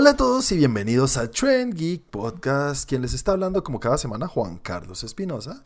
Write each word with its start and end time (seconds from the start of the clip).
Hola 0.00 0.10
a 0.10 0.16
todos 0.16 0.52
y 0.52 0.56
bienvenidos 0.56 1.16
a 1.16 1.28
Trend 1.28 1.74
Geek 1.74 2.04
Podcast. 2.04 2.88
Quien 2.88 3.02
les 3.02 3.14
está 3.14 3.32
hablando 3.32 3.64
como 3.64 3.80
cada 3.80 3.98
semana, 3.98 4.28
Juan 4.28 4.58
Carlos 4.58 5.02
Espinosa. 5.02 5.60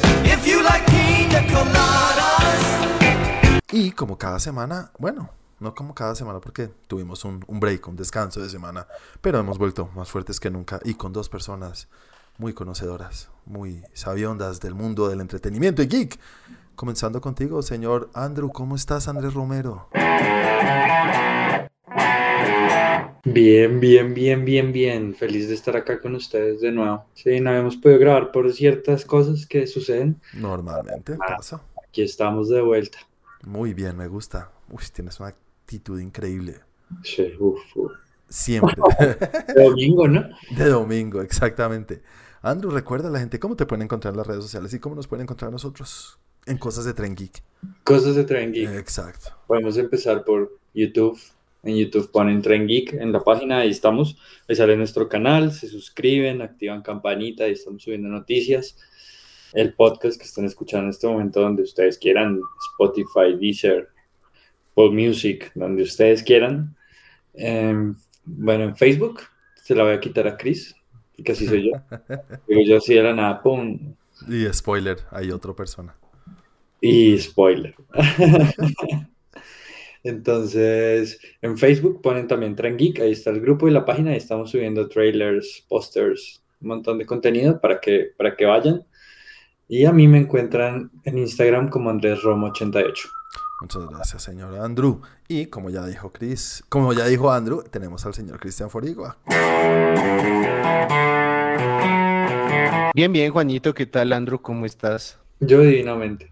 Y 3.70 3.90
como 3.90 4.16
cada 4.16 4.40
semana, 4.40 4.90
bueno, 4.98 5.28
no 5.60 5.74
como 5.74 5.94
cada 5.94 6.14
semana 6.14 6.40
porque 6.40 6.68
tuvimos 6.86 7.26
un, 7.26 7.44
un, 7.46 7.60
break, 7.60 7.86
un 7.88 7.96
descanso 7.96 8.40
de 8.40 8.48
semana, 8.48 8.86
pero 9.20 9.38
hemos 9.38 9.58
vuelto 9.58 9.90
más 9.94 10.08
fuertes 10.08 10.40
que 10.40 10.50
nunca 10.50 10.80
y 10.82 10.94
con 10.94 11.12
dos 11.12 11.28
personas 11.28 11.88
muy 12.38 12.54
conocedoras, 12.54 13.28
muy 13.44 13.84
sabiondas 13.92 14.60
del 14.60 14.74
mundo 14.74 15.10
del 15.10 15.20
entretenimiento 15.20 15.82
y 15.82 15.88
geek. 15.88 16.18
Comenzando 16.74 17.20
contigo, 17.20 17.60
señor 17.60 18.08
Andrew, 18.14 18.50
¿cómo 18.50 18.76
estás, 18.76 19.08
Andrés 19.08 19.34
Romero? 19.34 19.88
Bien, 23.24 23.78
bien, 23.80 24.14
bien, 24.14 24.44
bien, 24.44 24.72
bien. 24.72 25.14
Feliz 25.14 25.48
de 25.48 25.54
estar 25.54 25.76
acá 25.76 26.00
con 26.00 26.14
ustedes 26.14 26.60
de 26.60 26.72
nuevo. 26.72 27.04
Sí, 27.14 27.40
no 27.40 27.50
habíamos 27.50 27.76
podido 27.76 28.00
grabar 28.00 28.32
por 28.32 28.52
ciertas 28.52 29.04
cosas 29.04 29.46
que 29.46 29.66
suceden. 29.66 30.20
Normalmente 30.34 31.14
Ah, 31.20 31.36
pasa. 31.36 31.62
Aquí 31.88 32.02
estamos 32.02 32.48
de 32.48 32.60
vuelta. 32.60 32.98
Muy 33.44 33.74
bien, 33.74 33.96
me 33.96 34.08
gusta. 34.08 34.50
Uy, 34.70 34.82
tienes 34.92 35.20
una 35.20 35.28
actitud 35.30 36.00
increíble. 36.00 36.56
Sí, 37.04 37.32
uf, 37.38 37.60
uf. 37.76 37.92
Siempre. 38.28 38.74
De 39.54 39.62
domingo, 39.64 40.08
¿no? 40.08 40.24
de 40.56 40.64
domingo, 40.64 41.20
exactamente. 41.22 42.02
Andrew, 42.40 42.70
recuerda 42.72 43.08
a 43.08 43.10
la 43.12 43.20
gente 43.20 43.38
cómo 43.38 43.56
te 43.56 43.66
pueden 43.66 43.82
encontrar 43.82 44.14
en 44.14 44.18
las 44.18 44.26
redes 44.26 44.42
sociales 44.42 44.72
y 44.74 44.78
cómo 44.80 44.94
nos 44.96 45.06
pueden 45.06 45.22
encontrar 45.24 45.52
nosotros 45.52 46.18
en 46.46 46.58
Cosas 46.58 46.84
de 46.86 46.94
Tren 46.94 47.14
Geek. 47.14 47.42
Cosas 47.84 48.16
de 48.16 48.24
Tren 48.24 48.52
Geek. 48.52 48.70
Exacto. 48.70 49.30
Podemos 49.46 49.76
empezar 49.76 50.24
por 50.24 50.58
YouTube. 50.74 51.18
En 51.64 51.76
YouTube 51.76 52.10
ponen 52.10 52.42
Tren 52.42 52.66
Geek 52.66 52.94
en 52.94 53.12
la 53.12 53.20
página, 53.20 53.58
ahí 53.58 53.70
estamos. 53.70 54.18
Ahí 54.48 54.56
sale 54.56 54.76
nuestro 54.76 55.08
canal, 55.08 55.52
se 55.52 55.68
suscriben, 55.68 56.42
activan 56.42 56.82
campanita, 56.82 57.44
ahí 57.44 57.52
estamos 57.52 57.82
subiendo 57.84 58.08
noticias. 58.08 58.76
El 59.52 59.74
podcast 59.74 60.18
que 60.18 60.24
están 60.24 60.44
escuchando 60.44 60.84
en 60.84 60.90
este 60.90 61.06
momento, 61.06 61.40
donde 61.40 61.62
ustedes 61.62 61.98
quieran, 61.98 62.40
Spotify, 62.72 63.36
Deezer, 63.38 63.88
Pod 64.74 64.92
Music, 64.92 65.52
donde 65.54 65.84
ustedes 65.84 66.22
quieran. 66.24 66.74
Em, 67.34 67.94
bueno, 68.24 68.64
en 68.64 68.76
Facebook 68.76 69.20
se 69.54 69.76
la 69.76 69.84
voy 69.84 69.92
a 69.92 70.00
quitar 70.00 70.26
a 70.26 70.36
Chris, 70.36 70.74
porque 71.14 71.30
así 71.30 71.46
soy 71.46 71.70
yo. 71.70 71.80
Digo 72.48 72.62
yo 72.66 72.76
así 72.78 72.94
de 72.94 73.02
la 73.04 73.14
nada, 73.14 73.40
pum, 73.40 73.94
Y 74.28 74.46
spoiler, 74.52 74.98
hay 75.12 75.30
otra 75.30 75.54
persona. 75.54 75.94
y 76.80 77.16
spoiler. 77.18 77.76
Entonces, 80.04 81.20
en 81.40 81.56
Facebook 81.56 82.02
ponen 82.02 82.26
también 82.26 82.56
Tren 82.56 82.76
Geek, 82.76 83.00
ahí 83.00 83.12
está 83.12 83.30
el 83.30 83.40
grupo 83.40 83.68
y 83.68 83.70
la 83.70 83.84
página, 83.84 84.12
y 84.12 84.16
estamos 84.16 84.50
subiendo 84.50 84.88
trailers, 84.88 85.64
posters, 85.68 86.42
un 86.60 86.68
montón 86.68 86.98
de 86.98 87.06
contenido 87.06 87.60
para 87.60 87.80
que, 87.80 88.10
para 88.16 88.36
que 88.36 88.44
vayan. 88.44 88.84
Y 89.68 89.84
a 89.84 89.92
mí 89.92 90.08
me 90.08 90.18
encuentran 90.18 90.90
en 91.04 91.18
Instagram 91.18 91.68
como 91.68 91.90
Andrés 91.90 92.22
Romo 92.22 92.48
88. 92.48 93.08
Muchas 93.62 93.86
gracias, 93.86 94.22
señor 94.24 94.58
Andrew. 94.58 95.00
Y 95.28 95.46
como 95.46 95.70
ya 95.70 95.86
dijo 95.86 96.10
Chris, 96.10 96.64
como 96.68 96.92
ya 96.92 97.06
dijo 97.06 97.30
Andrew, 97.30 97.62
tenemos 97.62 98.04
al 98.04 98.12
señor 98.12 98.40
Cristian 98.40 98.70
Forigua. 98.70 99.16
Bien, 102.92 103.12
bien, 103.12 103.32
Juanito, 103.32 103.72
¿qué 103.72 103.86
tal, 103.86 104.12
Andrew? 104.12 104.40
¿Cómo 104.42 104.66
estás? 104.66 105.18
Yo 105.38 105.60
divinamente. 105.60 106.31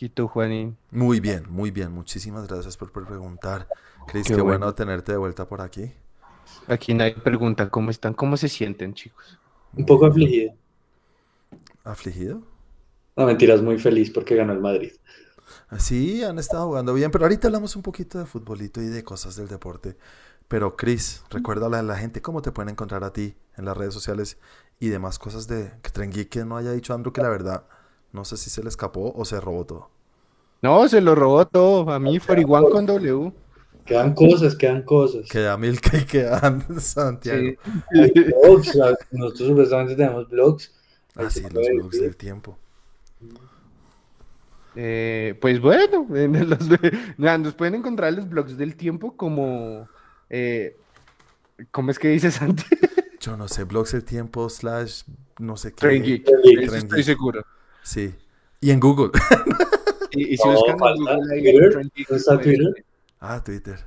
¿Y 0.00 0.08
tú, 0.08 0.26
Juanín? 0.28 0.76
Muy 0.90 1.20
bien, 1.20 1.44
muy 1.50 1.70
bien. 1.70 1.92
Muchísimas 1.92 2.46
gracias 2.48 2.76
por, 2.76 2.92
por 2.92 3.06
preguntar. 3.06 3.70
Chris, 4.06 4.28
Qué 4.28 4.34
qué, 4.34 4.40
bueno. 4.40 4.66
bueno. 4.66 4.74
tenerte 4.74 5.12
de 5.12 5.18
vuelta 5.18 5.46
por 5.48 5.60
aquí. 5.60 5.92
Aquí 6.66 6.94
nadie 6.94 7.16
pregunta 7.16 7.68
cómo 7.70 7.90
están, 7.90 8.14
cómo 8.14 8.36
se 8.36 8.48
sienten, 8.48 8.94
chicos. 8.94 9.38
Un 9.74 9.84
poco 9.86 10.06
afligido. 10.06 10.54
¿Afligido? 11.84 12.42
No, 13.16 13.26
mentiras, 13.26 13.62
muy 13.62 13.78
feliz 13.78 14.10
porque 14.10 14.34
ganó 14.34 14.52
el 14.52 14.60
Madrid. 14.60 14.92
Sí, 15.78 16.22
han 16.24 16.38
estado 16.38 16.66
jugando 16.66 16.94
bien, 16.94 17.10
pero 17.10 17.24
ahorita 17.24 17.48
hablamos 17.48 17.76
un 17.76 17.82
poquito 17.82 18.18
de 18.18 18.26
futbolito 18.26 18.80
y 18.82 18.86
de 18.86 19.04
cosas 19.04 19.36
del 19.36 19.48
deporte. 19.48 19.96
Pero 20.48 20.76
Chris, 20.76 21.22
recuérdale 21.30 21.76
a 21.76 21.82
la 21.82 21.96
gente 21.96 22.22
cómo 22.22 22.42
te 22.42 22.52
pueden 22.52 22.70
encontrar 22.70 23.04
a 23.04 23.12
ti 23.12 23.36
en 23.56 23.64
las 23.64 23.76
redes 23.76 23.94
sociales 23.94 24.38
y 24.80 24.88
demás 24.88 25.18
cosas 25.18 25.46
de 25.46 25.72
que 25.82 25.90
Tren 25.90 26.10
Geek 26.10 26.28
que 26.28 26.44
no 26.44 26.56
haya 26.56 26.72
dicho 26.72 26.94
Andrew 26.94 27.12
que 27.12 27.20
la 27.22 27.28
verdad 27.28 27.66
no 28.12 28.24
sé 28.24 28.36
si 28.36 28.50
se 28.50 28.62
le 28.62 28.68
escapó 28.68 29.12
o 29.16 29.24
se 29.24 29.40
robó 29.40 29.64
todo. 29.64 29.90
No, 30.62 30.86
se 30.88 31.00
lo 31.00 31.14
robó 31.14 31.46
todo. 31.46 31.90
A 31.90 31.98
mí, 31.98 32.18
Foriguan 32.18 32.64
con 32.64 32.86
W. 32.86 33.32
Quedan 33.86 34.14
cosas, 34.14 34.54
quedan 34.54 34.82
cosas. 34.82 35.28
Queda 35.28 35.56
Milka 35.56 35.96
y 35.96 36.04
queda 36.04 36.40
Santiago. 36.78 37.40
Sí. 37.92 38.10
Blogs, 38.42 38.76
nosotros 39.10 39.48
supuestamente 39.48 39.96
tenemos 39.96 40.28
blogs. 40.28 40.72
Ahí 41.16 41.26
Ah, 41.26 41.30
sí, 41.30 41.42
los 41.42 41.66
blogs 41.66 42.00
del 42.00 42.16
tiempo. 42.16 42.56
Eh, 44.76 45.36
pues 45.40 45.60
bueno, 45.60 46.06
en 46.14 46.48
los- 46.48 46.58
nada, 47.18 47.38
nos 47.38 47.54
pueden 47.54 47.74
encontrar 47.76 48.10
en 48.10 48.16
los 48.16 48.28
blogs 48.28 48.56
del 48.56 48.76
tiempo 48.76 49.16
como... 49.16 49.88
eh, 50.28 50.76
¿cómo 51.72 51.90
es 51.90 51.98
que 51.98 52.08
dice 52.08 52.30
Santi? 52.30 52.64
Yo 53.20 53.36
no 53.36 53.48
sé, 53.48 53.64
blogs 53.64 53.92
del 53.92 54.04
tiempo 54.04 54.48
slash 54.48 55.02
no 55.38 55.56
sé 55.56 55.70
qué. 55.72 55.76
Tren 55.76 56.02
Geek, 56.02 56.24
Tren 56.24 56.42
Geek. 56.44 56.58
eso 56.60 56.70
Tren 56.70 56.82
estoy 56.84 57.02
seguro. 57.02 57.44
Sí. 57.82 58.14
Y 58.60 58.70
en 58.70 58.80
Google. 58.80 59.10
Y, 60.12 60.34
y 60.34 60.36
si 60.36 60.42
No, 60.44 60.54
buscan 60.54 60.72
en 60.72 60.78
falta 60.80 61.14
Google 61.14 61.34
ahí, 61.34 61.40
Twitter. 61.40 61.70
Tren 61.70 61.92
Geek, 61.94 62.10
¿No 62.10 62.16
está 62.16 62.34
pueden- 62.34 62.56
Twitter? 62.56 62.84
ah, 63.20 63.44
Twitter. 63.44 63.78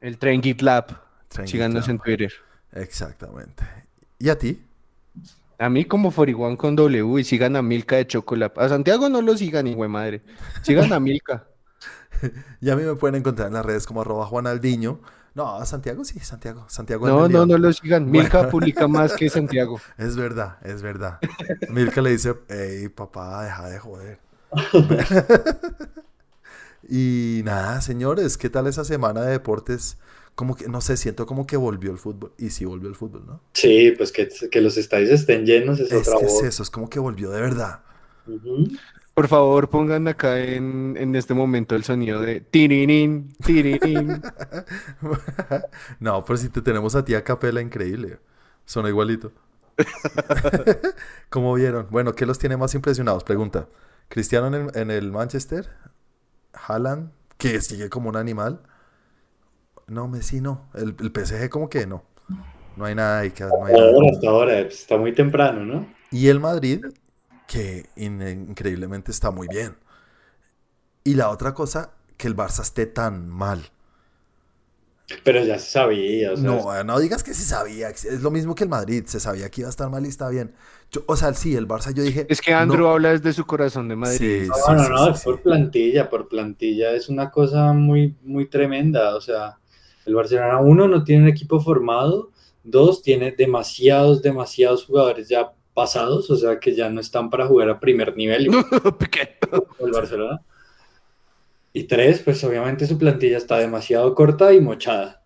El 0.00 0.18
Tren 0.18 0.40
Geek 0.40 0.62
Lab. 0.62 0.86
Tren 1.26 1.46
Geek 1.46 1.48
Síganos 1.52 1.88
en 1.88 1.98
Twitter. 1.98 2.32
Exactamente. 2.70 3.64
¿Y 4.20 4.28
a 4.28 4.38
ti? 4.38 4.62
A 5.58 5.68
mí 5.68 5.84
como 5.84 6.12
Foriguan 6.12 6.56
con 6.56 6.76
W 6.76 7.20
y 7.20 7.24
sigan 7.24 7.56
a 7.56 7.62
Milka 7.62 7.96
de 7.96 8.06
Chocolate. 8.06 8.60
A 8.60 8.68
Santiago 8.68 9.08
no 9.08 9.20
lo 9.20 9.36
sigan, 9.36 9.66
hijo 9.66 9.82
de 9.82 9.88
madre. 9.88 10.22
Sigan 10.62 10.92
a 10.92 11.00
Milka. 11.00 11.44
Y 12.60 12.70
a 12.70 12.76
mí 12.76 12.84
me 12.84 12.94
pueden 12.94 13.16
encontrar 13.16 13.48
en 13.48 13.54
las 13.54 13.66
redes 13.66 13.84
como 13.86 14.00
arroba 14.00 14.24
Juanaldiño. 14.26 15.00
No, 15.34 15.56
a 15.56 15.66
Santiago 15.66 16.04
sí, 16.04 16.20
Santiago. 16.20 16.64
Santiago 16.68 17.08
No, 17.08 17.28
no, 17.28 17.44
no 17.44 17.58
lo 17.58 17.72
sigan. 17.72 18.08
Milka 18.10 18.48
publica 18.48 18.86
más 18.86 19.14
que 19.14 19.28
Santiago. 19.28 19.80
Es 19.98 20.16
verdad, 20.16 20.58
es 20.62 20.82
verdad. 20.82 21.18
Milka 21.70 22.00
le 22.02 22.10
dice, 22.10 22.34
hey, 22.48 22.88
papá, 22.88 23.44
deja 23.44 23.68
de 23.68 23.78
joder. 23.78 24.18
y 26.88 27.40
nada, 27.44 27.80
señores, 27.80 28.36
¿qué 28.38 28.48
tal 28.50 28.66
esa 28.66 28.84
semana 28.84 29.22
de 29.22 29.32
deportes? 29.32 29.98
Como 30.34 30.56
que, 30.56 30.68
no 30.68 30.80
sé, 30.80 30.96
siento 30.96 31.26
como 31.26 31.46
que 31.46 31.56
volvió 31.56 31.90
el 31.90 31.98
fútbol. 31.98 32.32
Y 32.38 32.50
sí 32.50 32.64
volvió 32.64 32.88
el 32.88 32.96
fútbol, 32.96 33.24
¿no? 33.26 33.40
Sí, 33.54 33.92
pues 33.96 34.12
que, 34.12 34.28
que 34.50 34.60
los 34.60 34.76
estadios 34.76 35.10
estén 35.10 35.46
llenos 35.46 35.80
es, 35.80 35.90
Es 35.92 36.08
otra 36.08 36.18
que 36.20 36.26
es 36.26 36.32
voz. 36.32 36.44
eso, 36.44 36.62
es 36.62 36.70
como 36.70 36.88
que 36.90 36.98
volvió 36.98 37.30
de 37.30 37.40
verdad. 37.40 37.80
Ujú. 38.26 38.68
Por 39.14 39.28
favor, 39.28 39.70
pongan 39.70 40.08
acá 40.08 40.40
en, 40.40 40.96
en 40.98 41.14
este 41.14 41.34
momento 41.34 41.76
el 41.76 41.84
sonido 41.84 42.20
de 42.20 42.40
tirirín, 42.40 43.32
tirirín. 43.44 44.20
no, 46.00 46.24
pero 46.24 46.36
si 46.36 46.48
te 46.48 46.60
tenemos 46.60 46.96
a 46.96 47.04
ti 47.04 47.14
a 47.14 47.22
capela, 47.22 47.60
increíble. 47.60 48.18
Suena 48.64 48.88
igualito. 48.88 49.30
¿Cómo 51.30 51.54
vieron? 51.54 51.86
Bueno, 51.90 52.12
¿qué 52.14 52.26
los 52.26 52.40
tiene 52.40 52.56
más 52.56 52.74
impresionados? 52.74 53.22
Pregunta. 53.22 53.68
¿Cristiano 54.08 54.48
en 54.48 54.54
el, 54.54 54.76
en 54.76 54.90
el 54.90 55.12
Manchester? 55.12 55.68
¿Haaland? 56.52 57.12
Que 57.38 57.60
sigue 57.60 57.88
como 57.88 58.08
un 58.08 58.16
animal. 58.16 58.62
No, 59.86 60.08
Messi 60.08 60.40
no. 60.40 60.68
El, 60.74 60.96
el 60.98 61.12
PSG 61.14 61.48
como 61.50 61.68
que 61.68 61.86
no. 61.86 62.04
No 62.76 62.84
hay 62.84 62.94
nada 62.96 63.20
ahí 63.20 63.30
que... 63.30 63.44
no 63.44 63.64
hay 63.64 63.74
nada. 63.74 63.90
Ahora, 63.90 64.10
hasta 64.12 64.28
ahora, 64.28 64.58
está 64.60 64.96
muy 64.96 65.12
temprano, 65.12 65.64
¿no? 65.64 65.86
Y 66.10 66.28
el 66.28 66.40
Madrid, 66.40 66.84
que 67.46 67.88
in- 67.96 68.22
increíblemente 68.50 69.10
está 69.10 69.30
muy 69.30 69.48
bien. 69.48 69.76
Y 71.04 71.14
la 71.14 71.30
otra 71.30 71.54
cosa, 71.54 71.92
que 72.16 72.26
el 72.26 72.36
Barça 72.36 72.62
esté 72.62 72.86
tan 72.86 73.28
mal. 73.28 73.70
Pero 75.22 75.44
ya 75.44 75.58
se 75.58 75.70
sabía, 75.72 76.32
o 76.32 76.36
sea, 76.36 76.50
No, 76.50 76.82
no 76.84 76.98
digas 76.98 77.22
que 77.22 77.34
se 77.34 77.44
sabía. 77.44 77.90
Es 77.90 78.22
lo 78.22 78.30
mismo 78.30 78.54
que 78.54 78.64
el 78.64 78.70
Madrid. 78.70 79.04
Se 79.06 79.20
sabía 79.20 79.50
que 79.50 79.60
iba 79.60 79.68
a 79.68 79.70
estar 79.70 79.88
mal 79.90 80.04
y 80.04 80.08
está 80.08 80.28
bien. 80.28 80.54
Yo, 80.90 81.02
o 81.06 81.16
sea, 81.16 81.32
sí, 81.34 81.54
el 81.56 81.68
Barça 81.68 81.92
yo 81.94 82.02
dije. 82.02 82.26
Es 82.28 82.40
que 82.40 82.52
Andrew 82.54 82.86
no. 82.86 82.90
habla 82.90 83.10
desde 83.10 83.32
su 83.32 83.46
corazón 83.46 83.88
de 83.88 83.96
Madrid. 83.96 84.44
Sí, 84.44 84.48
No, 84.48 84.54
sí, 84.54 84.72
no, 84.74 84.88
no, 84.88 85.10
sí, 85.10 85.10
es 85.10 85.20
sí. 85.20 85.22
por 85.22 85.42
plantilla, 85.42 86.08
por 86.10 86.28
plantilla 86.28 86.92
es 86.92 87.08
una 87.08 87.30
cosa 87.30 87.72
muy, 87.72 88.16
muy 88.22 88.48
tremenda. 88.48 89.14
O 89.16 89.20
sea, 89.20 89.58
el 90.06 90.14
Barcelona, 90.14 90.60
uno, 90.60 90.88
no 90.88 91.04
tiene 91.04 91.24
un 91.24 91.28
equipo 91.28 91.60
formado, 91.60 92.30
dos, 92.62 93.02
tiene 93.02 93.32
demasiados, 93.32 94.22
demasiados 94.22 94.84
jugadores 94.86 95.28
ya 95.28 95.52
pasados, 95.74 96.30
o 96.30 96.36
sea, 96.36 96.60
que 96.60 96.74
ya 96.74 96.88
no 96.88 97.00
están 97.00 97.28
para 97.30 97.46
jugar 97.46 97.68
a 97.68 97.80
primer 97.80 98.16
nivel, 98.16 98.48
el 99.80 99.92
Barcelona. 99.92 100.40
Y 101.72 101.84
tres, 101.84 102.20
pues 102.20 102.42
obviamente 102.44 102.86
su 102.86 102.96
plantilla 102.96 103.36
está 103.36 103.58
demasiado 103.58 104.14
corta 104.14 104.52
y 104.52 104.60
mochada. 104.60 105.22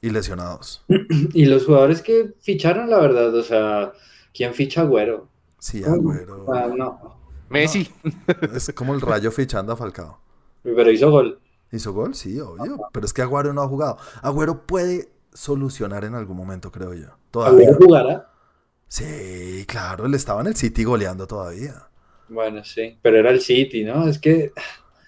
Y 0.00 0.10
lesionados. 0.10 0.82
Y 1.34 1.44
los 1.44 1.66
jugadores 1.66 2.00
que 2.00 2.32
ficharon, 2.40 2.88
la 2.88 2.98
verdad, 2.98 3.34
o 3.34 3.42
sea, 3.42 3.92
¿quién 4.32 4.54
ficha 4.54 4.80
a 4.80 4.84
Güero? 4.84 5.28
Sí, 5.58 5.84
Agüero. 5.84 6.46
Ah, 6.52 6.68
no, 6.74 7.18
Messi. 7.50 7.90
Es 8.54 8.72
como 8.74 8.94
el 8.94 9.00
rayo 9.02 9.30
fichando 9.30 9.72
a 9.74 9.76
Falcao. 9.76 10.18
pero 10.62 10.90
hizo 10.90 11.10
gol. 11.10 11.38
¿Hizo 11.70 11.92
gol? 11.92 12.14
Sí, 12.14 12.40
obvio. 12.40 12.78
Pero 12.92 13.04
es 13.04 13.12
que 13.12 13.20
Agüero 13.22 13.52
no 13.52 13.60
ha 13.60 13.68
jugado. 13.68 13.98
Agüero 14.22 14.66
puede 14.66 15.10
solucionar 15.34 16.04
en 16.04 16.14
algún 16.14 16.36
momento, 16.38 16.72
creo 16.72 16.94
yo. 16.94 17.08
¿Ahora 17.08 17.18
Todavía. 17.30 17.74
jugará? 17.78 18.29
Sí, 18.90 19.64
claro, 19.68 20.04
él 20.06 20.14
estaba 20.14 20.40
en 20.42 20.48
el 20.48 20.56
City 20.56 20.84
goleando 20.84 21.26
todavía. 21.26 21.88
Bueno, 22.28 22.64
sí, 22.64 22.98
pero 23.02 23.18
era 23.18 23.30
el 23.30 23.40
City, 23.40 23.84
¿no? 23.84 24.08
Es 24.08 24.18
que 24.18 24.52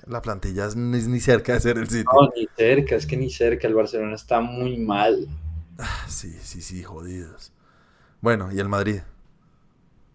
La 0.06 0.23
plantilla 0.23 0.67
es 0.67 0.76
ni, 0.76 0.99
ni 1.02 1.20
cerca 1.20 1.55
de 1.55 1.61
ser 1.61 1.79
el 1.79 1.88
City. 1.88 2.05
no, 2.12 2.29
ni 2.37 2.46
cerca, 2.56 2.96
es 2.96 3.06
que 3.06 3.17
ni 3.17 3.31
cerca, 3.31 3.67
el 3.69 3.75
Barcelona 3.75 4.14
está 4.14 4.40
muy 4.40 4.76
mal. 4.79 5.29
Sí, 6.08 6.32
sí, 6.43 6.61
sí, 6.62 6.82
jodidos. 6.82 7.52
Bueno, 8.20 8.52
y 8.52 8.61
el 8.61 8.69
Madrid. 8.69 9.00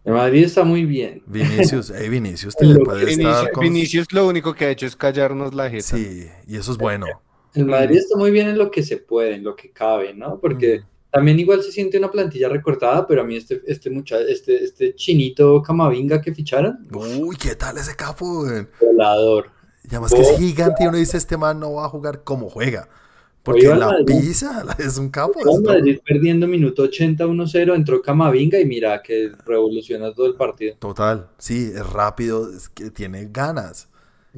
El 0.06 0.14
Madrid 0.14 0.46
está 0.46 0.64
muy 0.64 0.86
bien. 0.86 1.22
Vinicius, 1.26 1.92
hey, 1.96 2.08
Vinicius 2.10 2.56
te 2.56 2.66
Lo 2.66 2.80
puede 2.84 3.06
Vinicius, 3.06 3.36
estar 3.38 3.52
con... 3.52 3.64
Vinicius 3.64 4.14
lo 4.14 4.28
único 4.28 4.54
que 4.56 4.66
ha 4.66 4.70
hecho 4.72 4.86
es 4.86 4.96
callarnos 4.96 5.54
la 5.54 5.70
jeta. 5.70 5.98
Sí, 5.98 6.30
y 6.48 6.56
eso 6.58 6.72
es 6.72 6.78
bueno. 6.78 7.22
El 7.54 7.66
Madrid 7.66 7.98
está 7.98 8.16
muy 8.18 8.32
bien 8.32 8.48
en 8.50 8.58
lo 8.58 8.72
que 8.72 8.84
se 8.84 8.98
puede, 8.98 9.36
en 9.36 9.44
lo 9.44 9.56
que 9.56 9.72
cabe, 9.72 10.14
¿no? 10.14 10.40
Porque 10.40 10.84
también 11.18 11.40
igual 11.40 11.64
se 11.64 11.72
siente 11.72 11.98
una 11.98 12.12
plantilla 12.12 12.48
recortada, 12.48 13.08
pero 13.08 13.22
a 13.22 13.24
mí 13.24 13.36
este, 13.36 13.60
este 13.66 13.90
muchacho, 13.90 14.24
este, 14.28 14.64
este 14.64 14.94
chinito 14.94 15.64
Camavinga 15.64 16.22
que 16.22 16.32
ficharon, 16.32 16.88
Uy, 16.94 17.36
¿qué 17.36 17.56
tal 17.56 17.76
ese 17.78 17.96
capo, 17.96 18.44
güey? 18.44 18.68
volador. 18.80 19.50
Y 19.84 19.88
además 19.90 20.14
que 20.14 20.22
es 20.22 20.38
gigante 20.38 20.84
y 20.84 20.88
uno 20.88 20.98
dice, 20.98 21.18
este 21.18 21.36
man 21.36 21.60
no 21.60 21.74
va 21.74 21.86
a 21.86 21.90
jugar 21.90 22.24
como 22.24 22.50
juega. 22.50 22.88
Porque 23.42 23.66
la 23.66 23.96
pisa 24.06 24.64
es 24.78 25.00
un 25.00 25.10
capo. 25.10 25.40
Es. 25.40 25.62
Madrid 25.62 26.00
perdiendo 26.06 26.48
minuto 26.48 26.84
80 26.84 27.26
1-0, 27.26 27.76
entró 27.76 28.02
Camavinga 28.02 28.60
y 28.60 28.66
mira 28.66 29.02
que 29.02 29.32
revoluciona 29.44 30.14
todo 30.14 30.28
el 30.28 30.36
partido. 30.36 30.76
Total, 30.78 31.30
sí, 31.40 31.72
es 31.74 31.90
rápido, 31.90 32.52
es 32.54 32.70
que 32.70 32.92
tiene 32.92 33.28
ganas. 33.32 33.90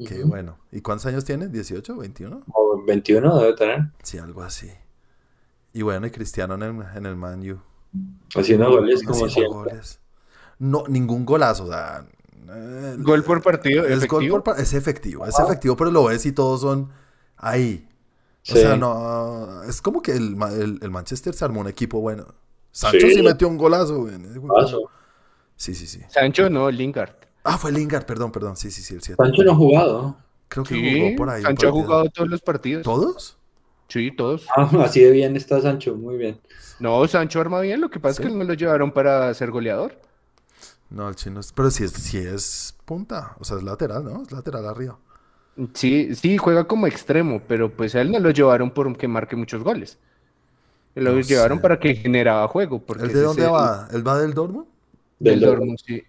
Qué 0.06 0.24
bueno. 0.24 0.56
¿Y 0.72 0.80
cuántos 0.80 1.04
años 1.06 1.26
tiene? 1.26 1.48
¿18, 1.48 1.98
21? 1.98 2.44
O 2.54 2.82
21 2.86 3.38
debe 3.38 3.54
tener, 3.54 3.80
Sí, 4.02 4.16
algo 4.16 4.42
así. 4.42 4.70
Y 5.72 5.82
bueno, 5.82 6.06
y 6.06 6.10
Cristiano 6.10 6.54
en 6.54 6.62
el, 6.62 6.82
en 6.96 7.06
el 7.06 7.16
Man 7.16 7.40
U. 7.50 7.60
haciendo 8.34 8.70
goles 8.70 9.02
como 9.04 9.26
Haciendo 9.26 9.52
goles. 9.54 10.00
No, 10.58 10.84
ningún 10.88 11.24
golazo, 11.24 11.64
o 11.64 11.68
sea... 11.68 12.04
eh, 12.48 12.96
Gol 12.98 13.22
por 13.24 13.42
partido, 13.42 13.84
es, 13.84 14.06
gol 14.06 14.24
efectivo. 14.24 14.42
por 14.42 14.42
pa- 14.56 14.60
es 14.62 14.72
efectivo, 14.74 15.24
es 15.26 15.38
efectivo, 15.38 15.76
pero 15.76 15.90
lo 15.90 16.04
ves 16.04 16.26
y 16.26 16.32
todos 16.32 16.60
son 16.62 16.90
ahí. 17.36 17.86
O 18.42 18.52
Sí. 18.54 18.58
sea, 18.58 18.76
no, 18.76 19.62
es 19.64 19.80
como 19.82 20.02
que 20.02 20.12
el, 20.12 20.36
el- 20.52 20.78
el 20.82 20.90
Manchester 20.90 21.34
se 21.34 21.44
armó 21.44 21.60
un 21.60 21.68
equipo 21.68 22.00
bueno. 22.00 22.26
Sancho 22.72 23.00
sí, 23.06 23.14
Sí. 23.14 23.22
metió 23.22 23.48
un 23.48 23.56
golazo, 23.58 23.98
güey. 24.00 24.14
Paso. 24.48 24.90
Sí, 25.56 25.74
sí, 25.74 25.86
sí. 25.86 26.00
Sancho 26.08 26.48
no, 26.50 26.70
Lingard. 26.70 27.14
Ah, 27.44 27.58
fue 27.58 27.72
Lingard, 27.72 28.04
perdón, 28.06 28.32
perdón. 28.32 28.56
Sí, 28.56 28.70
sí, 28.70 28.82
sí, 28.82 28.94
el 28.94 29.02
7. 29.02 29.22
Sancho 29.22 29.42
no 29.44 29.52
ha 29.52 29.54
jugado. 29.56 30.16
Creo 30.48 30.64
que 30.64 30.74
Sí, 30.74 31.00
jugó 31.00 31.16
por 31.16 31.30
ahí. 31.30 31.42
Sancho 31.42 31.68
ha 31.68 31.72
jugado 31.72 32.04
todos 32.10 32.28
los 32.28 32.40
partidos. 32.42 32.82
¿Todos? 32.82 33.36
Sí, 33.90 34.10
todos. 34.16 34.46
Ah, 34.56 34.70
así 34.84 35.00
de 35.00 35.10
bien 35.10 35.36
está 35.36 35.60
Sancho, 35.60 35.94
muy 35.96 36.16
bien. 36.16 36.40
No, 36.78 37.06
Sancho 37.08 37.40
arma 37.40 37.60
bien, 37.60 37.80
lo 37.82 37.90
que 37.90 38.00
pasa 38.00 38.16
Sí. 38.16 38.22
es 38.22 38.28
que 38.30 38.34
no 38.38 38.44
lo 38.44 38.54
llevaron 38.54 38.92
para 38.92 39.32
ser 39.34 39.50
goleador. 39.50 40.00
No, 40.88 41.08
el 41.08 41.14
chino 41.14 41.40
es... 41.40 41.52
Pero 41.52 41.70
sí 41.70 41.84
es, 41.84 41.92
sí 41.92 42.16
es 42.18 42.74
punta. 42.84 43.36
O 43.38 43.44
sea, 43.44 43.58
es 43.58 43.62
lateral, 43.62 44.04
¿no? 44.04 44.22
Es 44.22 44.32
lateral 44.32 44.66
arriba. 44.66 44.98
Sí, 45.74 46.14
sí, 46.14 46.38
juega 46.38 46.64
como 46.64 46.86
extremo, 46.86 47.42
pero 47.46 47.70
pues 47.70 47.94
a 47.94 48.00
él 48.00 48.10
no 48.10 48.18
lo 48.18 48.30
llevaron 48.30 48.70
por 48.70 48.96
que 48.96 49.06
marque 49.08 49.36
muchos 49.36 49.62
goles. 49.62 49.98
Lo 50.94 51.12
No 51.12 51.20
llevaron 51.20 51.58
sé. 51.58 51.62
para 51.62 51.78
que 51.78 51.94
generaba 51.94 52.48
juego. 52.48 52.80
Porque 52.80 53.04
¿El 53.04 53.12
de 53.12 53.20
dónde 53.20 53.44
el- 53.44 53.52
va? 53.52 53.88
¿Él 53.92 54.06
va 54.06 54.18
del 54.18 54.32
Dortmund? 54.34 54.66
Del 55.18 55.38
Del 55.40 55.48
Dortmund, 55.50 55.78
sí. 55.84 56.02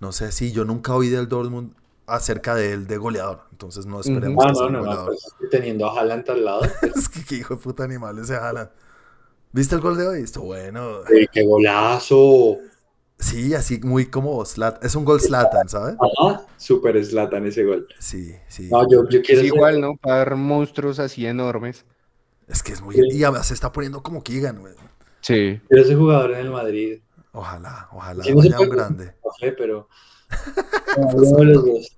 No 0.00 0.12
sé, 0.12 0.30
sí, 0.32 0.52
yo 0.52 0.64
nunca 0.64 0.94
oí 0.94 1.08
del 1.08 1.28
Dortmund 1.28 1.72
acerca 2.06 2.54
de 2.54 2.72
él 2.72 2.86
de 2.86 2.96
goleador. 2.96 3.42
Entonces 3.52 3.86
no 3.86 4.00
esperemos 4.00 4.44
Ah, 4.44 4.48
que 4.48 4.54
sea 4.54 4.68
no, 4.70 4.82
no, 4.82 4.94
no, 4.94 5.06
pues, 5.06 5.26
teniendo 5.50 5.86
a 5.88 5.98
Haaland 5.98 6.28
al 6.30 6.44
lado. 6.44 6.62
es 6.96 7.08
que 7.08 7.24
qué 7.24 7.36
hijo 7.36 7.56
de 7.56 7.60
puta 7.62 7.84
animal 7.84 8.18
ese 8.18 8.34
Haaland. 8.36 8.70
¿Viste 9.52 9.74
el 9.76 9.80
gol 9.80 9.96
de 9.96 10.06
hoy? 10.08 10.20
Estuvo 10.22 10.46
bueno. 10.46 10.98
¡Ey, 11.08 11.26
¡Qué 11.32 11.44
golazo! 11.44 12.58
Sí, 13.18 13.54
así 13.54 13.78
muy 13.82 14.06
como 14.06 14.44
Zlatan. 14.44 14.80
Es 14.84 14.96
un 14.96 15.04
gol 15.04 15.20
Slatan, 15.20 15.68
¿sabes? 15.68 15.94
Ajá, 16.00 16.42
súper 16.56 17.02
Zlatan 17.04 17.46
ese 17.46 17.62
gol. 17.62 17.86
Sí, 18.00 18.34
sí. 18.48 18.68
No, 18.70 18.82
yo, 18.90 19.08
yo 19.08 19.22
quiero 19.22 19.40
Es 19.40 19.46
ser- 19.46 19.54
igual, 19.54 19.80
¿no? 19.80 19.96
Para 19.96 20.16
dar 20.16 20.34
monstruos 20.36 20.98
así 20.98 21.24
enormes. 21.24 21.84
Es 22.48 22.62
que 22.62 22.72
es 22.72 22.82
muy... 22.82 22.96
Sí. 22.96 23.02
Y 23.12 23.22
además 23.24 23.46
se 23.46 23.54
está 23.54 23.70
poniendo 23.70 24.02
como 24.02 24.22
Keegan, 24.24 24.58
güey. 24.60 24.74
Sí. 25.20 25.60
quiero 25.68 25.84
ser 25.86 25.96
jugador 25.96 26.32
en 26.32 26.38
el 26.40 26.50
Madrid. 26.50 27.00
Ojalá, 27.32 27.88
ojalá 27.92 28.24
Sí, 28.24 28.30
no 28.32 28.38
vaya 28.38 28.60
un 28.60 28.68
grande. 28.68 29.14
No 29.24 29.30
sé, 29.38 29.52
pero. 29.52 29.88
Los 30.96 31.52
dos. 31.64 31.96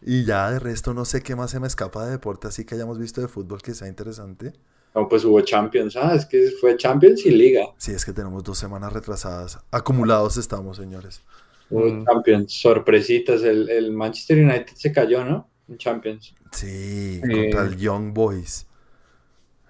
Y 0.00 0.24
ya 0.24 0.50
de 0.50 0.58
resto 0.58 0.94
no 0.94 1.04
sé 1.04 1.22
qué 1.22 1.34
más 1.36 1.50
se 1.50 1.60
me 1.60 1.66
escapa 1.66 2.04
de 2.04 2.12
deporte, 2.12 2.48
así 2.48 2.64
que 2.64 2.74
hayamos 2.76 2.98
visto 2.98 3.20
de 3.20 3.28
fútbol 3.28 3.60
que 3.60 3.74
sea 3.74 3.88
interesante. 3.88 4.52
No, 4.94 5.08
pues 5.08 5.24
hubo 5.24 5.40
Champions, 5.42 5.96
¿ah? 5.96 6.14
Es 6.14 6.24
que 6.24 6.50
fue 6.60 6.76
Champions 6.76 7.26
y 7.26 7.30
Liga. 7.30 7.66
Sí, 7.76 7.92
es 7.92 8.04
que 8.04 8.12
tenemos 8.12 8.42
dos 8.42 8.58
semanas 8.58 8.92
retrasadas. 8.92 9.58
Acumulados 9.70 10.36
estamos, 10.38 10.76
señores. 10.78 11.22
Hubo 11.68 11.84
Mm. 11.84 12.04
Champions, 12.06 12.52
sorpresitas. 12.54 13.42
El, 13.42 13.68
el 13.68 13.92
Manchester 13.92 14.38
United 14.38 14.72
se 14.74 14.90
cayó, 14.92 15.24
¿no? 15.24 15.50
En 15.68 15.76
Champions. 15.76 16.34
Sí, 16.52 17.20
Eh. 17.22 17.30
contra 17.50 17.64
el 17.66 17.76
Young 17.76 18.14
Boys. 18.14 18.66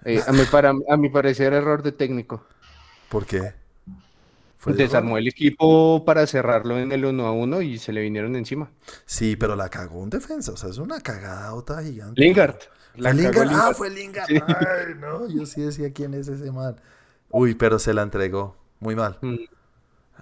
Eh, 0.05 0.21
a, 0.25 0.31
mi 0.31 0.43
para, 0.45 0.69
a 0.87 0.95
mi 0.97 1.09
parecer, 1.09 1.51
error 1.51 1.83
de 1.83 1.91
técnico. 1.91 2.45
¿Por 3.09 3.25
qué? 3.25 3.53
¿Fue 4.59 4.73
de 4.73 4.83
Desarmó 4.83 5.17
el 5.17 5.27
equipo 5.27 6.03
para 6.05 6.27
cerrarlo 6.27 6.77
en 6.77 6.91
el 6.91 7.05
1 7.05 7.25
a 7.25 7.31
1 7.31 7.61
y 7.63 7.79
se 7.79 7.93
le 7.93 8.01
vinieron 8.01 8.35
encima. 8.35 8.71
Sí, 9.05 9.35
pero 9.37 9.55
la 9.55 9.69
cagó 9.69 10.03
en 10.03 10.09
defensa. 10.11 10.51
O 10.51 10.57
sea, 10.57 10.69
es 10.69 10.77
una 10.77 11.01
cagada 11.01 11.53
otra 11.55 11.81
gigante. 11.81 12.21
Lingard. 12.21 12.57
¿Fue 12.93 13.01
La 13.01 13.13
Lingard? 13.13 13.49
Ah, 13.53 13.71
fue 13.73 13.89
Lingard. 13.89 14.27
Sí. 14.27 14.35
Ay, 14.47 14.95
no, 14.99 15.27
yo 15.29 15.45
sí 15.45 15.61
decía 15.61 15.93
quién 15.93 16.13
es 16.13 16.27
ese 16.27 16.51
man. 16.51 16.75
Uy, 17.29 17.55
pero 17.55 17.79
se 17.79 17.93
la 17.93 18.01
entregó. 18.03 18.57
Muy 18.79 18.95
mal. 18.95 19.17
Mm. 19.21 19.35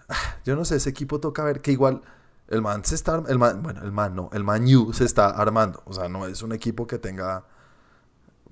Yo 0.45 0.55
no 0.55 0.65
sé, 0.65 0.77
ese 0.77 0.89
equipo 0.89 1.19
toca 1.19 1.43
ver 1.43 1.61
que 1.61 1.71
igual 1.71 2.01
el 2.47 2.61
man 2.61 2.83
se 2.85 2.95
está, 2.95 3.21
el 3.27 3.37
man, 3.39 3.61
bueno, 3.61 3.83
el 3.83 3.91
man 3.91 4.15
no, 4.15 4.29
el 4.33 4.43
man 4.43 4.63
U 4.75 4.93
se 4.93 5.05
está 5.05 5.29
armando. 5.29 5.81
O 5.85 5.93
sea, 5.93 6.09
no 6.09 6.25
es 6.27 6.41
un 6.43 6.53
equipo 6.53 6.87
que 6.87 6.97
tenga, 6.97 7.45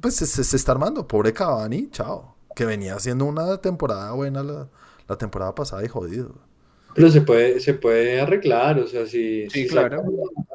pues 0.01 0.15
se, 0.15 0.25
se- 0.25 0.43
se 0.43 0.55
está 0.57 0.71
armando. 0.73 1.07
Pobre 1.07 1.33
Cavani, 1.33 1.89
chao. 1.91 2.35
Que 2.55 2.65
venía 2.65 2.95
haciendo 2.95 3.25
una 3.25 3.57
temporada 3.57 4.11
buena 4.13 4.43
la, 4.43 4.69
la 5.07 5.17
temporada 5.17 5.53
pasada 5.55 5.83
y 5.85 5.87
jodido. 5.87 6.33
Pero 6.93 7.09
se 7.09 7.21
puede, 7.21 7.59
se 7.59 7.73
puede 7.73 8.21
arreglar, 8.21 8.79
o 8.79 8.87
sea, 8.87 9.05
si, 9.05 9.49
Sí, 9.49 9.63
si 9.63 9.67
claro. 9.67 10.01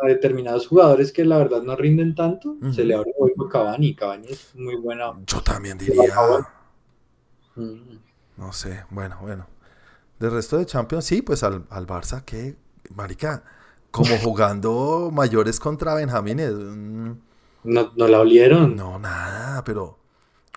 a 0.02 0.06
determinados 0.08 0.66
jugadores 0.66 1.12
que 1.12 1.24
la 1.24 1.36
verdad 1.36 1.62
no 1.62 1.76
rinden 1.76 2.14
tanto, 2.14 2.56
se 2.72 2.84
le 2.84 2.94
abre 2.94 3.12
hueco 3.18 3.44
a 3.46 3.48
Cavani. 3.50 3.94
Cavani 3.94 4.28
es 4.28 4.54
muy 4.54 4.76
buena. 4.76 5.12
Yo 5.26 5.42
también 5.42 5.76
diría, 5.76 6.14
Mm. 7.56 7.98
no 8.36 8.52
sé, 8.52 8.84
bueno, 8.90 9.18
bueno. 9.20 9.46
Del 10.18 10.30
resto 10.32 10.58
de 10.58 10.66
Champions, 10.66 11.04
sí, 11.04 11.22
pues 11.22 11.42
al, 11.42 11.64
al 11.70 11.86
Barça, 11.86 12.24
que, 12.24 12.56
marica, 12.94 13.42
como 13.90 14.16
jugando 14.22 15.10
mayores 15.12 15.60
contra 15.60 15.94
Benjamines. 15.94 16.52
mm, 16.54 17.10
No, 17.64 17.92
no 17.96 18.08
la 18.08 18.20
olieron. 18.20 18.76
No, 18.76 18.98
nada, 18.98 19.62
pero. 19.64 19.98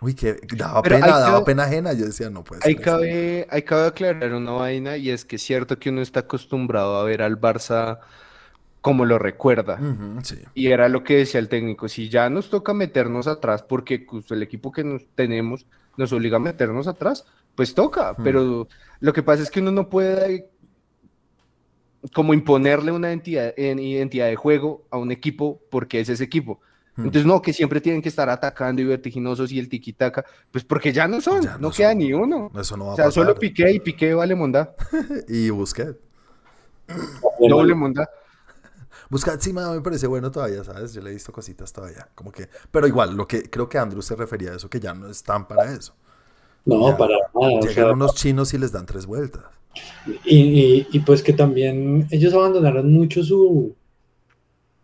Uy, 0.03 0.15
que 0.15 0.37
daba 0.57 0.81
Pero 0.81 0.95
pena, 0.95 1.19
daba 1.19 1.45
pena 1.45 1.63
ajena. 1.63 1.93
Yo 1.93 2.05
decía, 2.05 2.29
no 2.29 2.43
puede 2.43 2.61
ser. 2.61 2.69
Ahí 2.69 2.75
cabe, 2.75 3.47
ahí 3.49 3.61
cabe 3.61 3.87
aclarar 3.87 4.33
una 4.33 4.51
vaina 4.51 4.97
y 4.97 5.09
es 5.09 5.23
que 5.23 5.37
es 5.37 5.41
cierto 5.41 5.79
que 5.79 5.89
uno 5.89 6.01
está 6.01 6.21
acostumbrado 6.21 6.97
a 6.97 7.03
ver 7.03 7.21
al 7.21 7.39
Barça 7.39 7.99
como 8.81 9.05
lo 9.05 9.17
recuerda. 9.17 9.79
Sí. 10.23 10.39
Y 10.53 10.67
era 10.67 10.89
lo 10.89 11.05
que 11.05 11.15
decía 11.15 11.39
el 11.39 11.47
técnico, 11.47 11.87
si 11.87 12.09
ya 12.09 12.29
nos 12.29 12.49
toca 12.49 12.73
meternos 12.73 13.27
atrás 13.27 13.63
porque 13.63 13.99
pues, 13.99 14.29
el 14.31 14.43
equipo 14.43 14.73
que 14.73 14.83
nos 14.83 15.05
tenemos 15.15 15.65
nos 15.95 16.11
obliga 16.11 16.35
a 16.35 16.41
meternos 16.41 16.87
atrás, 16.87 17.25
pues 17.55 17.73
toca, 17.75 18.13
pero 18.17 18.67
lo 18.99 19.13
que 19.13 19.23
pasa 19.23 19.41
es 19.41 19.51
que 19.51 19.61
uno 19.61 19.71
no 19.71 19.89
puede 19.89 20.49
como 22.11 22.33
imponerle 22.33 22.91
una 22.91 23.07
identidad, 23.09 23.53
en 23.55 23.79
identidad 23.79 24.27
de 24.27 24.35
juego 24.35 24.85
a 24.91 24.97
un 24.97 25.11
equipo 25.11 25.61
porque 25.69 26.01
es 26.01 26.09
ese 26.09 26.23
equipo. 26.23 26.59
Mm. 26.95 27.05
Entonces, 27.05 27.25
no, 27.25 27.41
que 27.41 27.53
siempre 27.53 27.81
tienen 27.81 28.01
que 28.01 28.09
estar 28.09 28.29
atacando 28.29 28.81
y 28.81 28.85
vertiginosos 28.85 29.51
y 29.51 29.59
el 29.59 29.67
tiki-taka, 29.69 30.23
pues 30.51 30.63
porque 30.63 30.93
ya 30.93 31.07
no 31.07 31.21
son, 31.21 31.41
Ya 31.41 31.53
no, 31.53 31.69
no 31.69 31.71
queda 31.71 31.93
ni 31.93 32.13
uno. 32.13 32.51
Eso 32.59 32.77
no 32.77 32.85
va 32.85 32.91
O 32.91 32.93
a 32.93 32.95
sea, 32.97 33.05
pasar. 33.05 33.23
solo 33.25 33.35
Piqué 33.39 33.71
y 33.71 33.79
Piqué 33.79 34.13
vale 34.13 34.35
monda. 34.35 34.75
Y 35.27 35.49
Busquets. 35.49 35.97
Doble 37.39 37.73
monda. 37.75 38.09
Busquets 39.09 39.43
sí 39.43 39.53
me 39.53 39.61
me 39.69 39.81
parece 39.81 40.07
bueno 40.07 40.31
todavía, 40.31 40.63
¿sabes? 40.63 40.93
Yo 40.93 41.01
le 41.01 41.09
he 41.11 41.13
visto 41.13 41.31
cositas 41.31 41.71
todavía. 41.71 42.07
Como 42.15 42.31
que. 42.31 42.49
Pero 42.71 42.87
igual, 42.87 43.15
lo 43.15 43.27
que 43.27 43.49
creo 43.49 43.67
que 43.69 43.77
Andrew 43.77 44.01
se 44.01 44.15
refería 44.15 44.51
a 44.51 44.55
eso, 44.55 44.69
que 44.69 44.79
ya 44.79 44.93
no 44.93 45.07
están 45.09 45.47
para 45.47 45.71
eso. 45.73 45.93
No, 46.65 46.89
Ya. 46.89 46.97
para 46.97 47.13
nada. 47.15 47.29
o 47.33 47.59
Llegan 47.59 47.73
sea, 47.73 47.91
unos 47.91 48.15
chinos 48.15 48.53
y 48.53 48.57
les 48.57 48.71
dan 48.71 48.85
tres 48.85 49.05
vueltas. 49.05 49.43
y, 50.23 50.37
y- 50.37 50.87
y 50.91 50.99
pues 50.99 51.21
que 51.23 51.33
también 51.33 52.07
ellos 52.11 52.33
abandonaron 52.33 52.91
mucho 52.93 53.23
su 53.23 53.75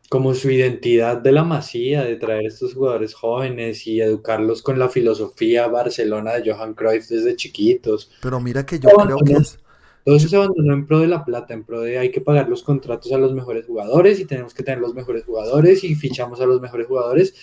como 0.09 0.33
su 0.33 0.49
identidad 0.49 1.17
de 1.17 1.31
la 1.31 1.43
masía, 1.43 2.03
de 2.03 2.15
traer 2.15 2.47
estos 2.47 2.73
jugadores 2.73 3.13
jóvenes 3.13 3.85
y 3.85 4.01
educarlos 4.01 4.63
con 4.63 4.79
la 4.79 4.89
filosofía 4.89 5.67
Barcelona 5.67 6.33
de 6.33 6.51
Johan 6.51 6.73
Cruyff 6.73 7.07
desde 7.07 7.35
chiquitos. 7.35 8.11
Pero 8.21 8.39
mira 8.39 8.65
que 8.65 8.79
yo 8.79 8.89
creo 8.89 9.17
que 9.19 9.33
es. 9.33 9.59
Todo 10.05 10.17
se 10.17 10.35
abandonó 10.35 10.73
en 10.73 10.87
pro 10.87 10.99
de 10.99 11.07
la 11.07 11.23
plata, 11.23 11.53
en 11.53 11.63
pro 11.63 11.81
de 11.81 11.99
hay 11.99 12.09
que 12.09 12.21
pagar 12.21 12.49
los 12.49 12.63
contratos 12.63 13.11
a 13.11 13.17
los 13.19 13.33
mejores 13.33 13.67
jugadores 13.67 14.19
y 14.19 14.25
tenemos 14.25 14.55
que 14.55 14.63
tener 14.63 14.79
los 14.79 14.95
mejores 14.95 15.23
jugadores 15.25 15.83
y 15.83 15.93
fichamos 15.93 16.41
a 16.41 16.45
los 16.45 16.61
mejores 16.61 16.87
jugadores 16.87 17.35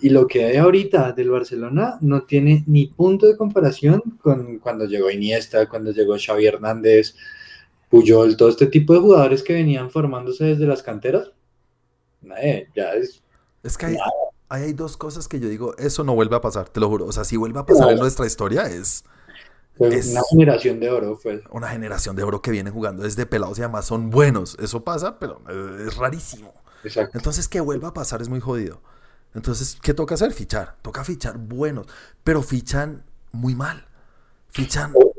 Y 0.00 0.08
lo 0.08 0.26
que 0.26 0.44
hay 0.46 0.56
ahorita 0.56 1.12
del 1.12 1.30
Barcelona 1.30 1.98
no 2.00 2.22
tiene 2.22 2.64
ni 2.66 2.86
punto 2.86 3.26
de 3.26 3.36
comparación 3.36 4.02
con 4.20 4.58
cuando 4.58 4.86
llegó 4.86 5.10
Iniesta, 5.10 5.68
cuando 5.68 5.92
llegó 5.92 6.16
Xavi 6.18 6.46
Hernández, 6.46 7.14
Puyol, 7.88 8.36
todo 8.36 8.48
este 8.48 8.66
tipo 8.66 8.94
de 8.94 9.00
jugadores 9.00 9.44
que 9.44 9.52
venían 9.52 9.90
formándose 9.90 10.44
desde 10.44 10.66
las 10.66 10.82
canteras. 10.82 11.30
Eh, 12.40 12.68
ya 12.74 12.92
es. 12.92 13.22
Es 13.62 13.76
que 13.76 13.96
hay, 14.48 14.72
dos 14.72 14.96
cosas 14.96 15.28
que 15.28 15.40
yo 15.40 15.48
digo, 15.48 15.76
eso 15.76 16.04
no 16.04 16.14
vuelve 16.14 16.36
a 16.36 16.40
pasar, 16.40 16.68
te 16.68 16.80
lo 16.80 16.88
juro. 16.88 17.06
O 17.06 17.12
sea, 17.12 17.24
si 17.24 17.36
vuelve 17.36 17.60
a 17.60 17.66
pasar 17.66 17.90
en 17.90 17.98
nuestra 17.98 18.26
historia 18.26 18.62
es... 18.62 19.04
Una 19.76 20.22
generación 20.28 20.80
de 20.80 20.90
oro, 20.90 21.16
fue. 21.16 21.40
una 21.52 21.68
generación 21.68 22.16
de 22.16 22.24
oro 22.24 22.42
que 22.42 22.50
viene 22.50 22.70
jugando 22.70 23.04
desde 23.04 23.26
pelados 23.26 23.58
y 23.58 23.62
además 23.62 23.84
son 23.84 24.10
buenos. 24.10 24.56
Eso 24.60 24.82
pasa, 24.82 25.20
pero 25.20 25.40
eh, 25.48 25.86
es 25.86 25.96
rarísimo. 25.96 26.52
Exacto. 26.82 27.16
Entonces, 27.16 27.46
que 27.46 27.60
vuelva 27.60 27.88
a 27.88 27.94
pasar 27.94 28.20
es 28.20 28.28
muy 28.28 28.40
jodido. 28.40 28.80
Entonces, 29.34 29.78
¿qué 29.80 29.94
toca 29.94 30.14
hacer? 30.14 30.32
Fichar. 30.32 30.76
Toca 30.82 31.04
fichar 31.04 31.38
buenos, 31.38 31.86
pero 32.24 32.42
fichan 32.42 33.04
muy 33.30 33.54
mal. 33.54 33.86
Fichan... 34.48 34.92
O 34.96 35.12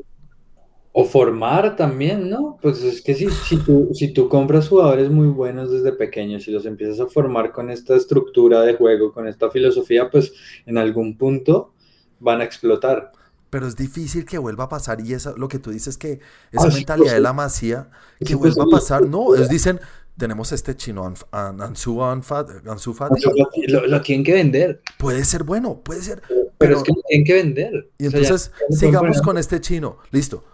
formar 1.04 1.76
también, 1.76 2.28
¿no? 2.28 2.58
Pues 2.60 2.82
es 2.82 3.00
que 3.00 3.14
si, 3.14 3.28
si, 3.30 3.56
tú, 3.58 3.90
si 3.94 4.08
tú 4.12 4.28
compras 4.28 4.68
jugadores 4.68 5.08
muy 5.10 5.28
buenos 5.28 5.70
desde 5.70 5.92
pequeños 5.92 6.46
y 6.48 6.50
los 6.50 6.66
empiezas 6.66 6.98
a 7.00 7.06
formar 7.06 7.52
con 7.52 7.70
esta 7.70 7.94
estructura 7.94 8.62
de 8.62 8.74
juego, 8.74 9.12
con 9.12 9.28
esta 9.28 9.50
filosofía, 9.50 10.10
pues 10.10 10.32
en 10.66 10.78
algún 10.78 11.16
punto 11.16 11.72
van 12.18 12.40
a 12.40 12.44
explotar. 12.44 13.12
Pero 13.50 13.66
es 13.66 13.76
difícil 13.76 14.24
que 14.24 14.38
vuelva 14.38 14.64
a 14.64 14.68
pasar 14.68 15.00
y 15.00 15.12
esa, 15.12 15.32
lo 15.36 15.48
que 15.48 15.58
tú 15.58 15.70
dices 15.70 15.96
que 15.96 16.20
esa 16.52 16.68
Ah, 16.68 16.72
mentalidad 16.72 16.96
pues, 16.96 17.10
de 17.12 17.16
sí. 17.18 17.22
la 17.22 17.32
masía, 17.32 17.90
que 18.18 18.26
Sí, 18.26 18.36
pues, 18.36 18.54
vuelva 18.56 18.62
a 18.64 18.66
sí. 18.66 18.72
pasar. 18.72 19.06
No, 19.06 19.34
ellos 19.34 19.48
dicen, 19.48 19.80
tenemos 20.16 20.52
este 20.52 20.76
chino, 20.76 21.04
Ansu 21.32 22.02
Ansu 22.02 22.94
Fati, 22.94 23.22
Lo, 23.68 23.86
lo 23.86 24.00
tienen 24.02 24.24
que 24.24 24.34
vender, 24.34 24.82
puede 24.98 25.24
ser 25.24 25.44
bueno, 25.44 25.80
puede 25.82 26.02
ser. 26.02 26.20
pero, 26.28 26.48
Pero- 26.58 26.76
es 26.78 26.82
que 26.82 26.92
lo 26.92 27.02
tienen 27.08 27.24
que 27.26 27.34
vender. 27.34 27.90
Y 27.98 28.06
O 28.06 28.10
sea, 28.10 28.20
ya- 28.20 28.26
entonces, 28.26 28.52
sigamos 28.70 29.22
con 29.22 29.38
este 29.38 29.60
chino, 29.60 29.98
listo. 30.10 30.44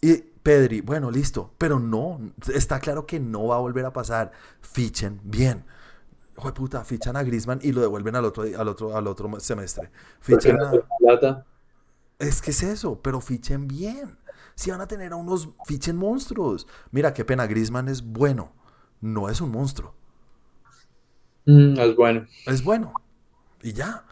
Y 0.00 0.16
Pedri, 0.42 0.80
bueno, 0.80 1.10
listo, 1.10 1.52
pero 1.58 1.78
no, 1.78 2.20
está 2.54 2.80
claro 2.80 3.06
que 3.06 3.20
no 3.20 3.48
va 3.48 3.56
a 3.56 3.60
volver 3.60 3.84
a 3.84 3.92
pasar. 3.92 4.32
Fichen 4.60 5.20
bien. 5.24 5.64
Joder, 6.36 6.54
puta, 6.54 6.84
fichan 6.84 7.16
a 7.16 7.22
Griezmann 7.22 7.58
y 7.62 7.72
lo 7.72 7.80
devuelven 7.80 8.14
al 8.14 8.24
otro, 8.24 8.44
al 8.44 8.68
otro, 8.68 8.96
al 8.96 9.06
otro 9.08 9.40
semestre. 9.40 9.90
Fichan 10.20 10.60
a... 10.62 10.72
plata. 10.98 11.46
Es 12.18 12.40
que 12.40 12.52
es 12.52 12.62
eso, 12.62 13.00
pero 13.02 13.20
fichen 13.20 13.66
bien. 13.68 14.18
Si 14.54 14.70
van 14.70 14.80
a 14.80 14.88
tener 14.88 15.12
a 15.12 15.16
unos, 15.16 15.48
fichen 15.66 15.96
monstruos. 15.96 16.66
Mira, 16.90 17.12
qué 17.12 17.24
pena, 17.24 17.46
Griezmann 17.46 17.88
es 17.88 18.02
bueno, 18.02 18.52
no 19.00 19.28
es 19.28 19.40
un 19.40 19.50
monstruo. 19.50 19.94
Mm, 21.46 21.78
es 21.78 21.96
bueno. 21.96 22.26
Es 22.46 22.62
bueno. 22.62 22.92
Y 23.62 23.72
ya. 23.72 24.04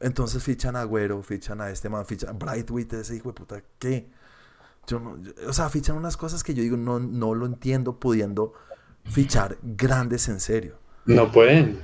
Entonces 0.00 0.42
fichan 0.42 0.76
a 0.76 0.82
Agüero, 0.82 1.22
fichan 1.22 1.60
a 1.60 1.70
este 1.70 1.88
man, 1.88 2.06
fichan 2.06 2.30
a 2.30 2.32
Brightwit, 2.32 2.92
ese 2.94 3.16
hijo 3.16 3.28
de 3.28 3.34
puta, 3.34 3.62
¿qué? 3.78 4.10
Yo 4.90 4.98
no, 4.98 5.22
yo- 5.22 5.30
o 5.48 5.52
sea, 5.52 5.68
fichan 5.68 5.96
unas 5.96 6.16
cosas 6.16 6.42
que 6.42 6.52
yo 6.52 6.62
digo, 6.62 6.76
no, 6.76 6.98
no 6.98 7.32
lo 7.36 7.46
entiendo 7.46 8.00
pudiendo 8.00 8.54
fichar 9.04 9.56
grandes 9.62 10.28
en 10.28 10.40
serio. 10.40 10.74
No 11.06 11.30
pueden. 11.30 11.78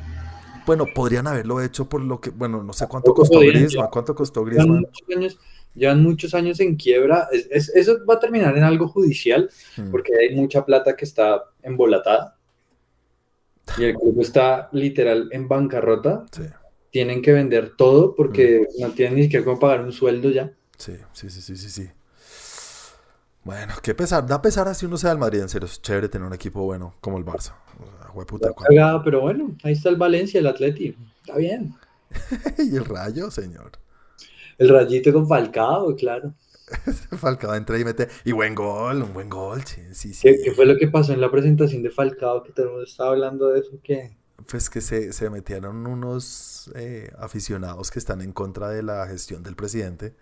Bueno, 0.67 0.87
podrían 0.93 1.29
haberlo 1.29 1.61
hecho 1.61 1.89
por 1.89 2.01
lo 2.01 2.21
que, 2.21 2.31
bueno, 2.31 2.65
no 2.65 2.73
sé 2.73 2.89
cuánto 2.89 3.15
costó 3.15 3.39
Griezmann, 3.39 3.89
cuánto 3.93 4.13
costó 4.17 4.41
Llevan 4.45 4.55
Griezmann. 4.67 4.81
muchos 4.81 5.17
años, 5.17 5.39
llevan 5.77 6.03
muchos 6.03 6.35
años 6.35 6.59
en 6.59 6.75
quiebra. 6.75 7.29
Es- 7.31 7.47
es- 7.53 7.69
eso 7.77 8.05
va 8.05 8.15
a 8.15 8.19
terminar 8.19 8.57
en 8.59 8.65
algo 8.65 8.89
judicial. 8.89 9.49
Hmm. 9.77 9.93
porque 9.93 10.13
hay 10.19 10.35
mucha 10.35 10.65
plata 10.65 10.97
que 10.97 11.05
está 11.05 11.45
embolatada 11.63 12.37
y 13.79 13.85
el 13.85 13.95
club 13.95 14.21
está 14.21 14.69
literal 14.73 15.29
en 15.31 15.47
bancarrota. 15.47 16.27
Sí, 16.33 16.43
Tienen 16.91 17.21
que 17.23 17.33
vender 17.33 17.75
todo 17.77 18.15
porque 18.17 18.67
Mm. 18.79 18.81
no 18.83 18.91
tienen 18.93 19.17
ni 19.17 19.23
siquiera 19.25 19.45
cómo 19.45 19.59
pagar 19.61 19.83
un 19.83 19.93
sueldo 19.93 20.31
ya. 20.31 20.53
sí, 20.79 20.95
sí, 21.13 21.29
sí, 21.31 21.41
sí, 21.43 21.57
sí, 21.57 21.69
sí. 21.71 21.91
Bueno, 23.47 23.75
qué 23.81 23.95
pesar, 23.95 24.27
da 24.27 24.43
pesar 24.43 24.67
así 24.67 24.87
uno 24.87 24.97
sea 24.97 25.11
del 25.11 25.21
Madrid, 25.21 25.41
en 25.41 25.49
serio, 25.49 25.67
es 25.67 25.81
chévere 25.81 26.09
tener 26.09 26.27
un 26.27 26.35
equipo 26.35 26.65
bueno 26.65 26.95
como 27.01 27.17
el 27.17 27.25
Barça. 27.25 27.53
O 28.13 28.27
sea, 28.27 28.53
Cagada, 28.53 29.05
pero 29.05 29.21
bueno, 29.21 29.55
ahí 29.63 29.75
está 29.75 29.89
el 29.89 29.95
Valencia, 29.95 30.41
el 30.41 30.49
Atleti. 30.49 30.97
Está 31.21 31.37
bien. 31.37 31.73
y 32.59 32.75
el 32.75 32.85
rayo, 32.85 33.31
señor. 33.31 33.71
El 34.59 34.69
rayito 34.69 35.13
con 35.13 35.29
Falcao, 35.29 35.95
claro. 35.95 36.35
Falcao 37.19 37.55
entra 37.55 37.79
y 37.79 37.85
mete. 37.85 38.09
Y 38.25 38.33
buen 38.33 38.53
gol, 38.53 39.03
un 39.03 39.15
buen 39.15 39.31
gol. 39.31 39.63
Sí, 39.65 39.81
sí, 39.93 40.13
sí. 40.13 40.23
¿Qué, 40.23 40.41
qué 40.43 40.51
fue 40.51 40.67
lo 40.67 40.77
que 40.77 40.89
pasó 40.89 41.13
en 41.13 41.21
la 41.21 41.31
presentación 41.31 41.85
de 41.85 41.91
Falcao? 41.91 42.43
Que 42.43 42.51
todo 42.51 42.67
el 42.67 42.73
mundo 42.73 42.85
estaba 42.85 43.11
hablando 43.11 43.51
de 43.51 43.61
eso. 43.61 43.79
¿Qué? 43.81 44.17
Pues 44.51 44.69
que 44.69 44.81
se, 44.81 45.13
se 45.13 45.31
metieron 45.31 45.87
unos 45.87 46.73
eh, 46.75 47.13
aficionados 47.17 47.93
que 47.93 48.01
están 48.01 48.23
en 48.23 48.33
contra 48.33 48.71
de 48.71 48.83
la 48.83 49.07
gestión 49.07 49.45
del 49.45 49.55
presidente. 49.55 50.17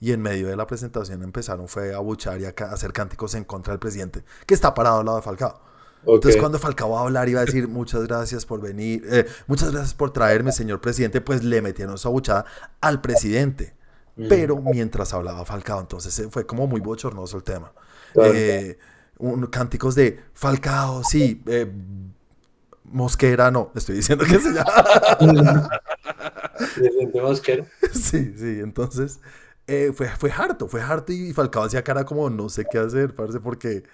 Y 0.00 0.12
en 0.12 0.20
medio 0.22 0.48
de 0.48 0.56
la 0.56 0.66
presentación 0.66 1.22
empezaron 1.22 1.68
fue 1.68 1.94
a 1.94 1.98
buchar 1.98 2.40
y 2.40 2.44
a 2.44 2.54
hacer 2.70 2.92
cánticos 2.92 3.34
en 3.34 3.44
contra 3.44 3.72
del 3.72 3.80
presidente, 3.80 4.24
que 4.46 4.54
está 4.54 4.74
parado 4.74 5.00
al 5.00 5.06
lado 5.06 5.18
de 5.18 5.22
Falcao. 5.22 5.60
Entonces 6.06 6.36
cuando 6.40 6.58
Falcao 6.58 6.90
va 6.90 7.00
a 7.00 7.02
hablar 7.02 7.28
iba 7.28 7.40
a 7.40 7.44
decir 7.44 7.66
muchas 7.66 8.06
gracias 8.06 8.46
por 8.46 8.60
venir, 8.60 9.04
eh, 9.10 9.26
muchas 9.48 9.72
gracias 9.72 9.94
por 9.94 10.12
traerme, 10.12 10.52
señor 10.52 10.80
presidente, 10.80 11.20
pues 11.20 11.42
le 11.42 11.60
metieron 11.60 11.96
esa 11.96 12.08
buchada 12.08 12.44
al 12.80 13.00
presidente. 13.00 13.74
Mm. 14.16 14.28
Pero 14.28 14.56
mientras 14.56 15.12
hablaba 15.12 15.44
Falcao, 15.44 15.80
entonces 15.80 16.16
eh, 16.18 16.28
fue 16.30 16.46
como 16.46 16.66
muy 16.66 16.80
bochornoso 16.80 17.36
el 17.36 17.42
tema. 17.42 17.72
Claro. 18.12 18.32
Eh, 18.34 18.78
un- 19.18 19.46
cánticos 19.46 19.94
de 19.94 20.20
Falcao, 20.34 21.02
sí, 21.04 21.42
eh, 21.46 21.70
Mosquera, 22.84 23.50
no, 23.50 23.70
estoy 23.74 23.96
diciendo 23.96 24.24
que 24.24 24.38
se 24.38 24.52
llama. 24.52 24.70
Presidente 26.74 27.20
Mosquera. 27.20 27.66
sí, 27.92 28.34
sí, 28.36 28.60
entonces 28.60 29.20
eh, 29.68 29.92
fue, 29.94 30.08
fue 30.08 30.30
harto, 30.32 30.68
fue 30.68 30.82
harto 30.82 31.12
y 31.12 31.32
Falcao 31.32 31.64
hacía 31.64 31.84
cara 31.84 32.04
como 32.04 32.30
no 32.30 32.48
sé 32.48 32.66
qué 32.70 32.78
hacer, 32.78 33.14
parce, 33.14 33.40
porque 33.40 33.84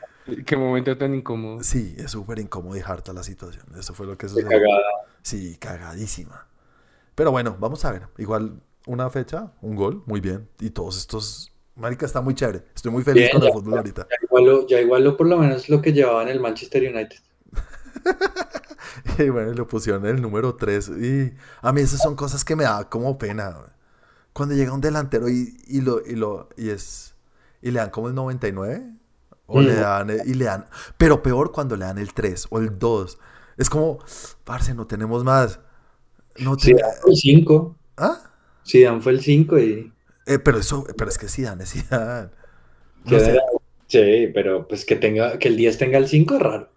Qué 0.46 0.56
momento 0.56 0.96
tan 0.96 1.14
incómodo. 1.14 1.62
sí, 1.62 1.94
es 1.98 2.10
súper 2.12 2.38
incómodo 2.38 2.76
y 2.76 2.80
harta 2.80 3.12
la 3.12 3.22
situación. 3.22 3.66
Eso 3.78 3.94
fue 3.94 4.06
lo 4.06 4.18
que 4.18 4.28
Qué 4.34 4.42
sucedió. 4.42 4.48
cagada. 4.48 4.82
Sí, 5.22 5.56
cagadísima. 5.58 6.46
Pero 7.14 7.30
bueno, 7.32 7.56
vamos 7.60 7.84
a 7.84 7.92
ver. 7.92 8.08
Igual 8.18 8.60
una 8.86 9.10
fecha, 9.10 9.52
un 9.62 9.76
gol, 9.76 10.02
muy 10.06 10.20
bien. 10.20 10.48
Y 10.60 10.70
todos 10.70 10.98
estos. 10.98 11.52
Marica, 11.76 12.06
está 12.06 12.20
muy 12.22 12.34
chévere. 12.34 12.64
Estoy 12.74 12.92
muy 12.92 13.04
feliz 13.04 13.24
Bien, 13.24 13.30
con 13.30 13.42
el 13.42 13.48
ya, 13.48 13.52
fútbol 13.52 13.76
ahorita. 13.78 14.08
Ya 14.10 14.16
igualó, 14.22 14.66
ya 14.66 14.80
igualó 14.80 15.16
por 15.16 15.26
lo 15.28 15.38
menos 15.38 15.68
lo 15.68 15.82
que 15.82 15.92
llevaba 15.92 16.22
en 16.22 16.28
el 16.28 16.40
Manchester 16.40 16.82
United. 16.94 17.18
Y 19.18 19.28
bueno, 19.28 19.52
le 19.52 19.64
pusieron 19.64 20.06
el 20.06 20.20
número 20.20 20.54
3. 20.56 20.88
Y 21.00 21.34
a 21.62 21.72
mí 21.72 21.80
esas 21.80 22.00
son 22.00 22.16
cosas 22.16 22.44
que 22.44 22.56
me 22.56 22.64
da 22.64 22.88
como 22.88 23.18
pena. 23.18 23.56
Cuando 24.34 24.54
llega 24.56 24.72
un 24.74 24.82
delantero 24.82 25.30
y, 25.30 25.56
y 25.68 25.80
lo, 25.82 26.04
y 26.06 26.16
lo, 26.16 26.50
y 26.58 26.70
es, 26.70 27.16
y 27.62 27.70
le 27.72 27.80
dan 27.80 27.90
como 27.90 28.08
el 28.08 28.14
99. 28.16 28.92
O 29.46 29.62
le 29.62 29.74
Mm. 29.74 29.80
dan, 29.80 30.10
eh, 30.10 30.22
y 30.26 30.34
le 30.34 30.46
dan, 30.46 30.66
pero 30.98 31.22
peor 31.22 31.52
cuando 31.52 31.76
le 31.76 31.84
dan 31.86 31.98
el 31.98 32.14
3 32.14 32.46
o 32.50 32.58
el 32.60 32.78
2. 32.78 33.18
Es 33.58 33.70
como, 33.70 33.98
parce, 34.44 34.74
no 34.74 34.86
tenemos 34.86 35.24
más. 35.24 35.60
No 36.38 36.58
Sí, 36.58 36.74
te- 36.74 36.82
fue 37.02 37.12
el 37.12 37.16
5. 37.16 37.76
¿Ah? 37.96 38.18
Zidane 38.66 39.00
fue 39.02 39.12
el 39.12 39.20
5 39.22 39.58
y... 39.58 39.92
Eh, 40.26 40.38
pero 40.38 40.58
eso, 40.58 40.86
pero 40.96 41.10
es 41.10 41.18
que 41.18 41.28
Zidane 41.28 41.64
es 41.64 41.72
Zidane. 41.72 42.30
No 43.04 43.18
Sí, 43.88 44.28
pero 44.34 44.66
pues 44.66 44.84
que 44.84 44.96
tenga, 44.96 45.38
que 45.38 45.48
el 45.48 45.56
10 45.56 45.78
tenga 45.78 45.98
el 45.98 46.08
5 46.08 46.34
es 46.36 46.42
raro. 46.42 46.70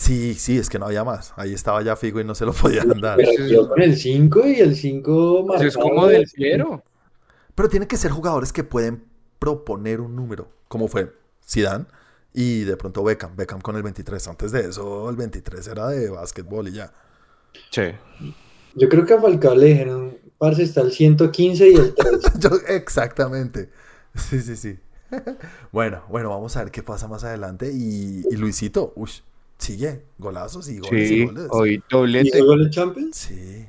Sí, 0.00 0.34
sí, 0.34 0.56
es 0.56 0.70
que 0.70 0.78
no 0.78 0.86
había 0.86 1.04
más. 1.04 1.34
Ahí 1.36 1.52
estaba 1.52 1.82
ya 1.82 1.94
Figo 1.94 2.20
y 2.20 2.24
no 2.24 2.34
se 2.34 2.46
lo 2.46 2.54
podían 2.54 2.88
dar. 3.02 3.18
Pero 3.18 3.32
Sí, 3.32 3.50
yo 3.52 3.68
con 3.68 3.82
el 3.82 3.94
5 3.96 4.46
y 4.46 4.60
el 4.60 4.74
5 4.74 5.54
Eso 5.56 5.64
es 5.64 5.76
marcado. 5.76 5.94
como 5.94 6.06
del 6.06 6.26
Piero. 6.34 6.82
Pero 7.54 7.68
tiene 7.68 7.86
que 7.86 7.98
ser 7.98 8.10
jugadores 8.10 8.50
que 8.50 8.64
pueden 8.64 9.04
proponer 9.38 10.00
un 10.00 10.16
número, 10.16 10.48
como 10.68 10.88
fue 10.88 11.12
Zidane 11.46 11.84
y 12.32 12.60
de 12.64 12.78
pronto 12.78 13.04
Beckham. 13.04 13.36
Beckham 13.36 13.60
con 13.60 13.76
el 13.76 13.82
23. 13.82 14.26
Antes 14.28 14.52
de 14.52 14.60
eso, 14.70 15.10
el 15.10 15.16
23 15.16 15.66
era 15.68 15.88
de 15.88 16.08
básquetbol 16.08 16.68
y 16.68 16.72
ya. 16.72 16.92
Sí. 17.70 17.82
Yo 18.76 18.88
creo 18.88 19.04
que 19.04 19.12
a 19.12 19.20
Falcao 19.20 19.54
le 19.54 19.66
dijeron, 19.66 20.16
parce, 20.38 20.62
está 20.62 20.80
el 20.80 20.92
115 20.92 21.68
y 21.68 21.74
el 21.74 21.94
3. 21.96 22.20
Yo- 22.38 22.50
exactamente. 22.68 23.68
Sí, 24.14 24.40
sí, 24.40 24.56
sí. 24.56 24.78
Bueno, 25.72 26.04
bueno, 26.08 26.30
vamos 26.30 26.56
a 26.56 26.62
ver 26.64 26.72
qué 26.72 26.82
pasa 26.82 27.06
más 27.06 27.22
adelante. 27.24 27.70
Y, 27.70 28.22
y 28.30 28.36
Luisito, 28.36 28.94
uy, 28.96 29.10
sigue. 29.60 30.04
Golazos 30.18 30.68
y 30.68 30.78
goles 30.80 31.10
y 31.10 31.14
Sí, 31.18 31.24
goles. 31.26 31.46
hoy 31.50 31.82
doblete. 31.90 32.36
¿Hizo 32.38 32.46
gol 32.46 32.62
en 32.62 32.70
Champions? 32.70 33.16
Sí. 33.16 33.66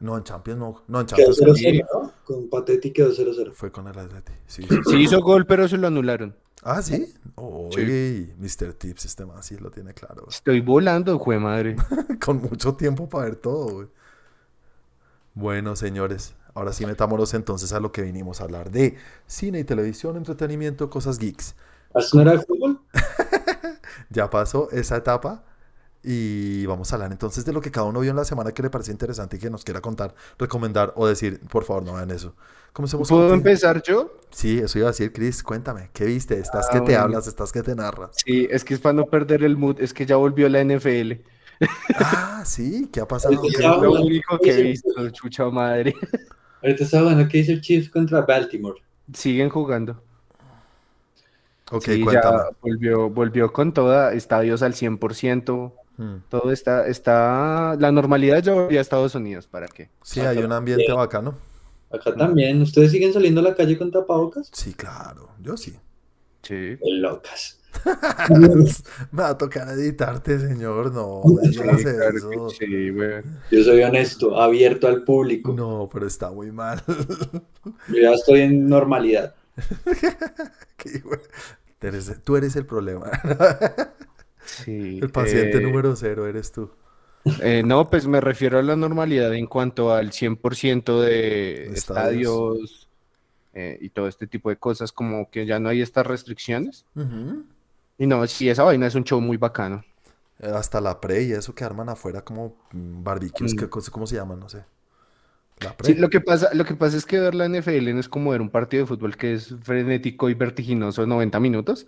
No, 0.00 0.16
en 0.18 0.24
Champions 0.24 0.58
no. 0.60 0.82
No, 0.88 1.00
en 1.00 1.06
Quedó 1.06 1.32
Champions 1.32 1.60
0-0, 1.60 1.86
¿no? 1.92 2.12
Con 2.24 2.48
Patetti 2.50 2.90
quedó 2.92 3.10
0-0. 3.12 3.52
fue 3.54 3.72
con 3.72 3.88
el 3.88 3.98
Atleti. 3.98 4.32
Sí, 4.46 4.62
sí, 4.68 4.76
Sí 4.90 4.96
hizo 4.96 5.20
gol, 5.20 5.46
pero 5.46 5.66
se 5.68 5.78
lo 5.78 5.86
anularon. 5.86 6.36
Ah, 6.62 6.80
sí. 6.82 7.12
Uy, 7.36 7.70
Sí. 7.74 8.32
Mr. 8.38 8.72
Tips, 8.74 9.04
este 9.06 9.26
man 9.26 9.42
sí 9.42 9.56
lo 9.58 9.70
tiene 9.70 9.92
claro. 9.94 10.26
Estoy 10.28 10.60
volando, 10.60 11.18
jue 11.18 11.38
madre. 11.38 11.76
Con 12.24 12.40
mucho 12.42 12.74
tiempo 12.74 13.08
para 13.08 13.24
ver 13.26 13.36
todo, 13.36 13.66
güey. 13.68 13.88
Bueno, 15.34 15.74
señores, 15.76 16.34
ahora 16.54 16.72
sí 16.72 16.86
metámonos 16.86 17.34
entonces 17.34 17.72
a 17.72 17.80
lo 17.80 17.90
que 17.92 18.02
vinimos 18.02 18.40
a 18.40 18.44
hablar 18.44 18.70
de 18.70 18.96
cine 19.26 19.58
y 19.60 19.64
televisión, 19.64 20.16
entretenimiento, 20.16 20.88
cosas 20.90 21.18
geeks. 21.18 21.54
¿Esto 21.94 22.16
no 22.16 22.22
era 22.22 22.32
de 22.32 22.38
fútbol? 22.44 22.80
Ya 24.10 24.30
pasó 24.30 24.68
esa 24.72 24.96
etapa 24.96 25.44
Y 26.02 26.66
vamos 26.66 26.92
a 26.92 26.96
hablar 26.96 27.12
entonces 27.12 27.44
de 27.46 27.52
lo 27.52 27.60
que 27.62 27.70
cada 27.70 27.86
uno 27.86 28.00
vio 28.00 28.10
en 28.10 28.16
la 28.16 28.24
semana 28.26 28.52
que 28.52 28.62
le 28.62 28.70
parece 28.70 28.92
interesante 28.92 29.36
y 29.36 29.40
que 29.40 29.50
nos 29.50 29.64
quiera 29.64 29.80
contar, 29.80 30.14
recomendar 30.38 30.92
o 30.96 31.06
decir, 31.06 31.40
por 31.50 31.64
favor, 31.64 31.82
no 31.84 31.94
vean 31.94 32.10
eso. 32.10 32.34
¿Puedo 33.08 33.30
contigo. 33.30 33.34
empezar 33.34 33.82
yo? 33.82 34.12
Sí, 34.30 34.58
eso 34.58 34.78
iba 34.78 34.88
a 34.88 34.90
decir, 34.90 35.12
Chris, 35.12 35.42
cuéntame, 35.42 35.90
¿qué 35.94 36.04
viste? 36.06 36.38
¿Estás 36.38 36.68
Ah, 36.68 36.72
que 36.72 36.80
te 36.80 36.92
bueno. 36.92 37.00
hablas? 37.02 37.26
¿Estás 37.26 37.52
que 37.52 37.62
te 37.62 37.74
narras? 37.74 38.10
Sí, 38.24 38.46
es 38.50 38.64
que 38.64 38.74
es 38.74 38.80
para 38.80 38.92
no 38.94 39.06
perder 39.06 39.44
el 39.44 39.56
mood, 39.56 39.80
es 39.80 39.94
que 39.94 40.04
ya 40.06 40.16
volvió 40.16 40.48
la 40.48 40.60
NFL. 40.60 41.24
Ah, 41.94 42.42
sí, 42.44 42.88
¿qué 42.92 43.00
ha 43.00 43.08
pasado? 43.08 43.36
Ahorita 43.38 43.58
¿Qué- 43.58 43.64
Es 43.64 43.80
lo 43.80 43.90
bueno. 43.90 44.04
único 44.06 44.38
que 44.40 44.50
he 44.58 44.62
visto, 44.62 45.10
chucha 45.10 45.48
madre. 45.50 45.94
Ahorita 46.62 46.84
estaba 46.84 47.10
hablando 47.10 47.28
que 47.30 47.38
hizo 47.38 47.60
Chiefs 47.60 47.90
contra 47.90 48.22
Baltimore. 48.22 48.80
Siguen 49.12 49.50
jugando. 49.50 50.02
Ok, 51.76 51.84
Sí, 51.84 52.00
cuéntame. 52.02 52.36
ya 52.38 52.56
volvió, 52.60 53.10
volvió 53.10 53.52
con 53.52 53.72
toda, 53.72 54.12
estadios 54.14 54.62
al 54.62 54.74
100%, 54.74 55.72
Mm. 55.96 56.16
todo 56.28 56.50
está, 56.50 56.88
está, 56.88 57.76
la 57.78 57.92
normalidad 57.92 58.42
ya 58.42 58.52
volvió 58.52 58.78
a 58.78 58.82
Estados 58.82 59.14
Unidos, 59.14 59.46
¿para 59.46 59.68
qué? 59.68 59.90
Sí, 60.02 60.20
hay 60.20 60.38
un 60.38 60.50
ambiente 60.52 60.90
bacano. 60.92 61.36
Acá 61.90 62.12
también. 62.16 62.60
¿Ustedes 62.62 62.90
siguen 62.90 63.12
saliendo 63.12 63.40
a 63.40 63.44
la 63.44 63.54
calle 63.54 63.78
con 63.78 63.92
tapabocas? 63.92 64.50
Sí, 64.52 64.74
claro, 64.74 65.28
yo 65.40 65.56
sí. 65.56 65.76
Sí. 66.42 66.76
Locas. 66.84 67.60
Me 69.12 69.22
va 69.22 69.28
a 69.30 69.38
tocar 69.38 69.68
editarte, 69.68 70.38
señor. 70.38 70.92
No, 70.92 71.22
Sí, 71.42 71.56
no 71.58 71.62
claro 71.76 72.16
eso. 72.16 72.48
sí. 72.50 72.66
Yo 73.52 73.62
soy 73.64 73.82
honesto, 73.82 74.40
abierto 74.40 74.88
al 74.88 75.04
público. 75.04 75.52
No, 75.52 75.88
pero 75.92 76.06
está 76.06 76.30
muy 76.30 76.50
mal. 76.52 76.82
Yo 77.88 78.00
ya 78.02 78.12
estoy 78.12 78.40
en 78.42 78.68
normalidad. 78.68 79.34
Qué 80.76 80.98
güey. 81.00 81.20
Eres- 81.86 82.20
tú 82.24 82.36
eres 82.36 82.56
el 82.56 82.66
problema. 82.66 83.10
Sí, 84.44 84.98
El 85.02 85.10
paciente 85.10 85.58
eh, 85.58 85.60
número 85.60 85.94
cero 85.96 86.26
eres 86.26 86.52
tú. 86.52 86.70
eh, 87.40 87.62
no, 87.64 87.88
pues 87.88 88.06
me 88.06 88.20
refiero 88.20 88.58
a 88.58 88.62
la 88.62 88.76
normalidad 88.76 89.32
en 89.34 89.46
cuanto 89.46 89.92
al 89.92 90.10
100% 90.12 91.00
de 91.00 91.66
Estadios. 91.72 91.76
estadios 91.76 92.88
eh, 93.54 93.78
y 93.80 93.88
todo 93.90 94.08
este 94.08 94.26
tipo 94.26 94.50
de 94.50 94.56
cosas, 94.56 94.92
como 94.92 95.30
que 95.30 95.46
ya 95.46 95.58
no 95.58 95.68
hay 95.68 95.80
estas 95.80 96.06
restricciones. 96.06 96.84
Y 97.98 98.06
no, 98.06 98.26
sí, 98.26 98.48
esa 98.48 98.64
vaina 98.64 98.86
es 98.86 98.94
un 98.94 99.04
show 99.04 99.20
muy 99.20 99.36
bacano. 99.36 99.84
Hasta 100.42 100.80
la 100.80 101.00
pre 101.00 101.22
y 101.22 101.32
eso 101.32 101.54
que 101.54 101.62
arman 101.64 101.88
afuera 101.88 102.22
como 102.22 102.56
mm, 102.72 103.04
barbecues, 103.04 103.54
Mm. 103.54 103.58
¿qué 103.58 103.68
cosa- 103.68 103.92
¿cómo 103.92 104.06
se 104.06 104.16
llaman? 104.16 104.40
No 104.40 104.48
sé. 104.48 104.64
Sí, 105.82 105.94
lo 105.94 106.10
que 106.10 106.20
pasa, 106.20 106.50
lo 106.54 106.64
que 106.64 106.74
pasa 106.74 106.96
es 106.96 107.06
que 107.06 107.18
ver 107.20 107.34
la 107.34 107.46
NFL 107.46 107.92
no 107.94 108.00
es 108.00 108.08
como 108.08 108.30
ver 108.30 108.40
un 108.40 108.50
partido 108.50 108.82
de 108.82 108.86
fútbol 108.88 109.16
que 109.16 109.34
es 109.34 109.54
frenético 109.62 110.28
y 110.28 110.34
vertiginoso 110.34 111.06
90 111.06 111.40
minutos. 111.40 111.86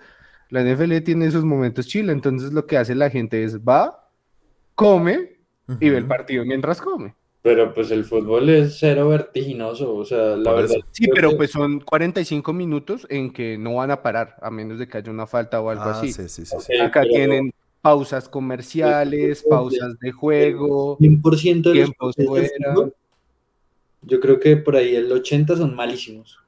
La 0.50 0.60
NFL 0.62 1.00
tiene 1.02 1.30
sus 1.30 1.44
momentos 1.44 1.86
chill, 1.86 2.08
entonces 2.10 2.52
lo 2.52 2.66
que 2.66 2.76
hace 2.78 2.94
la 2.94 3.10
gente 3.10 3.42
es 3.44 3.58
va, 3.60 4.08
come 4.74 5.38
y 5.80 5.88
ve 5.90 5.98
el 5.98 6.06
partido 6.06 6.44
mientras 6.44 6.80
come. 6.80 7.14
Pero 7.42 7.72
pues 7.74 7.90
el 7.90 8.04
fútbol 8.04 8.48
es 8.50 8.76
cero 8.78 9.08
vertiginoso. 9.08 9.94
O 9.94 10.04
sea, 10.04 10.36
la 10.36 10.50
Por 10.50 10.62
verdad. 10.62 10.76
Sí, 10.92 11.06
pero 11.14 11.30
que- 11.30 11.36
pues 11.36 11.50
son 11.50 11.80
45 11.80 12.52
minutos 12.52 13.06
en 13.10 13.32
que 13.32 13.56
no 13.58 13.74
van 13.76 13.90
a 13.90 14.02
parar, 14.02 14.36
a 14.42 14.50
menos 14.50 14.78
de 14.78 14.88
que 14.88 14.98
haya 14.98 15.10
una 15.12 15.26
falta 15.26 15.60
o 15.60 15.70
algo 15.70 15.84
Ah, 15.84 15.90
así. 16.00 16.12
sí, 16.12 16.28
sí, 16.28 16.44
sí, 16.46 16.56
Ok, 16.56 16.62
sí. 16.62 16.76
Acá 16.78 17.00
pero 17.02 17.12
tienen 17.14 17.52
pausas 17.82 18.28
comerciales, 18.28 19.44
pausas 19.48 19.98
de 20.00 20.10
juego, 20.12 20.96
100% 20.98 21.70
de 21.70 21.74
los 21.80 21.84
tiempos 21.90 22.14
fuera. 22.16 22.48
fútbol, 22.74 22.94
Yo 24.06 24.20
creo 24.20 24.38
que 24.38 24.56
por 24.56 24.76
ahí 24.76 24.94
el 24.94 25.10
80 25.10 25.56
son 25.56 25.74
malísimos. 25.74 26.38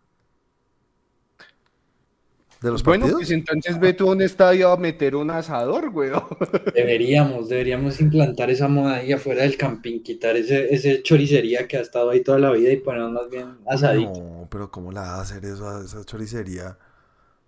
¿De 2.62 2.70
los 2.70 2.82
Bueno, 2.82 3.02
partidos? 3.02 3.20
pues 3.20 3.30
entonces 3.30 3.78
ve 3.78 3.92
tú 3.92 4.08
a 4.08 4.12
un 4.12 4.22
estadio 4.22 4.70
a 4.70 4.76
meter 4.76 5.14
un 5.14 5.30
asador, 5.30 5.90
güey. 5.90 6.10
Deberíamos, 6.74 7.48
deberíamos 7.48 8.00
implantar 8.00 8.50
esa 8.50 8.66
moda 8.66 8.96
ahí 8.96 9.12
afuera 9.12 9.42
del 9.42 9.56
camping, 9.56 10.00
quitar 10.00 10.36
ese, 10.36 10.72
ese 10.74 11.02
choricería 11.02 11.68
que 11.68 11.76
ha 11.76 11.80
estado 11.80 12.10
ahí 12.10 12.22
toda 12.22 12.38
la 12.38 12.50
vida 12.52 12.72
y 12.72 12.76
ponernos 12.78 13.12
más 13.12 13.30
bien 13.30 13.58
asadito. 13.66 14.12
No, 14.12 14.48
pero 14.50 14.70
¿cómo 14.70 14.90
la 14.90 15.02
va 15.02 15.14
a 15.16 15.20
hacer 15.22 15.44
eso 15.44 15.68
a 15.68 15.84
esa 15.84 16.04
choricería? 16.04 16.76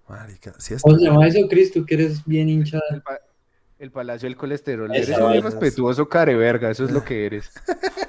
Marica, 0.09 0.55
sí 0.59 0.75
está. 0.75 0.83
¿Cómo 0.89 0.99
se 0.99 1.05
llama 1.05 1.27
eso, 1.27 1.39
Chris? 1.49 1.73
Tú 1.73 1.85
que 1.87 1.95
eres 1.95 2.25
bien 2.25 2.49
hincha. 2.49 2.81
El, 2.91 3.03
el 3.81 3.91
Palacio 3.91 4.29
del 4.29 4.37
Colesterol. 4.37 4.95
Esa 4.95 5.15
Eres 5.15 5.25
un 5.25 5.35
irrespetuoso 5.35 6.07
careverga, 6.09 6.71
eso 6.71 6.85
es 6.85 6.91
lo 6.91 7.03
que 7.03 7.25
eres. 7.25 7.51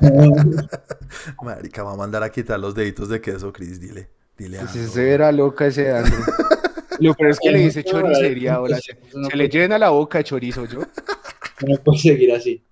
Marica, 1.42 1.84
va 1.84 1.94
a 1.94 1.96
mandar 1.96 2.24
a 2.24 2.30
quitar 2.30 2.60
los 2.60 2.76
deditos 2.76 3.08
de 3.08 3.22
queso, 3.22 3.54
Chris, 3.54 3.80
dile. 3.80 4.10
Dile 4.38 4.60
Pues 4.60 4.72
algo. 4.76 4.86
ese 4.86 5.12
era 5.12 5.32
loca 5.32 5.66
ese 5.68 5.92
Andrew. 5.92 6.20
Lo 7.00 7.16
peor 7.16 7.32
es 7.32 7.40
que 7.40 7.52
le 7.52 7.60
dice 7.60 7.84
choricería 7.84 8.56
ahora. 8.56 8.78
Se, 8.80 8.96
No 9.16 9.30
se 9.30 9.36
le 9.36 9.48
llena 9.50 9.80
la 9.80 9.90
boca 9.90 10.20
de 10.20 10.24
chorizo, 10.26 10.66
yo. 10.66 10.82
No 11.68 11.78
puedo 11.78 11.98
seguir 11.98 12.34
así. 12.34 12.64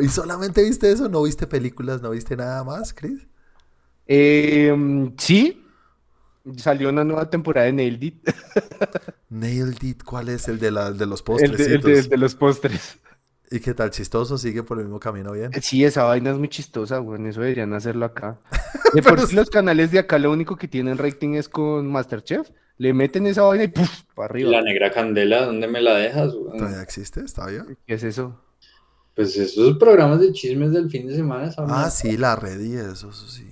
¿Y 0.00 0.08
solamente 0.08 0.62
viste 0.62 0.90
eso? 0.90 1.08
¿No 1.08 1.22
viste 1.22 1.46
películas? 1.46 2.00
¿No 2.00 2.10
viste 2.10 2.34
nada 2.34 2.64
más, 2.64 2.94
Chris? 2.94 3.26
Eh, 4.06 4.74
sí, 5.18 5.61
salió 6.56 6.88
una 6.88 7.04
nueva 7.04 7.28
temporada 7.30 7.66
de 7.66 7.72
Nailed 7.72 8.02
It. 8.02 8.28
Nailed 9.28 9.82
It, 9.82 10.02
¿cuál 10.04 10.28
es? 10.28 10.48
El 10.48 10.58
de, 10.58 10.70
la, 10.70 10.92
de 10.92 11.06
los 11.06 11.22
El 11.40 11.56
de, 11.56 11.64
el 11.74 12.08
de- 12.08 12.16
los 12.16 12.34
postres. 12.34 12.98
¿Y 13.50 13.60
qué 13.60 13.74
tal? 13.74 13.90
¿Chistoso? 13.90 14.38
¿Sigue 14.38 14.62
por 14.62 14.78
el 14.78 14.84
mismo 14.84 14.98
camino 14.98 15.32
bien? 15.32 15.50
Sí, 15.60 15.84
esa 15.84 16.04
vaina 16.04 16.30
es 16.30 16.38
muy 16.38 16.48
chistosa, 16.48 16.98
güey. 16.98 17.26
Eso 17.26 17.42
deberían 17.42 17.74
hacerlo 17.74 18.06
acá. 18.06 18.40
De 18.94 19.02
por 19.02 19.20
sí 19.26 19.36
los 19.36 19.50
canales 19.50 19.90
de 19.90 19.98
acá 19.98 20.18
lo 20.18 20.30
único 20.32 20.56
que 20.56 20.68
tienen 20.68 20.96
rating 20.98 21.34
es 21.34 21.48
con 21.48 21.90
Masterchef. 21.90 22.50
Le 22.78 22.94
meten 22.94 23.26
esa 23.26 23.42
vaina 23.42 23.64
y 23.64 23.68
¡puf! 23.68 24.02
para 24.14 24.26
arriba. 24.26 24.50
La 24.50 24.62
negra 24.62 24.90
candela, 24.90 25.44
¿dónde 25.44 25.66
me 25.68 25.80
la 25.82 25.94
dejas? 25.96 26.34
weón? 26.34 26.56
¿Todavía 26.58 26.80
existe? 26.82 27.20
¿Está 27.20 27.46
bien? 27.46 27.76
¿Qué 27.86 27.94
es 27.94 28.02
eso? 28.04 28.40
Pues 29.14 29.36
esos 29.36 29.76
programas 29.76 30.20
de 30.20 30.32
chismes 30.32 30.72
del 30.72 30.88
fin 30.90 31.06
de 31.06 31.14
semana. 31.14 31.48
esa 31.48 31.64
Ah, 31.68 31.90
sí, 31.90 32.16
la 32.16 32.34
red 32.36 32.58
y 32.60 32.74
eso, 32.76 33.10
eso 33.10 33.28
sí. 33.28 33.46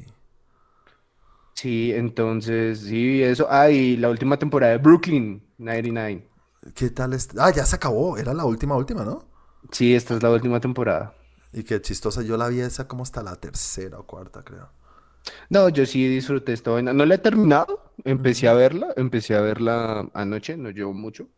Sí, 1.60 1.92
entonces, 1.92 2.80
sí, 2.80 3.22
eso. 3.22 3.46
Ah, 3.50 3.70
y 3.70 3.96
la 3.96 4.08
última 4.10 4.38
temporada 4.38 4.72
de 4.72 4.78
Brooklyn 4.78 5.42
99. 5.58 6.28
¿Qué 6.74 6.90
tal? 6.90 7.12
est- 7.14 7.34
Ah, 7.38 7.50
ya 7.52 7.64
se 7.66 7.76
acabó. 7.76 8.16
Era 8.18 8.34
la 8.34 8.44
última, 8.44 8.76
última, 8.76 9.04
¿no? 9.04 9.24
Sí, 9.72 9.94
esta 9.94 10.14
es 10.16 10.22
la 10.22 10.30
última 10.30 10.60
temporada. 10.60 11.14
Y 11.52 11.64
qué 11.64 11.80
chistosa. 11.80 12.22
Yo 12.22 12.36
la 12.36 12.48
vi 12.48 12.60
esa 12.60 12.86
como 12.88 13.02
hasta 13.02 13.22
la 13.22 13.36
tercera 13.36 13.98
o 13.98 14.06
cuarta, 14.06 14.42
creo. 14.42 14.70
No, 15.50 15.68
yo 15.68 15.86
sí 15.86 16.06
disfruté 16.08 16.52
esta 16.52 16.70
vaina. 16.72 16.92
No 16.92 17.04
la 17.06 17.16
he 17.16 17.18
terminado. 17.18 17.92
Empecé 18.04 18.48
a 18.48 18.54
verla, 18.54 18.92
empecé 18.96 19.34
a 19.36 19.40
verla 19.42 20.08
anoche, 20.14 20.56
no 20.56 20.70
llevo 20.70 20.94
mucho. 20.94 21.28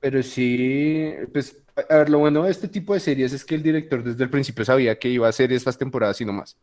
Pero 0.00 0.22
sí, 0.22 1.12
pues, 1.32 1.62
a 1.88 1.96
ver, 1.96 2.10
lo 2.10 2.18
bueno 2.18 2.42
de 2.44 2.50
este 2.50 2.68
tipo 2.68 2.92
de 2.94 3.00
series 3.00 3.32
es 3.32 3.44
que 3.44 3.54
el 3.54 3.62
director 3.62 4.02
desde 4.04 4.24
el 4.24 4.30
principio 4.30 4.64
sabía 4.64 4.98
que 4.98 5.08
iba 5.08 5.26
a 5.26 5.30
hacer 5.30 5.52
estas 5.52 5.78
temporadas 5.78 6.20
y 6.20 6.24
no 6.26 6.32
más. 6.34 6.58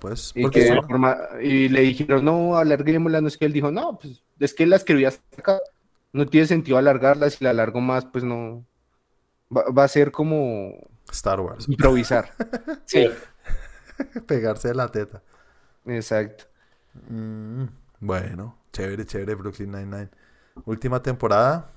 Pues. 0.00 0.32
Y, 0.34 0.42
Porque 0.42 0.60
que 0.60 0.66
son- 0.68 0.76
de 0.76 0.82
forma- 0.82 1.18
y 1.42 1.68
le 1.68 1.80
dijeron, 1.82 2.24
no, 2.24 2.56
alarguémosla, 2.56 3.20
no 3.20 3.28
es 3.28 3.36
que 3.38 3.44
él 3.46 3.52
dijo, 3.52 3.70
no, 3.70 3.98
pues 3.98 4.22
es 4.40 4.54
que 4.54 4.66
la 4.66 4.76
escribí 4.76 5.04
hasta 5.04 5.22
acá. 5.38 5.60
No 6.12 6.26
tiene 6.26 6.46
sentido 6.46 6.76
alargarla, 6.78 7.30
si 7.30 7.42
la 7.42 7.50
alargo 7.50 7.80
más, 7.80 8.04
pues 8.06 8.22
no. 8.24 8.64
Va, 9.54 9.64
va 9.70 9.84
a 9.84 9.88
ser 9.88 10.12
como 10.12 10.72
Star 11.10 11.40
Wars. 11.40 11.68
improvisar. 11.68 12.30
Sí, 12.86 13.08
Pegarse 14.26 14.68
de 14.68 14.74
la 14.74 14.88
teta. 14.90 15.22
exacto. 15.86 16.44
Mm, 17.08 17.64
bueno, 18.00 18.58
chévere, 18.72 19.06
chévere, 19.06 19.34
Brooklyn 19.34 19.70
Nine-Nine. 19.72 20.08
Última 20.66 21.02
temporada. 21.02 21.70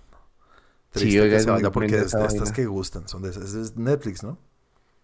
Sí, 0.93 1.01
Triste 1.01 1.21
oiga, 1.21 1.37
que 1.37 1.43
se 1.43 1.49
vaya 1.51 1.71
porque 1.71 1.95
es 1.97 2.11
de 2.11 2.25
estas 2.25 2.51
que 2.51 2.65
gustan. 2.65 3.07
Son 3.07 3.21
de. 3.21 3.29
Es 3.29 3.75
Netflix, 3.77 4.23
¿no? 4.23 4.37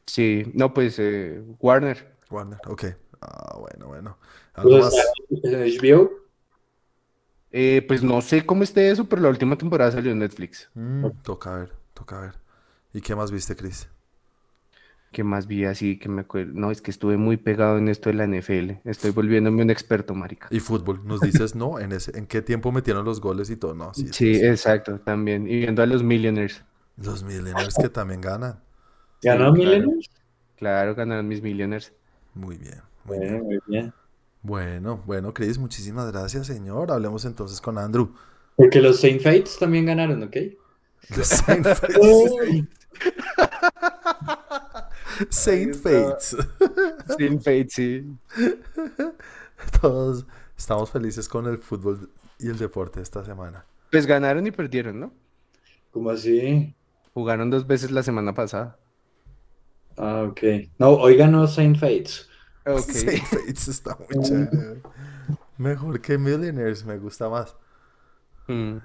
Sí, 0.06 0.50
no, 0.54 0.74
pues 0.74 0.96
eh, 1.00 1.42
Warner. 1.60 2.16
Warner, 2.32 2.60
ok. 2.68 2.86
Ah, 3.22 3.58
bueno, 3.60 3.88
bueno. 3.88 4.18
Algo 4.54 4.80
más. 4.80 4.96
¿En 5.30 5.56
HBO? 5.56 6.12
Eh, 7.52 7.84
pues 7.88 8.02
no 8.02 8.22
sé 8.22 8.46
cómo 8.46 8.64
esté 8.64 8.90
eso, 8.90 9.06
pero 9.10 9.22
la 9.22 9.30
última 9.30 9.58
temporada 9.58 9.92
salió 9.92 10.12
en 10.12 10.20
Netflix. 10.20 10.70
Mm, 10.74 11.08
toca 11.24 11.56
ver, 11.56 11.72
toca 11.94 12.20
ver. 12.22 12.36
¿Y 12.94 13.02
qué 13.02 13.16
más 13.16 13.32
viste, 13.32 13.56
Chris? 13.56 13.90
¿Qué 15.12 15.26
más 15.26 15.46
vi 15.46 15.66
así 15.66 16.00
que 16.00 16.08
me 16.08 16.22
acuerdo? 16.22 16.54
No, 16.56 16.72
es 16.72 16.82
que 16.82 16.90
estuve 16.90 17.18
muy 17.18 17.36
pegado 17.36 17.78
en 17.78 17.90
esto 17.90 18.10
de 18.10 18.16
la 18.16 18.24
NFL. 18.24 18.80
Estoy 18.86 19.12
volviéndome 19.12 19.62
un 19.62 19.70
experto, 19.70 20.16
marica. 20.16 20.48
Y 20.50 20.62
fútbol. 20.62 21.02
Nos 21.06 21.20
dices, 21.20 21.54
no, 21.54 21.80
en 21.80 21.92
ese, 21.92 22.18
en 22.18 22.28
qué 22.28 22.42
tiempo 22.42 22.72
metieron 22.72 23.04
los 23.04 23.20
goles 23.20 23.50
y 23.50 23.58
todo. 23.58 23.74
No, 23.74 23.94
sí. 23.94 24.08
Sí, 24.12 24.36
sí. 24.36 24.46
exacto, 24.46 25.02
también. 25.02 25.48
Y 25.48 25.58
viendo 25.58 25.84
a 25.84 25.86
los 25.86 26.02
Millionaires. 26.02 26.64
Los 26.96 27.24
Millionaires 27.24 27.76
que 27.76 27.90
también 27.90 28.22
ganan. 28.22 28.62
¿Ganó 29.22 29.54
Sí, 29.54 29.62
claro. 29.62 29.82
Millennials? 29.82 30.10
Claro, 30.56 30.96
ganaron 30.96 31.28
mis 31.28 31.42
Millionaires. 31.42 31.94
Muy 32.34 32.58
bien, 32.58 32.82
muy 33.06 33.18
Bueno, 33.18 33.22
bien. 33.22 33.44
muy 33.44 33.60
bien. 33.68 33.94
Bueno, 34.44 35.04
bueno, 35.06 35.34
Chris, 35.34 35.58
muchísimas 35.58 36.12
gracias, 36.12 36.48
señor. 36.48 36.92
Hablemos 36.92 37.26
entonces 37.26 37.62
con 37.62 37.78
Andrew. 37.78 38.14
Porque 38.56 38.82
los 38.82 39.00
Saint 39.00 39.22
Fates 39.22 39.58
también 39.60 39.86
ganaron, 39.86 40.24
¿ok? 40.24 40.36
The 41.16 41.24
Saint 41.24 41.66
Fates. 41.66 42.28
Saint 45.30 45.76
Fates. 45.76 46.38
Sin 47.18 47.40
Fate, 47.42 47.68
sí. 47.70 48.06
Todos 49.82 50.26
estamos 50.58 50.90
felices 50.92 51.28
con 51.28 51.48
el 51.48 51.58
fútbol 51.60 52.10
y 52.40 52.50
el 52.50 52.58
deporte 52.58 53.02
esta 53.02 53.24
semana. 53.24 53.66
Pues 53.92 54.06
ganaron 54.08 54.46
y 54.48 54.52
perdieron, 54.52 55.00
¿no? 55.00 55.14
¿Cómo 55.92 56.10
así? 56.10 56.76
Jugaron 57.14 57.50
dos 57.50 57.68
veces 57.68 57.92
la 57.92 58.04
semana 58.04 58.34
pasada. 58.34 58.81
Ah, 60.02 60.24
ok. 60.24 60.42
No, 60.80 60.90
hoy 60.96 61.16
ganó 61.16 61.48
Saint 61.48 61.78
Fates. 61.78 62.28
Ok. 62.66 62.92
Sí, 62.92 63.20
Fates 63.22 63.68
está 63.68 63.96
muy 63.98 64.20
chévere. 64.20 64.52
Mejor 65.58 66.02
que 66.02 66.18
Millionaires, 66.18 66.86
me 66.86 66.98
gusta 66.98 67.30
más. 67.30 67.56
Mm. 68.48 68.78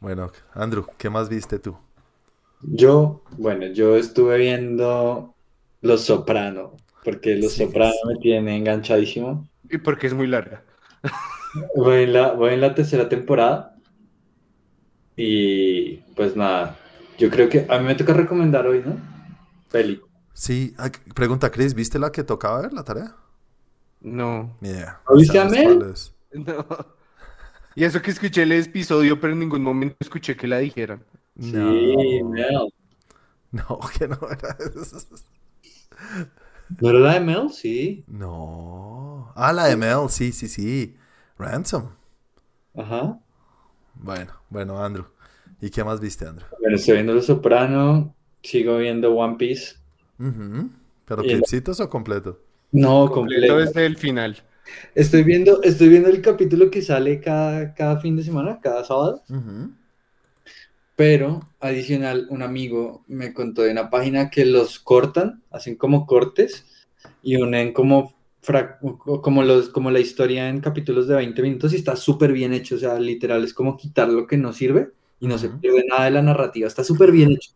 Bueno, 0.00 0.30
Andrew, 0.54 0.86
¿qué 0.98 1.08
más 1.10 1.28
viste 1.30 1.58
tú? 1.58 1.78
Yo, 2.60 3.24
bueno, 3.36 3.66
yo 3.66 3.96
estuve 3.96 4.38
viendo 4.38 5.36
Los 5.80 6.02
Soprano, 6.04 6.76
porque 7.02 7.36
Los 7.36 7.54
Sí, 7.54 7.58
Soprano 7.58 7.92
sí. 7.92 8.08
me 8.08 8.16
tiene 8.20 8.56
enganchadísimo. 8.56 9.48
Y 9.68 9.78
porque 9.78 10.06
es 10.06 10.14
muy 10.14 10.28
larga. 10.28 10.64
Voy 11.74 12.04
en 12.04 12.12
la, 12.14 12.32
voy 12.32 12.54
en 12.54 12.60
la 12.62 12.74
tercera 12.74 13.08
temporada 13.10 13.76
y 15.16 15.96
pues 16.14 16.36
nada, 16.36 16.78
yo 17.18 17.30
creo 17.30 17.48
que 17.48 17.66
a 17.68 17.78
mí 17.78 17.84
me 17.86 17.94
toca 17.94 18.14
recomendar 18.14 18.66
hoy, 18.66 18.82
¿no? 18.84 18.96
Peli. 19.70 20.00
Sí, 20.34 20.74
pregunta 21.14 21.50
Chris, 21.50 21.74
¿viste 21.74 21.98
la 21.98 22.10
que 22.12 22.24
tocaba 22.24 22.62
ver 22.62 22.72
la 22.72 22.84
tarea? 22.84 23.16
No. 24.00 24.56
Ni 24.60 24.70
idea. 24.70 25.00
¿No 25.08 25.16
viste 25.16 25.38
a 25.38 25.48
¿Sabes 25.48 26.12
Mel? 26.32 26.44
No. 26.46 26.66
Y 27.74 27.84
eso 27.84 28.02
que 28.02 28.10
escuché 28.10 28.42
el 28.42 28.52
episodio, 28.52 29.18
pero 29.18 29.32
en 29.32 29.38
ningún 29.38 29.62
momento 29.62 29.96
escuché 30.00 30.36
que 30.36 30.46
la 30.46 30.58
dijeran. 30.58 31.02
Sí, 31.40 31.52
No, 31.56 32.28
Mel. 32.28 32.72
no, 33.52 33.80
que 33.98 34.08
no 34.08 34.18
era 34.30 34.56
eso. 34.58 34.98
¿No 36.80 36.90
era 36.90 36.98
la 36.98 37.14
de 37.14 37.20
Mel? 37.20 37.50
Sí. 37.50 38.04
No. 38.06 39.32
Ah, 39.34 39.52
la 39.54 39.66
de 39.66 39.76
Mel, 39.76 40.10
sí, 40.10 40.32
sí, 40.32 40.48
sí. 40.48 40.96
Ransom. 41.38 41.88
Ajá. 42.74 43.18
Bueno, 43.94 44.32
bueno, 44.50 44.82
Andrew. 44.84 45.06
¿Y 45.60 45.70
qué 45.70 45.84
más 45.84 46.00
viste, 46.00 46.26
Andrew? 46.26 46.46
Bueno, 46.60 46.76
estoy 46.76 46.94
viendo 46.94 47.14
Los 47.14 47.26
Soprano, 47.26 48.14
sigo 48.42 48.78
viendo 48.78 49.14
One 49.14 49.36
Piece. 49.36 49.76
¿Pero 51.06 51.26
clipsitos 51.26 51.80
o 51.80 51.88
completo? 51.90 52.40
No, 52.72 53.10
Completo 53.10 53.56
completo. 53.56 53.58
desde 53.58 53.86
el 53.86 53.96
final. 53.96 54.42
Estoy 54.94 55.22
viendo, 55.22 55.62
estoy 55.62 55.88
viendo 55.88 56.08
el 56.08 56.22
capítulo 56.22 56.70
que 56.70 56.82
sale 56.82 57.20
cada, 57.20 57.74
cada 57.74 57.98
fin 58.00 58.16
de 58.16 58.22
semana, 58.22 58.60
cada 58.60 58.84
sábado. 58.84 59.22
Pero 60.96 61.40
adicional, 61.60 62.26
un 62.30 62.42
amigo 62.42 63.04
me 63.08 63.32
contó 63.32 63.62
de 63.62 63.72
una 63.72 63.90
página 63.90 64.30
que 64.30 64.44
los 64.44 64.78
cortan, 64.78 65.42
hacen 65.50 65.76
como 65.76 66.06
cortes 66.06 66.66
y 67.22 67.36
unen 67.36 67.72
como, 67.72 68.14
frac- 68.42 68.78
como, 69.22 69.42
los, 69.42 69.70
como 69.70 69.90
la 69.90 70.00
historia 70.00 70.48
en 70.48 70.60
capítulos 70.60 71.08
de 71.08 71.16
20 71.16 71.42
minutos 71.42 71.72
y 71.72 71.76
está 71.76 71.96
súper 71.96 72.32
bien 72.32 72.52
hecho. 72.52 72.76
O 72.76 72.78
sea, 72.78 72.98
literal, 73.00 73.42
es 73.44 73.54
como 73.54 73.76
quitar 73.76 74.08
lo 74.08 74.26
que 74.26 74.36
no 74.36 74.52
sirve 74.52 74.92
y 75.18 75.26
no 75.28 75.38
se 75.38 75.50
pierde 75.50 75.84
nada 75.88 76.04
de 76.06 76.10
la 76.12 76.22
narrativa. 76.22 76.68
Está 76.68 76.84
súper 76.84 77.10
bien 77.12 77.32
hecho. 77.32 77.52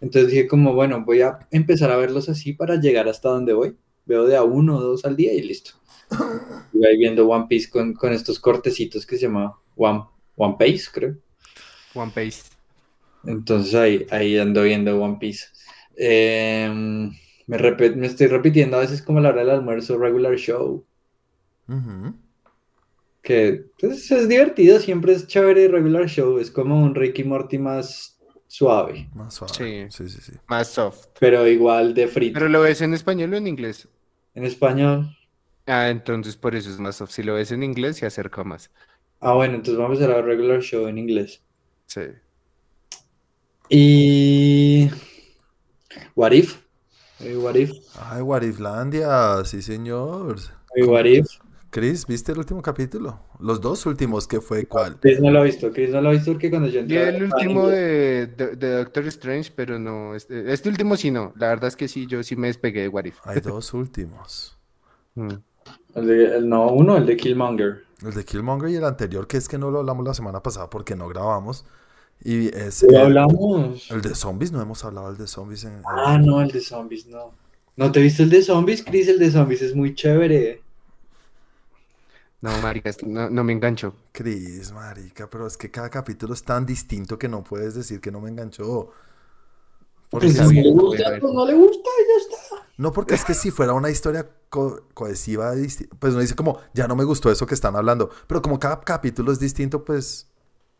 Entonces 0.00 0.30
dije 0.30 0.48
como, 0.48 0.74
bueno, 0.74 1.04
voy 1.04 1.20
a 1.22 1.38
empezar 1.50 1.90
a 1.90 1.96
verlos 1.96 2.28
así 2.28 2.52
para 2.52 2.76
llegar 2.76 3.08
hasta 3.08 3.28
donde 3.28 3.52
voy. 3.52 3.76
Veo 4.06 4.26
de 4.26 4.36
a 4.36 4.42
uno 4.42 4.78
o 4.78 4.80
dos 4.80 5.04
al 5.04 5.16
día 5.16 5.32
y 5.32 5.42
listo. 5.42 5.72
Y 6.72 6.86
ahí 6.86 6.96
viendo 6.96 7.28
One 7.28 7.46
Piece 7.48 7.68
con, 7.68 7.92
con 7.94 8.12
estos 8.12 8.38
cortecitos 8.38 9.04
que 9.04 9.16
se 9.16 9.22
llama 9.22 9.58
One, 9.76 10.04
One 10.36 10.56
Piece, 10.58 10.88
creo. 10.92 11.16
One 11.94 12.12
Piece. 12.14 12.44
Entonces 13.24 13.74
ahí, 13.74 14.06
ahí 14.10 14.38
ando 14.38 14.62
viendo 14.62 14.98
One 14.98 15.18
Piece. 15.20 15.46
Em, 15.96 17.10
me, 17.46 17.58
me 17.96 18.06
estoy 18.06 18.28
repitiendo 18.28 18.76
a 18.76 18.80
veces 18.80 19.02
como 19.02 19.20
la 19.20 19.30
hora 19.30 19.40
del 19.40 19.50
almuerzo 19.50 19.98
regular 19.98 20.36
show, 20.36 20.84
que 23.22 23.66
pues, 23.78 24.10
es 24.10 24.28
divertido, 24.28 24.80
siempre 24.80 25.12
es 25.12 25.26
chévere 25.26 25.68
regular 25.68 26.08
show, 26.08 26.38
es 26.38 26.50
como 26.50 26.82
un 26.82 26.94
Ricky 26.94 27.24
Morty 27.24 27.58
más 27.58 28.19
suave, 28.50 29.08
Más 29.14 29.34
suave. 29.34 29.54
Sí. 29.54 29.86
Sí, 29.90 30.10
sí, 30.10 30.20
sí. 30.20 30.32
Más 30.48 30.66
soft. 30.68 31.06
pero 31.20 31.46
igual 31.46 31.94
de 31.94 32.08
frito. 32.08 32.34
¿Pero 32.34 32.48
lo 32.48 32.62
ves 32.62 32.80
en 32.80 32.94
español 32.94 33.32
o 33.32 33.36
en 33.36 33.46
inglés? 33.46 33.86
En 34.34 34.44
español. 34.44 35.16
Ah, 35.66 35.88
entonces 35.88 36.36
por 36.36 36.56
eso 36.56 36.68
es 36.68 36.80
más 36.80 36.96
soft. 36.96 37.12
Si 37.12 37.22
lo 37.22 37.34
ves 37.34 37.52
en 37.52 37.62
inglés, 37.62 37.98
se 37.98 38.06
acerca 38.06 38.42
más. 38.42 38.70
Ah, 39.20 39.34
bueno, 39.34 39.54
entonces 39.54 39.78
vamos 39.78 40.02
a 40.02 40.06
ver 40.08 40.24
regular 40.24 40.60
show 40.62 40.88
en 40.88 40.98
inglés. 40.98 41.40
Sí. 41.86 42.00
Y... 43.68 44.90
What 46.16 46.32
If? 46.32 46.58
What 47.20 47.54
If? 47.54 47.70
Ay, 47.94 48.22
Wariflandia, 48.22 49.44
sí, 49.44 49.62
señor. 49.62 50.38
Eh, 50.74 50.84
What 50.84 51.04
If? 51.04 51.26
Chris, 51.70 52.04
¿viste 52.06 52.32
el 52.32 52.38
último 52.38 52.60
capítulo? 52.62 53.20
Los 53.38 53.60
dos 53.60 53.86
últimos, 53.86 54.26
¿qué 54.26 54.40
fue? 54.40 54.66
¿Cuál? 54.66 54.98
Chris 54.98 55.20
no 55.20 55.30
lo 55.30 55.38
ha 55.40 55.44
visto, 55.44 55.70
Chris 55.72 55.90
no 55.90 56.00
lo 56.00 56.08
ha 56.08 56.12
visto 56.12 56.32
porque 56.32 56.50
cuando 56.50 56.68
yo 56.68 56.80
entré 56.80 56.98
a 56.98 57.08
el 57.10 57.22
último 57.22 57.68
de, 57.68 58.26
de, 58.26 58.56
de 58.56 58.70
Doctor 58.78 59.06
Strange, 59.06 59.52
pero 59.54 59.78
no. 59.78 60.16
Este, 60.16 60.52
este 60.52 60.68
último 60.68 60.96
sí 60.96 61.12
no. 61.12 61.32
La 61.36 61.48
verdad 61.48 61.68
es 61.68 61.76
que 61.76 61.86
sí, 61.86 62.06
yo 62.08 62.22
sí 62.24 62.34
me 62.34 62.48
despegué 62.48 62.80
de 62.82 62.88
What 62.88 63.04
If. 63.04 63.18
Hay 63.24 63.40
dos 63.40 63.72
últimos. 63.74 64.58
Mm. 65.14 65.28
El 65.94 66.06
de- 66.06 66.36
el- 66.38 66.48
no, 66.48 66.72
uno, 66.72 66.96
el 66.96 67.06
de 67.06 67.16
Killmonger. 67.16 67.84
El 68.04 68.14
de 68.14 68.24
Killmonger 68.24 68.68
y 68.70 68.74
el 68.76 68.84
anterior, 68.84 69.28
que 69.28 69.36
es 69.36 69.46
que 69.48 69.58
no 69.58 69.70
lo 69.70 69.78
hablamos 69.80 70.04
la 70.04 70.14
semana 70.14 70.42
pasada 70.42 70.68
porque 70.70 70.96
no 70.96 71.06
grabamos. 71.08 71.64
Y 72.22 72.48
es 72.48 72.82
¿Lo 72.82 72.90
el, 72.90 72.96
hablamos? 72.96 73.90
el 73.92 74.02
de 74.02 74.14
zombies, 74.16 74.50
no 74.50 74.60
hemos 74.60 74.84
hablado 74.84 75.08
del 75.08 75.18
de 75.18 75.26
zombies. 75.28 75.64
En, 75.64 75.74
en- 75.74 75.82
Ah, 75.86 76.18
no, 76.18 76.42
el 76.42 76.50
de 76.50 76.60
zombies, 76.60 77.06
no. 77.06 77.32
¿No 77.76 77.92
te 77.92 78.00
viste 78.02 78.24
el 78.24 78.30
de 78.30 78.42
zombies, 78.42 78.82
Chris? 78.84 79.06
El 79.08 79.18
de 79.20 79.30
zombies 79.30 79.62
es 79.62 79.74
muy 79.76 79.94
chévere. 79.94 80.60
No, 82.42 82.50
marica, 82.58 82.88
es- 82.90 83.02
no, 83.04 83.28
no 83.30 83.44
me 83.44 83.52
engancho. 83.52 83.94
Chris, 84.12 84.72
marica, 84.72 85.28
pero 85.28 85.46
es 85.46 85.56
que 85.56 85.70
cada 85.70 85.90
capítulo 85.90 86.32
es 86.34 86.42
tan 86.42 86.64
distinto 86.66 87.18
que 87.18 87.28
no 87.28 87.44
puedes 87.44 87.74
decir 87.74 88.00
que 88.00 88.10
no 88.10 88.20
me 88.20 88.30
enganchó. 88.30 88.90
Porque 90.10 90.26
Pues 90.26 90.36
si 90.36 90.40
no 90.42 90.50
le 90.50 90.70
gusta, 90.72 91.18
pues 91.20 91.32
no 91.32 91.46
le 91.46 91.54
gusta, 91.54 91.88
y 92.00 92.08
ya 92.08 92.34
está. 92.36 92.56
no, 92.76 92.92
porque 92.92 93.14
es 93.14 93.24
que 93.24 93.34
si 93.34 93.50
fuera 93.50 93.74
una 93.74 93.90
historia 93.90 94.28
co- 94.48 94.88
cohesiva, 94.94 95.52
pues 95.98 96.12
uno 96.14 96.22
dice 96.22 96.34
como, 96.34 96.60
ya 96.72 96.88
no 96.88 96.96
me 96.96 97.04
gustó 97.04 97.30
eso 97.30 97.46
que 97.46 97.54
están 97.54 97.76
hablando. 97.76 98.10
Pero 98.26 98.40
como 98.42 98.58
cada 98.58 98.80
capítulo 98.80 99.32
es 99.32 99.38
distinto, 99.38 99.84
pues 99.84 100.28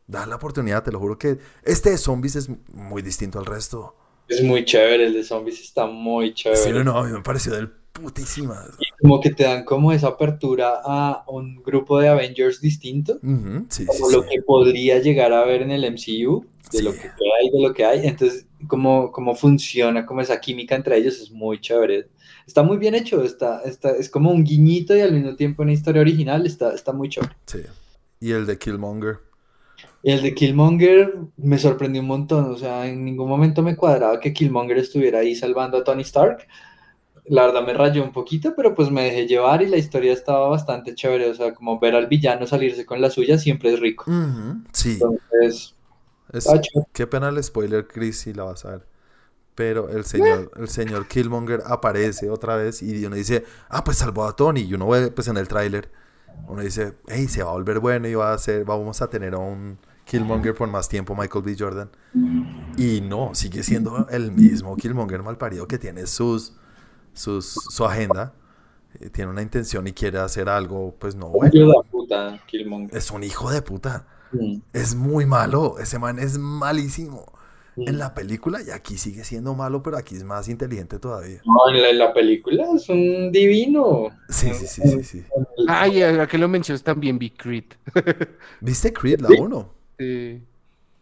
da 0.07 0.27
la 0.27 0.37
oportunidad, 0.37 0.83
te 0.85 0.93
lo 0.93 0.99
juro 1.01 1.19
que 1.19 1.39
este 1.65 1.91
de 1.91 1.99
zombies 1.99 2.37
es 2.37 2.51
muy 2.73 3.03
distinto 3.03 3.39
al 3.39 3.47
resto. 3.47 3.95
Es 4.29 4.43
muy 4.43 4.65
chévere, 4.65 5.07
el 5.07 5.13
de 5.13 5.25
zombies 5.25 5.61
está 5.61 5.87
muy 5.87 6.33
chévere. 6.33 6.63
Sí, 6.63 6.73
no, 6.85 6.99
a 6.99 7.05
mí 7.05 7.13
me 7.13 7.23
pareció 7.23 7.53
del 7.55 7.69
putísima. 7.93 8.65
Como 9.01 9.21
que 9.21 9.31
te 9.31 9.45
dan 9.45 9.65
como 9.65 9.93
esa 9.93 10.09
apertura 10.09 10.81
a 10.85 11.25
un 11.29 11.63
grupo 11.63 11.99
de 12.01 12.09
Avengers 12.09 12.61
distinto, 12.61 13.15
Ujú, 13.23 13.67
sí, 13.69 13.85
sí, 13.85 13.87
como 13.87 14.11
lo 14.11 14.23
sí. 14.23 14.29
que 14.31 14.43
podría 14.43 14.99
llegar 15.01 15.33
a 15.33 15.45
ver 15.45 15.63
en 15.63 15.71
el 15.71 15.85
MCU, 15.85 16.45
de 16.73 16.79
Sí. 16.79 16.85
lo 16.85 16.93
que 16.93 17.01
queda 17.01 17.43
y 17.43 17.51
de 17.51 17.61
lo 17.69 17.75
que 17.75 17.85
hay. 17.85 18.07
Entonces, 18.07 18.47
cómo, 18.69 19.11
cómo 19.11 19.35
funciona, 19.35 20.07
como 20.07 20.21
esa 20.21 20.41
química 20.41 20.75
entre 20.77 20.97
ellos 20.97 21.21
es 21.21 21.31
muy 21.31 21.61
chévere. 21.61 22.09
Está 22.47 22.63
muy 22.63 22.79
bien 22.79 22.95
hecho, 22.95 23.23
está, 23.25 23.61
está, 23.63 23.91
es 23.93 24.09
como 24.09 24.31
un 24.31 24.45
guiñito 24.45 24.97
y 24.97 25.01
al 25.01 25.13
mismo 25.13 25.35
tiempo 25.37 25.63
una 25.63 25.73
historia 25.73 26.01
original, 26.03 26.47
está, 26.47 26.75
está 26.75 26.93
muy 26.93 27.09
chévere. 27.09 27.35
Sí. 27.47 27.61
Y 28.21 28.33
el 28.33 28.47
de 28.47 28.59
Killmonger. 28.59 29.19
Y 30.03 30.13
el 30.13 30.23
de 30.23 30.35
Killmonger 30.35 31.15
me 31.37 31.59
sorprendió 31.59 32.01
un 32.03 32.09
montón, 32.09 32.51
o 32.51 32.57
sea, 32.57 32.87
en 32.87 33.05
ningún 33.05 33.29
momento 33.29 33.63
me 33.63 33.77
cuadraba 33.77 34.19
que 34.21 34.33
Killmonger 34.33 34.79
estuviera 34.79 35.19
ahí 35.21 35.35
salvando 35.35 35.77
a 35.79 35.85
Tony 35.85 36.03
Stark. 36.03 36.47
La 37.27 37.47
verdad 37.47 37.65
me 37.65 37.75
rayó 37.75 38.03
un 38.03 38.13
poquito, 38.13 38.55
pero 38.57 38.75
pues 38.75 38.91
me 38.91 39.05
dejé 39.05 39.27
llevar 39.27 39.63
y 39.63 39.67
la 39.67 39.77
historia 39.77 40.13
estaba 40.13 40.49
bastante 40.49 40.95
chévere, 40.95 41.31
o 41.31 41.35
sea, 41.35 41.55
como 41.55 41.79
ver 41.79 41.95
al 41.95 42.07
villano 42.07 42.47
salirse 42.47 42.85
con 42.87 43.01
la 43.01 43.11
suya 43.11 43.39
siempre 43.39 43.73
es 43.73 43.81
rico. 43.81 44.05
Sí. 44.73 44.99
Entonces, 45.01 45.75
Es- 46.33 46.47
qué 46.93 47.07
pena 47.07 47.29
el 47.29 47.43
spoiler, 47.43 47.87
Chris, 47.89 48.21
si 48.21 48.33
la 48.33 48.45
vas 48.45 48.65
a 48.65 48.71
ver. 48.71 48.87
Pero 49.55 49.89
el 49.91 50.05
señor, 50.05 50.51
el 50.57 50.69
señor 50.69 51.07
Killmonger 51.09 51.63
aparece 51.67 52.31
otra 52.31 52.57
vez 52.57 52.83
y 52.83 53.05
uno 53.05 53.17
dice, 53.17 53.45
ah, 53.69 53.85
pues 53.85 53.99
salvó 53.99 54.25
a 54.25 54.35
Tony. 54.35 54.61
Y 54.63 54.75
uno 54.75 54.89
ve, 54.89 55.11
pues 55.11 55.29
en 55.29 55.37
el 55.37 55.49
tráiler, 55.49 55.91
uno 56.49 56.63
dice, 56.63 56.95
hey, 57.09 57.27
se 57.29 57.43
va 57.43 57.51
a 57.51 57.53
volver 57.55 57.81
bueno 57.81 58.09
y 58.09 58.15
va 58.15 58.33
a 58.33 58.39
ser, 58.39 58.65
vamos 58.65 59.03
a 59.03 59.11
tener 59.11 59.35
a 59.35 59.39
un 59.39 59.79
Killmonger 60.05 60.55
por 60.55 60.69
más 60.69 60.89
tiempo, 60.89 61.15
Michael 61.15 61.45
B. 61.45 61.57
Jordan. 61.59 61.91
Y 62.77 63.01
no, 63.03 63.35
sigue 63.35 63.63
siendo 63.63 64.07
el 64.11 64.33
mismo 64.33 64.77
Killmonger 64.77 65.23
malparido 65.23 65.67
que 65.69 65.79
tiene 65.79 66.07
sus, 66.07 66.55
sus, 67.13 67.53
su 67.53 67.85
agenda. 67.85 68.33
eh, 69.01 69.11
Tiene 69.11 69.31
una 69.31 69.43
intención 69.43 69.87
y 69.87 69.93
quiere 69.93 70.19
hacer 70.19 70.49
algo, 70.49 70.95
pues 70.99 71.15
no 71.17 71.29
bueno. 71.29 71.51
Hijo 71.55 71.83
de 71.83 71.89
puta, 71.91 72.41
Killmonger. 72.47 72.97
Es 72.97 73.11
un 73.11 73.23
hijo 73.25 73.51
de 73.51 73.63
puta. 73.63 74.07
Mm, 74.33 74.59
Es 74.73 74.95
muy 74.95 75.27
malo. 75.27 75.79
Ese 75.79 75.99
man 75.99 76.19
es 76.19 76.39
malísimo. 76.39 77.27
mm. 77.77 77.89
En 77.89 77.99
la 77.99 78.15
película 78.15 78.61
y 78.63 78.71
aquí 78.71 78.97
sigue 78.99 79.25
siendo 79.25 79.55
malo, 79.55 79.83
pero 79.83 79.97
aquí 79.97 80.15
es 80.17 80.25
más 80.25 80.49
inteligente 80.49 80.99
todavía. 80.99 81.41
No, 81.45 81.69
en 81.75 81.83
la, 81.83 81.91
en 81.91 81.99
la 81.99 82.13
película 82.13 82.65
es 82.75 82.89
un 82.89 83.31
divino. 83.33 84.09
Sí, 84.29 84.53
sí, 84.55 84.67
sí, 84.67 84.83
sí, 84.89 85.05
sí. 85.05 85.25
Ay, 85.69 86.03
ahora 86.03 86.27
que 86.27 86.37
lo 86.39 86.49
mencionas 86.49 86.83
también 86.83 87.19
vi 87.19 87.31
Creed. 87.31 87.65
¿Viste 88.61 88.93
Creed, 88.93 89.21
la 89.21 89.29
1? 89.41 89.75
Sí. 89.99 90.43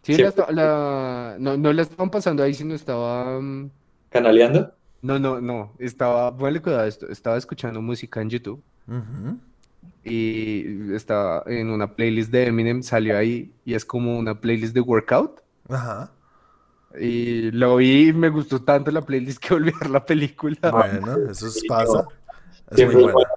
Sí, 0.03 0.15
Sí. 0.15 0.23
la 0.23 0.29
esta- 0.29 0.51
la- 0.53 1.37
no, 1.39 1.57
no 1.59 1.73
la 1.73 1.83
estaban 1.83 2.11
pasando 2.11 2.43
ahí, 2.43 2.55
sino 2.55 2.75
estaba... 2.75 3.41
mm, 3.41 3.71
¿Canaleando? 4.11 4.73
No, 5.03 5.19
no, 5.19 5.41
no. 5.41 5.73
Estaba... 5.79 6.37
Ponle 6.37 6.61
cuidado 6.61 6.83
a 6.83 6.87
esto. 6.89 7.09
Estaba 7.09 7.37
escuchando 7.37 7.81
música 7.81 8.21
en 8.21 8.31
YouTube 8.31 8.63
y 10.05 10.95
estaba 10.95 11.43
en 11.47 11.71
una 11.71 11.95
playlist 11.95 12.31
de 12.31 12.47
Eminem, 12.47 12.83
salió 12.83 13.17
ahí 13.17 13.53
y 13.65 13.75
es 13.75 13.85
como 13.85 14.19
una 14.19 14.41
playlist 14.41 14.75
de 14.75 14.81
workout. 14.81 15.41
Ajá. 15.69 16.11
Y 16.99 17.51
lo 17.51 17.77
vi 17.77 18.09
y 18.09 18.13
me 18.13 18.31
gustó 18.31 18.63
tanto 18.63 18.91
la 18.91 19.03
playlist 19.03 19.39
que 19.45 19.55
volví 19.55 19.71
a 19.71 19.79
ver 19.81 19.91
la 19.91 20.05
película. 20.05 20.57
Bueno, 20.71 21.31
eso 21.31 21.47
es- 21.49 21.63
pasa. 21.69 22.07
Es 22.71 22.79
muy 22.79 22.87
es 22.87 22.93
buena. 22.95 23.13
bueno. 23.13 23.31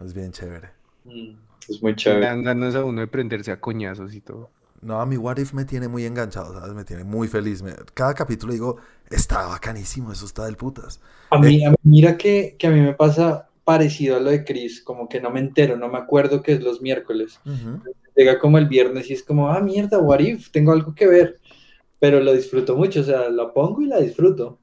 Es 0.00 0.14
bien 0.14 0.32
chévere. 0.32 0.70
Mm, 1.04 1.34
Es 1.68 1.82
muy 1.82 1.92
Le 1.92 1.96
chévere. 1.96 2.26
dan 2.26 2.42
ganas 2.42 2.74
a 2.74 2.84
uno 2.84 3.00
de 3.02 3.06
prenderse 3.06 3.52
a 3.52 3.60
coñazos 3.60 4.14
y 4.14 4.20
todo. 4.20 4.50
No, 4.82 5.00
a 5.00 5.06
mi 5.06 5.16
What 5.16 5.38
If 5.38 5.52
me 5.52 5.64
tiene 5.64 5.88
muy 5.88 6.04
enganchado, 6.04 6.52
¿sabes? 6.54 6.74
Me 6.74 6.84
tiene 6.84 7.04
muy 7.04 7.28
feliz. 7.28 7.62
Me- 7.62 7.74
Cada 7.94 8.14
capítulo 8.14 8.52
digo, 8.52 8.76
está 9.08 9.46
bacanísimo, 9.46 10.12
eso 10.12 10.26
está 10.26 10.44
del 10.44 10.56
putas. 10.56 11.00
A 11.30 11.38
mí, 11.38 11.64
a 11.64 11.70
mí- 11.70 11.76
mira 11.82 12.16
que, 12.18 12.56
que 12.58 12.66
a 12.66 12.70
mí 12.70 12.80
me 12.80 12.94
pasa 12.94 13.48
parecido 13.64 14.16
a 14.16 14.20
lo 14.20 14.30
de 14.30 14.44
Chris, 14.44 14.82
como 14.82 15.08
que 15.08 15.20
no 15.20 15.30
me 15.30 15.40
entero, 15.40 15.76
no 15.76 15.88
me 15.88 15.98
acuerdo 15.98 16.42
que 16.42 16.52
es 16.52 16.62
los 16.62 16.82
miércoles. 16.82 17.40
Ujú. 17.46 17.80
Llega 18.16 18.38
como 18.38 18.58
el 18.58 18.66
viernes 18.68 19.08
y 19.10 19.14
es 19.14 19.22
como, 19.22 19.48
ah, 19.48 19.60
mierda, 19.60 19.98
what 20.00 20.20
if, 20.20 20.50
tengo 20.50 20.72
algo 20.72 20.94
que 20.94 21.06
ver. 21.06 21.40
Pero 22.00 22.20
lo 22.20 22.32
disfruto 22.34 22.76
mucho, 22.76 23.00
o 23.00 23.04
sea, 23.04 23.30
la 23.30 23.52
pongo 23.52 23.82
y 23.82 23.86
la 23.86 24.00
disfruto. 24.00 24.60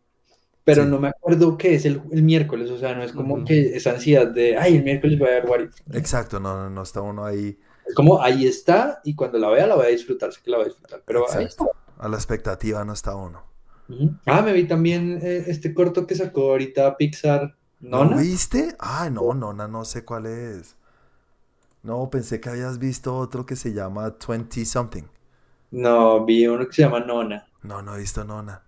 Pero 0.66 0.84
Sí. 0.84 0.88
no 0.88 1.00
me 1.00 1.10
acuerdo 1.10 1.58
qué 1.58 1.76
es 1.76 1.86
el, 1.86 2.02
el 2.12 2.24
miércoles, 2.24 2.72
o 2.72 2.78
sea, 2.78 2.96
no 2.96 3.04
es 3.04 3.14
como 3.14 3.36
Ujú. 3.36 3.46
que 3.46 3.76
esa 3.78 3.92
ansiedad 3.92 4.28
de, 4.28 4.58
ay, 4.58 4.78
el 4.78 4.84
miércoles 4.84 5.20
voy 5.20 5.30
a 5.30 5.32
ver 5.34 5.46
what 5.48 5.62
if. 5.62 5.76
Exacto, 5.94 6.40
no, 6.40 6.56
no, 6.58 6.70
no 6.70 6.82
está 6.84 7.02
uno 7.02 7.26
ahí 7.26 7.58
Es 7.90 7.96
como, 7.96 8.22
ahí 8.22 8.46
está, 8.48 9.02
y 9.04 9.16
cuando 9.16 9.40
la 9.40 9.50
vea 9.50 9.68
la 9.68 9.76
voy 9.76 9.88
a 9.88 9.90
disfrutar, 9.90 10.32
sé 10.32 10.42
que 10.44 10.52
la 10.52 10.58
voy 10.58 10.66
a 10.68 10.70
disfrutar, 10.70 11.02
pero 11.06 11.26
ahí 11.32 11.46
está. 11.46 11.66
A 11.98 12.08
la 12.08 12.16
expectativa, 12.18 12.86
no 12.86 12.94
está 12.94 13.16
uno. 13.16 13.44
Ah, 14.26 14.42
me 14.44 14.54
vi 14.54 14.68
también 14.68 15.20
eh, 15.22 15.46
este 15.48 15.74
corto 15.74 16.06
que 16.08 16.16
sacó 16.16 16.52
ahorita 16.52 16.96
Pixar, 16.98 17.56
¿No 17.82 18.06
Nona. 18.06 18.16
viste? 18.16 18.76
Ay, 18.80 19.12
no, 19.12 19.34
Nona, 19.34 19.68
no 19.68 19.84
sé 19.84 20.06
cuál 20.06 20.28
es. 20.28 20.78
No, 21.84 22.10
pensé 22.10 22.40
que 22.40 22.50
habías 22.50 22.80
visto 22.80 23.18
otro 23.18 23.46
que 23.46 23.58
se 23.58 23.74
llama 23.74 24.16
20 24.26 24.64
something. 24.66 25.04
No, 25.72 26.26
vi 26.26 26.46
uno 26.48 26.68
que 26.68 26.74
se 26.74 26.84
llama 26.84 27.00
Nona. 27.00 27.48
No, 27.64 27.82
no 27.82 27.96
he 27.96 28.00
visto 28.00 28.24
Nona. 28.26 28.64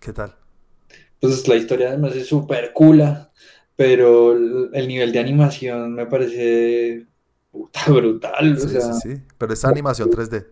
¿Qué 0.00 0.12
tal? 0.12 0.34
Pues 1.20 1.46
la 1.48 1.56
historia 1.56 1.88
además 1.88 2.14
es 2.16 2.26
súper 2.26 2.72
cool, 2.72 3.02
pero 3.76 4.32
el 4.32 4.88
nivel 4.88 5.12
de 5.12 5.18
animación 5.20 5.94
me 5.94 6.06
parece 6.06 7.06
puta 7.54 7.80
brutal. 7.88 8.56
O 8.56 8.68
sea, 8.68 8.92
sí, 8.94 9.14
sí. 9.14 9.22
Pero 9.38 9.52
es 9.52 9.64
animación 9.64 10.10
3D. 10.10 10.44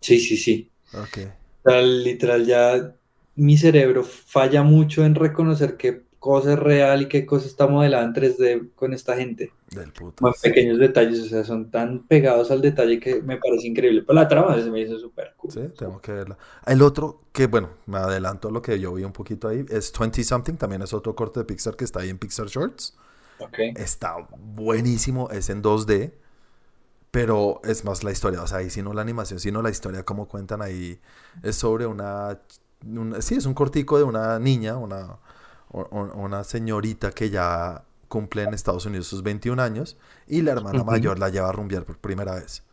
sí, 0.00 0.18
sí, 0.18 0.36
sí. 0.36 0.70
Ok. 0.92 1.28
O 1.64 1.70
sea, 1.70 1.80
literal, 1.80 2.44
ya 2.44 2.94
mi 3.36 3.56
cerebro 3.56 4.02
falla 4.02 4.62
mucho 4.62 5.04
en 5.04 5.14
reconocer 5.14 5.76
qué 5.76 6.02
cosa 6.18 6.52
es 6.52 6.58
real 6.58 7.02
y 7.02 7.08
qué 7.08 7.24
cosa 7.24 7.46
está 7.46 7.66
modelada 7.66 8.04
en 8.04 8.12
3D 8.12 8.70
con 8.74 8.92
esta 8.92 9.16
gente. 9.16 9.52
Del 9.70 9.92
puto. 9.92 10.26
En 10.26 10.32
pequeños 10.42 10.78
detalles, 10.78 11.20
o 11.20 11.26
sea, 11.26 11.44
son 11.44 11.70
tan 11.70 12.06
pegados 12.06 12.50
al 12.50 12.60
detalle 12.60 12.98
que 13.00 13.22
me 13.22 13.38
parece 13.38 13.68
increíble. 13.68 14.02
Pero 14.02 14.14
la 14.14 14.28
trama 14.28 14.60
se 14.60 14.70
me 14.70 14.80
hizo 14.80 14.98
súper 14.98 15.34
cool. 15.36 15.52
Sí, 15.52 15.60
tengo 15.78 16.00
que 16.00 16.12
verla. 16.12 16.36
El 16.66 16.82
otro, 16.82 17.22
que 17.32 17.46
bueno, 17.46 17.70
me 17.86 17.98
adelanto 17.98 18.48
a 18.48 18.50
lo 18.50 18.60
que 18.60 18.78
yo 18.78 18.92
vi 18.94 19.04
un 19.04 19.12
poquito 19.12 19.48
ahí, 19.48 19.64
es 19.70 19.92
20 19.98 20.22
something. 20.24 20.54
También 20.54 20.82
es 20.82 20.92
otro 20.92 21.14
corte 21.14 21.40
de 21.40 21.44
Pixar 21.44 21.76
que 21.76 21.84
está 21.84 22.00
ahí 22.00 22.10
en 22.10 22.18
Pixar 22.18 22.48
Shorts. 22.48 22.96
Ok. 23.38 23.58
Está 23.76 24.16
buenísimo, 24.38 25.30
es 25.30 25.48
en 25.48 25.62
2D, 25.62 26.12
pero 27.12 27.62
es 27.64 27.84
más 27.84 28.04
la 28.04 28.12
historia, 28.12 28.42
o 28.42 28.48
sea, 28.48 28.58
ahí 28.60 28.70
sí 28.70 28.82
no 28.82 28.94
la 28.94 29.02
animación, 29.02 29.40
sino 29.40 29.62
la 29.62 29.70
historia, 29.70 30.04
como 30.04 30.28
cuentan 30.28 30.62
ahí, 30.62 31.00
es 31.42 31.56
sobre 31.56 31.86
una, 31.86 32.40
una- 32.86 33.22
sí, 33.22 33.36
es 33.36 33.46
un 33.46 33.54
cortico 33.54 33.98
de 33.98 34.04
una 34.04 34.38
niña, 34.40 34.76
una, 34.78 35.18
una 35.70 36.44
señorita 36.44 37.12
que 37.12 37.30
ya 37.30 37.84
cumple 38.08 38.44
en 38.44 38.54
Estados 38.54 38.86
Unidos 38.86 39.08
sus 39.08 39.22
21 39.24 39.60
años 39.60 39.98
y 40.28 40.42
la 40.42 40.52
hermana 40.52 40.84
mayor 40.84 41.18
la 41.20 41.30
lleva 41.30 41.50
a 41.50 41.52
rumbear 41.52 41.84
por 41.86 41.98
primera 41.98 42.34
vez. 42.36 42.64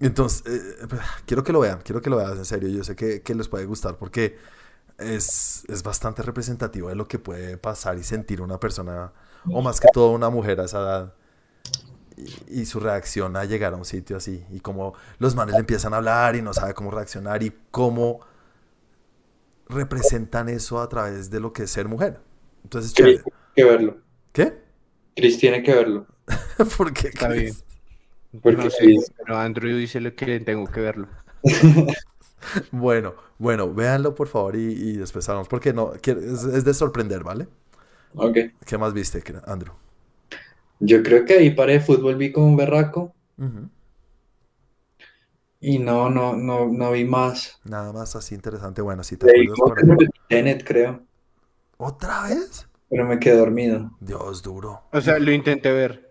Entonces, 0.00 0.42
eh, 0.46 0.86
quiero 1.26 1.44
que 1.44 1.52
lo 1.52 1.60
vean, 1.60 1.80
quiero 1.84 2.00
que 2.00 2.10
lo 2.10 2.16
vean 2.16 2.38
en 2.38 2.44
serio, 2.44 2.68
yo 2.70 2.82
sé 2.84 2.96
que, 2.96 3.22
que 3.22 3.34
les 3.34 3.48
puede 3.48 3.66
gustar 3.66 3.96
porque 3.98 4.38
es, 4.98 5.64
es 5.68 5.82
bastante 5.84 6.22
representativo 6.22 6.88
de 6.90 6.96
lo 6.96 7.08
que 7.08 7.18
puede 7.18 7.58
pasar 7.58 7.98
y 7.98 8.04
sentir 8.04 8.42
una 8.42 8.60
persona, 8.60 9.12
o 9.50 9.62
más 9.62 9.80
que 9.80 9.88
todo 9.88 10.12
una 10.12 10.30
mujer 10.30 10.60
a 10.60 10.66
esa 10.66 10.80
edad, 10.80 11.14
y, 12.48 12.60
y 12.60 12.66
su 12.66 12.80
reacción 12.80 13.36
a 13.36 13.44
llegar 13.44 13.74
a 13.74 13.76
un 13.76 13.84
sitio 13.84 14.16
así, 14.16 14.44
y 14.50 14.60
como 14.60 14.94
los 15.18 15.34
manes 15.34 15.54
le 15.54 15.60
empiezan 15.60 15.94
a 15.94 15.98
hablar 15.98 16.36
y 16.36 16.42
no 16.42 16.52
sabe 16.54 16.74
cómo 16.74 16.90
reaccionar 16.90 17.42
y 17.42 17.52
cómo 17.70 18.20
representan 19.68 20.48
eso 20.48 20.80
a 20.80 20.88
través 20.88 21.30
de 21.30 21.40
lo 21.40 21.52
que 21.52 21.64
es 21.64 21.70
ser 21.70 21.88
mujer. 21.88 22.20
Entonces, 22.64 22.92
Chris 22.94 23.18
chévere. 23.18 23.22
tiene 23.22 23.52
que 23.54 23.64
verlo. 23.64 23.96
¿Qué? 24.32 24.58
Chris 25.16 25.38
tiene 25.38 25.62
que 25.62 25.74
verlo. 25.74 26.06
¿Por 26.76 26.92
qué? 26.92 27.08
Está 27.08 27.28
bien. 27.28 27.54
Porque 28.42 28.62
No 28.64 28.70
Chris- 28.70 29.12
pero 29.18 29.38
Andrew 29.38 29.76
dice 29.76 30.00
lo 30.00 30.14
que 30.14 30.40
tengo 30.40 30.66
que 30.66 30.80
verlo. 30.80 31.08
Bueno, 32.70 33.14
bueno, 33.38 33.72
véanlo 33.72 34.14
por 34.14 34.26
favor 34.26 34.56
y, 34.56 34.60
y 34.72 34.92
después 34.96 35.28
hablamos, 35.28 35.46
porque 35.46 35.74
no, 35.74 35.92
quiero- 36.00 36.20
es, 36.20 36.42
es 36.44 36.64
de 36.64 36.72
sorprender, 36.72 37.22
¿vale? 37.22 37.48
Ok. 38.14 38.38
¿Qué 38.64 38.78
más 38.78 38.94
viste, 38.94 39.22
Andrew? 39.46 39.74
Yo 40.80 41.02
creo 41.02 41.24
que 41.24 41.34
ahí 41.34 41.50
para 41.50 41.72
de 41.72 41.80
fútbol 41.80 42.16
vi 42.16 42.32
como 42.32 42.46
un 42.46 42.56
berraco 42.56 43.14
y 45.60 45.78
no, 45.78 46.08
no, 46.08 46.34
no, 46.34 46.66
no 46.66 46.92
vi 46.92 47.04
más. 47.04 47.60
Nada 47.64 47.92
más 47.92 48.16
así 48.16 48.34
interesante. 48.34 48.80
Bueno, 48.80 49.04
si 49.04 49.16
te 49.16 49.26
Leí 49.26 49.46
acuerdas 49.46 49.84
por 49.86 50.08
Tenet, 50.28 50.64
creo, 50.64 51.02
¿Otra 51.76 52.28
vez? 52.28 52.66
pero 52.88 53.06
me 53.06 53.18
quedé 53.20 53.36
dormido. 53.36 53.90
Dios, 54.00 54.42
duro. 54.42 54.82
O 54.92 55.00
sea, 55.00 55.18
lo 55.18 55.30
intenté 55.30 55.70
ver. 55.70 56.10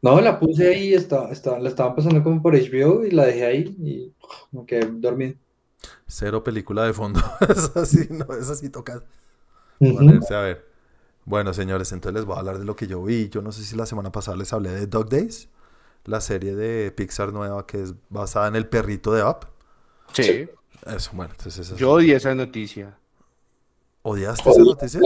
No, 0.00 0.20
la 0.20 0.40
puse 0.40 0.68
ahí, 0.68 0.94
está, 0.94 1.30
está, 1.30 1.58
la 1.58 1.68
estaban 1.68 1.94
pasando 1.94 2.22
como 2.24 2.42
por 2.42 2.54
HBO 2.54 3.04
y 3.04 3.10
la 3.10 3.26
dejé 3.26 3.44
ahí 3.44 3.76
y 3.78 4.12
me 4.50 4.64
quedé 4.64 4.86
dormido. 4.86 5.34
Cero 6.06 6.42
película 6.42 6.84
de 6.84 6.92
fondo. 6.92 7.20
Es 7.48 7.76
así, 7.76 8.08
no, 8.10 8.26
es 8.34 8.48
así 8.48 8.70
toca 8.70 9.02
a 9.80 10.40
ver. 10.40 10.71
Bueno, 11.24 11.54
señores, 11.54 11.92
entonces 11.92 12.14
les 12.14 12.24
voy 12.24 12.36
a 12.36 12.40
hablar 12.40 12.58
de 12.58 12.64
lo 12.64 12.74
que 12.74 12.86
yo 12.86 13.02
vi. 13.02 13.28
Yo 13.28 13.42
no 13.42 13.52
sé 13.52 13.62
si 13.62 13.76
la 13.76 13.86
semana 13.86 14.10
pasada 14.10 14.36
les 14.36 14.52
hablé 14.52 14.70
de 14.70 14.86
Dog 14.86 15.08
Days, 15.08 15.48
la 16.04 16.20
serie 16.20 16.54
de 16.54 16.90
Pixar 16.90 17.32
nueva 17.32 17.66
que 17.66 17.82
es 17.82 17.94
basada 18.08 18.48
en 18.48 18.56
el 18.56 18.66
perrito 18.66 19.12
de 19.12 19.22
Up. 19.22 19.46
Sí. 20.12 20.48
Eso, 20.86 21.10
bueno, 21.14 21.32
entonces 21.36 21.66
eso. 21.66 21.76
Yo 21.76 21.98
di 21.98 22.12
esa 22.12 22.34
noticia. 22.34 22.98
¿Odiaste 24.02 24.50
esa 24.50 24.60
noticia? 24.62 25.00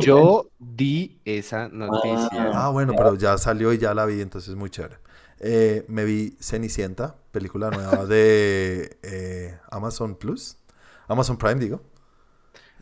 Yo 0.00 0.48
di 0.60 1.18
esa 1.24 1.68
noticia. 1.68 2.52
Ah, 2.54 2.68
bueno, 2.68 2.94
pero 2.96 3.16
ya 3.16 3.36
salió 3.36 3.72
y 3.72 3.78
ya 3.78 3.94
la 3.94 4.06
vi, 4.06 4.20
entonces 4.20 4.54
muy 4.54 4.70
chévere. 4.70 4.98
Eh, 5.40 5.84
me 5.88 6.04
vi 6.04 6.36
Cenicienta, 6.40 7.16
película 7.32 7.70
nueva 7.70 8.06
de 8.06 8.96
eh, 9.02 9.58
Amazon 9.70 10.14
Plus. 10.14 10.56
Amazon 11.08 11.36
Prime, 11.36 11.56
digo. 11.56 11.80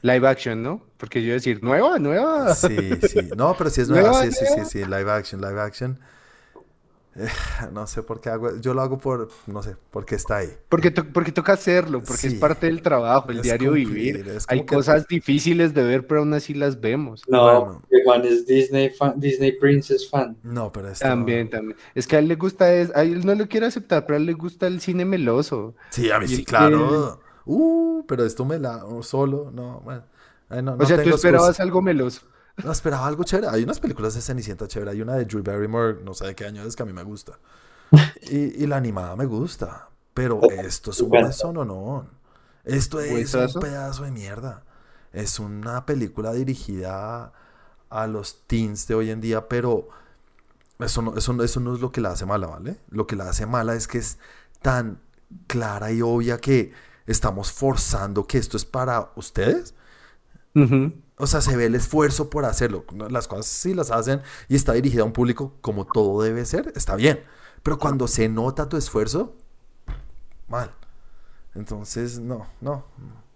Live 0.06 0.28
action, 0.28 0.62
¿no? 0.62 0.82
Porque 0.96 1.20
yo 1.20 1.26
iba 1.26 1.32
a 1.34 1.40
decir, 1.42 1.62
nueva, 1.62 1.98
nueva. 1.98 2.54
Sí, 2.54 2.76
sí. 3.08 3.18
No, 3.36 3.54
pero 3.58 3.70
sí 3.70 3.80
es 3.80 3.88
nueva. 3.88 4.10
Nueva, 4.10 4.24
Sí, 4.24 4.32
sí, 4.32 4.44
sí, 4.54 4.64
sí. 4.64 4.78
Live 4.84 5.10
action, 5.10 5.40
live 5.40 5.60
action. 5.60 5.98
Eh, 7.18 7.26
no 7.72 7.86
sé 7.86 8.02
por 8.02 8.20
qué 8.20 8.28
hago. 8.28 8.60
Yo 8.60 8.74
lo 8.74 8.82
hago 8.82 8.98
por. 8.98 9.30
No 9.46 9.62
sé, 9.62 9.74
porque 9.90 10.16
está 10.16 10.36
ahí. 10.36 10.48
Porque, 10.68 10.90
to- 10.90 11.06
porque 11.14 11.32
toca 11.32 11.54
hacerlo, 11.54 12.00
porque 12.02 12.20
Sí. 12.20 12.26
es 12.28 12.34
parte 12.34 12.66
del 12.66 12.82
trabajo, 12.82 13.30
el 13.30 13.38
Es 13.38 13.42
diario 13.44 13.70
cumplir, 13.70 13.88
vivir. 13.88 14.28
es 14.28 14.44
Hay 14.48 14.60
que- 14.60 14.66
cosas 14.74 15.06
difíciles 15.08 15.72
de 15.72 15.82
ver, 15.82 16.06
pero 16.06 16.20
aún 16.20 16.34
así 16.34 16.52
las 16.52 16.78
vemos. 16.78 17.22
No, 17.26 17.64
Bueno. 17.64 17.82
Juan 18.04 18.24
es 18.26 18.46
Disney 18.46 18.90
fan, 18.90 19.14
Disney 19.18 19.52
Princess 19.58 20.08
fan. 20.10 20.36
No, 20.42 20.70
pero 20.70 20.90
esto. 20.90 21.06
También, 21.06 21.48
también. 21.48 21.76
Es 21.94 22.06
que 22.06 22.16
a 22.16 22.18
él 22.18 22.28
le 22.28 22.34
gusta, 22.36 22.72
es, 22.74 22.94
a 22.94 23.02
él 23.02 23.24
no 23.24 23.34
lo 23.34 23.48
quiere 23.48 23.64
aceptar, 23.66 24.04
pero 24.04 24.16
a 24.16 24.20
él 24.20 24.26
le 24.26 24.34
gusta 24.34 24.66
el 24.66 24.80
cine 24.82 25.04
meloso. 25.06 25.74
Sí, 25.90 26.10
a 26.10 26.18
mí 26.18 26.26
Y 26.26 26.28
sí, 26.28 26.34
es 26.42 26.46
claro. 26.46 27.18
Uh, 27.46 28.04
pero 28.06 28.24
esto 28.24 28.44
me 28.44 28.58
la. 28.58 28.84
Solo, 29.02 29.50
no, 29.52 29.80
bueno. 29.80 30.02
Ay, 30.48 30.62
no, 30.62 30.72
O 30.72 30.76
no 30.76 30.86
sea, 30.86 31.02
tú 31.02 31.10
esperabas 31.10 31.48
excusa. 31.50 31.62
algo 31.62 31.82
meloso. 31.82 32.22
No, 32.62 32.72
esperaba 32.72 33.06
algo 33.06 33.24
chévere. 33.24 33.48
Hay 33.48 33.64
unas 33.64 33.80
películas 33.80 34.14
de 34.14 34.20
Cenicienta 34.20 34.66
chévere. 34.68 34.90
Hay 34.92 35.02
una 35.02 35.14
de 35.14 35.24
Drew 35.26 35.42
Barrymore, 35.42 35.98
no 36.04 36.14
sé 36.14 36.26
de 36.26 36.34
qué 36.34 36.46
año 36.46 36.62
es, 36.64 36.74
que 36.76 36.82
a 36.82 36.86
mí 36.86 36.92
me 36.92 37.02
gusta. 37.02 37.38
Y, 38.22 38.62
y 38.64 38.66
la 38.66 38.76
animada 38.76 39.14
me 39.16 39.26
gusta. 39.26 39.88
Pero 40.14 40.40
esto 40.50 40.90
es 40.90 41.00
un 41.00 41.10
no, 41.54 41.64
no. 41.64 42.06
Esto 42.64 43.00
es 43.00 43.34
un 43.34 43.60
pedazo 43.60 44.04
de 44.04 44.10
mierda. 44.10 44.64
Es 45.12 45.38
una 45.38 45.86
película 45.86 46.32
dirigida 46.32 47.32
a 47.90 48.06
los 48.06 48.42
teens 48.46 48.86
de 48.88 48.94
hoy 48.94 49.10
en 49.10 49.20
día, 49.20 49.48
pero 49.48 49.88
eso 50.78 51.02
no, 51.02 51.16
eso, 51.16 51.32
no- 51.32 51.42
eso 51.44 51.60
no 51.60 51.74
es 51.74 51.80
lo 51.80 51.92
que 51.92 52.00
la 52.00 52.10
hace 52.10 52.26
mala, 52.26 52.48
¿vale? 52.48 52.80
Lo 52.90 53.06
que 53.06 53.16
la 53.16 53.28
hace 53.28 53.46
mala 53.46 53.74
es 53.74 53.86
que 53.88 53.98
es 53.98 54.18
tan 54.62 55.00
clara 55.46 55.92
y 55.92 56.02
obvia 56.02 56.38
que 56.38 56.72
estamos 57.06 57.52
forzando 57.52 58.26
que 58.26 58.38
esto 58.38 58.56
es 58.56 58.64
para 58.64 59.12
ustedes. 59.16 59.74
O 61.18 61.26
sea, 61.26 61.42
se 61.42 61.56
ve 61.56 61.66
el 61.66 61.74
esfuerzo 61.74 62.30
por 62.30 62.44
hacerlo. 62.46 62.84
Las 63.10 63.28
cosas 63.28 63.46
sí 63.46 63.74
las 63.74 63.90
hacen 63.90 64.22
y 64.48 64.56
está 64.56 64.72
dirigida 64.72 65.02
a 65.02 65.04
un 65.04 65.12
público 65.12 65.54
como 65.60 65.84
todo 65.86 66.22
debe 66.22 66.44
ser, 66.44 66.72
está 66.74 66.96
bien. 66.96 67.20
Pero 67.62 67.78
cuando 67.78 68.08
se 68.08 68.28
nota 68.28 68.68
tu 68.68 68.76
esfuerzo, 68.76 69.34
mal. 70.48 70.72
Entonces, 71.54 72.18
no, 72.18 72.46
no, 72.60 72.84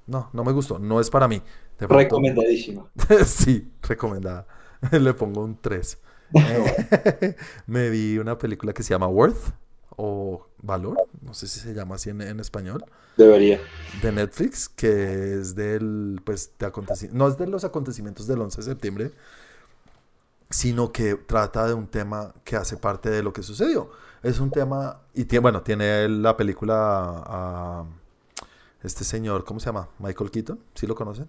no, 0.06 0.30
no 0.33 0.44
me 0.44 0.52
gustó. 0.52 0.78
No 0.78 1.00
es 1.00 1.11
para 1.11 1.28
mí. 1.28 1.42
Recomendadísima. 1.78 2.90
sí, 3.26 3.72
recomendada. 3.83 4.46
Le 4.92 5.14
pongo 5.14 5.42
un 5.42 5.59
3. 5.61 5.98
me 7.66 7.90
vi 7.90 8.18
una 8.18 8.38
película 8.38 8.72
que 8.72 8.83
se 8.83 8.90
llama 8.90 9.09
Worth, 9.09 9.52
o 9.96 10.46
Valor, 10.62 10.96
no 11.22 11.34
sé 11.34 11.46
si 11.46 11.60
se 11.60 11.72
llama 11.74 11.94
así 11.94 12.10
en, 12.10 12.20
en 12.20 12.40
español, 12.40 12.84
Debería. 13.16 13.60
de 14.02 14.12
Netflix, 14.12 14.68
que 14.68 15.34
es 15.34 15.54
del, 15.54 16.20
pues, 16.24 16.52
de 16.58 16.70
no 17.12 17.28
es 17.28 17.38
de 17.38 17.46
los 17.46 17.64
acontecimientos 17.64 18.26
del 18.26 18.40
11 18.40 18.58
de 18.58 18.62
septiembre, 18.62 19.10
sino 20.50 20.92
que 20.92 21.14
trata 21.14 21.66
de 21.66 21.74
un 21.74 21.86
tema 21.86 22.34
que 22.44 22.56
hace 22.56 22.76
parte 22.76 23.10
de 23.10 23.22
lo 23.22 23.32
que 23.32 23.42
sucedió. 23.42 23.90
Es 24.22 24.40
un 24.40 24.50
tema, 24.50 25.00
y 25.14 25.24
tiene, 25.24 25.40
bueno, 25.40 25.62
tiene 25.62 26.08
la 26.08 26.36
película 26.36 26.76
a 26.76 27.84
este 28.82 29.04
señor, 29.04 29.44
¿cómo 29.44 29.60
se 29.60 29.66
llama? 29.66 29.88
Michael 29.98 30.30
Keaton, 30.30 30.60
¿sí 30.74 30.86
lo 30.86 30.94
conocen? 30.94 31.28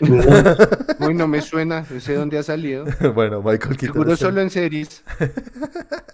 Uy, 0.00 1.14
no 1.14 1.28
me 1.28 1.40
suena, 1.40 1.86
ese 1.94 2.14
dónde 2.14 2.38
ha 2.38 2.42
salido. 2.42 2.84
bueno, 3.14 3.40
Michael 3.40 3.76
Keaton 3.76 3.94
Seguro 3.94 4.16
solo 4.16 4.40
en 4.40 4.50
series. 4.50 5.04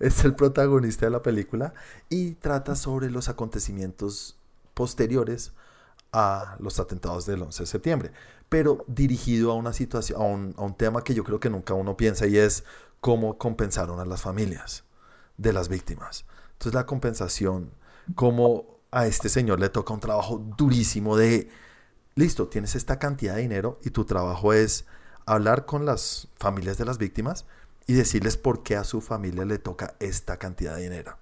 es 0.00 0.24
el 0.24 0.34
protagonista 0.34 1.06
de 1.06 1.10
la 1.10 1.22
película 1.22 1.74
y 2.08 2.32
trata 2.32 2.76
sobre 2.76 3.10
los 3.10 3.28
acontecimientos 3.28 4.36
posteriores 4.74 5.52
a 6.12 6.56
los 6.60 6.78
atentados 6.78 7.26
del 7.26 7.42
11 7.42 7.64
de 7.64 7.66
septiembre, 7.66 8.12
pero 8.48 8.84
dirigido 8.86 9.50
a 9.50 9.54
una 9.54 9.72
situación, 9.72 10.54
a 10.56 10.62
un, 10.62 10.74
tema 10.74 11.02
que 11.02 11.14
yo 11.14 11.24
creo 11.24 11.40
que 11.40 11.50
nunca 11.50 11.74
uno 11.74 11.96
piensa 11.96 12.26
y 12.26 12.38
es 12.38 12.64
cómo 13.00 13.36
compensaron 13.36 13.98
a 13.98 14.04
las 14.04 14.22
familias 14.22 14.84
de 15.36 15.52
las 15.52 15.68
víctimas. 15.68 16.24
Entonces 16.52 16.74
la 16.74 16.86
compensación, 16.86 17.72
cómo 18.14 18.78
a 18.92 19.06
este 19.06 19.28
señor 19.28 19.58
le 19.58 19.70
toca 19.70 19.92
un 19.92 20.00
trabajo 20.00 20.38
durísimo 20.56 21.16
de, 21.16 21.48
listo, 22.14 22.46
tienes 22.46 22.76
esta 22.76 23.00
cantidad 23.00 23.34
de 23.34 23.42
dinero 23.42 23.80
y 23.82 23.90
tu 23.90 24.04
trabajo 24.04 24.52
es 24.52 24.86
hablar 25.26 25.66
con 25.66 25.84
las 25.84 26.28
familias 26.36 26.78
de 26.78 26.84
las 26.84 26.98
víctimas 26.98 27.44
y 27.86 27.92
decirles 27.94 28.36
por 28.36 28.62
qué 28.62 28.76
a 28.76 28.84
su 28.84 29.00
familia 29.00 29.44
le 29.44 29.58
toca 29.58 29.94
esta 30.00 30.38
cantidad 30.38 30.76
de 30.76 30.82
dinero. 30.82 31.16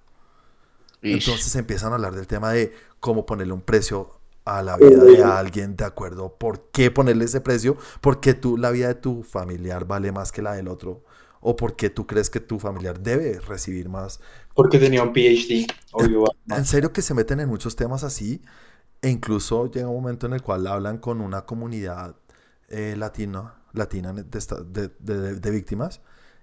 Entonces 1.01 1.53
empiezan 1.55 1.91
a 1.91 1.95
hablar 1.95 2.15
del 2.15 2.27
tema 2.27 2.51
de 2.51 2.73
cómo 2.99 3.25
ponerle 3.25 3.53
un 3.53 3.61
precio 3.61 4.19
a 4.45 4.61
la 4.61 4.77
vida 4.77 5.03
de 5.03 5.23
alguien 5.23 5.75
de 5.75 5.85
acuerdo, 5.85 6.35
por 6.37 6.69
qué 6.71 6.91
ponerle 6.91 7.25
ese 7.25 7.41
precio, 7.41 7.77
por 8.01 8.19
qué 8.19 8.33
tú, 8.33 8.57
la 8.57 8.71
vida 8.71 8.87
de 8.89 8.95
tu 8.95 9.23
familiar 9.23 9.85
vale 9.85 10.11
más 10.11 10.31
que 10.31 10.41
la 10.41 10.53
del 10.53 10.67
otro, 10.67 11.03
o 11.41 11.55
por 11.57 11.75
qué 11.75 11.89
tú 11.89 12.07
crees 12.07 12.29
que 12.29 12.39
tu 12.39 12.59
familiar 12.59 12.99
debe 13.01 13.39
recibir 13.41 13.89
más. 13.89 14.21
Porque 14.53 14.79
tenía 14.79 15.03
un 15.03 15.11
PhD. 15.13 15.67
Obvio. 15.91 16.23
En 16.49 16.65
serio 16.65 16.93
que 16.93 17.01
se 17.01 17.13
meten 17.13 17.41
en 17.41 17.49
muchos 17.49 17.75
temas 17.75 18.03
así, 18.05 18.41
e 19.01 19.09
incluso 19.09 19.69
llega 19.69 19.87
un 19.89 19.95
momento 20.01 20.25
en 20.27 20.33
el 20.33 20.41
cual 20.41 20.67
hablan 20.67 20.97
con 20.99 21.19
una 21.19 21.45
comunidad 21.45 22.15
eh, 22.69 22.95
latina, 22.97 23.55
latina 23.73 24.13
de, 24.13 24.37
esta- 24.37 24.61
de- 24.61 24.89
de- 24.99 25.19
de- 25.19 25.35
de 25.35 25.51
víctimas 25.51 25.99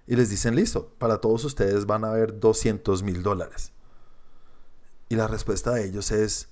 y 0.07 0.15
les 0.15 0.29
dicen, 0.29 0.55
listo, 0.55 0.93
para 0.97 1.19
todos 1.19 1.45
ustedes 1.45 1.85
van 1.85 2.03
a 2.03 2.09
haber 2.09 2.39
200 2.39 3.03
mil 3.03 3.23
dólares. 3.23 3.71
Y 5.09 5.15
la 5.15 5.27
respuesta 5.27 5.71
de 5.71 5.85
ellos 5.85 6.11
es, 6.11 6.49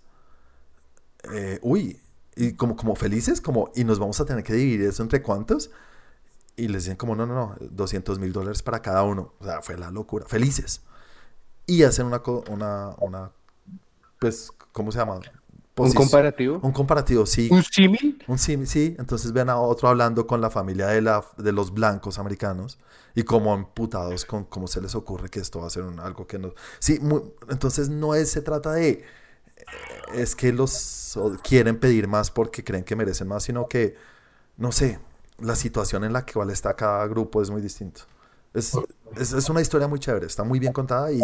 eh, 1.32 1.60
uy, 1.62 2.02
y 2.36 2.54
como, 2.54 2.76
como 2.76 2.96
felices, 2.96 3.42
como, 3.42 3.72
y 3.76 3.84
nos 3.84 4.00
vamos 4.00 4.20
a 4.20 4.26
tener 4.26 4.44
que 4.44 4.54
dividir 4.54 4.88
eso 4.88 5.04
entre 5.04 5.22
cuántos. 5.22 5.72
Y 6.56 6.68
les 6.68 6.84
dicen 6.84 6.98
como, 6.98 7.16
no, 7.16 7.26
no, 7.26 7.36
no, 7.36 7.56
200 7.60 8.20
mil 8.20 8.34
dólares 8.34 8.62
para 8.62 8.82
cada 8.82 9.04
uno. 9.04 9.34
O 9.40 9.46
sea, 9.46 9.62
fue 9.62 9.78
la 9.78 9.92
locura. 9.92 10.26
Felices. 10.26 10.82
Y 11.66 11.84
hacen 11.84 12.06
una, 12.06 12.22
una, 12.50 12.96
una 13.00 13.32
pues, 14.20 14.52
¿cómo 14.72 14.92
se 14.92 15.00
llama? 15.00 15.20
¿Un 15.82 15.94
Posis- 15.94 15.96
comparativo? 15.96 16.60
Un 16.62 16.72
comparativo, 16.72 17.26
sí. 17.26 17.50
¿Un 17.52 17.64
símil? 17.64 18.24
Un 18.28 18.38
sí, 18.38 18.66
sí, 18.66 18.96
entonces 19.00 19.32
ven 19.34 19.50
a 19.50 19.58
otro 19.60 19.88
hablando 19.90 20.28
con 20.28 20.42
la 20.42 20.50
familia 20.50 20.88
de, 20.88 21.02
la, 21.02 21.24
de 21.38 21.52
los 21.52 21.74
blancos 21.74 22.20
americanos 22.20 22.78
y 23.16 23.24
como 23.24 23.54
amputados 23.54 24.26
con 24.26 24.46
cómo 24.46 24.68
se 24.68 24.82
les 24.82 24.94
ocurre 24.96 25.30
que 25.30 25.40
esto 25.40 25.60
va 25.62 25.68
a 25.68 25.70
ser 25.70 25.84
un- 25.84 26.00
algo 26.00 26.28
que 26.28 26.38
no... 26.40 26.54
Sí, 26.80 27.00
mu- 27.02 27.32
entonces 27.50 27.90
no 27.90 28.14
es, 28.16 28.32
se 28.32 28.42
trata 28.42 28.74
de... 28.74 28.90
eh, 28.90 29.04
Es 30.14 30.36
que 30.36 30.52
los 30.54 31.18
quieren 31.44 31.80
pedir 31.80 32.08
más 32.08 32.32
porque 32.32 32.64
creen 32.64 32.84
que 32.84 32.96
merecen 32.96 33.28
más, 33.28 33.44
sino 33.44 33.68
que, 33.68 33.96
no 34.58 34.72
sé, 34.72 35.00
la 35.40 35.56
situación 35.56 36.04
en 36.04 36.14
la 36.14 36.26
cual 36.26 36.50
está 36.52 36.76
cada 36.76 37.06
grupo 37.08 37.42
es 37.42 37.50
muy 37.50 37.62
distinto. 37.62 38.02
Es, 38.54 38.74
es, 39.16 39.34
es 39.34 39.50
una 39.50 39.62
historia 39.62 39.88
muy 39.88 40.00
chévere, 40.00 40.26
está 40.26 40.44
muy 40.44 40.60
bien 40.60 40.74
contada 40.74 41.12
y, 41.12 41.22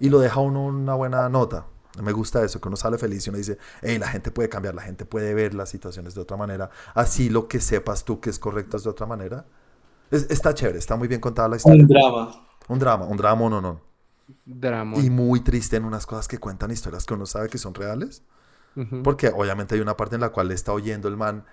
y 0.00 0.08
lo 0.10 0.20
deja 0.20 0.36
a 0.40 0.42
uno 0.42 0.66
una 0.66 0.94
buena 0.94 1.28
nota. 1.28 1.66
Me 2.00 2.12
gusta 2.12 2.42
eso, 2.44 2.60
que 2.60 2.68
uno 2.68 2.76
sale 2.76 2.96
feliz 2.98 3.26
y 3.26 3.30
uno 3.30 3.38
dice, 3.38 3.58
hey, 3.82 3.98
la 3.98 4.08
gente 4.08 4.30
puede 4.30 4.48
cambiar, 4.48 4.74
la 4.74 4.82
gente 4.82 5.04
puede 5.04 5.34
ver 5.34 5.52
las 5.54 5.68
situaciones 5.68 6.14
de 6.14 6.20
otra 6.22 6.36
manera. 6.38 6.70
Así 6.94 7.28
lo 7.28 7.48
que 7.48 7.60
sepas 7.60 8.04
tú 8.04 8.20
que 8.20 8.30
es 8.30 8.38
correcto 8.38 8.76
es 8.78 8.84
de 8.84 8.90
otra 8.90 9.04
manera. 9.06 9.44
Es- 10.10 10.30
está 10.30 10.54
chévere, 10.54 10.78
está 10.78 10.96
muy 10.96 11.08
bien 11.08 11.20
contada 11.20 11.48
la 11.48 11.56
historia. 11.56 11.82
Un 11.82 11.88
drama. 11.88 12.46
Un 12.68 12.78
drama, 12.78 13.04
un 13.06 13.16
drama, 13.16 13.48
no, 13.50 13.60
no. 13.60 13.80
Drama. 14.46 14.96
Y 14.98 15.10
muy 15.10 15.40
triste 15.40 15.76
en 15.76 15.84
unas 15.84 16.06
cosas 16.06 16.28
que 16.28 16.38
cuentan 16.38 16.70
historias 16.70 17.04
que 17.04 17.12
uno 17.14 17.26
sabe 17.26 17.48
que 17.48 17.58
son 17.58 17.74
reales. 17.74 18.22
Porque 19.04 19.28
obviamente 19.28 19.74
hay 19.74 19.82
una 19.82 19.98
parte 19.98 20.14
en 20.14 20.22
la 20.22 20.30
cual 20.30 20.50
está 20.50 20.72
oyendo 20.72 21.08
el 21.08 21.18
man 21.18 21.44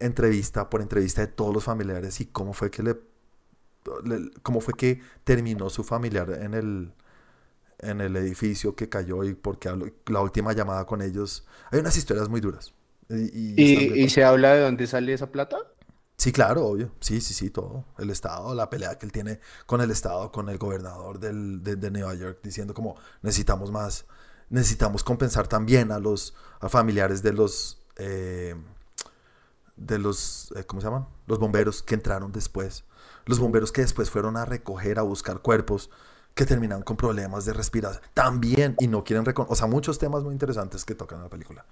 entrevista 0.00 0.68
por 0.70 0.80
entrevista 0.82 1.20
de 1.20 1.28
todos 1.28 1.54
los 1.54 1.62
familiares 1.62 2.20
y 2.20 2.26
cómo 2.26 2.52
fue 2.52 2.72
que 2.72 2.82
le, 2.82 2.96
le- 4.04 4.30
cómo 4.42 4.60
fue 4.60 4.74
que 4.74 5.00
terminó 5.22 5.70
su 5.70 5.84
familiar 5.84 6.30
en 6.42 6.54
el 6.54 6.92
en 7.84 8.00
el 8.00 8.16
edificio 8.16 8.74
que 8.76 8.88
cayó 8.88 9.24
y 9.24 9.34
porque 9.34 9.68
habló- 9.70 9.92
la 10.06 10.20
última 10.20 10.52
llamada 10.52 10.86
con 10.86 11.02
ellos. 11.02 11.46
Hay 11.70 11.80
unas 11.80 11.96
historias 11.96 12.28
muy 12.28 12.40
duras. 12.40 12.74
Y, 13.08 13.60
y 13.60 13.62
están 13.64 13.86
bien 13.86 13.98
¿Y, 13.98 14.04
y 14.04 14.08
se 14.10 14.24
habla 14.24 14.54
de 14.54 14.60
dónde 14.62 14.86
sale 14.86 15.12
esa 15.12 15.30
plata? 15.32 15.56
Sí, 16.16 16.32
claro, 16.32 16.64
obvio. 16.66 16.92
Sí, 17.00 17.20
sí, 17.20 17.34
sí, 17.34 17.50
todo. 17.50 17.84
El 17.98 18.10
Estado, 18.10 18.54
la 18.54 18.70
pelea 18.70 18.98
que 18.98 19.06
él 19.06 19.12
tiene 19.12 19.40
con 19.66 19.80
el 19.80 19.90
Estado, 19.90 20.30
con 20.32 20.48
el 20.48 20.58
gobernador 20.58 21.18
del, 21.18 21.62
de, 21.62 21.76
de 21.76 21.90
Nueva 21.90 22.14
York, 22.14 22.38
diciendo 22.42 22.72
como 22.72 22.96
necesitamos 23.22 23.70
más, 23.72 24.06
necesitamos 24.48 25.02
compensar 25.04 25.48
también 25.48 25.90
a 25.92 25.98
los 25.98 26.34
a 26.60 26.68
familiares 26.68 27.22
de 27.22 27.32
los, 27.32 27.82
eh, 27.96 28.54
de 29.76 29.98
los, 29.98 30.52
eh, 30.56 30.64
¿cómo 30.64 30.80
se 30.80 30.86
llaman? 30.86 31.06
Los 31.26 31.38
bomberos 31.38 31.82
que 31.82 31.94
entraron 31.94 32.32
después. 32.32 32.84
Los 33.26 33.38
bomberos 33.38 33.72
que 33.72 33.80
después 33.80 34.10
fueron 34.10 34.36
a 34.36 34.44
recoger, 34.44 34.98
a 34.98 35.02
buscar 35.02 35.40
cuerpos 35.40 35.90
que 36.34 36.44
terminan 36.44 36.82
con 36.82 36.96
problemas 36.96 37.44
de 37.44 37.52
respiración 37.52 38.02
también 38.12 38.74
y 38.80 38.88
no 38.88 39.04
quieren 39.04 39.24
reconocer, 39.24 39.52
o 39.52 39.56
sea, 39.56 39.66
muchos 39.66 39.98
temas 39.98 40.24
muy 40.24 40.32
interesantes 40.32 40.84
que 40.84 40.94
tocan 40.94 41.18
en 41.18 41.24
la 41.24 41.30
película. 41.30 41.64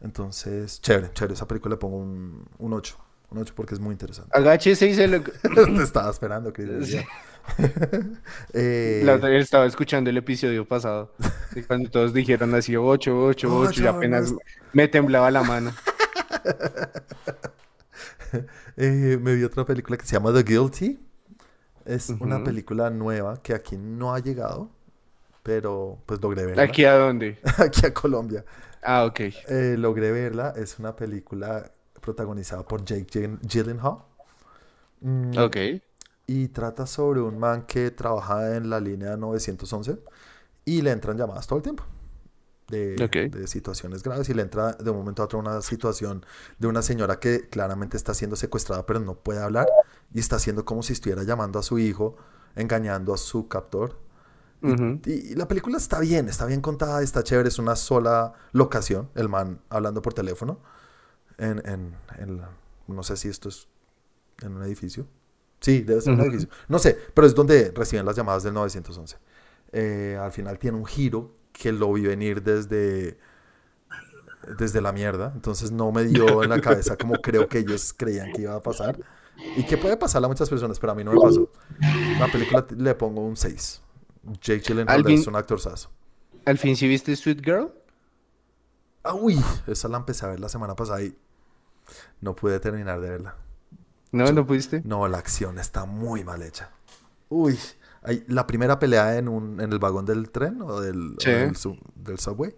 Entonces, 0.00 0.80
chévere, 0.80 1.10
chévere, 1.12 1.34
esa 1.34 1.46
película 1.46 1.74
le 1.74 1.78
pongo 1.78 1.98
un, 1.98 2.46
un 2.58 2.72
8, 2.72 2.96
un 3.30 3.38
8 3.38 3.52
porque 3.54 3.74
es 3.74 3.80
muy 3.80 3.92
interesante. 3.92 4.30
Agáchese 4.34 4.88
y 4.88 4.94
se 4.94 5.08
lo... 5.08 5.22
Te 5.22 5.82
estaba 5.82 6.10
esperando, 6.10 6.52
Chris. 6.52 6.88
Sí. 6.88 7.00
Eh, 8.52 9.02
La 9.04 9.14
otra 9.14 9.28
vez 9.28 9.44
estaba 9.44 9.66
escuchando 9.66 10.10
el 10.10 10.16
episodio 10.16 10.66
pasado. 10.66 11.14
y 11.54 11.62
cuando 11.62 11.88
todos 11.88 12.12
dijeron 12.12 12.52
así 12.56 12.74
8, 12.74 13.24
8, 13.24 13.58
8, 13.58 13.82
y 13.84 13.86
apenas 13.86 14.32
no 14.32 14.38
me 14.72 14.88
temblaba 14.88 15.30
la 15.30 15.44
mano. 15.44 15.72
eh, 18.76 19.16
me 19.22 19.36
vi 19.36 19.44
otra 19.44 19.64
película 19.64 19.96
que 19.96 20.04
se 20.04 20.14
llama 20.14 20.32
The 20.32 20.42
Guilty. 20.42 20.98
Es 21.86 22.10
una 22.10 22.42
película 22.44 22.90
nueva 22.90 23.42
que 23.42 23.54
aquí 23.54 23.76
no 23.76 24.12
ha 24.14 24.18
llegado, 24.18 24.68
pero 25.42 25.98
pues 26.06 26.20
logré 26.20 26.44
verla. 26.46 26.62
¿Aquí 26.64 26.84
a 26.84 26.94
dónde? 26.94 27.38
Aquí 27.58 27.86
a 27.86 27.94
Colombia. 27.94 28.44
Ah, 28.82 29.04
ok. 29.04 29.20
Eh, 29.20 29.76
logré 29.78 30.10
verla. 30.12 30.52
Es 30.56 30.78
una 30.78 30.94
película 30.96 31.70
protagonizada 32.00 32.62
por 32.66 32.84
Jake 32.84 33.06
Gyllen- 33.06 33.40
Gyllenhaal. 33.40 33.98
Mm, 35.00 35.38
Ok. 35.38 35.56
Y 36.28 36.48
trata 36.48 36.86
sobre 36.86 37.20
un 37.20 37.38
man 37.38 37.66
que 37.66 37.92
trabaja 37.92 38.56
en 38.56 38.68
la 38.68 38.80
línea 38.80 39.16
911 39.16 39.98
y 40.64 40.82
le 40.82 40.90
entran 40.90 41.16
llamadas 41.16 41.46
todo 41.46 41.58
el 41.58 41.62
tiempo 41.62 41.84
de, 42.68 42.96
Ok. 43.04 43.32
de 43.32 43.46
situaciones 43.46 44.02
graves 44.02 44.28
y 44.28 44.34
le 44.34 44.42
entra 44.42 44.72
de 44.72 44.90
un 44.90 44.96
momento 44.96 45.22
a 45.22 45.26
otro 45.26 45.38
una 45.38 45.60
situación 45.62 46.24
de 46.58 46.66
una 46.66 46.82
señora 46.82 47.20
que 47.20 47.48
claramente 47.48 47.96
está 47.96 48.12
siendo 48.14 48.34
secuestrada 48.36 48.84
pero 48.86 48.98
no 49.00 49.14
puede 49.14 49.40
hablar 49.42 49.66
y 50.12 50.18
está 50.20 50.36
haciendo 50.36 50.64
como 50.64 50.82
si 50.82 50.92
estuviera 50.92 51.22
llamando 51.22 51.58
a 51.58 51.62
su 51.62 51.78
hijo, 51.78 52.16
engañando 52.56 53.12
a 53.14 53.18
su 53.18 53.48
captor. 53.48 53.98
Ujú. 54.62 55.00
Y, 55.04 55.32
y 55.32 55.34
la 55.34 55.46
película 55.48 55.76
está 55.76 56.00
bien, 56.00 56.28
está 56.28 56.46
bien 56.46 56.60
contada, 56.60 57.02
está 57.02 57.22
chévere, 57.22 57.48
es 57.48 57.58
una 57.58 57.76
sola 57.76 58.32
locación, 58.52 59.10
el 59.14 59.28
man 59.28 59.60
hablando 59.68 60.00
por 60.02 60.14
teléfono 60.14 60.60
en, 61.38 61.58
en, 61.68 61.94
en 62.18 62.36
la- 62.38 62.50
no 62.88 63.02
sé 63.02 63.16
si 63.16 63.28
esto 63.28 63.48
es 63.48 63.68
en 64.42 64.54
un 64.56 64.62
edificio. 64.62 65.06
Sí, 65.60 65.80
debe 65.82 66.00
ser 66.00 66.12
un 66.14 66.20
Ujú. 66.20 66.28
edificio. 66.30 66.48
No 66.68 66.78
sé, 66.78 66.96
pero 67.14 67.26
es 67.26 67.34
donde 67.34 67.72
reciben 67.74 68.06
las 68.06 68.16
llamadas 68.16 68.42
del 68.44 68.54
911. 68.54 69.16
Eh, 69.72 70.18
al 70.20 70.32
final 70.32 70.58
tiene 70.58 70.76
un 70.78 70.86
giro 70.86 71.34
que 71.56 71.72
lo 71.72 71.92
vi 71.92 72.02
venir 72.02 72.42
desde, 72.42 73.18
desde 74.58 74.80
la 74.80 74.92
mierda, 74.92 75.32
entonces 75.34 75.70
no 75.72 75.90
me 75.92 76.04
dio 76.04 76.42
en 76.42 76.50
la 76.50 76.60
cabeza 76.60 76.96
como 76.96 77.14
creo 77.22 77.48
que 77.48 77.58
ellos 77.58 77.94
creían 77.96 78.32
que 78.32 78.42
iba 78.42 78.54
a 78.54 78.62
pasar. 78.62 78.98
Y 79.56 79.64
que 79.64 79.76
puede 79.76 79.96
pasarle 79.98 80.26
a 80.26 80.28
muchas 80.28 80.48
personas, 80.48 80.78
pero 80.78 80.92
a 80.92 80.94
mí 80.94 81.04
no 81.04 81.12
me 81.12 81.20
pasó. 81.20 81.50
La 82.18 82.26
película 82.32 82.66
le 82.76 82.94
pongo 82.94 83.20
un 83.20 83.36
6. 83.36 83.82
Jake 84.40 84.60
Gyllenhaal 84.60 84.96
¿Alguien- 85.00 85.20
es 85.20 85.26
un 85.26 85.36
actor 85.36 85.60
sazo. 85.60 85.90
¿Al 86.46 86.56
fin 86.58 86.74
sí 86.76 86.88
viste 86.88 87.14
Sweet 87.14 87.44
Girl? 87.44 87.72
Ah, 89.02 89.14
uy, 89.14 89.38
esa 89.66 89.88
la 89.88 89.98
empecé 89.98 90.24
a 90.24 90.30
ver 90.30 90.40
la 90.40 90.48
semana 90.48 90.74
pasada 90.74 91.02
y 91.02 91.16
no 92.20 92.34
pude 92.34 92.58
terminar 92.60 93.00
de 93.00 93.10
verla. 93.10 93.36
No, 94.10 94.30
no 94.32 94.46
pudiste. 94.46 94.80
No, 94.84 95.06
la 95.06 95.18
acción 95.18 95.58
está 95.58 95.84
muy 95.84 96.24
mal 96.24 96.42
hecha. 96.42 96.70
Uy, 97.28 97.58
Hay- 98.06 98.24
la 98.28 98.46
primera 98.46 98.78
pelea 98.78 99.18
en, 99.18 99.28
un, 99.28 99.60
en 99.60 99.72
el 99.72 99.78
vagón 99.78 100.04
del 100.06 100.30
tren 100.30 100.62
o 100.62 100.80
del, 100.80 101.16
o 101.18 101.20
Sí. 101.20 101.30
del, 101.30 101.56
su- 101.56 101.76
del 101.94 102.18
subway. 102.18 102.54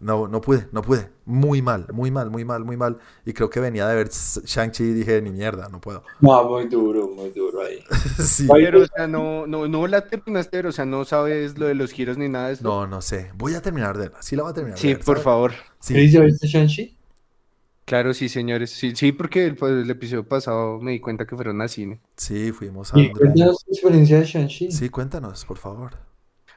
No, 0.00 0.26
no 0.26 0.40
pude, 0.40 0.66
no 0.72 0.82
pude. 0.82 1.10
Muy 1.26 1.62
mal, 1.62 1.86
muy 1.92 2.10
mal, 2.10 2.28
muy 2.28 2.44
mal, 2.44 2.64
muy 2.64 2.76
mal. 2.76 2.98
Y 3.24 3.32
creo 3.32 3.48
que 3.50 3.60
venía 3.60 3.86
de 3.86 3.94
ver 3.94 4.08
Shang-Chi 4.08 4.82
y 4.82 4.92
dije, 4.94 5.22
ni 5.22 5.30
mierda, 5.30 5.68
no 5.68 5.80
puedo. 5.80 6.02
No, 6.20 6.42
muy 6.48 6.66
duro, 6.66 7.08
muy 7.08 7.30
duro 7.30 7.62
ahí. 7.62 7.78
sí. 8.18 8.48
Oye, 8.50 8.64
Pero, 8.64 8.82
o 8.82 8.86
sea, 8.86 9.06
no, 9.06 9.46
no, 9.46 9.68
no 9.68 9.86
la 9.86 10.00
terminaste, 10.08 10.56
ver, 10.56 10.66
o 10.66 10.72
sea, 10.72 10.84
no 10.86 11.04
sabes 11.04 11.56
lo 11.56 11.66
de 11.66 11.74
los 11.76 11.92
giros 11.92 12.18
ni 12.18 12.28
nada 12.28 12.48
de 12.48 12.54
esto. 12.54 12.64
No, 12.68 12.86
no 12.88 13.00
sé. 13.00 13.30
Voy 13.36 13.54
a 13.54 13.62
terminar 13.62 13.96
de 13.96 14.04
verla. 14.08 14.22
Sí 14.22 14.34
la 14.34 14.42
voy 14.42 14.50
a 14.50 14.54
terminar 14.54 14.76
de 14.76 14.82
Sí, 14.82 14.88
ver, 14.88 15.04
por 15.04 15.16
¿sabe? 15.18 15.24
favor. 15.24 15.52
Sí. 15.78 15.94
¿Chris, 15.94 16.12
ya 16.12 16.20
viste 16.22 16.48
Shang-Chi? 16.48 16.96
Claro, 17.84 18.14
sí, 18.14 18.28
señores. 18.28 18.70
Sí, 18.70 18.94
sí, 18.94 19.12
porque 19.12 19.44
el, 19.46 19.56
pues, 19.56 19.72
el 19.72 19.90
episodio 19.90 20.26
pasado 20.26 20.80
me 20.80 20.92
di 20.92 21.00
cuenta 21.00 21.26
que 21.26 21.34
fueron 21.34 21.60
a 21.60 21.68
cine. 21.68 22.00
Sí, 22.16 22.52
fuimos 22.52 22.94
a 22.94 22.98
Y 22.98 23.10
cuéntanos 23.10 23.64
tu 23.64 23.72
experiencia 23.72 24.18
de 24.18 24.24
Shang-Chi. 24.24 24.70
Sí, 24.70 24.88
cuéntanos, 24.88 25.44
por 25.44 25.58
favor. 25.58 25.92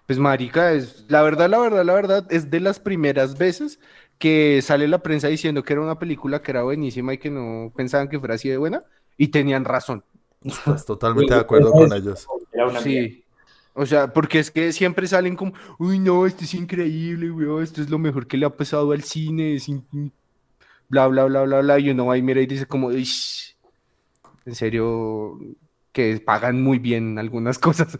Pues 0.05 0.19
marica, 0.19 0.71
es 0.73 1.05
la 1.07 1.23
verdad, 1.23 1.49
la 1.49 1.57
verdad, 1.57 1.83
la 1.83 1.93
verdad, 1.93 2.27
es 2.29 2.51
de 2.51 2.59
las 2.59 2.79
primeras 2.79 3.37
veces 3.39 3.79
que 4.19 4.61
sale 4.61 4.87
la 4.87 4.99
prensa 4.99 5.27
diciendo 5.27 5.63
que 5.63 5.73
era 5.73 5.81
una 5.81 5.97
película 5.97 6.41
que 6.43 6.51
era 6.51 6.61
buenísima 6.61 7.13
y 7.13 7.17
que 7.17 7.31
no 7.31 7.73
pensaban 7.75 8.07
que 8.07 8.19
fuera 8.19 8.35
así 8.35 8.47
de 8.47 8.57
buena 8.57 8.83
y 9.17 9.29
tenían 9.29 9.65
razón. 9.65 10.03
Estás 10.43 10.85
totalmente 10.85 11.33
de 11.33 11.39
acuerdo 11.39 11.71
con 11.71 11.91
ellos. 11.91 12.27
Era 12.53 12.67
una 12.67 12.81
mierda. 12.81 13.09
Sí. 13.09 13.25
O 13.73 13.85
sea, 13.85 14.13
porque 14.13 14.39
es 14.39 14.51
que 14.51 14.71
siempre 14.71 15.05
salen 15.05 15.35
como, 15.35 15.53
uy, 15.79 15.99
no, 15.99 16.25
esto 16.25 16.45
es 16.45 16.53
increíble, 16.53 17.29
weón, 17.29 17.61
esto 17.61 17.81
es 17.81 17.89
lo 17.89 17.99
mejor 17.99 18.25
que 18.25 18.37
le 18.37 18.45
ha 18.45 18.55
pasado 18.55 18.93
al 18.93 19.03
cine, 19.03 19.55
es 19.55 19.69
bla, 20.89 21.07
bla, 21.07 21.25
bla, 21.25 21.43
bla, 21.43 21.61
bla, 21.61 21.79
y 21.79 21.89
uno 21.89 22.05
va 22.07 22.17
y 22.17 22.21
mira 22.21 22.41
y 22.41 22.45
dice 22.45 22.65
como, 22.65 22.91
"Ish, 22.91 23.57
en 24.45 24.55
serio, 24.55 25.39
que 25.91 26.19
pagan 26.19 26.61
muy 26.61 26.79
bien 26.79 27.17
algunas 27.19 27.59
cosas, 27.59 27.97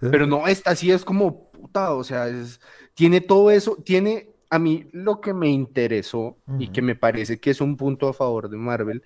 pero 0.00 0.26
no, 0.26 0.46
esta 0.46 0.74
sí 0.76 0.90
es 0.90 1.04
como, 1.04 1.50
puta, 1.50 1.94
o 1.94 2.04
sea, 2.04 2.28
es, 2.28 2.60
tiene 2.94 3.20
todo 3.20 3.50
eso, 3.50 3.76
tiene, 3.84 4.30
a 4.50 4.58
mí 4.58 4.88
lo 4.92 5.20
que 5.20 5.34
me 5.34 5.48
interesó 5.50 6.38
y 6.58 6.64
Ujú. 6.64 6.72
que 6.72 6.82
me 6.82 6.96
parece 6.96 7.40
que 7.40 7.50
es 7.50 7.60
un 7.60 7.76
punto 7.76 8.08
a 8.08 8.12
favor 8.14 8.48
de 8.48 8.56
Marvel, 8.56 9.02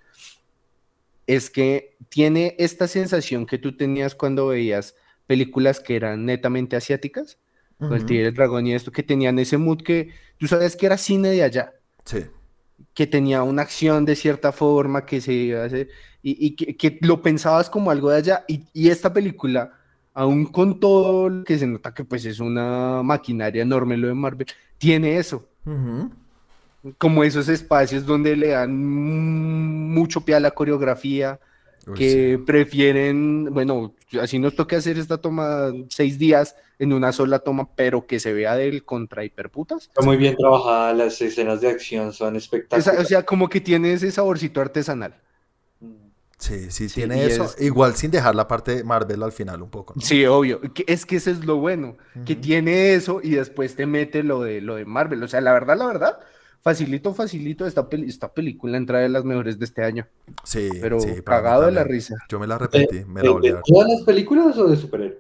es 1.27 1.51
que 1.51 1.97
tiene 2.09 2.57
esta 2.59 2.89
sensación 2.89 3.47
que 3.47 3.59
tú 3.59 3.77
tenías 3.77 4.15
cuando 4.15 4.49
veías 4.49 4.97
películas 5.27 5.79
que 5.81 5.97
eran 5.97 6.25
netamente 6.25 6.77
asiáticas, 6.77 7.39
con 7.79 7.93
el. 7.95 8.05
Tigre 8.05 8.25
y 8.25 8.27
el 8.29 8.35
Dragón 8.35 8.67
y 8.67 8.75
esto, 8.75 8.91
que 8.93 9.03
tenían 9.03 9.39
ese 9.39 9.57
mood 9.57 9.83
que 9.83 10.13
tú 10.39 10.47
sabes 10.49 10.77
que 10.77 10.87
era 10.87 10.99
cine 10.99 11.31
de 11.31 11.43
allá, 11.45 11.73
Sí. 12.05 12.25
Que 12.95 13.07
tenía 13.07 13.43
una 13.43 13.63
acción 13.63 14.05
de 14.05 14.17
cierta 14.17 14.53
forma, 14.53 15.07
que 15.07 15.21
se 15.21 15.33
iba 15.33 15.63
a 15.63 15.67
hacer, 15.67 15.89
y, 16.23 16.47
y 16.47 16.51
que, 16.57 16.77
que 16.77 16.99
lo 17.03 17.23
pensabas 17.23 17.71
como 17.71 17.91
algo 17.91 18.11
de 18.11 18.19
allá, 18.19 18.45
y, 18.49 18.65
y 18.73 18.89
esta 18.89 19.13
película, 19.13 19.73
aún 20.15 20.47
con 20.47 20.81
todo 20.81 21.29
lo 21.29 21.45
que 21.45 21.59
se 21.59 21.67
nota 21.67 21.95
que 21.95 22.05
pues 22.05 22.25
es 22.25 22.41
una 22.41 23.03
maquinaria 23.03 23.63
enorme 23.63 23.97
lo 23.97 24.09
de 24.09 24.15
Marvel, 24.15 24.47
tiene 24.79 25.19
eso, 25.19 25.47
como 26.99 27.25
esos 27.25 27.49
espacios 27.49 28.07
donde 28.07 28.37
le 28.37 28.49
dan 28.49 28.75
mucho 29.91 30.23
pie 30.23 30.35
a 30.37 30.41
la 30.41 30.51
coreografía, 30.51 31.39
Uy, 31.87 31.95
que 31.95 32.37
sí. 32.37 32.43
prefieren, 32.45 33.49
bueno, 33.53 33.95
así 34.21 34.39
nos 34.39 34.55
toca 34.55 34.77
hacer 34.77 34.99
esta 34.99 35.19
toma 35.19 35.73
seis 35.89 36.19
días 36.19 36.55
en 36.81 36.93
una 36.93 37.13
sola 37.13 37.39
toma, 37.39 37.69
pero 37.77 38.07
que 38.07 38.19
se 38.19 38.33
vea 38.33 38.57
del 38.57 38.85
contra 38.85 39.25
hiperputas. 39.25 39.83
Está 39.85 40.03
muy 40.03 40.17
bien 40.17 40.35
trabajada, 40.37 40.93
las 40.95 41.21
escenas 41.21 41.61
de 41.61 41.69
acción 41.69 42.13
son 42.13 42.35
Esa- 42.37 42.45
espectaculares. 42.45 43.01
o 43.01 43.05
sea, 43.07 43.23
como 43.25 43.49
que 43.49 43.61
tiene 43.61 43.93
ese 43.93 44.11
saborcito 44.11 44.61
artesanal. 44.61 45.15
Sí, 46.39 46.71
sí, 46.71 46.89
Sí, 46.89 46.95
tiene 46.95 47.27
eso. 47.27 47.45
es- 47.45 47.61
Igual 47.61 47.97
sin 47.97 48.11
dejar 48.11 48.35
la 48.35 48.49
parte 48.49 48.77
de 48.77 48.83
Marvel 48.85 49.23
al 49.23 49.31
final 49.33 49.61
un 49.61 49.69
poco, 49.69 49.93
¿no? 49.95 50.01
Sí, 50.01 50.25
obvio. 50.25 50.61
es 50.87 51.05
que 51.05 51.17
eso 51.17 51.31
es 51.31 51.45
lo 51.45 51.57
bueno, 51.57 51.99
que 52.25 52.35
tiene 52.35 52.95
eso 52.95 53.21
y 53.23 53.33
después 53.33 53.77
te 53.77 53.85
mete 53.85 54.23
lo 54.23 54.41
de, 54.43 54.63
lo 54.63 54.77
de 54.77 54.87
Marvel. 54.87 55.23
O 55.23 55.29
sea, 55.29 55.43
la 55.43 55.53
verdad, 55.53 55.77
la 55.77 55.85
verdad, 55.87 56.19
facilito, 56.63 57.13
facilito, 57.13 57.67
esta, 57.67 57.91
peli- 57.91 58.09
esta 58.09 58.33
película 58.33 58.79
entra 58.79 59.01
de 59.01 59.11
las 59.11 59.23
mejores 59.25 59.59
de 59.59 59.67
este 59.67 59.85
año, 59.85 60.07
Sí, 60.43 60.71
pero 60.81 60.99
sí, 61.01 61.11
cagado 61.23 61.67
de 61.67 61.73
la 61.73 61.85
risa. 61.85 62.17
Yo 62.31 62.41
me 62.41 62.47
la 62.47 62.57
¿De, 62.57 62.61
repetí, 62.61 63.05
me 63.05 63.23
la 63.23 63.29
de- 63.39 63.51
a 63.51 63.55
de 63.57 63.63
todas 63.67 63.89
las 63.91 64.01
películas 64.07 64.57
o 64.57 64.67
de 64.67 64.77
superhéroes? 64.79 65.19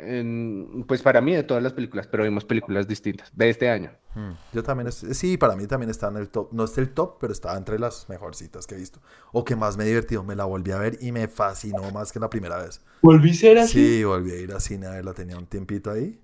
En- 0.00 0.84
pues 0.86 1.02
para 1.02 1.20
mí 1.20 1.34
de 1.34 1.42
todas 1.42 1.62
las 1.62 1.72
películas, 1.72 2.06
pero 2.06 2.22
vimos 2.24 2.44
películas 2.44 2.86
distintas 2.86 3.30
de 3.34 3.50
este 3.50 3.68
año. 3.68 3.90
Mm, 4.14 4.30
Yo 4.52 4.62
también, 4.62 4.88
es- 4.88 5.04
sí, 5.12 5.36
para 5.36 5.56
mí 5.56 5.66
también 5.66 5.90
está 5.90 6.08
en 6.08 6.16
el 6.16 6.28
top. 6.28 6.52
No 6.52 6.64
es 6.64 6.78
el 6.78 6.90
top, 6.94 7.18
pero 7.20 7.32
está 7.32 7.56
entre 7.56 7.78
las 7.78 8.08
mejorcitas 8.08 8.66
que 8.66 8.74
he 8.76 8.78
visto. 8.78 9.00
O 9.32 9.44
que 9.44 9.56
más 9.56 9.76
me 9.76 9.84
divertido. 9.84 10.22
Me 10.24 10.36
la 10.36 10.44
volví 10.44 10.70
a 10.70 10.78
ver 10.78 10.98
y 11.00 11.10
me 11.12 11.26
fascinó 11.28 11.90
más 11.90 12.12
que 12.12 12.20
la 12.20 12.30
primera 12.30 12.58
vez. 12.62 12.80
¿Volví 13.02 13.30
a 13.30 13.34
ser 13.34 13.58
así? 13.58 13.98
Sí, 13.98 14.04
volví 14.04 14.30
a 14.32 14.36
ir 14.36 14.52
a 14.52 14.60
cine 14.60 14.86
a 14.86 14.90
verla. 14.90 15.14
Tenía 15.14 15.36
un 15.36 15.46
tiempito 15.46 15.90
ahí. 15.90 16.20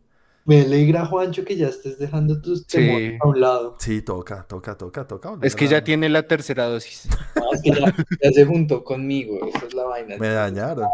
Me 0.46 0.60
alegra, 0.60 1.06
Juancho, 1.06 1.42
que 1.44 1.56
ya 1.56 1.68
estés 1.68 1.98
dejando 1.98 2.40
tus 2.42 2.60
Sí. 2.68 2.76
temores 2.76 3.18
a 3.22 3.26
un 3.28 3.40
lado. 3.40 3.76
Sí, 3.80 4.02
toca, 4.02 4.44
toca, 4.46 4.76
toca, 4.76 5.06
toca. 5.06 5.38
Es 5.40 5.56
que 5.56 5.66
ya 5.66 5.82
tiene 5.82 6.08
la 6.10 6.26
tercera 6.28 6.66
dosis. 6.66 7.08
Ah, 7.36 7.48
es 7.52 7.62
que 7.62 7.70
ya, 7.70 7.94
ya 8.22 8.30
se 8.32 8.44
juntó 8.44 8.84
conmigo, 8.84 9.38
esa 9.48 9.66
es 9.66 9.74
la 9.74 9.84
vaina. 9.84 10.16
Me 10.18 10.28
dañaron. 10.28 10.86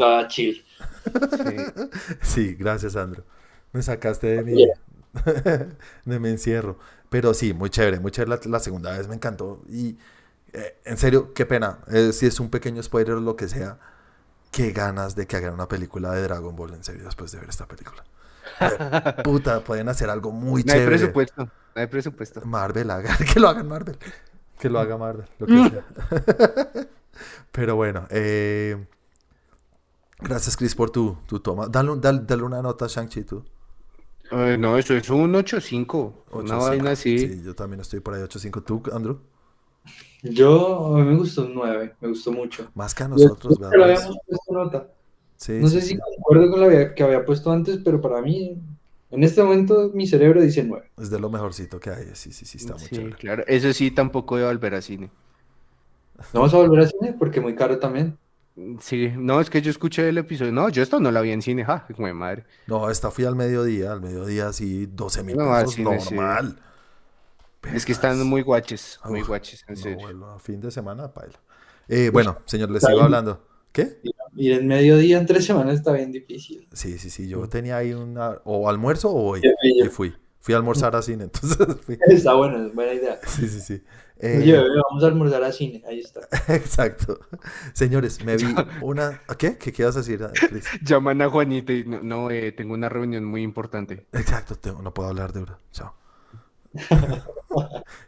Va 0.00 0.26
chill. 0.28 0.62
Sí. 1.04 1.56
Sí, 2.22 2.54
gracias, 2.54 2.92
Sandro. 2.94 3.24
Me 3.72 3.82
sacaste 3.82 4.26
de 4.28 4.42
mi, 4.42 4.66
de 6.04 6.20
mi 6.20 6.28
encierro. 6.30 6.78
Pero 7.10 7.34
sí, 7.34 7.52
muy 7.54 7.70
chévere, 7.70 8.00
muy 8.00 8.10
chévere. 8.10 8.30
La, 8.44 8.50
la 8.50 8.60
segunda 8.60 8.96
vez 8.96 9.08
me 9.08 9.14
encantó. 9.14 9.62
Y 9.68 9.98
eh, 10.52 10.76
en 10.84 10.96
serio, 10.96 11.32
qué 11.34 11.46
pena. 11.46 11.78
Eh, 11.88 12.12
si 12.12 12.26
es 12.26 12.40
un 12.40 12.50
pequeño 12.50 12.82
spoiler 12.82 13.14
o 13.14 13.20
lo 13.20 13.36
que 13.36 13.48
sea, 13.48 13.78
qué 14.50 14.72
ganas 14.72 15.14
de 15.16 15.26
que 15.26 15.36
hagan 15.36 15.54
una 15.54 15.68
película 15.68 16.12
de 16.12 16.22
Dragon 16.22 16.54
Ball, 16.56 16.74
en 16.74 16.84
serio, 16.84 17.04
después 17.04 17.32
de 17.32 17.40
ver 17.40 17.48
esta 17.48 17.66
película. 17.66 18.04
Eh, 18.60 19.14
Puta, 19.24 19.60
pueden 19.60 19.88
hacer 19.88 20.10
algo 20.10 20.30
muy 20.32 20.62
No 20.64 20.72
hay 20.72 20.78
chévere. 20.80 20.96
presupuesto, 20.98 21.44
no 21.44 21.50
hay 21.80 21.86
presupuesto. 21.86 22.40
Marvel, 22.44 22.90
haga, 22.90 23.16
que 23.32 23.40
lo 23.40 23.48
hagan 23.48 23.68
Marvel. 23.68 23.98
Que 24.58 24.68
lo 24.70 24.78
haga 24.78 24.96
Marvel, 24.96 25.26
lo 25.38 25.46
que 25.46 25.70
sea. 25.70 26.86
Pero 27.52 27.76
bueno, 27.76 28.06
eh, 28.10 28.86
gracias 30.24 30.56
Chris 30.56 30.74
por 30.74 30.90
tu, 30.90 31.16
tu 31.26 31.40
toma. 31.40 31.66
Dale, 31.68 31.92
dale, 31.98 32.20
dale 32.26 32.42
una 32.42 32.60
nota 32.62 32.86
a 32.86 32.88
Shang-Chi 32.88 33.24
tú. 33.24 33.44
Eh, 34.32 34.56
no, 34.58 34.76
eso 34.78 34.94
es 34.94 35.08
un 35.10 35.32
8-5, 35.34 36.12
una 36.32 36.56
8.5. 36.56 36.58
vaina 36.58 36.90
así. 36.92 37.18
Sí, 37.18 37.42
yo 37.44 37.54
también 37.54 37.80
estoy 37.80 38.00
por 38.00 38.14
ahí 38.14 38.22
8.5. 38.22 38.64
¿Tú, 38.64 38.82
Andrew? 38.92 39.18
Yo, 40.22 40.96
a 40.96 40.98
mí 41.00 41.04
me 41.10 41.16
gustó 41.16 41.42
un 41.44 41.54
9, 41.54 41.96
me 42.00 42.08
gustó 42.08 42.32
mucho. 42.32 42.70
Más 42.74 42.94
que 42.94 43.02
a 43.04 43.08
nosotros, 43.08 43.58
¿verdad? 43.58 43.82
habíamos 43.82 44.16
puesto 44.26 44.52
nota. 44.52 44.88
Sí, 45.36 45.52
No 45.60 45.68
sí, 45.68 45.74
sé 45.74 45.80
si 45.82 45.88
sí. 45.94 45.98
concuerdo 45.98 46.50
con 46.50 46.60
la 46.60 46.94
que 46.94 47.02
había 47.02 47.24
puesto 47.26 47.52
antes, 47.52 47.78
pero 47.84 48.00
para 48.00 48.22
mí, 48.22 48.56
en 49.10 49.22
este 49.22 49.42
momento, 49.42 49.90
mi 49.92 50.06
cerebro 50.06 50.40
dice 50.40 50.64
9. 50.64 50.90
Es 50.96 51.10
de 51.10 51.20
lo 51.20 51.28
mejorcito 51.28 51.78
que 51.78 51.90
hay. 51.90 52.06
Sí, 52.14 52.32
sí, 52.32 52.46
sí, 52.46 52.56
está 52.56 52.74
muy 52.76 52.88
chévere. 52.88 53.16
claro. 53.16 53.44
Eso 53.46 53.70
sí, 53.74 53.90
tampoco 53.90 54.36
de 54.38 54.46
volver 54.46 54.74
a 54.74 54.80
cine. 54.80 55.10
No 56.32 56.40
vamos 56.40 56.54
a 56.54 56.58
volver 56.58 56.80
al 56.80 56.88
cine 56.88 57.14
porque 57.18 57.40
muy 57.42 57.54
caro 57.54 57.78
también. 57.78 58.16
Sí, 58.80 59.10
no, 59.16 59.40
es 59.40 59.50
que 59.50 59.60
yo 59.62 59.70
escuché 59.70 60.08
el 60.08 60.18
episodio. 60.18 60.52
No, 60.52 60.68
yo 60.68 60.82
esto 60.82 61.00
no 61.00 61.10
la 61.10 61.20
vi 61.20 61.32
en 61.32 61.42
cine, 61.42 61.64
ja, 61.64 61.86
de 61.88 62.12
madre. 62.12 62.44
No, 62.68 62.88
esta 62.88 63.10
fui 63.10 63.24
al 63.24 63.34
mediodía. 63.34 63.92
Al 63.92 64.00
mediodía 64.00 64.52
sí, 64.52 64.86
12 64.86 65.22
mil 65.24 65.36
No, 65.36 65.52
pesos. 65.52 65.74
cine, 65.74 66.00
sí. 66.00 66.14
normal. 66.14 66.58
Es 67.74 67.84
que 67.84 67.92
están 67.92 68.24
muy 68.26 68.42
guaches, 68.42 69.00
muy 69.06 69.22
Uf, 69.22 69.28
guaches, 69.28 69.64
en 69.66 69.74
No, 69.74 69.80
serio. 69.80 69.98
bueno, 70.02 70.38
fin 70.38 70.60
de 70.60 70.70
semana, 70.70 71.12
paila. 71.12 71.34
Eh, 71.88 72.10
bueno, 72.12 72.38
señor, 72.44 72.70
les 72.70 72.82
sigo 72.82 73.00
hablando. 73.00 73.42
¿Qué? 73.72 73.98
Y 74.36 74.52
en 74.52 74.66
mediodía, 74.68 75.18
en 75.18 75.26
tres 75.26 75.44
semanas, 75.46 75.74
está 75.74 75.92
bien 75.92 76.12
difícil. 76.12 76.68
Sí, 76.72 76.98
sí, 76.98 77.10
sí. 77.10 77.26
Yo 77.28 77.48
tenía 77.48 77.76
ahí 77.78 77.92
una. 77.92 78.38
O 78.44 78.68
almuerzo 78.68 79.10
o 79.10 79.30
hoy. 79.30 79.42
Y 79.62 79.88
fui. 79.88 80.14
Fui 80.44 80.52
a 80.52 80.58
almorzar 80.58 80.94
a 80.94 81.00
cine. 81.00 81.24
Entonces 81.32 81.66
fui. 81.86 81.98
Está 82.06 82.34
bueno, 82.34 82.66
es 82.66 82.74
buena 82.74 82.92
idea. 82.92 83.18
Sí, 83.26 83.48
sí, 83.48 83.60
sí. 83.60 83.82
Eh, 84.18 84.38
Oye, 84.42 84.52
bebé, 84.52 84.68
vamos 84.90 85.02
a 85.02 85.06
almorzar 85.06 85.42
a 85.42 85.50
cine, 85.52 85.82
ahí 85.88 86.00
está. 86.00 86.20
exacto. 86.54 87.18
Señores, 87.72 88.22
me 88.24 88.36
vi 88.36 88.54
una. 88.82 89.22
¿Qué? 89.38 89.56
¿Qué 89.56 89.72
quieras 89.72 89.94
decir, 89.94 90.20
Chris? 90.50 90.66
Llaman 90.82 91.22
a 91.22 91.30
Juanita 91.30 91.72
y 91.72 91.84
no, 91.84 92.02
no, 92.02 92.30
eh, 92.30 92.52
tengo 92.52 92.74
una 92.74 92.90
reunión 92.90 93.24
muy 93.24 93.42
importante. 93.42 94.06
Exacto, 94.12 94.54
tengo- 94.56 94.82
no 94.82 94.92
puedo 94.92 95.08
hablar 95.08 95.32
de 95.32 95.40
euro. 95.40 95.58
Chao. 95.72 95.94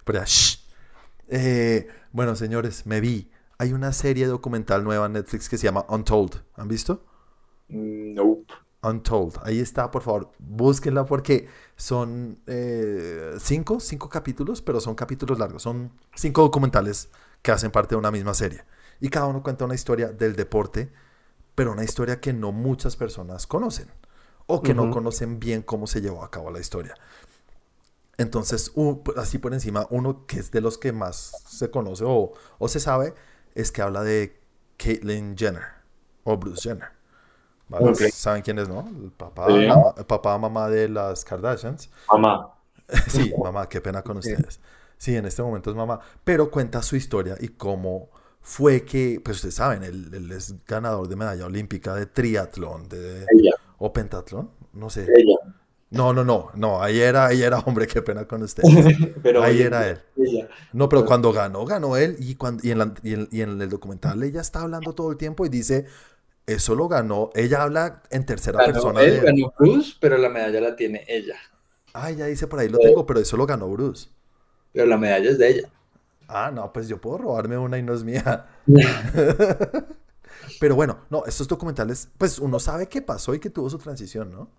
Pero 0.04 0.18
ya, 0.18 0.24
shh. 0.26 0.58
Eh, 1.28 1.88
bueno, 2.12 2.36
señores, 2.36 2.86
me 2.86 3.00
vi. 3.00 3.30
Hay 3.58 3.72
una 3.72 3.92
serie 3.92 4.26
documental 4.26 4.84
nueva 4.84 5.06
en 5.06 5.14
Netflix 5.14 5.48
que 5.48 5.56
se 5.56 5.64
llama 5.64 5.86
Untold. 5.88 6.42
¿Han 6.56 6.68
visto? 6.68 7.02
Mm, 7.68 8.14
Nope. 8.14 8.52
Untold. 8.86 9.38
Ahí 9.42 9.60
está, 9.60 9.90
por 9.90 10.02
favor, 10.02 10.32
búsquenla 10.38 11.04
porque 11.04 11.48
son 11.76 12.38
eh, 12.46 13.34
cinco, 13.38 13.80
cinco 13.80 14.08
capítulos, 14.08 14.62
pero 14.62 14.80
son 14.80 14.94
capítulos 14.94 15.38
largos. 15.38 15.62
Son 15.62 15.90
cinco 16.14 16.42
documentales 16.42 17.08
que 17.42 17.50
hacen 17.50 17.70
parte 17.70 17.94
de 17.94 17.98
una 17.98 18.10
misma 18.10 18.34
serie. 18.34 18.64
Y 19.00 19.08
cada 19.08 19.26
uno 19.26 19.42
cuenta 19.42 19.64
una 19.64 19.74
historia 19.74 20.08
del 20.08 20.36
deporte, 20.36 20.92
pero 21.54 21.72
una 21.72 21.84
historia 21.84 22.20
que 22.20 22.32
no 22.32 22.52
muchas 22.52 22.96
personas 22.96 23.46
conocen 23.46 23.88
o 24.46 24.62
que 24.62 24.74
no 24.74 24.90
conocen 24.90 25.40
bien 25.40 25.62
cómo 25.62 25.86
se 25.86 26.00
llevó 26.00 26.22
a 26.22 26.30
cabo 26.30 26.50
la 26.50 26.60
historia. 26.60 26.94
Entonces, 28.16 28.72
así 29.16 29.38
por 29.38 29.52
encima, 29.52 29.86
uno 29.90 30.24
que 30.26 30.38
es 30.38 30.50
de 30.50 30.60
los 30.60 30.78
que 30.78 30.92
más 30.92 31.42
se 31.48 31.70
conoce 31.70 32.04
o, 32.06 32.32
o 32.58 32.68
se 32.68 32.80
sabe 32.80 33.14
es 33.54 33.72
que 33.72 33.82
habla 33.82 34.02
de 34.02 34.40
Caitlyn 34.76 35.36
Jenner 35.36 35.64
o 36.24 36.36
Bruce 36.36 36.68
Jenner 36.68 36.95
¿vale? 37.68 37.90
Ok. 37.90 38.00
¿Saben 38.12 38.42
quién 38.42 38.58
es, 38.58 38.68
no? 38.68 38.80
El 38.88 39.10
papá, 39.12 39.46
Sí. 39.48 39.66
mamá- 39.66 39.94
el 39.96 40.04
papá, 40.06 40.38
mamá 40.38 40.68
de 40.68 40.88
las 40.88 41.24
Kardashians. 41.24 41.90
Mamá. 42.10 42.52
Sí, 43.08 43.32
mamá, 43.42 43.68
qué 43.68 43.80
pena 43.80 44.02
con 44.02 44.18
ustedes. 44.18 44.60
Sí, 44.96 45.16
en 45.16 45.26
este 45.26 45.42
momento 45.42 45.70
es 45.70 45.76
mamá, 45.76 46.00
pero 46.24 46.50
cuenta 46.50 46.80
su 46.82 46.96
historia 46.96 47.36
y 47.40 47.48
cómo 47.48 48.08
fue 48.40 48.84
que, 48.84 49.20
pues 49.24 49.38
ustedes 49.38 49.56
saben, 49.56 49.82
él, 49.82 50.08
él 50.14 50.30
es 50.32 50.54
ganador 50.66 51.08
de 51.08 51.16
medalla 51.16 51.46
olímpica 51.46 51.94
de 51.94 52.06
triatlón, 52.06 52.88
de, 52.88 53.26
Ella. 53.30 53.52
o 53.78 53.92
pentatlón, 53.92 54.50
no 54.72 54.88
sé. 54.88 55.02
Ella. 55.16 55.36
No, 55.90 56.12
no, 56.12 56.24
no, 56.24 56.50
no, 56.54 56.80
ahí 56.82 57.00
era, 57.00 57.26
ahí 57.26 57.42
era 57.42 57.58
hombre, 57.60 57.86
qué 57.86 58.02
pena 58.02 58.24
con 58.26 58.42
ustedes. 58.42 58.70
Pero 59.22 59.42
Ahí 59.42 59.56
oye, 59.56 59.64
era 59.66 59.88
él. 59.88 60.00
Ella. 60.16 60.48
No, 60.72 60.88
pero 60.88 61.04
cuando 61.04 61.32
ganó, 61.32 61.64
ganó 61.64 61.96
él 61.96 62.16
y, 62.20 62.34
cuando, 62.36 62.62
y, 62.66 62.70
en 62.70 62.78
la- 62.78 62.94
y 63.02 63.14
en, 63.14 63.28
y 63.32 63.40
en 63.42 63.60
el 63.60 63.68
documental 63.68 64.22
ella 64.22 64.40
está 64.40 64.62
hablando 64.62 64.94
todo 64.94 65.10
el 65.10 65.16
tiempo 65.16 65.44
y 65.44 65.48
dice, 65.48 65.86
eso 66.46 66.74
lo 66.74 66.88
ganó, 66.88 67.30
ella 67.34 67.62
habla 67.62 68.02
en 68.10 68.24
tercera 68.24 68.60
Ganó 68.60 68.72
persona 68.72 69.02
él, 69.02 69.14
de... 69.14 69.20
ganó 69.20 69.52
Bruce, 69.58 69.94
pero 70.00 70.16
la 70.16 70.28
medalla 70.28 70.60
la 70.60 70.76
tiene 70.76 71.04
ella. 71.08 71.36
Ah, 71.92 72.10
ella 72.10 72.26
dice 72.26 72.46
por 72.46 72.60
ahí 72.60 72.68
lo 72.68 72.78
tengo, 72.78 73.06
pero 73.06 73.20
eso 73.20 73.36
lo 73.36 73.46
ganó 73.46 73.68
Bruce. 73.68 74.08
Pero 74.72 74.86
la 74.86 74.98
medalla 74.98 75.30
es 75.30 75.38
de 75.38 75.48
ella. 75.48 75.68
Ah, 76.28 76.50
no, 76.52 76.72
pues 76.72 76.88
yo 76.88 77.00
puedo 77.00 77.18
robarme 77.18 77.56
una 77.56 77.78
y 77.78 77.82
no 77.82 77.94
es 77.94 78.04
mía. 78.04 78.46
Pero 80.60 80.74
bueno, 80.74 80.98
no, 81.10 81.24
estos 81.26 81.48
documentales, 81.48 82.08
pues 82.18 82.38
uno 82.38 82.58
sabe 82.58 82.88
qué 82.88 83.02
pasó 83.02 83.34
y 83.34 83.40
que 83.40 83.50
tuvo 83.50 83.70
su 83.70 83.78
transición, 83.78 84.30
¿no? 84.30 84.50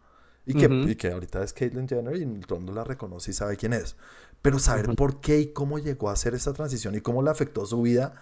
Y 0.45 0.53
que, 0.53 0.65
y 0.65 0.95
que 0.95 1.11
ahorita 1.11 1.43
es 1.43 1.51
Caitlyn 1.51 1.89
Jenner 1.89 2.15
y 2.15 2.25
todo 2.39 2.55
el 2.57 2.63
mundo 2.63 2.73
la 2.73 2.85
reconoce 2.85 3.31
y 3.31 3.33
sabe 3.33 3.57
quién 3.57 3.73
es. 3.73 3.97
Pero 4.41 4.59
saber 4.59 4.95
por 4.95 5.19
qué 5.19 5.39
y 5.39 5.47
cómo 5.47 5.77
llegó 5.77 6.09
a 6.09 6.13
hacer 6.13 6.35
esta 6.35 6.53
transición 6.53 6.95
y 6.95 7.01
cómo 7.01 7.21
le 7.21 7.29
afectó 7.29 7.65
su 7.65 7.81
vida, 7.81 8.13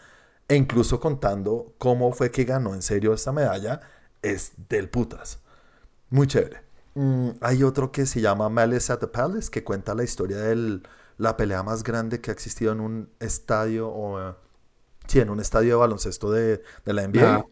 e 0.48 0.56
incluso 0.56 1.00
contando 1.00 1.74
cómo 1.78 2.12
fue 2.12 2.32
que 2.32 2.44
ganó 2.44 2.74
en 2.74 2.82
serio 2.82 3.14
esta 3.14 3.32
medalla, 3.32 3.82
es 4.22 4.54
del 4.70 4.90
putas. 4.90 5.40
Muy 6.10 6.28
chévere. 6.28 6.62
Mm, 6.94 7.32
hay 7.42 7.64
otro 7.64 7.92
que 7.92 8.06
se 8.06 8.22
llama 8.22 8.50
Malice 8.50 8.94
at 8.94 9.00
the 9.00 9.08
Palace, 9.08 9.50
que 9.50 9.64
cuenta 9.64 9.96
la 9.96 10.04
historia 10.04 10.38
de 10.38 10.82
la 11.18 11.38
pelea 11.38 11.64
más 11.64 11.84
grande 11.84 12.22
que 12.22 12.32
ha 12.32 12.34
existido 12.34 12.72
en 12.72 12.80
un 12.80 13.10
estadio, 13.20 13.90
o, 13.90 14.20
eh, 14.22 14.34
sí, 15.08 15.20
en 15.20 15.30
un 15.30 15.40
estadio 15.40 15.72
de 15.72 15.76
baloncesto 15.76 16.32
de, 16.32 16.62
de 16.86 16.94
la 16.94 17.08
NBA. 17.08 17.36
Ah. 17.36 17.46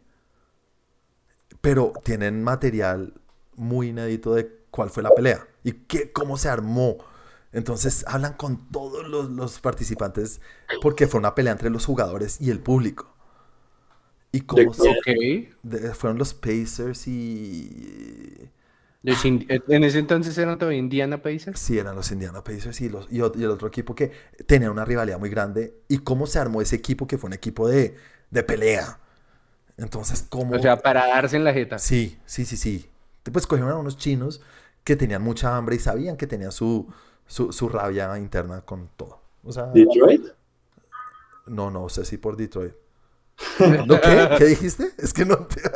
Pero 1.61 1.93
tienen 2.03 2.43
material 2.43 3.13
muy 3.55 3.89
inédito 3.89 4.33
de 4.33 4.63
cuál 4.71 4.89
fue 4.89 5.03
la 5.03 5.11
pelea 5.11 5.45
y 5.63 5.73
qué, 5.73 6.11
cómo 6.11 6.37
se 6.37 6.49
armó. 6.49 6.97
Entonces 7.53 8.03
hablan 8.07 8.33
con 8.33 8.69
todos 8.71 9.07
los, 9.07 9.29
los 9.29 9.59
participantes 9.59 10.41
porque 10.81 11.07
fue 11.07 11.19
una 11.19 11.35
pelea 11.35 11.53
entre 11.53 11.69
los 11.69 11.85
jugadores 11.85 12.41
y 12.41 12.49
el 12.49 12.59
público. 12.59 13.13
Y 14.31 14.41
cómo 14.41 14.73
De- 14.73 14.73
se- 14.73 14.89
Ok. 14.89 15.53
de- 15.63 15.93
fueron 15.93 16.17
los 16.17 16.33
Pacers 16.33 17.07
y... 17.07 18.49
Los 19.03 19.23
En 19.25 19.83
ese 19.83 19.99
entonces 19.99 20.37
eran 20.37 20.57
todavía 20.57 20.79
Indiana 20.79 21.21
Pacers. 21.21 21.59
Sí, 21.59 21.77
eran 21.77 21.95
los 21.95 22.11
Indiana 22.11 22.43
Pacers 22.43 22.79
y, 22.81 22.89
los, 22.89 23.07
y 23.11 23.17
el 23.17 23.49
otro 23.49 23.67
equipo 23.67 23.93
que 23.95 24.11
tenía 24.47 24.71
una 24.71 24.85
rivalidad 24.85 25.19
muy 25.19 25.29
grande. 25.29 25.75
¿Y 25.89 25.99
cómo 25.99 26.25
se 26.25 26.39
armó 26.39 26.61
ese 26.61 26.77
equipo 26.77 27.05
que 27.05 27.17
fue 27.17 27.27
un 27.27 27.33
equipo 27.33 27.67
de, 27.67 27.95
de 28.31 28.43
pelea? 28.43 28.99
Entonces, 29.77 30.25
¿cómo...? 30.29 30.55
O 30.55 30.59
sea, 30.59 30.77
para 30.77 31.05
darse 31.07 31.35
en 31.35 31.43
la 31.43 31.53
jeta. 31.53 31.79
Sí, 31.79 32.17
sí, 32.25 32.45
sí, 32.45 32.57
sí. 32.57 32.89
Pues 33.31 33.45
cogieron 33.45 33.71
a 33.73 33.77
unos 33.77 33.97
chinos 33.97 34.41
que 34.83 34.95
tenían 34.95 35.21
mucha 35.21 35.55
hambre 35.57 35.75
y 35.75 35.79
sabían 35.79 36.17
que 36.17 36.27
tenían 36.27 36.51
su, 36.51 36.87
su, 37.27 37.51
su 37.51 37.69
rabia 37.69 38.17
interna 38.17 38.61
con 38.61 38.89
todo. 38.95 39.21
O 39.43 39.51
sea, 39.51 39.65
Detroit. 39.67 40.25
no, 41.47 41.69
no 41.71 41.89
sé 41.89 42.05
si 42.05 42.17
por 42.17 42.37
Detroit. 42.37 42.73
¿No 43.87 43.99
qué? 43.99 44.29
¿Qué 44.37 44.45
dijiste? 44.45 44.91
Es 44.97 45.13
que 45.13 45.25
no 45.25 45.37
te... 45.37 45.61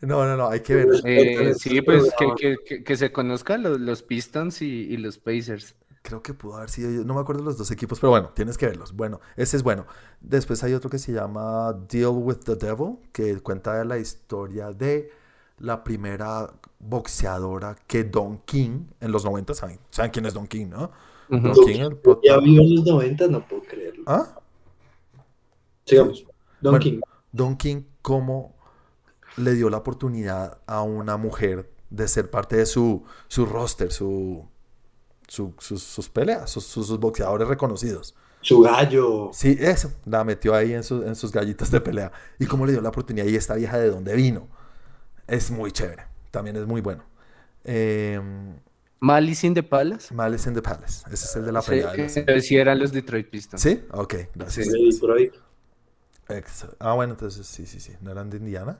No, 0.00 0.24
no, 0.26 0.36
no, 0.36 0.48
hay 0.48 0.60
que 0.60 0.74
ver. 0.74 0.88
Eh, 1.04 1.54
sí, 1.54 1.80
pues 1.82 2.12
que, 2.18 2.56
que- 2.64 2.84
que- 2.84 2.96
se 2.96 3.12
conozcan 3.12 3.62
los, 3.62 3.78
los 3.80 4.02
Pistons 4.02 4.62
y, 4.62 4.66
y 4.66 4.96
los 4.96 5.18
Pacers. 5.18 5.74
Creo 6.02 6.22
que 6.22 6.34
pudo 6.34 6.56
haber 6.56 6.70
sido 6.70 6.90
yo. 6.90 7.04
No 7.04 7.14
me 7.14 7.20
acuerdo 7.20 7.42
de 7.42 7.46
los 7.46 7.58
dos 7.58 7.70
equipos, 7.70 8.00
pero 8.00 8.10
bueno, 8.10 8.30
tienes 8.34 8.56
que 8.58 8.66
verlos. 8.66 8.92
Bueno, 8.94 9.20
ese 9.36 9.56
es 9.56 9.62
bueno. 9.62 9.86
Después 10.20 10.62
hay 10.64 10.72
otro 10.74 10.88
que 10.90 10.98
se 10.98 11.12
llama 11.12 11.72
Deal 11.88 12.08
with 12.12 12.38
the 12.44 12.56
Devil, 12.56 12.96
que 13.12 13.40
cuenta 13.40 13.84
la 13.84 13.98
historia 13.98 14.70
de 14.72 15.10
la 15.60 15.84
primera 15.84 16.52
boxeadora 16.78 17.76
que 17.86 18.04
Don 18.04 18.38
King 18.38 18.86
en 19.00 19.12
los 19.12 19.24
90, 19.24 19.54
¿saben? 19.54 19.78
¿Saben 19.90 20.10
quién 20.10 20.26
es 20.26 20.34
Don 20.34 20.46
King, 20.46 20.66
no? 20.70 20.90
Don 21.28 21.52
King, 21.64 21.80
el 21.80 21.96
prota- 21.96 22.20
Ya 22.24 22.38
vivo 22.38 22.62
en 22.64 22.74
los 22.76 22.84
90, 22.84 23.28
no 23.28 23.46
puedo 23.46 23.62
creerlo. 23.62 24.02
¿Ah? 24.06 24.36
Sigamos. 25.84 26.24
Don 26.60 26.72
Bueno, 26.72 26.78
King. 26.82 27.00
Don 27.32 27.56
King, 27.56 27.82
¿cómo 28.02 28.54
le 29.36 29.54
dio 29.54 29.70
la 29.70 29.78
oportunidad 29.78 30.58
a 30.66 30.82
una 30.82 31.16
mujer 31.16 31.70
de 31.90 32.08
ser 32.08 32.30
parte 32.30 32.56
de 32.56 32.66
su, 32.66 33.04
su 33.28 33.46
roster, 33.46 33.92
su, 33.92 34.46
su- 35.28 35.54
sus, 35.58 35.82
sus 35.82 36.08
peleas, 36.08 36.50
sus, 36.50 36.64
sus- 36.64 36.86
sus 36.86 36.98
boxeadores 36.98 37.46
reconocidos? 37.48 38.14
Su 38.42 38.60
gallo. 38.62 39.30
Sí, 39.32 39.56
eso, 39.60 39.92
la 40.06 40.24
metió 40.24 40.54
ahí 40.54 40.72
en, 40.72 40.82
su- 40.82 41.02
en 41.02 41.14
sus 41.14 41.30
gallitas 41.30 41.70
de 41.70 41.80
pelea. 41.80 42.10
¿Y 42.38 42.46
cómo 42.46 42.64
le 42.66 42.72
dio 42.72 42.80
la 42.80 42.88
oportunidad? 42.88 43.26
Y 43.26 43.36
esta 43.36 43.54
vieja 43.54 43.78
de 43.78 43.90
dónde 43.90 44.14
vino. 44.16 44.48
Es 45.30 45.50
muy 45.50 45.70
chévere, 45.72 46.04
también 46.30 46.56
es 46.56 46.66
muy 46.66 46.80
bueno. 46.80 47.04
Eh, 47.64 48.20
Malice 48.98 49.46
in 49.46 49.54
the 49.54 49.62
Palace. 49.62 50.12
Malice 50.12 50.48
in 50.48 50.54
the 50.54 50.62
Palace, 50.62 51.04
ese 51.10 51.24
es 51.26 51.36
el 51.36 51.44
de 51.46 51.52
la 51.52 51.62
Sí, 51.62 51.70
pelea. 51.70 51.90
de 51.90 51.96
que 51.96 52.02
los- 52.02 52.16
entonces 52.16 52.46
sí 52.46 52.56
eran 52.56 52.78
los 52.78 52.92
Detroit 52.92 53.30
Pistons. 53.30 53.62
¿Sí? 53.62 53.82
Ok, 53.92 54.14
gracias. 54.34 54.68
Detroit. 54.70 55.34
Ah, 56.78 56.92
bueno, 56.94 57.14
entonces 57.14 57.46
sí, 57.46 57.66
sí, 57.66 57.80
sí. 57.80 57.92
¿No 58.00 58.10
eran 58.10 58.28
de 58.30 58.36
Indiana? 58.38 58.78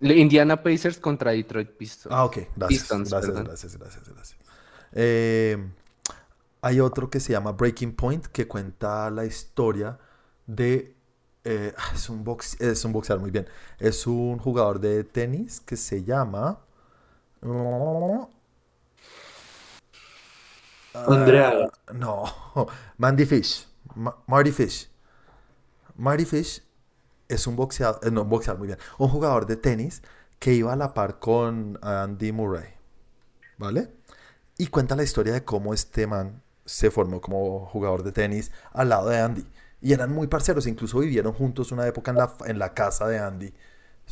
Indiana 0.00 0.62
Pacers 0.62 0.98
contra 0.98 1.32
Detroit 1.32 1.70
Pistons. 1.76 2.14
Ah, 2.14 2.24
ok, 2.24 2.36
gracias. 2.56 2.68
Pistons, 2.68 3.10
gracias, 3.10 3.30
perdón. 3.30 3.44
gracias, 3.44 3.76
gracias, 3.76 4.08
gracias. 4.08 4.38
Eh, 4.92 5.68
hay 6.62 6.80
otro 6.80 7.10
que 7.10 7.20
se 7.20 7.32
llama 7.32 7.52
Breaking 7.52 7.94
Point 7.94 8.26
que 8.26 8.46
cuenta 8.46 9.10
la 9.10 9.24
historia 9.24 9.98
de. 10.46 10.94
Eh, 11.50 11.74
es, 11.94 12.08
un 12.10 12.24
box, 12.24 12.60
es 12.60 12.84
un 12.84 12.92
boxeador, 12.92 13.20
muy 13.22 13.30
bien. 13.30 13.48
Es 13.78 14.06
un 14.06 14.38
jugador 14.38 14.80
de 14.80 15.04
tenis 15.04 15.60
que 15.60 15.76
se 15.76 16.04
llama. 16.04 16.60
Andrea. 20.94 21.68
No, 21.94 22.24
Mandy 22.98 23.24
Fish. 23.26 23.66
Ma- 23.94 24.16
Marty 24.26 24.52
Fish. 24.52 24.88
Marty 25.96 26.24
Fish 26.24 26.62
es 27.28 27.46
un 27.46 27.56
boxeador, 27.56 28.00
eh, 28.06 28.10
no, 28.10 28.22
un 28.22 28.28
boxeador, 28.28 28.58
muy 28.58 28.68
bien, 28.68 28.78
un 28.98 29.08
jugador 29.08 29.46
de 29.46 29.56
tenis 29.56 30.02
que 30.38 30.54
iba 30.54 30.72
a 30.72 30.76
la 30.76 30.94
par 30.94 31.18
con 31.18 31.78
Andy 31.82 32.32
Murray, 32.32 32.68
¿vale? 33.58 33.90
Y 34.58 34.68
cuenta 34.68 34.96
la 34.96 35.04
historia 35.04 35.32
de 35.34 35.44
cómo 35.44 35.74
este 35.74 36.06
man 36.06 36.42
se 36.64 36.90
formó 36.90 37.20
como 37.20 37.66
jugador 37.66 38.02
de 38.04 38.12
tenis 38.12 38.52
al 38.72 38.90
lado 38.90 39.08
de 39.10 39.18
Andy. 39.20 39.46
Y 39.80 39.92
eran 39.92 40.12
muy 40.12 40.26
parceros, 40.26 40.66
incluso 40.66 40.98
vivieron 41.00 41.32
juntos 41.32 41.72
una 41.72 41.86
época 41.86 42.10
en 42.10 42.18
la, 42.18 42.34
en 42.46 42.58
la 42.58 42.74
casa 42.74 43.06
de 43.08 43.18
Andy. 43.18 43.54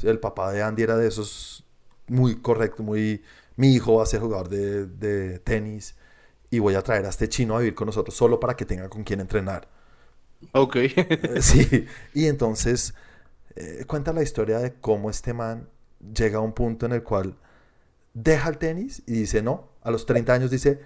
El 0.03 0.21
papá 0.21 0.53
de 0.53 0.63
Andy 0.63 0.83
era 0.83 0.97
de 0.97 1.09
esos 1.09 1.65
muy 2.09 2.37
correcto, 2.41 2.83
muy... 2.83 3.23
Mi 3.57 3.75
hijo 3.75 3.97
va 3.97 4.03
a 4.03 4.07
ser 4.07 4.21
jugador 4.21 4.49
de, 4.51 4.87
de 4.87 5.39
tenis 5.41 5.97
y 6.51 6.59
voy 6.61 6.75
a 6.75 6.83
traer 6.83 7.07
a 7.07 7.11
este 7.11 7.29
chino 7.29 7.57
a 7.57 7.61
vivir 7.61 7.75
con 7.75 7.87
nosotros 7.87 8.15
solo 8.17 8.41
para 8.41 8.57
que 8.57 8.67
tenga 8.67 8.89
con 8.89 9.05
quien 9.05 9.21
entrenar. 9.21 9.69
Ok. 10.53 10.77
Sí, 11.41 11.87
y 12.15 12.27
entonces 12.27 12.95
eh, 13.57 13.85
cuenta 13.87 14.13
la 14.13 14.23
historia 14.23 14.59
de 14.59 14.75
cómo 14.75 15.11
este 15.11 15.35
man 15.35 15.69
llega 16.15 16.39
a 16.39 16.43
un 16.43 16.53
punto 16.53 16.87
en 16.87 16.93
el 16.93 17.03
cual 17.03 17.37
deja 18.15 18.49
el 18.51 18.59
tenis 18.59 19.03
y 19.07 19.15
dice, 19.15 19.43
no, 19.43 19.71
a 19.83 19.91
los 19.91 20.07
30 20.07 20.35
años 20.35 20.51
dice, 20.51 20.81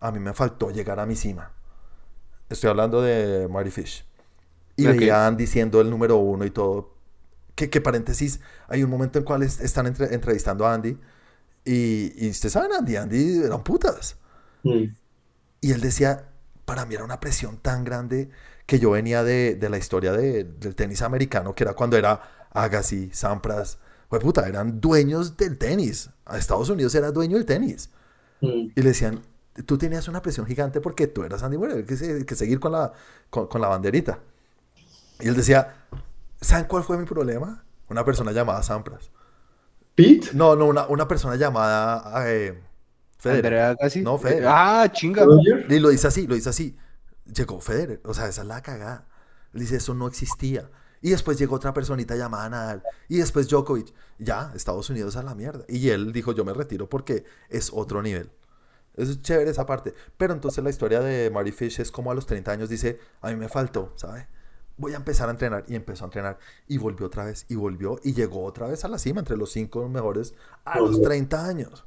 a 0.00 0.12
mí 0.12 0.20
me 0.20 0.34
faltó 0.34 0.70
llegar 0.70 1.00
a 1.00 1.06
mi 1.06 1.16
cima. 1.16 1.52
Estoy 2.48 2.70
hablando 2.70 3.02
de 3.02 3.48
Marty 3.48 3.70
Fish. 3.70 4.04
Y 4.82 4.86
Ok. 4.86 4.96
veía 4.98 5.24
a 5.24 5.26
Andy 5.28 5.46
siendo 5.46 5.80
el 5.80 5.90
número 5.90 6.16
uno 6.16 6.44
y 6.44 6.50
todo. 6.50 6.94
Que, 7.54 7.68
que 7.68 7.80
paréntesis, 7.80 8.40
hay 8.68 8.82
un 8.82 8.90
momento 8.90 9.18
en 9.18 9.22
el 9.22 9.26
cual 9.26 9.42
es- 9.42 9.60
están 9.60 9.86
entre- 9.86 10.14
entrevistando 10.14 10.66
a 10.66 10.74
Andy 10.74 10.96
y, 11.64 12.12
y 12.26 12.30
ustedes 12.30 12.52
saben, 12.52 12.72
Andy, 12.72 12.96
Andy 12.96 13.42
eran 13.44 13.62
putas. 13.62 14.16
Mm. 14.62 14.84
Y 15.60 15.72
él 15.72 15.80
decía, 15.80 16.28
para 16.64 16.86
mí 16.86 16.94
era 16.94 17.04
una 17.04 17.20
presión 17.20 17.58
tan 17.58 17.84
grande 17.84 18.30
que 18.66 18.78
yo 18.78 18.92
venía 18.92 19.24
de, 19.24 19.56
de 19.56 19.68
la 19.68 19.78
historia 19.78 20.12
de- 20.12 20.44
del 20.44 20.74
tenis 20.74 21.02
americano, 21.02 21.54
que 21.54 21.64
era 21.64 21.74
cuando 21.74 21.96
era 21.96 22.22
Agassi, 22.52 23.10
Sampras, 23.12 23.78
pues 24.08 24.22
puta, 24.22 24.48
eran 24.48 24.80
dueños 24.80 25.36
del 25.36 25.58
tenis. 25.58 26.10
A 26.24 26.38
Estados 26.38 26.70
Unidos 26.70 26.94
era 26.94 27.10
dueño 27.12 27.36
del 27.36 27.46
tenis. 27.46 27.90
Mm. 28.40 28.68
Y 28.74 28.82
le 28.82 28.82
decían, 28.88 29.20
tú 29.66 29.76
tenías 29.76 30.08
una 30.08 30.22
presión 30.22 30.46
gigante 30.46 30.80
porque 30.80 31.06
tú 31.08 31.24
eras 31.24 31.42
Andy 31.42 31.58
Murray, 31.58 31.84
que, 31.84 32.24
que 32.24 32.34
seguir 32.34 32.58
con 32.58 32.72
la, 32.72 32.92
con, 33.28 33.48
con 33.48 33.60
la 33.60 33.68
banderita. 33.68 34.20
Y 35.20 35.28
él 35.28 35.36
decía, 35.36 35.86
¿saben 36.40 36.66
cuál 36.66 36.84
fue 36.84 36.98
mi 36.98 37.04
problema? 37.04 37.64
Una 37.88 38.04
persona 38.04 38.32
llamada 38.32 38.62
Sampras. 38.62 39.10
Pete. 39.94 40.30
No, 40.32 40.56
no, 40.56 40.66
una, 40.66 40.86
una 40.86 41.08
persona 41.08 41.36
llamada 41.36 42.24
eh, 42.30 42.62
Federer. 43.18 43.58
Agassi. 43.58 44.02
No, 44.02 44.18
Federer. 44.18 44.46
Ah, 44.48 44.88
chinga. 44.92 45.26
Y 45.68 45.78
lo 45.78 45.90
dice 45.90 46.06
así, 46.06 46.26
lo 46.26 46.34
dice 46.34 46.48
así. 46.48 46.76
Llegó 47.24 47.60
Federer, 47.60 48.00
o 48.04 48.14
sea, 48.14 48.28
esa 48.28 48.42
es 48.42 48.46
la 48.46 48.62
cagada. 48.62 49.06
Él 49.52 49.60
dice, 49.60 49.76
eso 49.76 49.94
no 49.94 50.06
existía. 50.06 50.70
Y 51.02 51.10
después 51.10 51.38
llegó 51.38 51.56
otra 51.56 51.72
personita 51.72 52.14
llamada 52.14 52.48
Nadal. 52.48 52.82
Y 53.08 53.18
después 53.18 53.48
Djokovic. 53.48 53.92
Ya, 54.18 54.52
Estados 54.54 54.90
Unidos 54.90 55.16
a 55.16 55.22
la 55.22 55.34
mierda. 55.34 55.64
Y 55.68 55.88
él 55.88 56.12
dijo, 56.12 56.32
yo 56.32 56.44
me 56.44 56.52
retiro 56.52 56.88
porque 56.88 57.24
es 57.48 57.70
otro 57.72 58.02
nivel. 58.02 58.30
Eso 58.96 59.12
es 59.12 59.22
chévere 59.22 59.50
esa 59.50 59.64
parte. 59.64 59.94
Pero 60.16 60.34
entonces 60.34 60.62
la 60.62 60.70
historia 60.70 61.00
de 61.00 61.30
Mary 61.30 61.52
Fish 61.52 61.80
es 61.80 61.90
como 61.90 62.10
a 62.10 62.14
los 62.14 62.26
30 62.26 62.52
años 62.52 62.68
dice, 62.68 63.00
a 63.22 63.30
mí 63.30 63.36
me 63.36 63.48
faltó, 63.48 63.92
¿sabe? 63.96 64.28
Voy 64.80 64.94
a 64.94 64.96
empezar 64.96 65.28
a 65.28 65.32
entrenar. 65.32 65.64
Y 65.68 65.76
empezó 65.76 66.04
a 66.04 66.06
entrenar. 66.06 66.38
Y 66.66 66.78
volvió 66.78 67.06
otra 67.06 67.26
vez. 67.26 67.46
Y 67.48 67.54
volvió. 67.54 68.00
Y 68.02 68.14
llegó 68.14 68.44
otra 68.44 68.66
vez 68.66 68.84
a 68.84 68.88
la 68.88 68.98
cima, 68.98 69.20
entre 69.20 69.36
los 69.36 69.52
cinco 69.52 69.86
mejores, 69.88 70.34
a 70.64 70.80
los 70.80 71.00
30 71.00 71.46
años. 71.46 71.84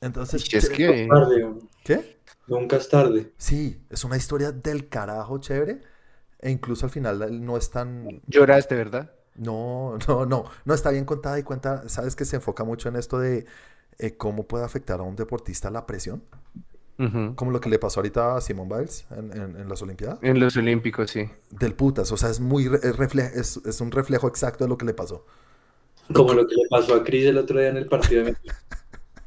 Entonces... 0.00 0.52
Y 0.52 0.56
es 0.56 0.68
que... 0.68 1.06
Tarde, 1.08 1.44
hombre. 1.44 1.66
¿Qué? 1.84 2.18
Nunca 2.48 2.76
es 2.76 2.88
tarde. 2.88 3.32
Sí, 3.36 3.80
es 3.90 4.04
una 4.04 4.16
historia 4.16 4.52
del 4.52 4.88
carajo 4.88 5.38
chévere. 5.38 5.80
E 6.40 6.50
incluso 6.50 6.86
al 6.86 6.90
final 6.90 7.44
no 7.44 7.56
es 7.56 7.70
tan... 7.70 8.22
Lloraste, 8.26 8.74
¿verdad? 8.74 9.12
No, 9.36 9.96
no, 10.08 10.26
no, 10.26 10.44
no 10.64 10.74
está 10.74 10.90
bien 10.90 11.04
contada 11.04 11.38
y 11.38 11.44
cuenta, 11.44 11.88
sabes 11.88 12.16
que 12.16 12.24
se 12.24 12.36
enfoca 12.36 12.64
mucho 12.64 12.88
en 12.88 12.96
esto 12.96 13.18
de 13.18 13.46
eh, 13.98 14.16
cómo 14.16 14.46
puede 14.46 14.64
afectar 14.64 15.00
a 15.00 15.04
un 15.04 15.16
deportista 15.16 15.70
la 15.70 15.86
presión, 15.86 16.22
Como 17.36 17.52
lo 17.52 17.60
que 17.60 17.68
le 17.68 17.78
pasó 17.78 18.00
ahorita 18.00 18.36
a 18.36 18.40
Simone 18.40 18.74
Biles 18.76 19.06
en, 19.16 19.32
en- 19.32 19.56
en 19.56 19.68
las 19.68 19.80
Olimpiadas, 19.82 20.18
En 20.22 20.40
los 20.40 20.56
Olímpicos, 20.56 21.10
sí. 21.12 21.30
del 21.50 21.74
putas, 21.74 22.10
o 22.10 22.16
sea, 22.16 22.28
es 22.28 22.40
muy, 22.40 22.66
re- 22.66 22.78
es, 22.82 22.96
refle- 22.96 23.30
es, 23.34 23.58
es 23.64 23.80
un 23.80 23.92
reflejo 23.92 24.26
exacto 24.26 24.64
de 24.64 24.68
lo 24.68 24.76
que 24.76 24.84
le 24.84 24.94
pasó. 24.94 25.24
Como 26.12 26.32
lo 26.34 26.46
que 26.46 26.54
le 26.56 26.62
pasó 26.68 26.94
a 26.96 27.04
Chris 27.04 27.26
el 27.26 27.38
otro 27.38 27.60
día 27.60 27.68
en 27.68 27.76
el 27.76 27.86
partido 27.86 28.24
de. 28.24 28.36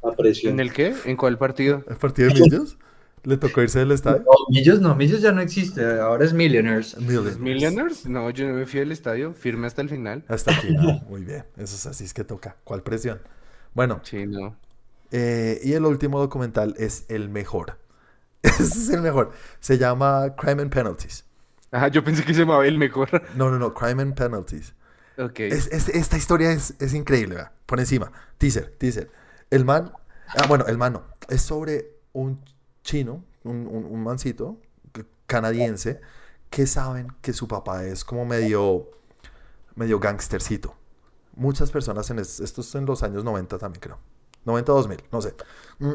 La 0.03 0.11
presión. 0.15 0.53
¿En 0.53 0.59
el 0.59 0.73
qué? 0.73 0.93
¿En 1.05 1.15
cuál 1.15 1.37
partido? 1.37 1.83
¿El 1.87 1.95
partido 1.95 2.27
de 2.33 2.41
Millos? 2.41 2.77
¿Le 3.23 3.37
tocó 3.37 3.61
irse 3.61 3.77
del 3.79 3.91
estadio? 3.91 4.23
No, 4.23 4.31
Millos 4.49 4.81
no, 4.81 4.95
Millos 4.95 5.21
ya 5.21 5.31
no 5.31 5.41
existe, 5.41 5.85
ahora 5.99 6.25
es 6.25 6.33
Millionaires. 6.33 6.97
Millionaires. 6.97 7.33
¿Los 7.33 7.39
Millionaires? 7.39 8.05
No, 8.07 8.29
yo 8.31 8.47
no 8.47 8.55
me 8.55 8.65
fui 8.65 8.79
al 8.79 8.91
estadio, 8.91 9.33
firme 9.33 9.67
hasta 9.67 9.83
el 9.83 9.89
final. 9.89 10.23
Hasta 10.27 10.51
el 10.51 10.57
final, 10.57 11.05
muy 11.09 11.23
bien, 11.23 11.45
eso 11.55 11.75
es 11.75 11.85
así 11.85 12.03
es 12.03 12.13
que 12.15 12.23
toca. 12.23 12.57
¿Cuál 12.63 12.81
presión? 12.81 13.19
Bueno, 13.75 14.01
Sí, 14.03 14.25
no. 14.25 14.57
Eh, 15.11 15.59
y 15.63 15.73
el 15.73 15.85
último 15.85 16.19
documental 16.19 16.73
es 16.77 17.05
el 17.09 17.29
mejor. 17.29 17.77
Ese 18.43 18.63
es 18.63 18.89
el 18.89 19.01
mejor. 19.01 19.31
Se 19.59 19.77
llama 19.77 20.35
Crime 20.37 20.61
and 20.63 20.71
Penalties. 20.73 21.25
Ajá, 21.71 21.87
yo 21.89 22.03
pensé 22.03 22.23
que 22.23 22.33
se 22.33 22.41
llamaba 22.41 22.65
el 22.65 22.77
mejor. 22.77 23.09
No, 23.35 23.49
no, 23.51 23.59
no, 23.59 23.73
Crime 23.73 24.01
and 24.01 24.15
Penalties. 24.15 24.73
Ok. 25.17 25.39
Es- 25.41 25.67
es- 25.71 25.89
esta 25.89 26.17
historia 26.17 26.51
es, 26.51 26.73
es 26.79 26.93
increíble, 26.93 27.35
vea. 27.35 27.51
Por 27.65 27.79
encima. 27.79 28.11
Teaser, 28.37 28.73
teaser. 28.77 29.09
El 29.49 29.65
man. 29.65 29.91
Ah, 30.27 30.47
bueno, 30.47 30.65
el 30.67 30.77
man 30.77 30.93
no. 30.93 31.03
Es 31.29 31.41
sobre 31.41 31.97
un 32.13 32.43
chino, 32.83 33.23
un, 33.43 33.67
un, 33.67 33.85
un 33.85 34.03
mancito 34.03 34.59
canadiense, 35.27 36.01
que 36.49 36.67
saben 36.67 37.07
que 37.21 37.31
su 37.33 37.47
papá 37.47 37.85
es 37.85 38.03
como 38.03 38.25
medio. 38.25 38.89
medio 39.75 39.99
gangstercito. 39.99 40.75
Muchas 41.35 41.71
personas 41.71 42.09
en 42.09 42.19
es- 42.19 42.39
esto 42.41 42.61
es 42.61 42.75
en 42.75 42.85
los 42.85 43.03
años 43.03 43.23
90 43.23 43.57
también, 43.57 43.79
creo. 43.81 43.99
90 44.45 44.71
2000, 44.73 45.03
no 45.11 45.21
sé. 45.21 45.35
Mm. 45.79 45.93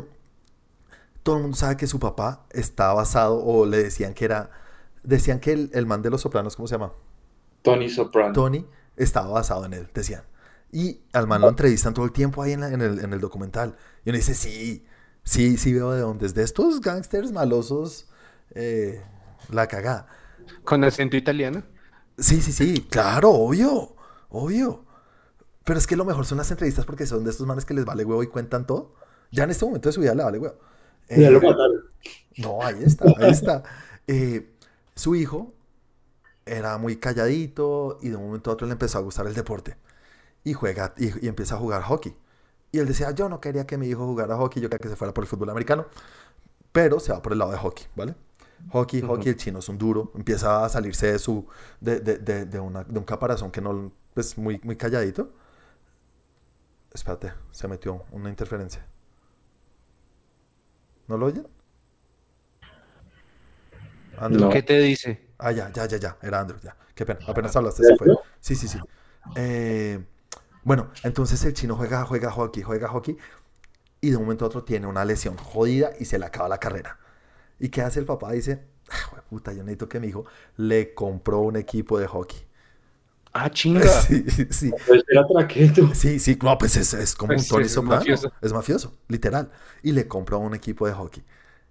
Todo 1.22 1.36
el 1.36 1.42
mundo 1.42 1.56
sabe 1.56 1.76
que 1.76 1.86
su 1.86 1.98
papá 1.98 2.46
está 2.50 2.92
basado, 2.92 3.42
o 3.44 3.66
le 3.66 3.82
decían 3.82 4.14
que 4.14 4.24
era. 4.24 4.50
Decían 5.02 5.40
que 5.40 5.52
el, 5.52 5.70
el 5.74 5.86
man 5.86 6.02
de 6.02 6.10
los 6.10 6.20
sopranos, 6.22 6.56
¿cómo 6.56 6.66
se 6.68 6.74
llama? 6.74 6.92
Tony 7.62 7.88
Soprano. 7.90 8.32
Tony 8.32 8.66
estaba 8.96 9.28
basado 9.28 9.64
en 9.64 9.72
él, 9.74 9.88
decían. 9.94 10.22
Y 10.72 11.00
al 11.12 11.26
man 11.26 11.42
lo 11.42 11.48
entrevistan 11.48 11.94
todo 11.94 12.04
el 12.04 12.12
tiempo 12.12 12.42
ahí 12.42 12.52
en, 12.52 12.60
la- 12.60 12.72
en 12.72 12.80
el, 12.82 13.00
en 13.00 13.12
el 13.12 13.20
documental. 13.20 13.76
Y 14.04 14.10
uno 14.10 14.16
dice, 14.18 14.34
sí, 14.34 14.84
sí, 15.24 15.56
sí 15.56 15.72
veo 15.72 15.92
de 15.92 16.00
dónde 16.00 16.26
es. 16.26 16.34
De 16.34 16.42
estos 16.42 16.80
gángsters 16.80 17.32
malosos, 17.32 18.08
eh, 18.54 19.02
la 19.50 19.66
cagada. 19.68 20.08
¿Con 20.64 20.84
acento 20.84 21.16
italiano? 21.16 21.62
Sí, 22.18 22.40
sí, 22.40 22.52
sí, 22.52 22.86
claro, 22.90 23.30
obvio, 23.30 23.94
obvio. 24.30 24.85
Pero 25.66 25.78
es 25.80 25.88
que 25.88 25.96
lo 25.96 26.06
mejor 26.06 26.26
son 26.26 26.38
las 26.38 26.50
entrevistas 26.52 26.86
porque 26.86 27.06
son 27.06 27.24
de 27.24 27.32
estos 27.32 27.46
manes 27.46 27.66
que 27.66 27.74
les 27.74 27.86
vale 27.86 28.04
huevo 28.06 28.24
y 28.24 28.28
cuentan 28.28 28.66
todo. 28.66 28.94
Ya 29.32 29.44
en 29.44 29.50
este 29.52 29.66
momento 29.66 29.90
de 29.90 29.94
su 29.94 30.00
vida 30.02 30.16
le 30.16 30.24
vale 30.24 30.38
huevo. 30.40 30.56
Ya 31.14 31.30
Eh, 31.30 31.30
lo 31.30 31.40
mataron. 31.40 31.82
no, 32.36 32.62
ahí 32.64 32.82
está, 32.84 33.14
ahí 33.18 33.30
está. 33.30 33.62
Eh, 34.06 34.54
su 34.96 35.14
hijo 35.16 35.54
era 36.46 36.78
muy 36.78 36.96
calladito 36.96 37.98
y 38.02 38.10
de 38.10 38.16
un 38.16 38.26
momento 38.26 38.50
a 38.50 38.54
otro 38.54 38.66
le 38.66 38.74
empezó 38.74 38.98
a 38.98 39.02
gustar 39.02 39.26
el 39.26 39.34
deporte. 39.34 39.76
Y 40.44 40.54
juega 40.54 40.94
y, 40.98 41.26
y 41.26 41.28
empieza 41.28 41.56
a 41.56 41.58
jugar 41.58 41.82
hockey. 41.82 42.16
Y 42.72 42.80
él 42.80 42.88
decía, 42.88 43.12
yo 43.12 43.28
no 43.28 43.40
quería 43.40 43.66
que 43.66 43.78
mi 43.78 43.88
hijo 43.88 44.06
jugara 44.06 44.36
hockey, 44.36 44.62
yo 44.62 44.70
quería 44.70 44.82
que 44.82 44.90
se 44.90 44.96
fuera 44.96 45.14
por 45.14 45.24
el 45.24 45.28
fútbol 45.28 45.50
americano. 45.50 45.86
Pero 46.72 47.00
se 47.00 47.12
va 47.12 47.22
por 47.22 47.32
el 47.32 47.38
lado 47.38 47.52
de 47.52 47.58
hockey, 47.58 47.86
¿vale? 47.96 48.14
Hockey, 48.68 49.02
hockey, 49.02 49.30
el 49.32 49.36
chino 49.36 49.60
es 49.60 49.68
un 49.68 49.78
duro. 49.78 50.12
Empieza 50.14 50.64
a 50.64 50.68
salirse 50.68 51.12
de 51.12 51.18
su, 51.18 51.46
de, 51.80 52.00
de, 52.00 52.18
de, 52.18 52.46
de 52.46 52.60
una, 52.60 52.84
de 52.84 52.98
un 52.98 53.04
caparazón 53.04 53.50
que 53.50 53.60
no, 53.60 53.92
es 54.16 54.36
muy, 54.38 54.60
muy 54.64 54.76
calladito. 54.76 55.30
Espérate, 56.96 57.30
se 57.52 57.68
metió 57.68 58.04
una 58.10 58.30
interferencia. 58.30 58.82
¿No 61.08 61.18
lo 61.18 61.26
oyen? 61.26 61.46
Andrew. 64.16 64.46
No. 64.46 64.48
¿Qué 64.50 64.62
te 64.62 64.78
dice? 64.80 65.20
Ah, 65.36 65.52
ya, 65.52 65.70
ya, 65.70 65.84
ya, 65.84 65.98
ya. 65.98 66.16
Era 66.22 66.40
Andrew, 66.40 66.58
ya. 66.62 66.74
Qué 66.94 67.04
pena. 67.04 67.20
Apenas 67.28 67.54
hablaste, 67.54 67.82
¿Ya 67.82 67.90
se 67.90 67.96
fue. 67.98 68.08
Sí, 68.40 68.54
sí, 68.54 68.66
sí. 68.66 68.78
Eh, 69.34 70.02
bueno, 70.64 70.90
entonces 71.02 71.44
el 71.44 71.52
chino 71.52 71.76
juega, 71.76 72.02
juega 72.06 72.30
hockey, 72.30 72.62
juega 72.62 72.88
hockey. 72.88 73.18
Y 74.00 74.08
de 74.08 74.16
un 74.16 74.22
momento 74.22 74.46
a 74.46 74.48
otro 74.48 74.64
tiene 74.64 74.86
una 74.86 75.04
lesión 75.04 75.36
jodida 75.36 75.90
y 76.00 76.06
se 76.06 76.18
le 76.18 76.24
acaba 76.24 76.48
la 76.48 76.56
carrera. 76.56 76.98
¿Y 77.60 77.68
qué 77.68 77.82
hace 77.82 78.00
el 78.00 78.06
papá? 78.06 78.32
Dice, 78.32 78.64
"Ah, 78.88 79.20
puta, 79.28 79.52
yo 79.52 79.64
necesito 79.64 79.86
que 79.90 80.00
mi 80.00 80.06
hijo 80.08 80.24
le 80.56 80.94
compró 80.94 81.40
un 81.40 81.56
equipo 81.56 81.98
de 81.98 82.06
hockey. 82.06 82.46
Ah, 83.38 83.50
chinga. 83.50 83.86
Sí, 84.02 84.24
sí. 84.50 84.72
Pues 84.86 85.02
era 85.08 85.26
traqueto. 85.26 85.94
Sí, 85.94 86.18
sí, 86.18 86.38
no, 86.42 86.56
pues 86.58 86.76
es, 86.76 86.94
es 86.94 87.14
como 87.14 87.34
Pues 87.34 87.42
un 87.42 87.48
Tony 87.48 87.64
es 87.66 87.72
Soprano. 87.72 87.96
mafioso. 87.98 88.32
Es 88.40 88.52
mafioso, 88.52 88.94
literal. 89.08 89.50
Y 89.82 89.92
le 89.92 90.08
compró 90.08 90.38
un 90.38 90.54
equipo 90.54 90.86
de 90.86 90.94
hockey. 90.94 91.22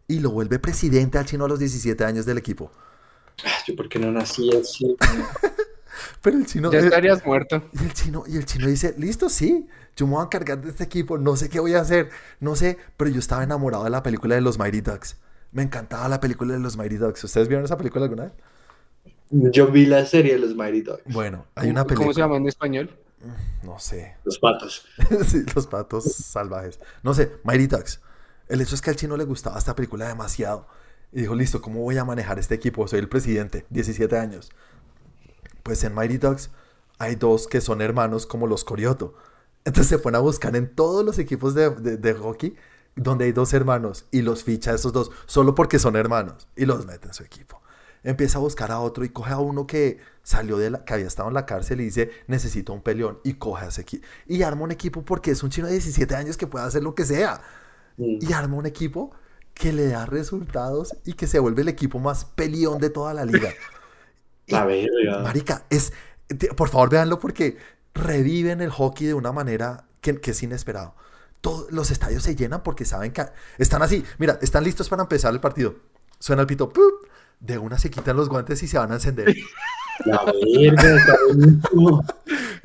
Y 0.07 0.19
lo 0.19 0.29
vuelve 0.31 0.59
presidente 0.59 1.17
al 1.17 1.25
chino 1.25 1.45
a 1.45 1.47
los 1.47 1.59
17 1.59 2.03
años 2.05 2.25
del 2.25 2.37
equipo. 2.37 2.71
Ah, 3.43 3.49
Yo 3.67 3.75
porque 3.75 3.97
no 3.99 4.11
nací 4.11 4.49
así. 4.55 4.95
Pero 6.21 6.37
el 6.37 6.45
chino... 6.45 6.71
Ya 6.71 6.79
eh, 6.79 6.83
estarías 6.85 7.25
muerto. 7.25 7.63
Y 7.73 7.83
el 7.83 7.93
chino, 7.93 8.23
y 8.27 8.37
el 8.37 8.45
chino 8.45 8.67
dice, 8.67 8.93
listo, 8.97 9.29
sí, 9.29 9.67
yo 9.95 10.05
me 10.05 10.13
voy 10.13 10.21
a 10.21 10.25
encargar 10.25 10.61
de 10.61 10.69
este 10.69 10.83
equipo, 10.83 11.17
no 11.17 11.35
sé 11.35 11.49
qué 11.49 11.59
voy 11.59 11.73
a 11.73 11.81
hacer, 11.81 12.09
no 12.39 12.55
sé, 12.55 12.77
pero 12.97 13.09
yo 13.09 13.19
estaba 13.19 13.43
enamorado 13.43 13.85
de 13.85 13.89
la 13.89 14.03
película 14.03 14.35
de 14.35 14.41
los 14.41 14.59
Mighty 14.59 14.81
Ducks. 14.81 15.17
Me 15.51 15.63
encantaba 15.63 16.07
la 16.09 16.19
película 16.19 16.53
de 16.53 16.59
los 16.59 16.75
Mighty 16.77 16.97
Ducks. 16.97 17.23
¿Ustedes 17.23 17.47
vieron 17.47 17.63
esa 17.65 17.77
película 17.77 18.03
alguna 18.03 18.23
vez? 18.25 18.33
Yo 19.29 19.67
vi 19.67 19.85
la 19.85 20.05
serie 20.05 20.33
de 20.33 20.39
los 20.39 20.55
Mighty 20.55 20.81
Ducks. 20.81 21.01
Bueno, 21.05 21.45
hay 21.55 21.69
una 21.69 21.83
película. 21.85 22.05
¿Cómo 22.05 22.13
se 22.13 22.21
llama 22.21 22.37
en 22.37 22.47
español? 22.47 22.89
No 23.63 23.79
sé. 23.79 24.15
Los 24.23 24.37
patos. 24.39 24.85
Sí, 25.27 25.43
los 25.55 25.67
patos 25.67 26.03
salvajes. 26.13 26.79
No 27.03 27.13
sé, 27.13 27.31
Mighty 27.43 27.67
Ducks. 27.67 28.01
El 28.47 28.61
hecho 28.61 28.75
es 28.75 28.81
que 28.81 28.91
al 28.91 28.95
chino 28.95 29.17
le 29.17 29.23
gustaba 29.23 29.57
esta 29.57 29.75
película 29.75 30.07
demasiado. 30.07 30.67
Y 31.11 31.21
dijo, 31.21 31.33
listo, 31.33 31.61
¿cómo 31.61 31.81
voy 31.81 31.97
a 31.97 32.05
manejar 32.05 32.37
este 32.39 32.53
equipo? 32.55 32.87
Soy 32.87 32.99
el 32.99 33.09
presidente, 33.09 33.65
17 33.69 34.17
años. 34.17 34.51
Pues 35.63 35.83
en 35.83 35.95
Mighty 35.95 36.17
Ducks 36.17 36.51
hay 36.99 37.15
dos 37.15 37.47
que 37.47 37.61
son 37.61 37.81
hermanos 37.81 38.25
como 38.27 38.47
los 38.47 38.63
Corioto. 38.63 39.15
Entonces 39.63 39.87
se 39.87 39.97
pone 39.99 40.17
a 40.17 40.21
buscar 40.21 40.55
en 40.55 40.73
todos 40.75 41.03
los 41.03 41.17
equipos 41.17 41.55
de, 41.55 41.71
de- 41.71 41.97
de 41.97 42.13
hockey 42.13 42.55
donde 42.95 43.25
hay 43.25 43.31
dos 43.31 43.51
hermanos 43.53 44.05
y 44.11 44.21
los 44.21 44.43
ficha 44.43 44.71
a 44.71 44.75
esos 44.75 44.93
dos 44.93 45.11
solo 45.25 45.53
porque 45.55 45.79
son 45.79 45.95
hermanos 45.95 46.47
y 46.55 46.65
los 46.65 46.85
mete 46.85 47.07
en 47.07 47.13
su 47.13 47.23
equipo. 47.23 47.61
Empieza 48.05 48.37
a 48.37 48.41
buscar 48.41 48.71
a 48.71 48.79
otro 48.79 49.03
y 49.03 49.09
coge 49.09 49.33
a 49.33 49.39
uno 49.39 49.67
que 49.67 49.99
salió 50.23 50.57
de 50.57 50.69
la, 50.69 50.85
que 50.85 50.93
había 50.93 51.07
estado 51.07 51.27
en 51.27 51.33
la 51.33 51.45
cárcel 51.45 51.81
y 51.81 51.85
dice, 51.85 52.11
necesito 52.27 52.71
un 52.71 52.81
peleón 52.81 53.19
y 53.23 53.33
coge 53.33 53.65
a 53.65 53.67
ese 53.69 53.81
equipo. 53.81 54.05
Y 54.27 54.43
arma 54.43 54.61
un 54.61 54.71
equipo 54.71 55.03
porque 55.03 55.31
es 55.31 55.43
un 55.43 55.49
chino 55.49 55.67
de 55.67 55.73
17 55.73 56.15
años 56.15 56.37
que 56.37 56.47
puede 56.47 56.65
hacer 56.65 56.83
lo 56.83 56.95
que 56.95 57.03
sea. 57.03 57.41
Mm. 57.97 58.17
Y 58.21 58.31
arma 58.33 58.55
un 58.57 58.65
equipo 58.67 59.11
que 59.53 59.73
le 59.73 59.87
da 59.87 60.05
resultados 60.05 60.95
y 61.03 61.13
que 61.13 61.27
se 61.27 61.39
vuelve 61.39 61.63
el 61.63 61.67
equipo 61.67 61.99
más 61.99 62.25
peleón 62.25 62.79
de 62.79 62.89
toda 62.91 63.13
la 63.13 63.25
liga. 63.25 63.49
La 64.47 64.63
verga. 64.65 65.21
Marica, 65.23 65.65
es, 65.71 65.91
te- 66.27 66.53
por 66.53 66.69
favor 66.69 66.89
véanlo 66.89 67.19
porque 67.19 67.57
reviven 67.95 68.61
el 68.61 68.69
hockey 68.69 69.07
de 69.07 69.15
una 69.15 69.31
manera 69.31 69.85
que, 70.01 70.21
que 70.21 70.31
es 70.31 70.43
inesperado. 70.43 70.93
Todos 71.41 71.71
los 71.71 71.89
estadios 71.89 72.21
se 72.21 72.35
llenan 72.35 72.61
porque 72.61 72.85
saben 72.85 73.11
que 73.11 73.25
están 73.57 73.81
así. 73.81 74.03
Mira, 74.19 74.37
están 74.43 74.63
listos 74.63 74.87
para 74.89 75.01
empezar 75.01 75.33
el 75.33 75.39
partido. 75.39 75.75
Suena 76.19 76.43
el 76.43 76.47
pito. 76.47 76.69
¡pup! 76.69 77.07
De 77.45 77.57
una 77.57 77.77
se 77.77 77.89
quitan 77.91 78.15
los 78.17 78.27
guantes 78.29 78.61
y 78.63 78.67
se 78.67 78.77
van 78.77 78.91
a 78.91 78.95
encender. 78.95 79.35
La 80.05 80.25
verga, 80.25 81.15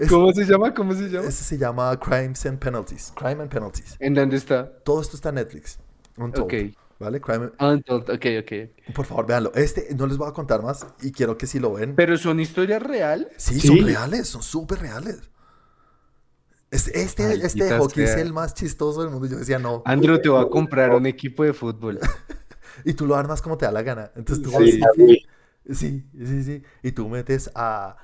¿Cómo 0.08 0.32
se 0.32 0.44
llama? 0.46 0.72
¿Cómo 0.74 0.94
se 0.94 1.08
llama? 1.08 1.28
Ese 1.28 1.44
se 1.44 1.58
llama 1.58 1.98
Crimes 2.00 2.44
and 2.46 2.58
Penalties. 2.58 3.12
Crime 3.14 3.42
and 3.42 3.50
Penalties. 3.50 3.96
¿En 3.98 4.14
dónde 4.14 4.36
está? 4.36 4.70
Todo 4.84 5.00
esto 5.00 5.16
está 5.16 5.28
en 5.28 5.36
Netflix. 5.36 5.78
Untold, 6.16 6.44
Ok. 6.44 6.54
¿Vale? 6.98 7.18
Crime 7.20 7.50
Untold, 7.58 8.10
ok, 8.10 8.26
ok. 8.42 8.92
Por 8.94 9.06
favor, 9.06 9.26
véanlo. 9.26 9.52
Este 9.54 9.88
no 9.96 10.06
les 10.06 10.18
voy 10.18 10.28
a 10.28 10.32
contar 10.32 10.62
más 10.62 10.86
y 11.00 11.12
quiero 11.12 11.38
que 11.38 11.46
si 11.46 11.58
lo 11.58 11.72
ven. 11.72 11.94
Pero 11.94 12.16
son 12.18 12.40
historias 12.40 12.82
reales. 12.82 13.28
Sí, 13.38 13.58
Sí. 13.58 13.68
son 13.68 13.84
reales, 13.86 14.28
son 14.28 14.42
súper 14.42 14.80
reales. 14.80 15.18
Este, 16.70 17.00
este, 17.02 17.32
este 17.46 17.64
de 17.64 17.78
hockey 17.78 18.04
es 18.04 18.16
el 18.16 18.32
más 18.32 18.54
chistoso 18.54 19.00
del 19.02 19.10
mundo. 19.10 19.26
Yo 19.26 19.38
decía, 19.38 19.58
no. 19.58 19.82
Andrew 19.86 20.20
te 20.20 20.28
va 20.28 20.42
a 20.42 20.46
comprar 20.50 20.94
un 20.94 21.06
equipo 21.06 21.42
de 21.42 21.52
fútbol. 21.54 21.98
Y 22.84 22.94
tú 22.94 23.06
lo 23.06 23.16
armas 23.16 23.42
como 23.42 23.56
te 23.58 23.66
da 23.66 23.72
la 23.72 23.82
gana. 23.82 24.10
Entonces 24.16 24.42
tú 24.42 24.50
Sí, 24.50 24.80
vas- 24.80 24.94
sí. 24.96 25.26
sí, 25.74 26.10
sí, 26.26 26.44
sí. 26.44 26.62
Y 26.82 26.92
tú 26.92 27.08
metes 27.08 27.50
a, 27.54 27.96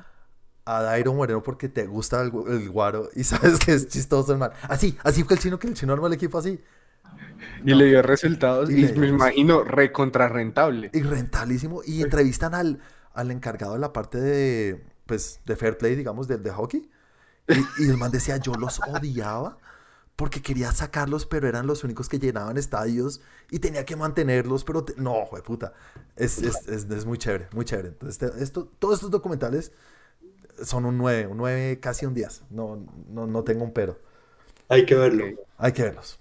a 0.65 0.83
Dairo 0.83 1.15
Moreno 1.15 1.43
porque 1.43 1.69
te 1.69 1.87
gusta 1.87 2.23
el, 2.23 2.33
el 2.49 2.71
guaro 2.71 3.11
y 3.15 3.25
sabes 3.25 3.59
que 3.59 3.75
es 3.75 3.89
chistoso, 3.89 4.33
hermano. 4.33 4.55
Así, 4.69 4.99
así 5.05 5.25
fue 5.25 5.37
el 5.37 5.43
chino 5.43 5.59
que 5.59 5.69
el 5.69 5.75
chino 5.75 5.93
armó 5.93 6.07
el 6.09 6.15
equipo 6.15 6.39
así. 6.39 6.61
Y 7.65 7.75
le 7.75 7.87
dio 7.87 8.03
resultados. 8.03 8.71
Y 8.71 8.75
Y, 8.75 8.87
dio 8.87 8.97
me 8.97 9.09
imagino 9.09 9.65
recontrarrentable. 9.65 10.91
Y 10.93 11.03
rentabilísimo. 11.03 11.83
Y 11.85 12.03
entrevistan 12.03 12.55
al, 12.55 12.81
al 13.13 13.31
encargado 13.31 13.75
de 13.75 13.79
la 13.81 13.93
parte 13.93 14.19
de, 14.21 14.85
pues, 15.07 15.41
de 15.45 15.57
fair 15.57 15.79
play, 15.79 15.95
digamos, 15.97 16.29
de, 16.29 16.39
de 16.39 16.51
hockey. 16.51 16.91
Y, 17.49 17.71
y 17.79 17.91
el 17.91 17.97
man 17.97 18.11
decía, 18.11 18.37
yo 18.39 18.55
los 18.55 18.81
odiaba 18.87 19.59
porque 20.17 20.43
quería 20.43 20.73
sacarlos, 20.73 21.27
pero 21.27 21.49
eran 21.49 21.67
los 21.67 21.85
únicos 21.85 22.09
que 22.09 22.19
llenaban 22.19 22.57
estadios 22.59 23.21
y 23.51 23.59
tenía 23.61 23.85
que 23.85 23.97
mantenerlos, 23.97 24.65
pero 24.65 24.85
te- 24.85 24.95
no, 24.97 25.29
de 25.35 25.43
puta. 25.43 25.75
Es, 26.17 26.43
es, 26.43 26.67
es, 26.69 26.91
es 26.91 27.07
muy 27.07 27.19
chévere, 27.19 27.49
muy 27.53 27.65
chévere. 27.67 27.89
Entonces, 27.89 28.33
esto, 28.41 28.67
todos 28.79 28.95
estos 28.97 29.11
documentales 29.11 29.73
son 30.65 30.87
un 30.87 30.99
9, 30.99 31.27
un 31.29 31.39
9, 31.39 31.81
casi 31.81 32.07
un 32.07 32.15
10. 32.15 32.45
No, 32.51 32.85
no, 33.09 33.27
no 33.27 33.45
tengo 33.45 33.65
un 33.65 33.73
pero. 33.73 33.99
Hay 34.69 34.87
que 34.87 34.95
verlo. 34.95 35.27
Hay 35.59 35.73
que 35.73 35.83
verlos. 35.85 36.19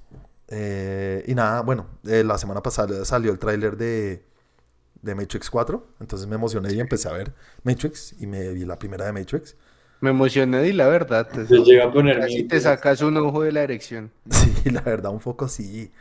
Eh, 0.47 1.23
y 1.27 1.35
nada, 1.35 1.61
bueno, 1.61 1.87
eh, 2.05 2.23
la 2.23 2.37
semana 2.37 2.61
pasada 2.61 3.03
salió 3.05 3.31
el 3.31 3.39
tráiler 3.39 3.77
de, 3.77 4.23
de 5.01 5.15
Matrix 5.15 5.49
4, 5.49 5.87
entonces 5.99 6.27
me 6.27 6.35
emocioné 6.35 6.73
y 6.73 6.79
empecé 6.79 7.09
a 7.09 7.13
ver 7.13 7.33
Matrix 7.63 8.15
y 8.19 8.27
me 8.27 8.53
vi 8.53 8.65
la 8.65 8.79
primera 8.79 9.05
de 9.05 9.13
Matrix. 9.13 9.55
Me 10.01 10.09
emocioné 10.11 10.67
y 10.67 10.73
la 10.73 10.87
verdad. 10.87 11.27
te- 11.27 11.45
Yo 11.47 11.63
llegué 11.63 11.81
a 11.81 11.91
poner 11.91 12.19
Casi 12.19 12.43
te 12.43 12.59
sacas 12.59 13.01
un 13.01 13.17
ojo 13.17 13.41
de 13.43 13.51
la 13.51 13.63
erección. 13.63 14.11
Sí, 14.29 14.53
la 14.71 14.81
verdad, 14.81 15.11
un 15.11 15.19
poco 15.19 15.47
sí. 15.47 15.91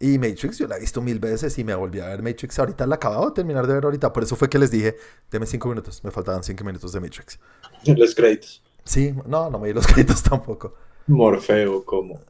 Y 0.00 0.18
Matrix 0.18 0.58
yo 0.58 0.66
la 0.66 0.76
he 0.76 0.80
visto 0.80 1.00
mil 1.00 1.20
veces 1.20 1.56
y 1.58 1.64
me 1.64 1.74
volví 1.74 2.00
a 2.00 2.06
ver 2.06 2.22
Matrix. 2.22 2.58
Ahorita 2.58 2.86
la 2.86 2.96
acababa 2.96 3.26
de 3.26 3.32
terminar 3.32 3.66
de 3.66 3.74
ver 3.74 3.84
ahorita, 3.84 4.12
por 4.12 4.22
eso 4.24 4.34
fue 4.36 4.48
que 4.48 4.58
les 4.58 4.70
dije, 4.70 4.96
deme 5.30 5.46
cinco 5.46 5.68
minutos, 5.68 6.02
me 6.04 6.10
faltaban 6.10 6.42
cinco 6.42 6.64
minutos 6.64 6.92
de 6.92 7.00
Matrix. 7.00 7.38
los 7.86 8.14
créditos. 8.14 8.62
Sí, 8.84 9.14
no, 9.26 9.48
no 9.50 9.58
me 9.58 9.68
di 9.68 9.74
los 9.74 9.86
créditos 9.88 10.22
tampoco. 10.22 10.74
Morfeo, 11.06 11.84
como. 11.84 12.20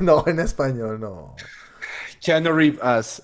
no, 0.00 0.24
en 0.26 0.40
español, 0.40 1.00
no. 1.00 1.34
Keanu 2.20 2.52
Reeves. 2.52 3.22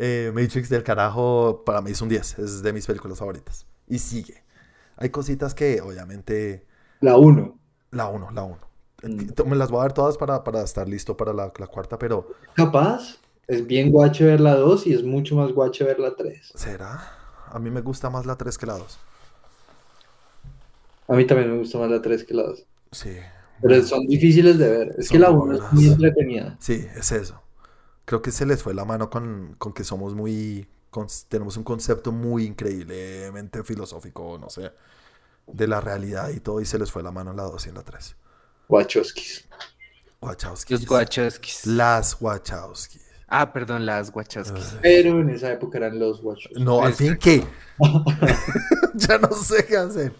Eh, 0.00 0.32
Matrix 0.34 0.68
del 0.68 0.82
carajo 0.82 1.62
para 1.64 1.80
mí 1.82 1.90
es 1.90 2.00
un 2.00 2.08
10, 2.08 2.38
es 2.38 2.62
de 2.62 2.72
mis 2.72 2.86
películas 2.86 3.18
favoritas. 3.18 3.66
Y 3.86 3.98
sigue. 3.98 4.43
Hay 4.96 5.10
cositas 5.10 5.54
que 5.54 5.80
obviamente... 5.80 6.66
La 7.00 7.16
1. 7.16 7.58
La 7.90 8.08
1, 8.08 8.30
la 8.30 8.42
1. 8.42 8.58
Mm. 9.02 9.48
Me 9.48 9.56
las 9.56 9.70
voy 9.70 9.80
a 9.80 9.82
dar 9.82 9.92
todas 9.92 10.16
para, 10.16 10.42
para 10.44 10.62
estar 10.62 10.88
listo 10.88 11.16
para 11.16 11.32
la, 11.32 11.52
la 11.58 11.66
cuarta, 11.66 11.98
pero 11.98 12.28
Capaz. 12.54 13.18
Es 13.46 13.66
bien 13.66 13.90
guache 13.90 14.24
ver 14.24 14.40
la 14.40 14.54
2 14.54 14.86
y 14.86 14.94
es 14.94 15.02
mucho 15.02 15.36
más 15.36 15.52
guache 15.52 15.84
ver 15.84 15.98
la 16.00 16.14
3. 16.16 16.52
¿será? 16.54 17.12
A 17.50 17.58
mí 17.58 17.70
me 17.70 17.82
gusta 17.82 18.08
más 18.08 18.24
la 18.24 18.36
3 18.36 18.56
que 18.56 18.66
la 18.66 18.78
2. 18.78 18.98
A 21.08 21.12
mí 21.14 21.26
también 21.26 21.50
me 21.50 21.58
gusta 21.58 21.78
más 21.78 21.90
la 21.90 22.00
3 22.00 22.24
que 22.24 22.34
la 22.34 22.44
2. 22.44 22.64
Sí. 22.92 23.16
Pero 23.60 23.82
son 23.82 24.06
difíciles 24.06 24.58
de 24.58 24.68
ver. 24.70 24.94
Es 24.96 25.08
Son 25.08 25.14
que 25.14 25.18
la 25.18 25.30
muy 25.30 25.54
1 25.54 25.54
es 25.54 25.72
muy 25.72 25.86
entretenida. 25.88 26.56
Sí, 26.58 26.86
es 26.96 27.12
eso. 27.12 27.42
Creo 28.06 28.22
que 28.22 28.30
se 28.30 28.46
les 28.46 28.62
fue 28.62 28.72
la 28.72 28.84
mano 28.86 29.10
con, 29.10 29.56
con 29.58 29.72
que 29.74 29.84
somos 29.84 30.14
muy... 30.14 30.66
con- 30.94 31.08
tenemos 31.28 31.56
un 31.56 31.64
concepto 31.64 32.12
muy 32.12 32.44
increíblemente 32.44 33.64
filosófico, 33.64 34.38
no 34.40 34.48
sé, 34.48 34.70
de 35.48 35.66
la 35.66 35.80
realidad 35.80 36.28
y 36.28 36.38
todo, 36.38 36.60
y 36.60 36.64
se 36.66 36.78
les 36.78 36.92
fue 36.92 37.02
la 37.02 37.10
mano 37.10 37.32
en 37.32 37.36
la 37.36 37.42
2 37.42 37.66
y 37.66 37.68
en 37.70 37.74
la 37.74 37.82
3. 37.82 38.14
Wachowskis. 38.68 39.44
Wachowskis. 40.20 40.80
Los 40.82 40.88
Wachowskis. 40.90 41.66
Las 41.66 42.16
Wachowskis. 42.20 43.02
Ah, 43.26 43.52
perdón, 43.52 43.84
las 43.84 44.12
Wachowskis. 44.14 44.76
Pero 44.80 45.20
en 45.20 45.30
esa 45.30 45.50
época 45.52 45.78
eran 45.78 45.98
los 45.98 46.22
Wachowskis. 46.22 46.62
No, 46.64 46.82
al 46.82 46.94
fin, 46.94 47.18
¿qué? 47.20 47.44
ya 48.94 49.18
no 49.18 49.32
sé 49.32 49.66
qué 49.66 49.76
hacer. 49.76 50.12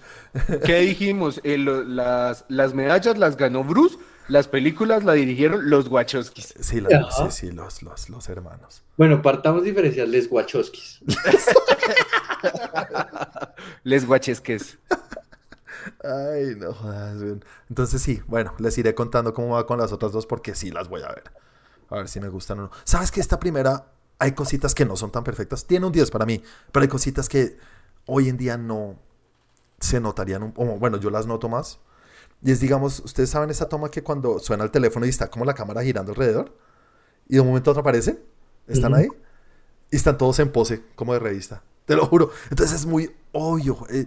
¿Qué 0.64 0.81
dijimos? 0.81 1.41
Eh, 1.45 1.57
lo- 1.57 1.85
las, 1.85 2.45
las 2.49 2.75
medallas 2.75 3.16
las 3.16 3.37
ganó 3.37 3.62
Bruce, 3.62 3.97
las 4.29 4.49
películas 4.49 5.05
la 5.05 5.12
dirigieron 5.14 5.70
los 5.70 5.89
Wachowskis. 5.89 6.55
Sí, 6.61 6.81
la- 6.81 6.99
Ajá. 6.99 7.31
sí, 7.31 7.49
sí, 7.49 7.53
los, 7.53 7.83
los, 7.83 8.09
los 8.11 8.29
hermanos. 8.29 8.83
Bueno, 8.97 9.22
partamos 9.22 9.64
diferenciales 9.64 10.29
Wachowskis. 10.31 11.01
Les 13.85 14.07
Wachesques. 14.09 14.79
Ay, 16.03 16.55
no 16.57 16.72
jodas. 16.72 17.16
Entonces 17.68 18.01
sí, 18.03 18.22
bueno, 18.27 18.55
les 18.59 18.77
iré 18.79 18.95
contando 18.95 19.35
cómo 19.35 19.55
va 19.55 19.66
con 19.66 19.79
las 19.79 19.93
otras 19.93 20.12
dos 20.12 20.27
porque 20.27 20.55
sí 20.55 20.70
las 20.70 20.89
voy 20.89 21.03
a 21.03 21.09
ver. 21.09 21.25
A 21.91 21.97
ver 21.97 22.09
si 22.09 22.20
me 22.20 22.29
gustan 22.29 22.59
o 22.61 22.62
no. 22.62 22.70
¿Sabes 22.85 23.11
que 23.11 23.20
esta 23.20 23.39
primera 23.39 23.87
hay 24.18 24.33
cositas 24.33 24.75
que 24.75 24.85
no 24.87 24.97
son 24.97 25.12
tan 25.12 25.25
perfectas? 25.25 25.66
Tiene 25.66 25.87
un 25.87 25.93
10 25.93 26.11
para 26.11 26.25
mí, 26.25 26.43
pero 26.72 26.83
hay 26.83 26.89
cositas 26.89 27.29
que 27.29 27.59
hoy 28.07 28.29
en 28.29 28.37
día 28.37 28.57
no 28.57 28.99
se 29.81 30.01
notarían, 30.01 30.43
un- 30.43 30.55
o 30.57 30.64
bueno, 30.79 30.97
yo 30.99 31.11
las 31.11 31.27
noto 31.27 31.49
más. 31.49 31.79
Y 32.45 32.53
es, 32.53 32.61
digamos, 32.61 33.01
ustedes 33.01 33.30
saben 33.30 33.49
esa 33.51 33.68
toma 33.68 33.90
que 33.90 34.03
cuando 34.03 34.38
suena 34.38 34.64
el 34.64 34.70
teléfono 34.70 35.07
y 35.07 35.09
está 35.09 35.30
como 35.30 35.47
la 35.47 35.55
cámara 35.55 35.82
girando 35.82 36.12
alrededor 36.12 36.55
y 37.26 37.34
de 37.36 37.40
un 37.40 37.49
momento 37.49 37.70
a 37.70 37.72
otro 37.72 37.80
aparecen, 37.80 38.20
están 38.68 38.95
ahí 38.95 39.09
y 39.90 39.97
están 39.97 40.18
todos 40.18 40.38
en 40.40 40.53
pose, 40.53 40.82
como 40.95 41.14
de 41.14 41.20
revista. 41.20 41.62
Te 41.86 41.97
lo 41.97 42.07
juro. 42.07 42.30
Entonces 42.51 42.80
es 42.80 42.86
muy 42.86 43.11
obvio. 43.32 43.78
eh, 43.88 44.07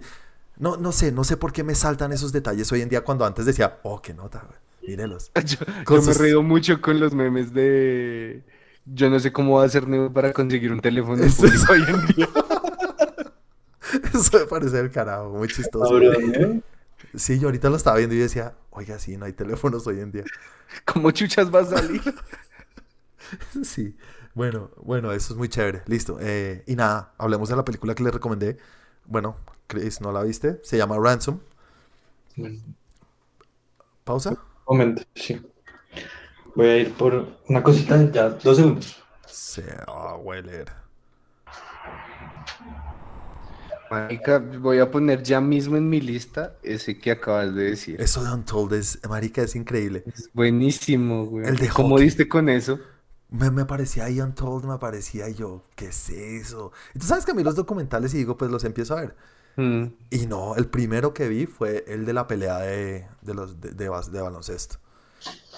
no, 0.56 0.76
no 0.76 0.92
sé, 0.92 1.10
no 1.10 1.24
sé 1.24 1.36
por 1.36 1.52
qué 1.52 1.64
me 1.64 1.74
saltan 1.74 2.12
esos 2.12 2.32
detalles 2.32 2.70
hoy 2.70 2.82
en 2.82 2.88
día 2.88 3.02
cuando 3.02 3.24
antes 3.24 3.44
decía, 3.44 3.78
oh, 3.82 4.00
qué 4.00 4.14
nota, 4.14 4.44
güey. 4.46 4.58
Mírenlos. 4.88 5.30
Yo, 5.44 5.58
yo 5.86 6.02
me 6.02 6.14
río 6.14 6.42
mucho 6.42 6.80
con 6.80 6.98
los 6.98 7.12
memes 7.12 7.52
de... 7.52 8.42
Yo 8.86 9.10
no 9.10 9.20
sé 9.20 9.32
cómo 9.32 9.58
va 9.58 9.64
a 9.64 9.68
ser 9.68 9.86
Neo 9.86 10.10
para 10.10 10.32
conseguir 10.32 10.72
un 10.72 10.80
teléfono 10.80 11.22
Eso 11.22 11.42
público 11.42 11.72
hoy 11.72 11.82
en 11.86 12.06
día. 12.06 12.28
Eso 14.14 14.38
me 14.38 14.46
parece 14.46 14.80
el 14.80 14.90
carajo, 14.90 15.28
muy 15.30 15.48
chistoso. 15.48 15.90
Cabrón, 15.90 16.34
¿eh? 16.34 16.62
Sí, 17.14 17.38
yo 17.38 17.48
ahorita 17.48 17.70
lo 17.70 17.76
estaba 17.76 17.96
viendo 17.98 18.14
y 18.14 18.18
decía, 18.18 18.56
oiga, 18.70 18.98
sí, 18.98 19.16
no 19.16 19.24
hay 19.26 19.32
teléfonos 19.32 19.86
hoy 19.86 20.00
en 20.00 20.12
día. 20.12 20.24
¿Cómo 20.84 21.10
chuchas 21.10 21.52
va 21.54 21.60
a 21.60 21.64
salir? 21.66 22.02
Sí, 23.62 23.96
bueno, 24.34 24.70
bueno, 24.76 25.12
eso 25.12 25.32
es 25.32 25.38
muy 25.38 25.48
chévere. 25.48 25.82
Listo. 25.86 26.18
eh, 26.20 26.64
y 26.66 26.76
nada, 26.76 27.12
hablemos 27.18 27.48
de 27.48 27.56
la 27.56 27.64
película 27.64 27.94
que 27.94 28.02
les 28.02 28.12
recomendé. 28.12 28.58
Bueno, 29.06 29.36
Chris, 29.66 30.00
¿no 30.00 30.12
la 30.12 30.22
viste? 30.22 30.60
Se 30.62 30.76
llama 30.76 30.96
Ransom. 30.98 31.40
¿Pausa? 34.04 34.32
Momento, 34.66 35.02
sí. 35.14 35.34
Voy 36.54 36.66
a 36.66 36.76
ir 36.78 36.92
por 36.94 37.38
una 37.48 37.62
cosita, 37.62 38.10
ya, 38.10 38.28
dos 38.30 38.56
segundos. 38.56 39.02
Se 39.26 39.62
va 39.86 40.10
a 40.10 40.16
hueler. 40.16 40.72
Marica, 43.90 44.38
voy 44.38 44.78
a 44.80 44.90
poner 44.90 45.22
ya 45.22 45.40
mismo 45.40 45.76
en 45.76 45.88
mi 45.88 46.00
lista 46.00 46.58
ese 46.62 46.98
que 46.98 47.10
acabas 47.10 47.54
de 47.54 47.64
decir. 47.64 48.00
Eso 48.00 48.22
de 48.24 48.32
Untold 48.32 48.72
es, 48.74 49.00
marica, 49.08 49.42
es 49.42 49.54
increíble. 49.56 50.04
Es 50.06 50.30
buenísimo, 50.32 51.26
güey. 51.26 51.46
El 51.46 51.56
de 51.58 51.68
¿Cómo 51.68 51.98
diste 51.98 52.28
con 52.28 52.48
eso? 52.48 52.78
Me, 53.30 53.50
me 53.50 53.66
parecía 53.66 54.04
ahí 54.04 54.20
Untold, 54.20 54.64
me 54.64 54.78
parecía 54.78 55.28
yo, 55.28 55.64
¿qué 55.76 55.86
es 55.88 56.08
eso? 56.08 56.72
Tú 56.98 57.06
sabes 57.06 57.26
que 57.26 57.32
a 57.32 57.34
mí 57.34 57.42
los 57.44 57.56
documentales 57.56 58.14
y 58.14 58.18
digo, 58.18 58.36
pues 58.38 58.50
los 58.50 58.64
empiezo 58.64 58.96
a 58.96 59.00
ver. 59.02 59.16
Mm. 59.56 59.84
Y 60.10 60.26
no, 60.26 60.56
el 60.56 60.68
primero 60.68 61.12
que 61.14 61.28
vi 61.28 61.46
fue 61.46 61.84
el 61.88 62.06
de 62.06 62.12
la 62.14 62.26
pelea 62.26 62.58
de, 62.60 63.06
de 63.22 63.34
los, 63.34 63.60
de, 63.60 63.70
de 63.74 64.20
baloncesto. 64.22 64.78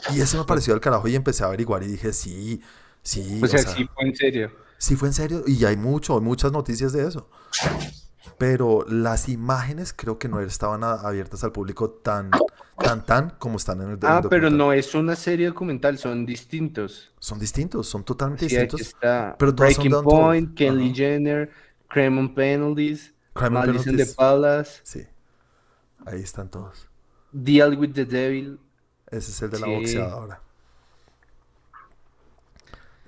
Y 0.09 0.21
ese 0.21 0.37
me 0.39 0.45
pareció 0.45 0.75
el 0.75 0.81
carajo 0.81 1.09
y 1.09 1.15
empecé 1.17 1.45
a 1.45 1.47
averiguar 1.49 1.83
y 1.83 1.89
dije, 1.89 2.13
sí, 2.13 2.63
sí, 3.03 3.41
O 3.43 3.47
sea, 3.47 3.61
o 3.61 3.63
sea, 3.63 3.75
sí 3.77 3.87
fue 3.95 4.05
en 4.09 4.17
serio. 4.17 4.51
sí 4.79 4.97
fue 4.97 5.09
en 5.09 5.15
serio. 5.15 5.45
Y 5.47 5.65
hay 5.65 5.77
mucho, 5.77 6.15
hay 6.17 6.23
muchas 6.23 6.53
noticias 6.53 6.93
de 6.93 7.07
eso. 7.09 7.29
Pero 8.39 8.85
las 8.89 9.29
imágenes 9.29 9.93
creo 9.95 10.19
que 10.19 10.29
no 10.29 10.41
estaban 10.41 10.85
abiertas 10.85 11.43
al 11.45 11.53
público 11.53 11.91
tan, 11.91 12.31
tan, 12.79 13.05
tan 13.05 13.31
como 13.39 13.57
están 13.57 13.81
en 13.81 13.91
el, 13.91 13.95
en 13.95 13.99
el 13.99 14.07
Ah, 14.07 14.21
pero 14.29 14.51
documental. 14.51 14.59
no 14.59 14.73
es 14.73 14.95
una 14.95 15.17
serie 15.17 15.47
documental, 15.49 15.99
son 15.99 16.27
distintos. 16.27 17.13
Son 17.19 17.39
distintos, 17.39 17.89
son 17.89 18.05
totalmente 18.05 18.49
Sí, 18.49 18.55
distintos. 18.57 18.81
está 18.83 19.37
pero 19.39 19.51
son 19.51 19.57
Breaking 19.57 19.95
Untold. 19.95 20.05
Point, 20.05 20.55
Kelly. 20.57 20.95
Jenner, 20.95 21.51
Crime 21.89 22.19
and 22.21 22.35
Penalties, 22.35 23.15
Crime 23.33 23.61
the 23.61 23.67
Penalties. 23.79 24.15
Palace, 24.15 24.81
Sí, 24.83 25.07
ahí 26.07 26.21
están 26.23 26.51
todos. 26.51 26.89
Deal 27.33 27.79
with 27.79 27.93
the 27.95 28.05
Devil. 28.05 28.59
Ese 29.07 29.31
es 29.31 29.43
el 29.43 29.51
de 29.51 29.59
la 29.61 29.67
boxeadora. 29.67 30.41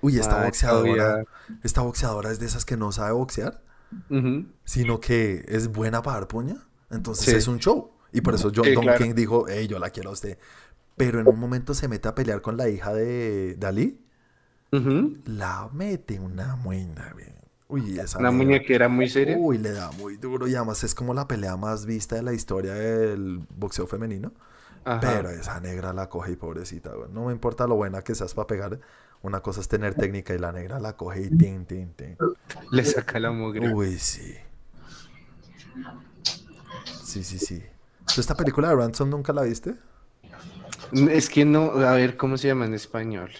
Uy, 0.00 0.18
esta 0.18 0.40
Ah, 0.42 0.44
boxeadora, 0.46 1.24
esta 1.62 1.82
boxeadora 1.82 2.30
es 2.30 2.40
de 2.40 2.46
esas 2.46 2.64
que 2.64 2.76
no 2.76 2.90
sabe 2.90 3.12
boxear, 3.12 3.62
Ujú. 4.10 4.46
sino 4.64 5.00
que 5.00 5.44
es 5.48 5.68
buena 5.68 6.02
para 6.02 6.18
dar 6.20 6.28
puña. 6.28 6.56
Entonces 6.90 7.26
Sí. 7.26 7.36
es 7.36 7.48
un 7.48 7.58
show. 7.58 7.90
Y 8.12 8.20
por 8.20 8.34
eso 8.34 8.50
John 8.54 8.64
Sí, 8.66 8.72
Don 8.74 8.82
claro. 8.84 8.98
King 9.02 9.14
dijo, 9.14 9.46
hey, 9.48 9.66
yo 9.68 9.78
la 9.78 9.90
quiero 9.90 10.10
a 10.10 10.12
usted. 10.12 10.38
Pero 10.96 11.20
en 11.20 11.28
un 11.28 11.38
momento 11.40 11.72
se 11.72 11.88
mete 11.88 12.08
a 12.08 12.14
pelear 12.14 12.42
con 12.42 12.56
la 12.58 12.68
hija 12.68 12.92
de 12.92 13.56
Dalí. 13.58 13.98
Ujú. 14.72 15.16
La 15.26 15.68
mete 15.72 16.18
una 16.20 16.58
güey. 16.62 16.86
Uy, 17.68 17.98
esa 17.98 18.18
Una 18.18 18.30
negra. 18.30 18.44
muñequera 18.44 18.88
muy 18.88 19.08
seria. 19.08 19.36
Uy, 19.38 19.56
le 19.56 19.72
da 19.72 19.90
muy 19.92 20.18
duro. 20.18 20.46
Y 20.46 20.54
además 20.54 20.84
es 20.84 20.94
como 20.94 21.14
la 21.14 21.26
pelea 21.26 21.56
más 21.56 21.86
vista 21.86 22.16
de 22.16 22.22
la 22.22 22.34
historia 22.34 22.74
del 22.74 23.46
boxeo 23.56 23.86
femenino. 23.86 24.32
Ajá. 24.84 25.00
Pero 25.00 25.30
esa 25.30 25.58
negra 25.60 25.92
la 25.94 26.08
coge 26.10 26.32
y 26.32 26.36
pobrecita, 26.36 26.90
güey. 26.90 27.10
No 27.10 27.26
me 27.26 27.32
importa 27.32 27.66
lo 27.66 27.76
buena 27.76 28.02
que 28.02 28.14
seas 28.14 28.34
para 28.34 28.46
pegar. 28.46 28.80
Una 29.22 29.40
cosa 29.40 29.60
es 29.60 29.68
tener 29.68 29.94
técnica 29.94 30.34
y 30.34 30.38
la 30.38 30.50
negra 30.52 30.80
la 30.80 30.96
coge 30.96 31.22
y 31.22 31.36
tin, 31.36 31.64
tin, 31.64 31.92
tin. 31.94 32.16
Le 32.72 32.84
saca 32.84 33.20
la 33.20 33.30
mugre. 33.30 33.72
Uy, 33.72 33.98
sí. 33.98 34.34
Sí, 37.04 37.22
sí, 37.22 37.38
sí. 37.38 37.62
¿Tú 38.12 38.20
esta 38.20 38.34
película 38.34 38.68
de 38.70 38.76
Ransom 38.76 39.08
nunca 39.08 39.32
la 39.32 39.42
viste? 39.42 39.74
Es 41.10 41.28
que 41.30 41.44
no, 41.44 41.72
a 41.72 41.94
ver, 41.94 42.16
¿cómo 42.16 42.36
se 42.36 42.48
llama 42.48 42.66
en 42.66 42.74
español? 42.74 43.30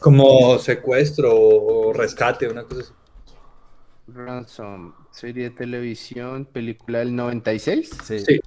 Como 0.00 0.58
secuestro 0.58 1.30
o 1.34 1.92
rescate, 1.92 2.48
una 2.48 2.64
cosa 2.64 2.80
así. 2.80 2.92
Ransom, 4.08 4.94
serie 5.10 5.44
de 5.44 5.50
televisión, 5.50 6.46
película 6.46 6.98
del 7.00 7.14
96, 7.14 7.90
Sí. 8.04 8.18
Sí. 8.20 8.40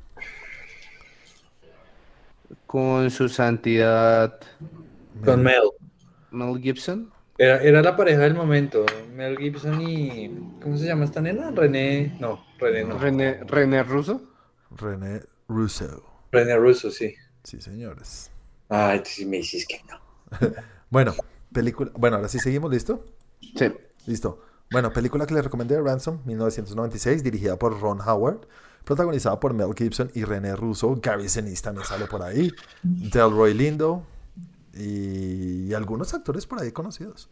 con 2.65 3.11
su 3.11 3.29
santidad 3.29 4.39
Con 5.23 5.43
Mel. 5.43 5.61
Mel 6.31 6.61
Gibson. 6.61 7.11
Era, 7.37 7.61
era 7.61 7.81
la 7.81 7.95
pareja 7.95 8.19
del 8.21 8.35
momento. 8.35 8.85
Mel 9.13 9.37
Gibson 9.37 9.81
y. 9.81 10.29
¿Cómo 10.61 10.77
se 10.77 10.85
llama 10.85 11.05
esta 11.05 11.21
nena? 11.21 11.51
René. 11.51 12.17
No, 12.19 12.43
René 12.59 12.83
no. 12.83 12.97
René, 12.97 13.39
René 13.45 13.83
Russo. 13.83 14.21
René 14.71 15.21
Russo. 15.47 16.03
René 16.31 16.55
Russo, 16.55 16.91
sí. 16.91 17.13
Sí, 17.43 17.59
señores. 17.61 18.31
Ay, 18.69 18.99
tú 18.99 19.09
sí 19.09 19.25
me 19.25 19.37
dices 19.37 19.65
que 19.67 19.81
no. 19.89 19.99
Bueno, 20.89 21.13
película. 21.53 21.89
Bueno, 21.95 22.17
ahora 22.17 22.27
sí 22.27 22.37
seguimos, 22.39 22.69
¿listo? 22.69 23.05
Sí. 23.55 23.71
Listo. 24.05 24.43
Bueno, 24.71 24.91
película 24.91 25.25
que 25.25 25.33
le 25.33 25.41
recomendé, 25.41 25.79
Ransom, 25.79 26.19
1996, 26.25 27.23
dirigida 27.23 27.57
por 27.57 27.79
Ron 27.79 28.01
Howard, 28.01 28.47
protagonizada 28.83 29.39
por 29.39 29.53
Mel 29.53 29.73
Gibson 29.73 30.11
y 30.13 30.25
René 30.25 30.55
Russo. 30.55 30.95
Gary 31.01 31.29
Sinise 31.29 31.63
también 31.63 31.85
sale 31.87 32.07
por 32.07 32.21
ahí. 32.21 32.51
Delroy 32.83 33.53
Lindo 33.53 34.05
y, 34.73 35.67
y 35.69 35.73
algunos 35.73 36.13
actores 36.13 36.45
por 36.47 36.61
ahí 36.61 36.71
conocidos. 36.71 37.29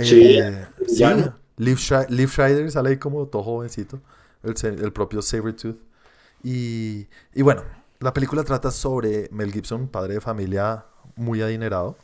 Sí, 0.00 0.48
Eh, 0.48 0.66
sí. 0.86 1.04
Liv, 1.56 1.76
Schri- 1.78 2.08
Liv 2.08 2.28
Schreider 2.30 2.70
sale 2.70 2.90
ahí 2.90 2.96
como 2.98 3.26
todo 3.26 3.42
jovencito, 3.42 4.00
el, 4.42 4.92
propio 4.92 5.22
Sabretooth. 5.22 5.78
Y, 6.42 7.08
y 7.34 7.42
bueno, 7.42 7.64
la 8.00 8.12
película 8.14 8.44
trata 8.44 8.70
sobre 8.70 9.28
Mel 9.32 9.52
Gibson, 9.52 9.88
padre 9.88 10.14
de 10.14 10.20
familia 10.20 10.86
muy 11.16 11.42
adinerado, 11.42 11.98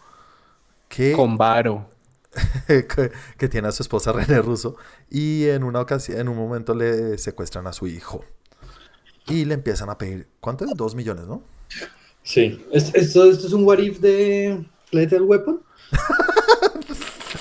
que 0.88 1.16
Con 1.16 1.36
Varo. 1.36 1.88
que, 2.66 3.12
que 3.38 3.48
tiene 3.48 3.68
a 3.68 3.72
su 3.72 3.82
esposa 3.82 4.12
René 4.12 4.40
Russo 4.42 4.76
y 5.10 5.46
en 5.48 5.64
una 5.64 5.80
ocasión, 5.80 6.18
en 6.18 6.28
un 6.28 6.36
momento 6.36 6.74
le 6.74 7.18
secuestran 7.18 7.66
a 7.66 7.72
su 7.72 7.86
hijo 7.86 8.24
y 9.26 9.44
le 9.44 9.54
empiezan 9.54 9.90
a 9.90 9.98
pedir, 9.98 10.28
¿cuánto 10.40 10.64
es? 10.64 10.76
Dos 10.76 10.94
millones, 10.94 11.26
¿no? 11.26 11.42
Sí. 12.26 12.62
¿Es- 12.72 12.94
¿Esto, 12.94 13.24
esto 13.30 13.46
es 13.46 13.52
un 13.52 13.64
what 13.64 13.78
if 13.78 14.00
de 14.00 14.64
Lethal 14.90 15.22
Weapon? 15.22 15.62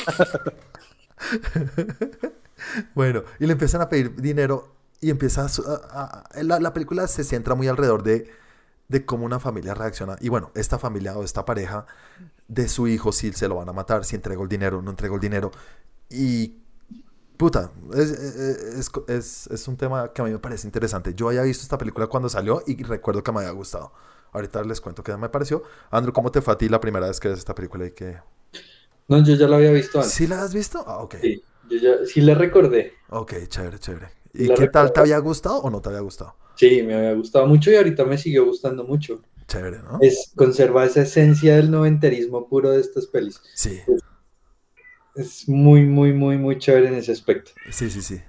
Bueno, 2.94 3.24
y 3.40 3.46
le 3.46 3.54
empiezan 3.54 3.82
a 3.82 3.90
pedir 3.90 4.16
dinero 4.16 4.76
y 5.02 5.10
empieza 5.10 5.46
a, 5.92 6.24
la, 6.42 6.60
la 6.60 6.74
película 6.74 7.08
se 7.08 7.24
centra 7.24 7.54
muy 7.56 7.68
alrededor 7.68 8.04
de, 8.04 8.30
de 8.88 9.06
cómo 9.06 9.26
una 9.26 9.40
familia 9.40 9.74
reacciona. 9.74 10.16
Y 10.22 10.30
bueno, 10.30 10.52
esta 10.56 10.80
familia 10.80 11.18
o 11.18 11.24
esta 11.24 11.46
pareja 11.46 11.86
de 12.48 12.68
su 12.68 12.88
hijo, 12.88 13.12
si 13.12 13.32
se 13.34 13.48
lo 13.48 13.56
van 13.56 13.70
a 13.70 13.74
matar, 13.74 14.06
si 14.06 14.16
entregó 14.16 14.44
el 14.44 14.50
dinero, 14.50 14.82
no 14.82 14.92
entregó 14.92 15.16
el 15.16 15.22
dinero. 15.22 15.52
Y 16.10 16.58
puta, 17.38 17.72
es, 17.96 18.12
es- 19.08 19.48
es 19.48 19.68
un 19.68 19.78
tema 19.78 20.12
que 20.14 20.22
a 20.22 20.26
mí 20.26 20.32
me 20.32 20.40
parece 20.40 20.68
interesante. 20.68 21.14
Yo 21.16 21.30
había 21.30 21.44
visto 21.44 21.64
esta 21.64 21.78
película 21.78 22.08
cuando 22.08 22.30
salió 22.30 22.64
y 22.68 22.82
recuerdo 22.84 23.24
que 23.24 23.32
me 23.32 23.40
había 23.40 23.52
gustado. 23.52 23.94
Ahorita 24.36 24.62
les 24.66 24.82
cuento 24.82 25.02
qué 25.02 25.16
me 25.16 25.30
pareció. 25.30 25.64
Andrew, 25.90 26.12
¿cómo 26.12 26.30
te 26.30 26.42
fue 26.42 26.54
a 26.54 26.58
ti 26.58 26.68
la 26.68 26.82
primera 26.82 27.08
vez 27.08 27.22
que 27.22 27.30
ves 27.30 27.40
esta 27.40 27.56
película 27.56 27.86
y 27.86 27.92
que... 27.92 28.18
No, 29.08 29.24
yo 29.24 29.34
ya 29.36 29.48
lo 29.48 29.56
había 29.56 29.72
visto 29.72 29.98
antes. 29.98 30.12
¿Sí 30.12 30.28
la 30.28 30.44
has 30.44 30.54
visto? 30.54 30.84
Ah, 30.86 30.98
ok. 30.98 31.16
Sí, 31.22 31.42
yo 31.70 31.78
ya, 31.78 32.06
sí 32.06 32.20
le 32.20 32.36
recordé. 32.36 32.92
Ok, 33.12 33.34
chévere, 33.48 33.80
chévere. 33.80 34.10
¿Y 34.34 34.48
La 34.48 34.56
qué 34.56 34.68
tal? 34.68 34.92
¿Te 34.92 35.00
había 35.00 35.18
gustado 35.20 35.60
o 35.60 35.70
no 35.70 35.80
te 35.80 35.88
había 35.88 36.02
gustado? 36.02 36.36
Sí, 36.58 36.84
me 36.84 36.96
había 36.96 37.14
gustado 37.14 37.48
mucho 37.48 37.72
y 37.72 37.76
ahorita 37.76 38.04
me 38.04 38.18
siguió 38.18 38.46
gustando 38.46 38.84
mucho. 38.84 39.22
Chévere, 39.48 39.80
¿no? 39.80 40.00
Es, 40.02 40.34
conserva 40.36 40.84
esa 40.84 41.04
esencia 41.04 41.56
del 41.56 41.72
noventerismo 41.72 42.50
puro 42.50 42.72
de 42.72 42.82
estas 42.82 43.08
pelis. 43.08 43.42
Sí, 43.54 43.80
Es 45.16 45.48
muy, 45.48 45.86
muy, 45.86 46.12
muy, 46.12 46.38
muy 46.38 46.58
chévere 46.60 46.90
en 46.90 46.96
ese 46.96 47.14
aspecto. 47.14 47.52
sí, 47.72 47.90
sí, 47.90 48.02
sí. 48.02 48.22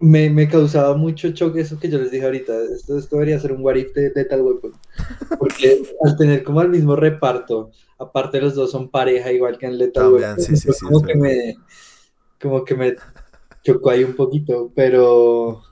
Me, 0.00 0.28
me 0.28 0.48
causaba 0.48 0.96
mucho 0.96 1.32
choque 1.32 1.60
eso 1.60 1.78
que 1.78 1.88
yo 1.88 1.98
les 1.98 2.10
dije 2.10 2.24
ahorita. 2.24 2.52
Esto, 2.74 2.98
esto 2.98 3.16
debería 3.16 3.38
ser 3.38 3.52
un 3.52 3.62
what 3.62 3.76
if 3.76 3.92
de 3.94 4.12
Lethal 4.14 4.42
Weapon. 4.42 4.72
Porque 5.38 5.82
al 6.04 6.16
tener 6.16 6.42
como 6.42 6.62
el 6.62 6.68
mismo 6.68 6.96
reparto, 6.96 7.70
aparte 7.98 8.40
los 8.40 8.54
dos 8.54 8.70
son 8.70 8.90
pareja 8.90 9.32
igual 9.32 9.58
que 9.58 9.66
en 9.66 9.78
Lethal 9.78 10.04
También, 10.04 10.30
Weapon, 10.30 10.44
sí, 10.44 10.56
sí, 10.56 10.72
sí, 10.72 10.84
como 10.86 11.02
que 11.02 11.14
me 11.14 11.56
como 12.40 12.64
que 12.64 12.74
me 12.74 12.96
chocó 13.62 13.90
ahí 13.90 14.04
un 14.04 14.14
poquito, 14.14 14.70
pero 14.74 15.62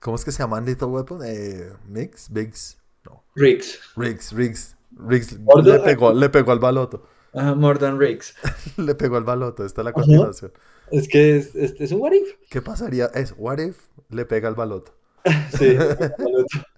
¿Cómo 0.00 0.16
es 0.16 0.24
que 0.24 0.32
se 0.32 0.38
llaman 0.38 0.64
Little 0.64 0.88
Weapon? 0.88 1.20
Eh, 1.24 1.72
Mix, 1.86 2.30
Bigs, 2.30 2.78
no. 3.04 3.24
Riggs, 3.34 3.80
Riggs, 3.96 4.32
Riggs, 4.32 4.76
Riggs. 4.96 5.38
Le 5.64 5.80
pegó, 5.80 6.12
le 6.12 6.28
pegó 6.28 6.52
al 6.52 6.58
baloto. 6.58 7.02
ajá, 7.34 7.54
more 7.54 7.78
than 7.78 7.98
Riggs. 7.98 8.34
Le 8.76 8.94
pegó 8.94 9.16
al 9.16 9.24
baloto. 9.24 9.64
Esta 9.64 9.80
es 9.80 9.84
la 9.84 9.92
continuación. 9.92 10.52
Es 10.90 11.08
que 11.08 11.36
es, 11.36 11.54
es, 11.54 11.74
es 11.80 11.92
un 11.92 12.00
what 12.00 12.12
if. 12.12 12.28
¿Qué 12.50 12.62
pasaría? 12.62 13.06
Es, 13.14 13.34
what 13.36 13.58
if 13.58 13.76
le 14.10 14.24
pega 14.24 14.48
al 14.48 14.54
baloto? 14.54 14.94
Sí. 15.58 15.76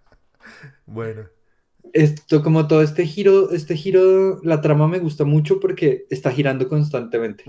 Bueno, 0.87 1.29
Esto, 1.93 2.43
como 2.43 2.69
todo 2.69 2.83
este 2.83 3.07
giro, 3.07 3.51
este 3.53 3.77
giro, 3.77 4.41
la 4.45 4.61
trama 4.61 4.89
me 4.89 4.99
gusta 5.01 5.25
mucho 5.25 5.61
porque 5.61 6.07
está 6.11 6.31
girando 6.33 6.69
constantemente. 6.69 7.45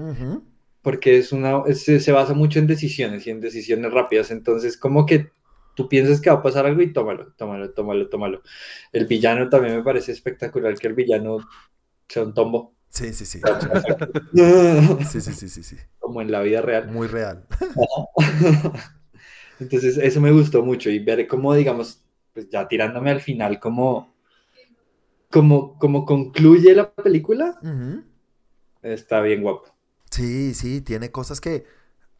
Porque 0.81 1.17
es 1.19 1.31
una, 1.31 1.63
es- 1.67 1.83
se 1.85 2.11
basa 2.11 2.33
mucho 2.33 2.59
en 2.59 2.67
decisiones 2.67 3.27
y 3.27 3.31
en 3.31 3.41
decisiones 3.41 3.91
rápidas, 3.93 4.31
entonces 4.31 4.77
como 4.77 5.05
que 5.05 5.31
tú 5.75 5.89
piensas 5.89 6.21
que 6.21 6.29
va 6.31 6.37
a 6.37 6.43
pasar 6.43 6.65
algo 6.65 6.81
y 6.81 6.93
tómalo, 6.93 7.33
tómalo, 7.37 7.71
tómalo, 7.73 8.09
tómalo. 8.09 8.41
El 8.93 9.07
villano 9.07 9.49
también 9.49 9.75
me 9.77 9.83
parece 9.83 10.11
espectacular 10.13 10.75
que 10.79 10.87
el 10.87 10.93
villano 10.95 11.39
sea 12.09 12.23
un 12.23 12.33
tombo, 12.33 12.75
Sí, 12.91 13.13
sí, 13.13 13.25
sí. 13.25 13.41
como 13.41 13.57
Sí, 15.03 15.21
sí, 15.21 15.33
sí, 15.33 15.49
sí, 15.49 15.63
sí. 15.63 15.77
en 16.21 16.31
la 16.31 16.41
vida 16.41 16.61
real. 16.61 16.91
Muy 16.91 17.07
real. 17.07 17.45
Entonces 19.59 19.97
eso 19.97 20.19
me 20.19 20.31
gustó 20.31 20.63
mucho 20.63 20.89
y 20.89 20.99
ver 20.99 21.27
cómo, 21.27 21.53
digamos, 21.53 22.03
pues 22.33 22.49
ya 22.49 22.67
tirándome 22.67 23.11
al 23.11 23.21
final, 23.21 23.59
cómo, 23.59 24.13
cómo, 25.29 25.77
cómo 25.79 26.05
concluye 26.05 26.75
la 26.75 26.91
película, 26.91 27.57
está 28.81 29.21
bien 29.21 29.41
guapo. 29.41 29.69
Sí, 30.09 30.53
sí, 30.53 30.81
tiene 30.81 31.11
cosas 31.11 31.39
que. 31.39 31.65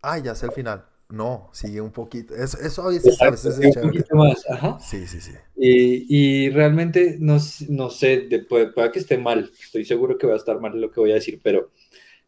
Ay, 0.01 0.21
ya 0.21 0.35
sé 0.35 0.45
el 0.45 0.53
final. 0.53 0.85
No, 1.11 1.49
sigue 1.51 1.81
un 1.81 1.91
poquito. 1.91 2.35
Eso, 2.35 2.57
eso 2.59 2.83
a 2.83 2.89
veces, 2.89 3.21
a 3.21 3.29
veces 3.29 3.57
un 3.57 3.65
es 3.65 3.73
chévere. 3.73 3.91
poquito 3.91 4.15
más, 4.15 4.49
ajá. 4.49 4.79
Sí, 4.79 5.05
sí, 5.07 5.19
sí. 5.19 5.31
Y, 5.57 6.45
y 6.45 6.49
realmente 6.49 7.17
no, 7.19 7.37
no 7.69 7.89
sé, 7.89 8.21
de, 8.21 8.47
que 8.91 8.99
esté 8.99 9.17
mal, 9.17 9.51
estoy 9.61 9.83
seguro 9.85 10.17
que 10.17 10.27
va 10.27 10.33
a 10.33 10.37
estar 10.37 10.59
mal 10.59 10.79
lo 10.79 10.89
que 10.89 11.01
voy 11.01 11.11
a 11.11 11.15
decir, 11.15 11.39
pero 11.43 11.71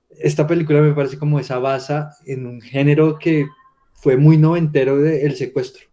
esta 0.10 0.46
película 0.46 0.82
me 0.82 0.94
parece 0.94 1.18
como 1.18 1.40
esa 1.40 1.60
basa 1.60 2.12
en 2.26 2.46
un 2.46 2.62
género 2.62 3.18
que 3.18 3.48
fue 3.94 4.18
muy 4.18 4.38
noventero 4.38 4.98
de 4.98 5.26
El 5.26 5.36
Secuestro. 5.36 5.88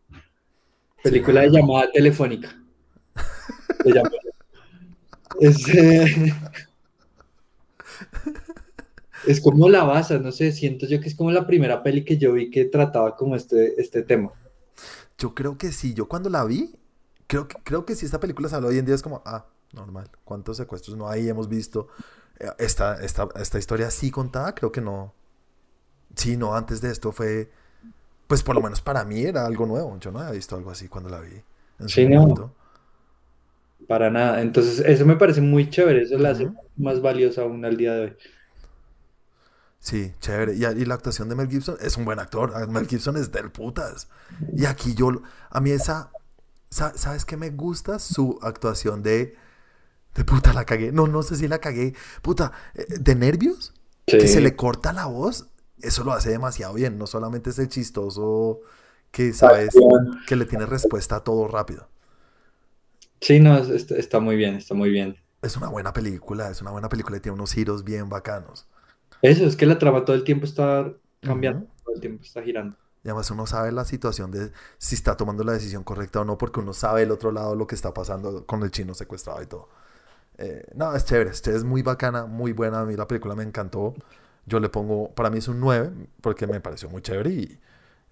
Película 1.02 1.42
de 1.42 1.50
llamada 1.50 1.90
telefónica. 1.92 2.56
Es, 5.40 5.66
eh, 5.74 6.34
es 9.22 9.40
como 9.40 9.68
la 9.68 9.84
base, 9.84 10.18
no 10.20 10.32
sé, 10.32 10.52
siento 10.52 10.86
yo 10.86 11.00
que 11.00 11.08
es 11.08 11.14
como 11.16 11.30
la 11.32 11.46
primera 11.46 11.82
peli 11.82 12.04
que 12.04 12.18
yo 12.18 12.32
vi 12.34 12.50
que 12.50 12.66
trataba 12.66 13.16
como 13.16 13.36
este, 13.36 13.80
este 13.80 14.02
tema. 14.02 14.32
Yo 15.18 15.34
creo 15.34 15.58
que 15.58 15.72
sí. 15.72 15.94
Yo 15.94 16.08
cuando 16.08 16.30
la 16.30 16.44
vi, 16.44 16.74
creo 17.26 17.48
que, 17.48 17.56
creo 17.62 17.84
que 17.86 17.94
si 17.94 18.06
esta 18.06 18.20
película 18.20 18.48
sale 18.48 18.66
hoy 18.66 18.78
en 18.78 18.86
día 18.86 18.94
es 18.94 19.02
como, 19.02 19.22
ah, 19.26 19.46
normal. 19.72 20.10
¿Cuántos 20.24 20.56
secuestros 20.56 20.96
no 20.96 21.08
hay? 21.08 21.28
Hemos 21.28 21.48
visto. 21.48 21.88
Eh, 22.38 22.48
Esta, 22.58 22.94
esta, 23.04 23.28
esta 23.36 23.58
historia 23.58 23.88
así 23.88 24.10
contada, 24.10 24.54
creo 24.54 24.72
que 24.72 24.80
no. 24.80 25.14
Sí, 26.16 26.36
no, 26.36 26.54
antes 26.54 26.80
de 26.80 26.90
esto 26.90 27.12
fue. 27.12 27.50
Pues 28.28 28.42
por 28.42 28.54
lo 28.56 28.62
menos 28.62 28.80
para 28.82 29.04
mí 29.04 29.22
era 29.24 29.46
algo 29.46 29.66
nuevo. 29.66 29.98
Yo 30.00 30.12
no 30.12 30.20
había 30.20 30.32
visto 30.32 30.56
algo 30.56 30.70
así 30.72 30.88
cuando 30.88 31.10
la 31.10 31.20
vi. 31.20 31.42
En 31.80 31.90
su 31.90 32.00
Sí, 32.00 32.06
no. 32.08 32.20
momento. 32.24 32.54
Para 33.86 34.10
nada. 34.10 34.42
Entonces, 34.42 34.80
eso 34.80 35.04
me 35.06 35.16
parece 35.16 35.40
muy 35.40 35.68
chévere. 35.70 36.02
Eso 36.02 36.18
la 36.18 36.30
hace 36.30 36.52
más 36.76 37.00
valiosa 37.02 37.42
aún 37.42 37.64
al 37.64 37.76
día 37.76 37.94
de 37.94 38.00
hoy. 38.04 38.16
Sí, 39.80 40.12
chévere. 40.20 40.54
Y, 40.54 40.64
y 40.64 40.84
la 40.84 40.94
actuación 40.94 41.28
de 41.28 41.34
Mel 41.36 41.48
Gibson 41.48 41.76
es 41.80 41.96
un 41.96 42.04
buen 42.04 42.18
actor. 42.20 42.52
Ah, 42.54 42.66
Mel 42.66 42.86
Gibson 42.86 43.16
es 43.16 43.32
del 43.32 43.50
putas. 43.50 44.08
Y 44.54 44.66
aquí 44.66 44.94
yo, 44.94 45.10
a 45.50 45.60
mí 45.60 45.70
esa, 45.70 46.14
sa- 46.70 46.96
¿sabes 46.96 47.24
qué 47.24 47.36
me 47.36 47.50
gusta? 47.50 47.98
Su 47.98 48.38
actuación 48.42 49.02
de, 49.02 49.36
de 50.14 50.24
puta, 50.24 50.52
la 50.54 50.64
cagué. 50.66 50.92
No, 50.92 51.08
no 51.08 51.22
sé 51.22 51.36
si 51.36 51.48
la 51.48 51.60
cagué. 51.60 51.94
Puta, 52.22 52.52
eh, 52.74 52.86
de 53.00 53.14
nervios, 53.16 53.74
que 54.16 54.28
se 54.28 54.40
le 54.42 54.56
corta 54.56 54.92
la 54.92 55.06
voz. 55.06 55.48
Eso 55.82 56.04
lo 56.04 56.12
hace 56.12 56.30
demasiado 56.30 56.74
bien. 56.74 56.98
No 56.98 57.06
solamente 57.06 57.50
es 57.50 57.58
el 57.60 57.68
chistoso 57.68 58.60
que 59.12 59.32
sabes 59.34 59.86
que 60.26 60.36
le 60.36 60.46
tiene 60.46 60.66
respuesta 60.66 61.16
a 61.18 61.24
todo 61.24 61.48
rápido. 61.48 61.88
Sí, 63.22 63.40
no, 63.40 63.56
es- 63.56 63.68
está, 63.70 63.96
está 63.96 64.20
muy 64.20 64.36
bien, 64.36 64.56
está 64.56 64.74
muy 64.74 64.90
bien. 64.90 65.16
Es 65.42 65.56
una 65.56 65.68
buena 65.68 65.92
película, 65.92 66.50
es 66.50 66.60
una 66.62 66.70
buena 66.70 66.88
película 66.88 67.16
y 67.16 67.20
tiene 67.20 67.34
unos 67.34 67.52
giros 67.52 67.84
bien 67.84 68.08
bacanos. 68.08 68.66
Eso, 69.22 69.44
es 69.44 69.56
que 69.56 69.66
la 69.66 69.78
trama 69.78 70.04
todo 70.04 70.16
el 70.16 70.24
tiempo 70.24 70.46
está 70.46 70.92
cambiando, 71.20 71.66
todo 71.84 71.94
el 71.94 72.00
tiempo 72.00 72.22
está 72.22 72.42
girando. 72.42 72.76
Y 73.02 73.08
además 73.08 73.30
uno 73.30 73.46
sabe 73.46 73.72
la 73.72 73.84
situación 73.84 74.30
de 74.30 74.52
si 74.78 74.94
está 74.94 75.16
tomando 75.16 75.42
la 75.44 75.52
decisión 75.52 75.84
correcta 75.84 76.20
o 76.20 76.24
no, 76.24 76.36
porque 76.38 76.60
uno 76.60 76.72
sabe 76.72 77.02
el 77.02 77.10
otro 77.10 77.32
lado 77.32 77.54
lo 77.54 77.66
que 77.66 77.74
está 77.74 77.94
pasando 77.94 78.46
con 78.46 78.62
el 78.62 78.70
chino 78.70 78.94
secuestrado 78.94 79.42
y 79.42 79.46
todo. 79.46 79.68
Eh, 80.38 80.66
no, 80.74 80.94
es 80.94 81.04
chévere, 81.04 81.30
es, 81.30 81.42
chévere, 81.42 81.58
es 81.58 81.64
muy 81.64 81.82
bacana, 81.82 82.26
muy 82.26 82.52
buena. 82.52 82.80
A 82.80 82.84
mí 82.84 82.96
la 82.96 83.06
película 83.08 83.34
me 83.34 83.42
encantó. 83.42 83.94
Yo 84.46 84.60
le 84.60 84.68
pongo, 84.68 85.10
para 85.14 85.30
mí 85.30 85.38
es 85.38 85.48
un 85.48 85.60
9, 85.60 85.92
porque 86.22 86.46
me 86.46 86.60
pareció 86.60 86.88
muy 86.90 87.02
chévere 87.02 87.30
y, 87.30 87.60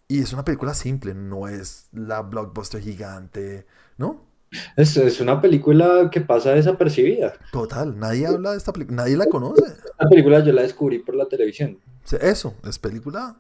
y 0.09 0.21
es 0.23 0.33
una 0.33 0.45
película 0.45 0.75
simple, 0.75 1.15
no 1.15 1.49
es 1.49 1.89
la 1.93 2.23
blockbuster 2.23 2.81
gigante, 2.83 3.67
¿no? 3.99 4.28
Es, 4.77 4.97
es 4.97 5.21
una 5.21 5.41
película 5.41 6.09
que 6.11 6.21
pasa 6.21 6.53
desapercibida. 6.53 7.35
Total, 7.53 7.99
nadie 7.99 8.27
habla 8.27 8.53
de 8.53 8.59
esta 8.59 8.73
película, 8.73 9.03
nadie 9.03 9.17
la 9.17 9.27
conoce. 9.27 9.63
La 9.99 10.09
película 10.09 10.45
yo 10.45 10.53
la 10.53 10.63
descubrí 10.63 11.01
por 11.01 11.15
la 11.15 11.27
televisión. 11.27 11.79
Eso, 12.21 12.55
es 12.67 12.79
película 12.79 13.37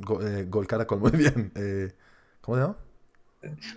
Go- 0.00 0.22
eh, 0.26 0.46
Gol 0.48 0.66
Caracol, 0.66 1.00
muy 1.00 1.10
bien. 1.12 1.52
Eh, 1.54 1.92
¿Cómo 2.40 2.56
se 2.56 2.62
llama? 2.62 2.76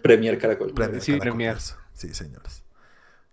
Premier 0.01 0.37
Caracol. 0.37 0.73
Premier 0.73 1.01
Sí, 1.01 1.11
Caracol, 1.13 1.29
Premier. 1.29 1.57
eso. 1.57 1.75
Sí, 1.93 2.13
señores. 2.13 2.63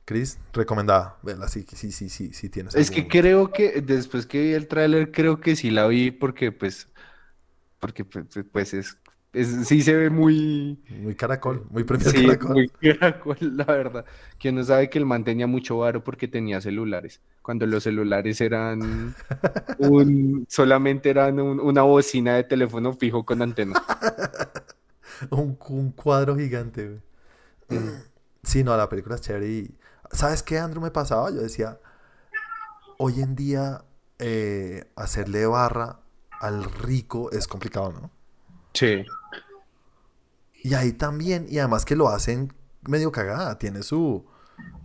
Chris, 0.05 0.38
recomendada. 0.53 1.16
Vela, 1.22 1.49
sí, 1.49 1.66
sí, 1.72 1.90
sí, 1.92 2.09
sí, 2.09 2.32
sí 2.32 2.49
tienes. 2.49 2.74
Es 2.74 2.90
que 2.90 3.09
creo 3.09 3.53
que 3.53 3.80
después 3.80 4.26
que 4.26 4.40
vi 4.40 4.53
el 4.53 4.68
tráiler, 4.68 5.11
creo 5.11 5.40
que 5.40 5.57
sí 5.57 5.70
la 5.70 5.86
vi 5.88 6.11
porque 6.11 6.53
pues, 6.53 6.88
porque 7.80 8.05
pues, 8.05 8.26
pues 8.53 8.74
es, 8.74 8.99
es- 9.41 9.66
sí 9.68 9.82
se 9.82 9.95
ve 9.95 10.11
muy, 10.11 10.78
Muy 10.89 11.14
caracol, 11.16 11.66
muy 11.70 11.84
sí, 11.99 12.26
Caracol. 12.26 12.55
muy 12.55 12.68
caracol, 12.80 13.37
la 13.57 13.64
verdad. 13.64 14.05
Que 14.39 14.53
no 14.53 14.62
sabe 14.64 14.89
que 14.91 14.99
el 14.99 15.07
man 15.07 15.24
tenía 15.24 15.47
mucho 15.47 15.78
varo 15.78 16.05
porque 16.05 16.28
tenía 16.28 16.61
celulares. 16.61 17.20
Cuando 17.43 17.66
los 17.66 17.82
celulares 17.84 18.41
eran 18.41 19.14
un, 19.78 20.47
solamente 20.49 21.11
eran 21.11 21.41
un- 21.41 21.61
una 21.61 21.82
bocina 21.82 22.37
de 22.37 22.45
teléfono 22.45 22.93
fijo 22.93 23.24
con 23.24 23.43
antena. 23.43 23.74
Un, 25.30 25.59
un 25.68 25.93
cuadro 25.93 26.37
gigante, 26.37 26.89
güey. 26.89 27.01
Sí, 28.43 28.62
no, 28.62 28.76
la 28.76 28.89
película 28.89 29.16
es 29.16 29.22
chévere 29.22 29.49
y... 29.49 29.76
¿Sabes 30.12 30.43
qué, 30.45 30.59
Andrew, 30.59 30.80
me 30.80 30.93
pasaba? 30.93 31.30
Yo 31.30 31.39
decía, 31.43 31.80
hoy 32.99 33.20
en 33.22 33.34
día 33.37 33.84
eh, 34.18 34.84
hacerle 34.97 35.47
barra 35.47 36.01
al 36.41 36.64
rico 36.64 37.30
es 37.32 37.49
complicado, 37.49 37.93
¿no? 37.93 38.11
Sí. 38.77 39.05
Y 40.62 40.74
ahí 40.74 40.93
también, 40.93 41.47
y 41.49 41.59
además 41.59 41.85
que 41.85 41.97
lo 41.97 42.09
hacen 42.09 42.53
medio 42.83 43.12
cagada, 43.12 43.59
tiene 43.59 43.83
su, 43.83 44.24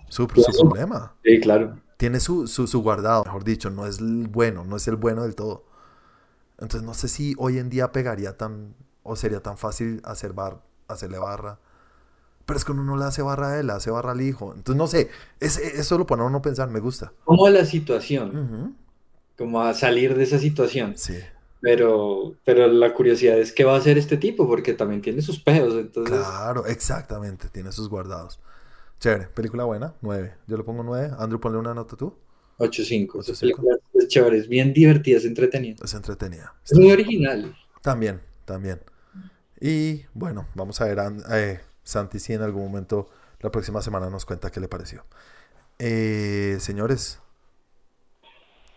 su, 0.10 0.30
su 0.38 0.56
problema. 0.56 1.16
Sí, 1.24 1.40
claro. 1.40 1.82
Tiene 1.98 2.20
su, 2.20 2.48
su, 2.48 2.68
su 2.68 2.82
guardado, 2.84 3.24
mejor 3.26 3.44
dicho, 3.46 3.70
no 3.72 3.88
es 3.88 4.00
el 4.00 4.28
bueno, 4.30 4.66
no 4.66 4.78
es 4.78 4.88
el 4.90 4.98
bueno 4.98 5.24
del 5.24 5.36
todo. 5.36 5.66
Entonces 6.60 6.84
no 6.84 6.94
sé 6.94 7.08
si 7.10 7.36
hoy 7.40 7.60
en 7.60 7.70
día 7.70 7.92
pegaría 7.92 8.38
tan, 8.38 8.76
o 9.04 9.16
sería 9.16 9.42
tan 9.42 9.58
fácil 9.58 10.02
hacer 10.06 10.34
bar, 10.34 10.62
hacerle 10.88 11.20
barra. 11.20 11.60
Pero 12.46 12.58
es 12.60 12.66
que 12.66 12.74
uno 12.74 12.84
no 12.84 12.98
le 12.98 13.06
hace 13.06 13.22
barra 13.24 13.50
a 13.54 13.60
él, 13.60 13.68
le 13.68 13.74
hace 13.74 13.92
barra 13.92 14.14
al 14.14 14.22
hijo. 14.22 14.54
Entonces 14.56 14.78
no 14.78 14.88
sé, 14.88 15.12
es- 15.42 15.58
eso 15.60 15.98
lo 16.00 16.06
pone 16.08 16.24
a 16.24 16.28
uno 16.28 16.40
a 16.40 16.44
pensar, 16.44 16.70
me 16.70 16.80
gusta. 16.82 17.14
Como 17.24 17.50
la 17.50 17.66
situación, 17.66 18.40
Ujú, 18.40 18.74
como 19.38 19.62
a 19.62 19.74
salir 19.74 20.16
de 20.16 20.24
esa 20.24 20.40
situación. 20.40 21.02
Sí, 21.02 21.18
Pero, 21.62 22.36
pero 22.44 22.68
la 22.68 22.94
curiosidad 22.94 23.38
es 23.38 23.52
qué 23.54 23.64
va 23.64 23.76
a 23.76 23.78
hacer 23.78 23.98
este 23.98 24.18
tipo, 24.18 24.48
porque 24.48 24.74
también 24.74 25.02
tiene 25.02 25.22
sus 25.22 25.40
pedos. 25.40 25.76
Entonces, 25.76 26.18
claro, 26.18 26.66
exactamente, 26.66 27.50
tiene 27.50 27.72
sus 27.72 27.88
guardados. 27.88 28.40
Chévere, 29.00 29.28
película 29.28 29.64
buena, 29.64 29.94
9. 30.02 30.34
Yo 30.48 30.58
le 30.58 30.64
pongo 30.64 30.84
9. 30.84 31.12
Andrew, 31.20 31.40
ponle 31.40 31.60
una 31.60 31.74
nota 31.74 31.96
tú. 31.96 32.16
8-5. 32.58 33.20
Esa 33.22 33.34
8-5. 33.34 33.40
película 33.40 33.76
es 33.94 34.08
chévere, 34.08 34.38
es 34.38 34.48
bien 34.48 34.74
divertida, 34.74 35.18
es 35.18 35.26
entretenida. 35.26 35.76
Es 35.84 35.94
entretenida. 35.94 36.54
Es 36.64 36.78
muy 36.78 36.92
original. 36.92 37.56
También, 37.82 38.22
también. 38.46 38.80
Y 39.60 40.04
bueno, 40.14 40.48
vamos 40.56 40.82
a 40.82 40.86
ver, 40.86 41.00
an- 41.00 41.24
eh, 41.32 41.60
Santi, 41.84 42.20
si 42.20 42.34
en 42.34 42.42
algún 42.42 42.64
momento 42.64 43.10
la 43.40 43.52
próxima 43.52 43.82
semana 43.82 44.10
nos 44.10 44.26
cuenta 44.26 44.52
qué 44.52 44.60
le 44.60 44.68
pareció. 44.68 45.04
Eh, 45.80 46.58
señores, 46.60 47.20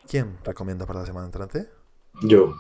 ¿quién 0.08 0.38
recomienda 0.44 0.86
para 0.86 1.00
la 1.00 1.06
semana 1.06 1.26
entrante? 1.26 1.68
Yo. 2.22 2.54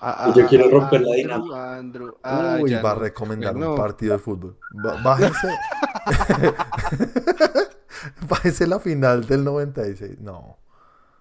Ah, 0.00 0.32
Yo 0.36 0.46
quiero 0.46 0.66
ah, 0.66 0.70
romper 0.70 1.00
la 1.00 1.14
dinámica. 1.16 1.76
Andrew. 1.76 2.14
Ah, 2.22 2.58
Uy, 2.60 2.72
va 2.74 2.92
a 2.92 2.94
no. 2.94 3.00
recomendar 3.00 3.54
No. 3.56 3.70
un 3.72 3.76
partido 3.76 4.12
de 4.12 4.18
fútbol. 4.20 4.56
Bájese. 5.02 5.48
Bájese 8.28 8.66
la 8.68 8.78
final 8.78 9.26
del 9.26 9.44
96. 9.44 10.20
No. 10.20 10.56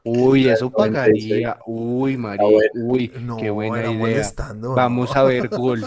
Uy, 0.04 0.48
eso 0.48 0.72
96. 0.76 0.76
pagaría. 0.78 1.58
Uy, 1.66 2.18
María. 2.18 2.46
Uy, 2.76 3.12
No, 3.22 3.38
qué 3.38 3.50
buena 3.50 3.80
era 3.80 3.90
idea. 3.90 4.00
molestando. 4.00 4.74
Vamos 4.74 5.14
no. 5.14 5.22
a 5.22 5.24
ver 5.24 5.50
gol. 5.50 5.86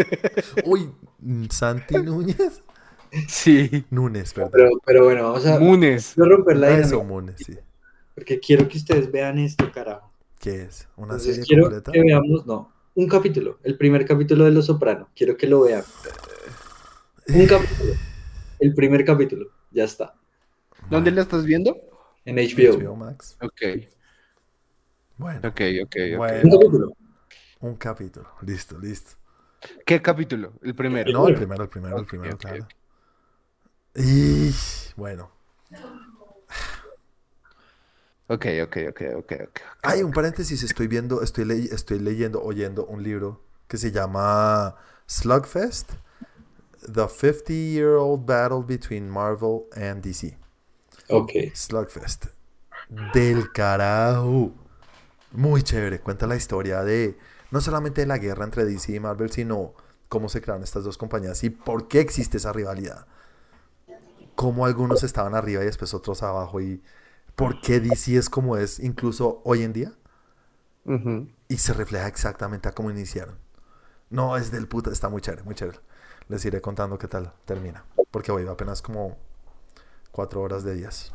Uy, 0.64 0.90
mm, 1.20 1.44
Santi 1.50 1.94
Núñez. 2.02 2.62
Sí. 3.26 3.84
Núñez, 3.90 4.34
perdón. 4.34 4.50
Pero, 4.52 4.70
pero 4.84 5.04
bueno, 5.04 5.22
vamos 5.24 5.46
a 5.46 5.58
Munes. 5.58 6.12
quiero 6.14 6.36
romper 6.36 6.56
la 6.58 6.70
Eso, 6.70 6.96
dinámica, 7.00 7.08
Núñez, 7.14 7.36
sí. 7.38 7.58
porque 8.14 8.38
quiero 8.38 8.68
que 8.68 8.76
ustedes 8.78 9.10
vean 9.10 9.38
esto, 9.38 9.72
carajo. 9.72 10.12
¿Qué 10.38 10.62
es? 10.62 10.88
¿una 10.96 11.14
Entonces 11.14 11.36
serie 11.36 11.46
quiero 11.46 11.62
completa? 11.64 11.92
que 11.92 12.00
veamos, 12.00 12.46
no, 12.46 12.72
un 12.94 13.08
capítulo, 13.08 13.58
el 13.64 13.76
primer 13.76 14.06
capítulo 14.06 14.44
de 14.44 14.50
Los 14.50 14.66
Soprano. 14.66 15.08
Quiero 15.14 15.36
que 15.36 15.46
lo 15.46 15.62
vean. 15.62 15.82
Un 17.28 17.46
capítulo. 17.46 17.92
El 18.58 18.74
primer 18.74 19.04
capítulo. 19.04 19.50
Ya 19.70 19.84
está. 19.84 20.14
¿Dónde 20.90 21.10
la 21.10 21.22
estás 21.22 21.44
viendo? 21.44 21.76
En 22.24 22.36
HBO. 22.36 22.78
HBO 22.78 22.96
Max. 22.96 23.36
Ok, 23.40 23.62
Bueno, 25.16 25.40
ok, 25.48 25.60
ok, 25.84 25.86
ok. 25.86 26.16
Bueno. 26.16 26.40
Un 26.42 26.50
capítulo. 26.50 26.92
un 27.60 27.74
capítulo. 27.76 28.28
Listo, 28.42 28.78
listo. 28.78 29.12
¿Qué 29.84 30.00
capítulo? 30.00 30.52
El 30.62 30.74
primero. 30.74 31.12
No, 31.12 31.28
el 31.28 31.34
primero, 31.34 31.64
el 31.64 31.68
primero, 31.68 31.98
el 31.98 32.06
primero, 32.06 32.38
claro. 32.38 32.66
Y 33.94 34.50
bueno, 34.96 35.30
Ok, 38.28 38.46
ok, 38.62 38.76
ok, 38.90 39.00
ok, 39.16 39.32
ok. 39.48 39.60
hay 39.82 40.02
un 40.02 40.12
paréntesis. 40.12 40.62
Estoy 40.62 40.86
viendo, 40.86 41.22
estoy, 41.22 41.44
ley- 41.46 41.68
estoy 41.72 41.98
leyendo, 41.98 42.42
oyendo 42.42 42.84
un 42.86 43.02
libro 43.02 43.42
que 43.68 43.78
se 43.78 43.90
llama 43.90 44.76
Slugfest: 45.06 45.92
The 46.92 47.08
50-Year-Old 47.08 48.26
Battle 48.26 48.64
Between 48.66 49.08
Marvel 49.08 49.66
and 49.76 50.02
DC. 50.02 50.36
Ok. 51.08 51.32
Slugfest. 51.52 52.26
Del 52.88 53.52
carajo. 53.52 54.52
Muy 55.32 55.62
chévere. 55.62 56.00
Cuenta 56.00 56.26
la 56.26 56.36
historia 56.36 56.82
de 56.84 57.18
no 57.50 57.60
solamente 57.60 58.02
de 58.02 58.06
la 58.08 58.18
guerra 58.18 58.44
entre 58.44 58.64
DC 58.64 58.92
y 58.94 59.00
Marvel, 59.00 59.30
sino 59.32 59.74
cómo 60.08 60.28
se 60.28 60.40
crearon 60.42 60.64
estas 60.64 60.84
dos 60.84 60.98
compañías 60.98 61.44
y 61.44 61.50
por 61.50 61.88
qué 61.88 62.00
existe 62.00 62.38
esa 62.38 62.52
rivalidad. 62.52 63.06
Cómo 64.34 64.66
algunos 64.66 65.02
estaban 65.02 65.34
arriba 65.34 65.62
y 65.62 65.66
después 65.66 65.94
otros 65.94 66.22
abajo 66.22 66.60
y 66.60 66.82
por 67.38 67.60
qué 67.60 67.78
DC 67.78 68.16
es 68.16 68.28
como 68.28 68.56
es 68.56 68.80
incluso 68.80 69.40
hoy 69.44 69.62
en 69.62 69.72
día 69.72 69.92
y 71.46 71.56
se 71.58 71.72
refleja 71.72 72.08
exactamente 72.08 72.68
a 72.68 72.72
cómo 72.72 72.90
iniciaron. 72.90 73.38
No, 74.10 74.36
es 74.36 74.50
del 74.50 74.66
puta, 74.66 74.90
está 74.90 75.08
muy 75.08 75.20
chévere, 75.20 75.44
muy 75.44 75.54
chévere. 75.54 75.78
Les 76.26 76.44
iré 76.44 76.60
contando 76.60 76.98
qué 76.98 77.06
tal 77.06 77.32
termina. 77.44 77.84
Porque 78.10 78.32
hoy 78.32 78.42
va 78.42 78.52
apenas 78.52 78.82
como 78.82 79.18
cuatro 80.10 80.42
horas 80.42 80.64
de 80.64 80.74
días. 80.74 81.14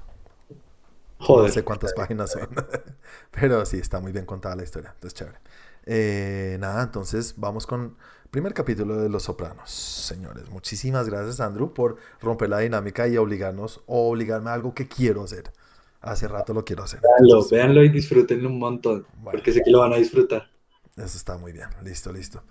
No 1.19 1.25
Joder. 1.25 1.51
sé 1.51 1.63
cuántas 1.65 1.91
páginas 1.91 2.31
son. 2.31 2.47
Pero 3.31 3.65
sí, 3.65 3.79
está 3.79 3.99
muy 3.99 4.13
bien 4.13 4.25
contada 4.25 4.55
la 4.55 4.63
historia. 4.63 4.91
Entonces, 4.93 5.19
chévere. 5.19 5.39
Eh, 5.85 6.55
nada, 6.61 6.83
entonces 6.83 7.33
vamos 7.35 7.67
con 7.67 7.97
primer 8.31 8.53
capítulo 8.53 8.95
de 8.95 9.09
Los 9.09 9.23
Sopranos. 9.23 9.69
Señores, 9.69 10.49
muchísimas 10.49 11.09
gracias, 11.09 11.41
Andrew, 11.41 11.73
por 11.73 11.97
romper 12.21 12.49
la 12.49 12.59
dinámica 12.59 13.09
y 13.09 13.17
obligarnos 13.17 13.81
o 13.87 14.09
obligarme 14.09 14.51
a 14.51 14.53
algo 14.53 14.73
que 14.73 14.87
quiero 14.87 15.23
hacer. 15.23 15.51
Hace 16.03 16.27
rato 16.27 16.53
lo 16.53 16.63
quiero 16.65 16.83
hacer. 16.83 16.99
Véanlo, 17.01 17.35
Entonces, 17.35 17.51
véanlo 17.51 17.83
y 17.83 17.89
disfrútenlo 17.89 18.49
un 18.49 18.59
montón. 18.59 19.07
Bueno. 19.15 19.31
Porque 19.31 19.53
sé 19.53 19.61
que 19.63 19.71
lo 19.71 19.79
van 19.79 19.93
a 19.93 19.95
disfrutar. 19.95 20.49
Eso 20.97 21.17
está 21.17 21.37
muy 21.37 21.53
bien. 21.53 21.69
Listo, 21.81 22.11
listo. 22.11 22.43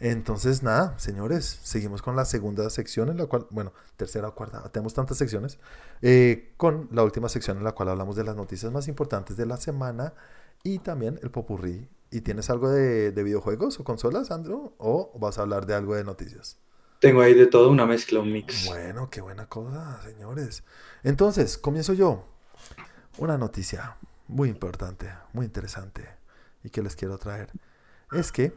Entonces, 0.00 0.62
nada, 0.62 0.98
señores, 0.98 1.60
seguimos 1.62 2.02
con 2.02 2.16
la 2.16 2.24
segunda 2.24 2.68
sección 2.68 3.08
en 3.08 3.16
la 3.16 3.26
cual, 3.26 3.46
bueno, 3.50 3.72
tercera 3.96 4.28
o 4.28 4.34
cuarta, 4.34 4.68
tenemos 4.70 4.92
tantas 4.92 5.16
secciones, 5.16 5.58
eh, 6.02 6.52
con 6.56 6.88
la 6.92 7.02
última 7.02 7.28
sección 7.28 7.56
en 7.56 7.64
la 7.64 7.72
cual 7.72 7.88
hablamos 7.90 8.16
de 8.16 8.24
las 8.24 8.36
noticias 8.36 8.70
más 8.72 8.88
importantes 8.88 9.36
de 9.36 9.46
la 9.46 9.56
semana 9.56 10.12
y 10.62 10.80
también 10.80 11.18
el 11.22 11.30
popurrí. 11.30 11.88
¿Y 12.10 12.20
tienes 12.20 12.50
algo 12.50 12.68
de, 12.70 13.12
de 13.12 13.22
videojuegos 13.22 13.80
o 13.80 13.84
consolas, 13.84 14.30
Andrew? 14.30 14.74
¿O 14.78 15.16
vas 15.18 15.38
a 15.38 15.42
hablar 15.42 15.64
de 15.64 15.74
algo 15.74 15.94
de 15.94 16.04
noticias? 16.04 16.58
Tengo 17.00 17.20
ahí 17.20 17.34
de 17.34 17.46
todo 17.46 17.70
una 17.70 17.86
mezcla, 17.86 18.20
un 18.20 18.32
mix. 18.32 18.66
Bueno, 18.66 19.08
qué 19.10 19.20
buena 19.20 19.48
cosa, 19.48 20.00
señores. 20.02 20.64
Entonces, 21.04 21.56
comienzo 21.56 21.92
yo. 21.94 22.35
Una 23.18 23.38
noticia 23.38 23.96
muy 24.28 24.48
importante, 24.48 25.10
muy 25.32 25.46
interesante 25.46 26.06
y 26.62 26.70
que 26.70 26.82
les 26.82 26.96
quiero 26.96 27.16
traer. 27.18 27.50
Es 28.12 28.30
que 28.32 28.52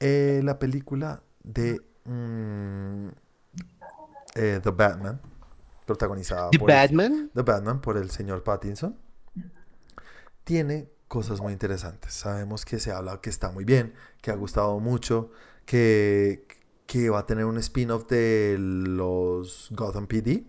eh, 0.00 0.40
la 0.44 0.58
película 0.58 1.22
de 1.42 1.80
mm, 2.04 3.08
eh, 4.36 4.60
The 4.62 4.70
Batman, 4.70 5.20
protagonizada 5.86 6.50
¿The 6.50 6.58
por 6.58 6.70
el- 6.70 6.76
Batman? 6.76 7.30
The 7.34 7.42
Batman 7.42 7.80
por 7.80 7.96
el 7.96 8.10
señor 8.10 8.42
Pattinson, 8.44 8.96
tiene 10.44 10.88
cosas 11.08 11.40
muy 11.40 11.52
interesantes. 11.52 12.12
Sabemos 12.14 12.64
que 12.64 12.78
se 12.78 12.92
habla 12.92 13.20
que 13.20 13.30
está 13.30 13.50
muy 13.50 13.64
bien, 13.64 13.94
que 14.20 14.30
ha 14.30 14.34
gustado 14.36 14.78
mucho, 14.78 15.30
que, 15.66 16.46
que 16.86 17.10
va 17.10 17.20
a 17.20 17.26
tener 17.26 17.44
un 17.44 17.58
spin-off 17.58 18.06
de 18.08 18.56
los 18.58 19.68
Gotham 19.72 20.06
PD, 20.06 20.44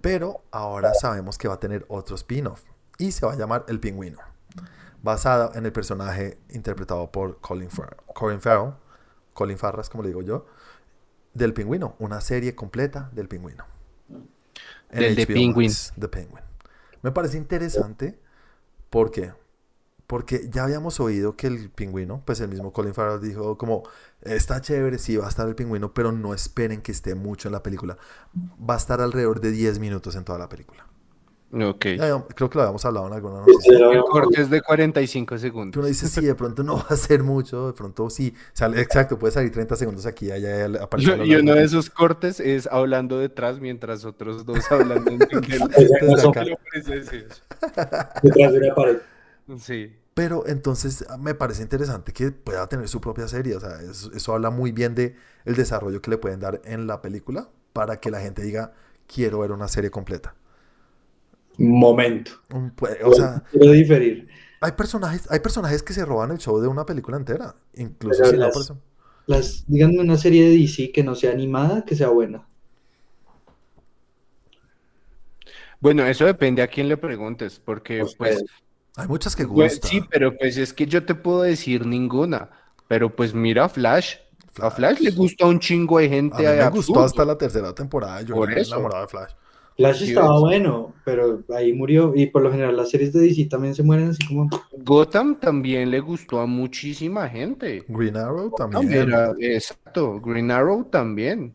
pero 0.00 0.44
ahora 0.50 0.94
sabemos 0.94 1.38
que 1.38 1.48
va 1.48 1.54
a 1.54 1.60
tener 1.60 1.84
otro 1.88 2.16
spin-off 2.16 2.64
y 2.98 3.12
se 3.12 3.26
va 3.26 3.32
a 3.32 3.36
llamar 3.36 3.64
El 3.68 3.80
Pingüino, 3.80 4.18
basado 5.02 5.52
en 5.54 5.66
el 5.66 5.72
personaje 5.72 6.38
interpretado 6.50 7.10
por 7.10 7.40
Colin, 7.40 7.70
Farrell, 7.70 8.00
Colin 8.14 8.40
Farrell, 8.40 8.74
Colin 9.32 9.58
Farras, 9.58 9.88
como 9.88 10.02
le 10.02 10.08
digo 10.08 10.22
yo, 10.22 10.46
del 11.34 11.54
Pingüino, 11.54 11.94
una 11.98 12.20
serie 12.20 12.54
completa 12.54 13.10
del 13.12 13.28
Pingüino. 13.28 13.64
Del 14.90 15.14
The 15.14 15.26
HBO 15.26 15.34
Penguin. 15.34 15.72
The 15.98 16.08
Penguin. 16.08 16.44
Me 17.02 17.12
parece 17.12 17.36
interesante 17.36 18.18
porque 18.90 19.32
porque 20.08 20.48
ya 20.50 20.64
habíamos 20.64 20.98
oído 21.00 21.36
que 21.36 21.46
el 21.46 21.70
pingüino, 21.70 22.22
pues 22.24 22.40
el 22.40 22.48
mismo 22.48 22.72
Colin 22.72 22.94
Farrell 22.94 23.20
dijo 23.20 23.58
como, 23.58 23.82
está 24.22 24.60
chévere, 24.60 24.98
sí, 24.98 25.18
va 25.18 25.26
a 25.26 25.28
estar 25.28 25.46
el 25.46 25.54
pingüino, 25.54 25.92
pero 25.92 26.12
no 26.12 26.32
esperen 26.32 26.80
que 26.80 26.92
esté 26.92 27.14
mucho 27.14 27.48
en 27.48 27.52
la 27.52 27.62
película. 27.62 27.98
Va 28.68 28.74
a 28.74 28.78
estar 28.78 29.02
alrededor 29.02 29.40
de 29.40 29.50
10 29.52 29.78
minutos 29.78 30.16
en 30.16 30.24
toda 30.24 30.38
la 30.38 30.48
película. 30.48 30.86
Ok. 31.52 31.86
Ya 31.98 32.24
creo 32.34 32.48
que 32.48 32.56
lo 32.56 32.62
habíamos 32.62 32.84
hablado 32.86 33.06
en 33.06 33.12
alguna 33.12 33.40
noticia. 33.40 33.90
El 33.90 34.02
corte 34.02 34.40
es 34.40 34.48
de 34.48 34.62
45 34.62 35.34
Que 35.34 35.38
segundos. 35.38 35.76
uno 35.78 35.86
dice, 35.86 36.08
sí, 36.08 36.22
de 36.22 36.34
pronto 36.34 36.62
no 36.62 36.76
va 36.76 36.86
a 36.88 36.96
ser 36.96 37.22
mucho, 37.22 37.66
de 37.66 37.72
pronto 37.74 38.08
sí. 38.08 38.34
Sale, 38.54 38.80
exacto, 38.80 39.18
puede 39.18 39.32
salir 39.32 39.52
30 39.52 39.76
segundos 39.76 40.06
aquí, 40.06 40.30
allá 40.30 40.82
aparece. 40.82 41.16
Y 41.24 41.32
y 41.32 41.36
uno 41.36 41.54
de 41.54 41.64
esos 41.64 41.90
cortes 41.90 42.40
es 42.40 42.66
hablando 42.66 43.18
detrás 43.18 43.60
mientras 43.60 44.06
otros 44.06 44.46
dos 44.46 44.58
eso. 44.70 46.32
Detrás 48.22 48.52
de 48.52 48.58
una 48.58 48.74
pared. 48.74 48.98
Sí. 49.58 49.97
Pero 50.18 50.44
entonces 50.48 51.04
ah, 51.08 51.16
me 51.16 51.32
parece 51.36 51.62
interesante 51.62 52.12
que 52.12 52.32
pueda 52.32 52.68
tener 52.68 52.88
su 52.88 53.00
propia 53.00 53.28
serie. 53.28 53.54
O 53.54 53.60
sea, 53.60 53.80
eso, 53.80 54.10
eso 54.12 54.34
habla 54.34 54.50
muy 54.50 54.72
bien 54.72 54.96
de 54.96 55.14
el 55.44 55.54
desarrollo 55.54 56.02
que 56.02 56.10
le 56.10 56.18
pueden 56.18 56.40
dar 56.40 56.60
en 56.64 56.88
la 56.88 57.00
película 57.00 57.48
para 57.72 58.00
que 58.00 58.10
la 58.10 58.20
gente 58.20 58.42
diga, 58.42 58.72
quiero 59.06 59.38
ver 59.38 59.52
una 59.52 59.68
serie 59.68 59.92
completa. 59.92 60.34
Momento. 61.56 62.32
Un- 62.52 62.72
pues, 62.72 62.96
o 63.04 63.12
sea, 63.14 63.44
Quiero 63.52 63.70
diferir. 63.70 64.28
hay 64.60 64.72
personajes, 64.72 65.30
hay 65.30 65.38
personajes 65.38 65.84
que 65.84 65.92
se 65.92 66.04
roban 66.04 66.32
el 66.32 66.38
show 66.38 66.60
de 66.60 66.66
una 66.66 66.84
película 66.84 67.16
entera. 67.16 67.54
Incluso 67.74 68.18
Pero 68.24 68.30
si 68.32 68.36
no 68.38 68.46
las- 68.46 68.56
aparecen- 68.56 68.80
Las, 69.26 69.64
díganme 69.68 70.00
una 70.00 70.16
serie 70.16 70.48
de 70.48 70.56
DC 70.56 70.90
que 70.90 71.04
no 71.04 71.14
sea 71.14 71.30
animada, 71.30 71.84
que 71.84 71.94
sea 71.94 72.08
buena. 72.08 72.44
Bueno, 75.80 76.04
eso 76.06 76.24
depende 76.26 76.62
a 76.62 76.66
quién 76.68 76.88
le 76.88 76.96
preguntes, 76.96 77.60
porque 77.60 78.02
Ustedes. 78.02 78.42
pues, 78.42 78.44
Hay 78.96 79.06
muchas 79.08 79.36
que 79.36 79.46
pues, 79.46 79.74
gustan. 79.74 79.90
sí, 79.90 80.00
pero 80.10 80.36
pues 80.36 80.56
es 80.56 80.72
que 80.72 80.86
yo 80.86 81.04
te 81.04 81.14
puedo 81.14 81.42
decir 81.42 81.86
ninguna, 81.86 82.50
pero 82.88 83.14
pues 83.14 83.32
mira 83.32 83.68
Flash, 83.68 84.16
a 84.60 84.70
Flash 84.70 85.00
le 85.00 85.10
gusta 85.10 85.44
a 85.44 85.48
un 85.48 85.60
chingo 85.60 85.98
de 85.98 86.06
A 86.06 86.08
gente 86.08 86.42
mí 86.42 86.44
me 86.44 86.70
gustó 86.70 87.00
hasta 87.00 87.24
la 87.24 87.38
tercera 87.38 87.74
temporada. 87.74 88.22
Yo 88.22 88.34
Por 88.34 88.52
eso. 88.52 88.74
enamorado 88.74 89.02
de 89.02 89.08
Flash. 89.08 89.32
Flash 89.76 90.02
estaba 90.02 90.40
bueno, 90.40 90.92
pero 91.04 91.44
ahí 91.54 91.72
murió. 91.72 92.12
Y 92.16 92.26
por 92.26 92.42
lo 92.42 92.50
general 92.50 92.76
las 92.76 92.90
series 92.90 93.12
de 93.12 93.20
DC 93.20 93.44
también 93.44 93.76
se 93.76 93.84
mueren 93.84 94.08
así 94.08 94.26
como... 94.26 94.48
Gotham 94.78 95.38
también 95.38 95.92
le 95.92 96.00
gustó 96.00 96.40
a 96.40 96.46
muchísima 96.46 97.28
gente. 97.28 97.84
Green 97.86 98.16
Arrow 98.16 98.50
también. 98.56 98.92
era- 98.92 99.32
exacto, 99.38 100.20
Green 100.20 100.50
Arrow 100.50 100.82
también. 100.84 101.54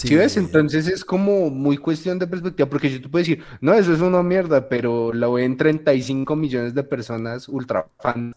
Sí. 0.00 0.08
Si 0.08 0.14
ves, 0.16 0.36
entonces 0.36 0.86
es 0.88 1.04
como 1.04 1.50
muy 1.50 1.76
cuestión 1.76 2.18
de 2.18 2.26
perspectiva, 2.26 2.68
porque 2.70 2.90
yo 2.90 3.02
te 3.02 3.08
puedo 3.08 3.20
decir, 3.22 3.42
no, 3.60 3.74
eso 3.74 3.92
es 3.92 4.00
una 4.00 4.22
mierda, 4.22 4.68
pero 4.68 5.12
la 5.12 5.28
ven 5.28 5.56
35 5.56 6.36
millones 6.36 6.74
de 6.74 6.82
personas 6.84 7.48
ultra 7.48 7.86
fans. 7.98 8.34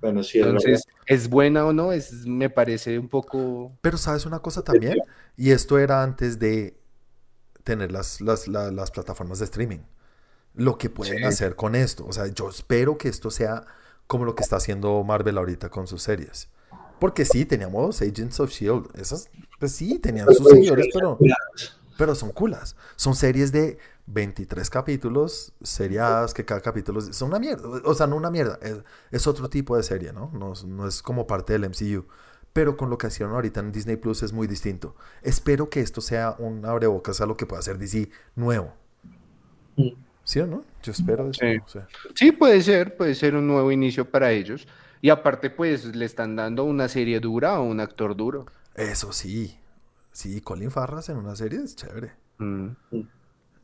Bueno, 0.00 0.22
sí, 0.22 0.38
es 0.40 0.46
Entonces, 0.46 0.82
¿es 1.06 1.28
buena 1.28 1.64
o 1.66 1.72
no? 1.72 1.92
Es, 1.92 2.26
me 2.26 2.48
parece 2.50 2.98
un 2.98 3.08
poco... 3.08 3.76
Pero 3.82 3.98
sabes 3.98 4.24
una 4.26 4.38
cosa 4.40 4.62
también, 4.64 4.98
y 5.36 5.50
esto 5.50 5.78
era 5.78 6.02
antes 6.02 6.38
de 6.38 6.76
tener 7.62 7.92
las, 7.92 8.20
las, 8.20 8.48
la- 8.48 8.70
las 8.72 8.90
plataformas 8.90 9.38
de 9.38 9.44
streaming. 9.44 9.80
Lo 10.54 10.76
que 10.78 10.90
pueden 10.90 11.18
Sí. 11.18 11.24
hacer 11.24 11.56
con 11.56 11.74
esto. 11.74 12.04
O 12.06 12.12
sea, 12.12 12.26
yo 12.26 12.48
espero 12.48 12.98
que 12.98 13.08
esto 13.08 13.30
sea 13.30 13.64
como 14.06 14.24
lo 14.24 14.34
que 14.34 14.42
está 14.42 14.56
haciendo 14.56 15.02
Marvel 15.04 15.38
ahorita 15.38 15.68
con 15.68 15.86
sus 15.86 16.02
series. 16.02 16.48
Porque 17.02 17.24
sí, 17.24 17.44
teníamos 17.44 18.00
Agents 18.00 18.38
of 18.38 18.48
Shield. 18.52 18.86
Esas, 18.94 19.28
pues 19.58 19.72
sí, 19.72 19.98
tenían 19.98 20.24
sus 20.32 20.48
seguidores, 20.48 20.86
pero, 20.94 21.18
pero 21.98 22.14
son 22.14 22.30
culas. 22.30 22.76
Son 22.94 23.16
series 23.16 23.50
de 23.50 23.76
23 24.06 24.70
capítulos, 24.70 25.52
seriadas, 25.62 26.32
que 26.32 26.44
cada 26.44 26.60
capítulo 26.60 27.00
es- 27.00 27.16
son 27.16 27.30
una 27.30 27.40
mierda. 27.40 27.68
O 27.84 27.92
sea, 27.94 28.06
no 28.06 28.14
una 28.14 28.30
mierda, 28.30 28.56
es, 28.62 28.76
es 29.10 29.26
otro 29.26 29.50
tipo 29.50 29.76
de 29.76 29.82
serie, 29.82 30.12
¿no? 30.12 30.30
¿no? 30.32 30.52
no 30.64 30.86
es 30.86 31.02
como 31.02 31.26
parte 31.26 31.54
del 31.54 31.64
MCU. 31.64 32.06
Pero 32.52 32.76
con 32.76 32.88
lo 32.88 32.98
que 32.98 33.08
hicieron 33.08 33.34
ahorita 33.34 33.58
en 33.58 33.72
Disney 33.72 33.96
Plus 33.96 34.22
es 34.22 34.32
muy 34.32 34.46
distinto. 34.46 34.94
Espero 35.22 35.68
que 35.70 35.80
esto 35.80 36.00
sea 36.00 36.36
un 36.38 36.64
abrebocas 36.64 37.20
a 37.20 37.26
lo 37.26 37.36
que 37.36 37.46
pueda 37.46 37.58
hacer 37.58 37.78
DC 37.78 38.10
nuevo. 38.36 38.74
Mm. 39.74 39.88
¿Sí 40.22 40.38
o 40.38 40.46
no? 40.46 40.62
Yo 40.84 40.92
espero 40.92 41.28
eso. 41.30 41.40
Sí. 41.40 41.56
o 41.64 41.68
sea. 41.68 41.88
Sí, 42.14 42.30
puede 42.30 42.62
ser, 42.62 42.96
puede 42.96 43.16
ser 43.16 43.34
un 43.34 43.48
nuevo 43.48 43.72
inicio 43.72 44.08
para 44.08 44.30
ellos. 44.30 44.68
Y 45.02 45.10
aparte, 45.10 45.50
pues, 45.50 45.94
le 45.94 46.04
están 46.06 46.36
dando 46.36 46.64
una 46.64 46.88
serie 46.88 47.20
dura 47.20 47.56
a 47.56 47.60
un 47.60 47.80
actor 47.80 48.16
duro. 48.16 48.46
Eso 48.74 49.12
sí. 49.12 49.58
Sí, 50.12 50.40
Colin 50.40 50.70
Farras 50.70 51.08
en 51.10 51.16
una 51.18 51.36
serie 51.36 51.60
es 51.62 51.76
chévere. 51.76 52.12
Mm. 52.38 52.68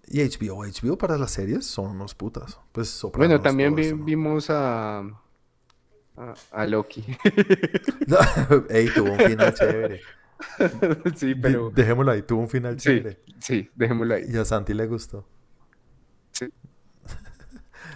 Y 0.09 0.20
HBO, 0.22 0.64
HBO 0.64 0.99
para 0.99 1.16
las 1.16 1.30
series 1.30 1.64
son 1.66 1.93
unos 1.93 2.14
putas. 2.14 2.59
Pues 2.72 2.89
Sopranos, 2.89 3.28
Bueno, 3.28 3.41
también 3.43 3.70
todo 3.70 3.76
vi- 3.76 3.86
eso, 3.86 3.97
¿no? 3.97 4.05
vimos 4.05 4.51
a, 4.51 4.99
a, 4.99 6.34
a 6.51 6.66
Loki. 6.66 7.05
Ey, 8.70 8.89
tuvo 8.95 9.12
un 9.12 9.18
final 9.20 9.55
chévere. 9.55 10.01
sí, 11.14 11.34
De- 11.34 11.36
pero... 11.36 11.70
Dejémoslo 11.70 12.12
ahí, 12.12 12.22
tuvo 12.22 12.41
un 12.41 12.49
final 12.49 12.80
Sí, 12.80 12.89
chévere. 12.91 13.20
sí, 13.39 13.70
dejémoslo 13.76 14.14
ahí. 14.14 14.24
Y 14.28 14.36
a 14.36 14.45
Santi 14.45 14.74
le 14.74 14.86
gustó. 14.86 15.26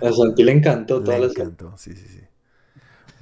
A 0.01 0.13
Santi 0.13 0.43
le 0.43 0.53
encantó 0.53 0.99
Le 0.99 1.05
todas 1.05 1.21
las 1.21 1.31
encantó, 1.33 1.77
sí, 1.79 1.95
sí, 1.95 2.07
sí. 2.09 2.21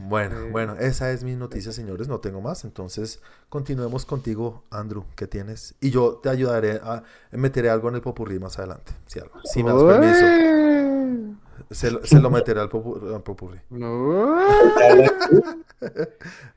Bueno, 0.08 0.38
Eh. 0.46 0.50
bueno, 0.50 0.76
esa 0.78 1.10
es 1.12 1.24
mi 1.24 1.34
noticia, 1.36 1.72
señores. 1.72 2.08
No 2.08 2.20
tengo 2.20 2.40
más. 2.40 2.64
Entonces, 2.64 3.20
continuemos 3.48 4.06
contigo, 4.06 4.64
Andrew. 4.70 5.04
¿Qué 5.16 5.26
tienes? 5.26 5.74
Y 5.80 5.90
yo 5.90 6.20
te 6.22 6.28
ayudaré 6.30 6.80
a 6.82 7.02
meteré 7.32 7.68
algo 7.70 7.88
en 7.90 7.96
el 7.96 8.00
popurrí 8.00 8.38
más 8.38 8.58
adelante. 8.58 8.92
Si, 9.06 9.18
algo- 9.18 9.40
si 9.44 9.62
me 9.62 9.72
das 9.72 9.82
permiso, 9.84 11.36
se, 11.70 11.90
lo- 11.90 12.04
se 12.06 12.18
lo 12.20 12.30
meteré 12.30 12.60
al, 12.60 12.70
popu- 12.70 13.14
al 13.14 13.22
popurrí. 13.22 13.58
No. 13.70 14.36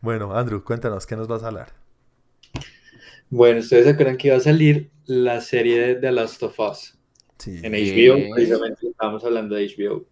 Bueno, 0.01 0.35
Andrew, 0.35 0.63
cuéntanos, 0.63 1.05
¿qué 1.05 1.15
nos 1.15 1.27
vas 1.27 1.43
a 1.43 1.47
hablar? 1.47 1.69
Bueno, 3.29 3.59
¿ustedes 3.61 3.85
se 3.85 3.91
acuerdan 3.91 4.17
que 4.17 4.27
iba 4.27 4.37
a 4.37 4.41
salir 4.41 4.91
la 5.05 5.39
serie 5.41 5.79
de 5.79 5.95
The 5.95 6.11
Last 6.11 6.43
of 6.43 6.59
Us 6.59 6.97
Sí. 7.37 7.59
en. 7.63 7.71
HBO? 7.73 8.33
Precisamente 8.35 8.87
estábamos 8.87 9.23
hablando 9.23 9.55
de 9.55 9.65
HBO. 9.67 10.05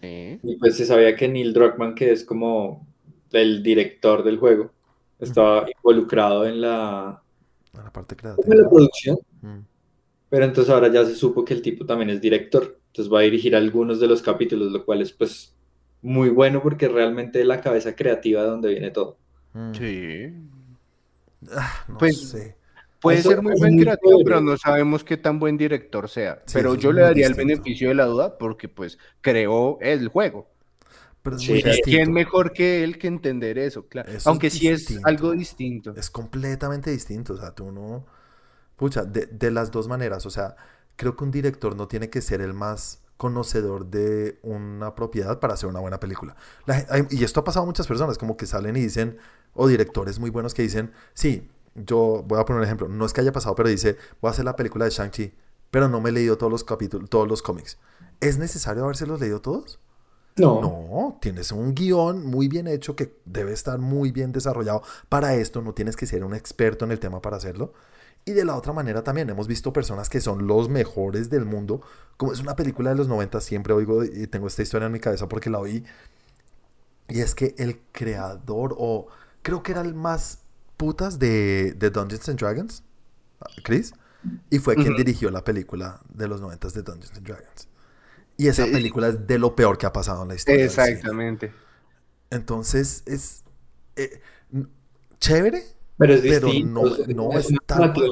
Sí. 0.00 0.40
Y 0.42 0.56
pues 0.56 0.76
se 0.76 0.86
sabía 0.86 1.16
que 1.16 1.28
Neil 1.28 1.52
Druckmann, 1.52 1.94
que 1.94 2.12
es 2.12 2.24
como 2.24 2.86
el 3.32 3.62
director 3.62 4.22
del 4.24 4.38
juego, 4.38 4.72
estaba 5.18 5.66
involucrado 5.76 6.46
en 6.46 6.60
la, 6.60 7.22
En 7.74 7.84
la 7.84 7.92
parte 7.92 8.14
en 8.46 8.58
la 8.58 8.64
creativa. 8.64 8.68
producción. 8.68 9.18
Pero 10.28 10.44
entonces 10.44 10.72
ahora 10.72 10.88
ya 10.92 11.04
se 11.04 11.14
supo 11.14 11.44
que 11.44 11.54
el 11.54 11.62
tipo 11.62 11.84
también 11.86 12.10
es 12.10 12.20
director. 12.20 12.78
Entonces 12.88 13.12
va 13.12 13.20
a 13.20 13.22
dirigir 13.22 13.54
algunos 13.56 14.00
de 14.00 14.06
los 14.08 14.22
capítulos, 14.22 14.72
lo 14.72 14.84
cual 14.84 15.02
es 15.02 15.12
pues 15.12 15.54
muy 16.02 16.30
bueno 16.30 16.62
porque 16.62 16.88
realmente 16.88 17.40
es 17.40 17.46
la 17.46 17.60
cabeza 17.60 17.94
creativa 17.96 18.42
de 18.42 18.48
donde 18.48 18.68
viene 18.70 18.90
todo. 18.90 19.18
Sí. 19.72 20.32
Ah, 21.52 21.84
no 21.88 21.98
Pues, 21.98 22.16
sé. 22.30 22.56
Puede 23.00 23.18
Eso 23.18 23.30
ser 23.30 23.42
muy 23.42 23.54
buen 23.58 23.74
muy 23.76 23.82
creativo, 23.84 24.22
pero 24.24 24.40
no 24.40 24.56
sabemos 24.58 25.04
qué 25.04 25.16
tan 25.16 25.38
buen 25.38 25.56
director 25.56 26.08
sea. 26.08 26.42
Sí, 26.46 26.52
pero 26.54 26.74
yo 26.74 26.92
le 26.92 27.02
daría 27.02 27.26
el 27.26 27.34
beneficio 27.34 27.88
de 27.88 27.94
la 27.94 28.04
duda 28.04 28.36
porque 28.38 28.68
pues 28.68 28.98
creó 29.20 29.78
el 29.80 30.08
juego. 30.08 30.48
Pero 31.22 31.36
es 31.36 31.42
Sí. 31.42 31.62
¿Quién 31.84 32.12
mejor 32.12 32.52
que 32.52 32.82
él 32.84 32.98
que 32.98 33.06
entender 33.06 33.58
eso? 33.58 33.86
Claro. 33.88 34.08
Eso 34.08 34.18
es 34.18 34.26
Aunque 34.26 34.50
sí 34.50 34.68
es 34.68 34.98
algo 35.04 35.32
distinto. 35.32 35.94
Es 35.96 36.10
completamente 36.10 36.90
distinto. 36.90 37.34
O 37.34 37.36
sea, 37.36 37.52
tú 37.54 37.70
no. 37.72 38.06
Pucha, 38.76 39.04
de, 39.04 39.26
de 39.26 39.50
las 39.50 39.70
dos 39.70 39.88
maneras. 39.88 40.24
O 40.26 40.30
sea, 40.30 40.56
creo 40.96 41.16
que 41.16 41.24
un 41.24 41.30
director 41.30 41.76
no 41.76 41.88
tiene 41.88 42.10
que 42.10 42.22
ser 42.22 42.40
el 42.40 42.54
más 42.54 43.02
conocedor 43.16 43.86
de 43.86 44.38
una 44.42 44.94
propiedad 44.94 45.40
para 45.40 45.54
hacer 45.54 45.68
una 45.68 45.80
buena 45.80 46.00
película. 46.00 46.36
La 46.66 46.74
gen- 46.76 46.86
hay- 46.90 47.06
y 47.10 47.24
esto 47.24 47.40
ha 47.40 47.44
pasado 47.44 47.64
a 47.64 47.66
muchas 47.66 47.86
personas, 47.86 48.16
como 48.16 48.36
que 48.38 48.46
salen 48.46 48.76
y 48.76 48.80
dicen, 48.80 49.18
o 49.52 49.68
directores 49.68 50.18
muy 50.18 50.30
buenos 50.30 50.54
que 50.54 50.62
dicen, 50.62 50.92
sí, 51.12 51.50
yo 51.74 52.24
voy 52.26 52.40
a 52.40 52.44
poner 52.44 52.60
un 52.60 52.64
ejemplo, 52.64 52.88
no 52.88 53.04
es 53.04 53.12
que 53.12 53.20
haya 53.20 53.32
pasado, 53.32 53.54
pero 53.54 53.68
dice, 53.68 53.96
voy 54.20 54.28
a 54.28 54.32
hacer 54.32 54.44
la 54.44 54.56
película 54.56 54.84
de 54.84 54.90
Shang-Chi, 54.90 55.34
pero 55.70 55.88
no 55.88 56.00
me 56.00 56.10
he 56.10 56.12
leído 56.12 56.36
todos 56.36 56.50
los 56.50 56.64
capítulos, 56.64 57.08
todos 57.08 57.28
los 57.28 57.42
cómics. 57.42 57.78
¿Es 58.20 58.38
necesario 58.38 58.84
habérselos 58.84 59.20
leído 59.20 59.40
todos? 59.40 59.80
No. 60.36 60.60
No, 60.60 61.18
tienes 61.20 61.52
un 61.52 61.74
guion 61.74 62.26
muy 62.26 62.48
bien 62.48 62.66
hecho 62.66 62.96
que 62.96 63.14
debe 63.24 63.52
estar 63.52 63.78
muy 63.78 64.10
bien 64.12 64.32
desarrollado. 64.32 64.82
Para 65.08 65.34
esto 65.34 65.60
no 65.60 65.74
tienes 65.74 65.96
que 65.96 66.06
ser 66.06 66.24
un 66.24 66.34
experto 66.34 66.84
en 66.84 66.92
el 66.92 67.00
tema 67.00 67.20
para 67.20 67.36
hacerlo. 67.36 67.72
Y 68.24 68.32
de 68.32 68.44
la 68.44 68.56
otra 68.56 68.72
manera 68.72 69.02
también 69.02 69.30
hemos 69.30 69.46
visto 69.46 69.72
personas 69.72 70.08
que 70.08 70.20
son 70.20 70.46
los 70.46 70.68
mejores 70.68 71.30
del 71.30 71.46
mundo. 71.46 71.80
Como 72.16 72.32
es 72.32 72.40
una 72.40 72.54
película 72.54 72.90
de 72.90 72.96
los 72.96 73.08
90, 73.08 73.40
siempre 73.40 73.72
oigo 73.72 74.04
y 74.04 74.26
tengo 74.26 74.46
esta 74.46 74.62
historia 74.62 74.86
en 74.86 74.92
mi 74.92 75.00
cabeza 75.00 75.28
porque 75.28 75.50
la 75.50 75.58
oí. 75.58 75.84
Y 77.08 77.20
es 77.20 77.34
que 77.34 77.54
el 77.58 77.80
creador, 77.92 78.74
o 78.78 79.08
creo 79.42 79.62
que 79.62 79.72
era 79.72 79.80
el 79.80 79.94
más 79.94 80.40
putas 80.80 81.18
de, 81.18 81.74
de 81.76 81.90
Dungeons 81.90 82.26
and 82.30 82.38
Dragons, 82.38 82.82
Chris, 83.62 83.92
y 84.48 84.58
fue 84.60 84.76
quien 84.76 84.96
dirigió 84.96 85.30
la 85.30 85.44
película 85.44 86.00
de 86.08 86.26
los 86.26 86.40
90 86.40 86.68
de 86.70 86.82
Dungeons 86.82 87.12
and 87.18 87.26
Dragons. 87.26 87.68
Y 88.38 88.48
esa 88.48 88.64
Sí. 88.64 88.72
película 88.72 89.08
es 89.08 89.26
de 89.26 89.38
lo 89.38 89.54
peor 89.54 89.76
que 89.76 89.84
ha 89.84 89.92
pasado 89.92 90.22
en 90.22 90.28
la 90.28 90.34
historia. 90.36 90.64
Exactamente. 90.64 91.52
Entonces 92.30 93.02
es 93.04 93.44
eh, 93.96 94.22
chévere, 95.18 95.62
Pero 96.00 96.14
es 96.14 96.22
Pero 96.22 96.46
distinto. 96.48 96.96
no- 97.14 97.38
es 97.38 97.48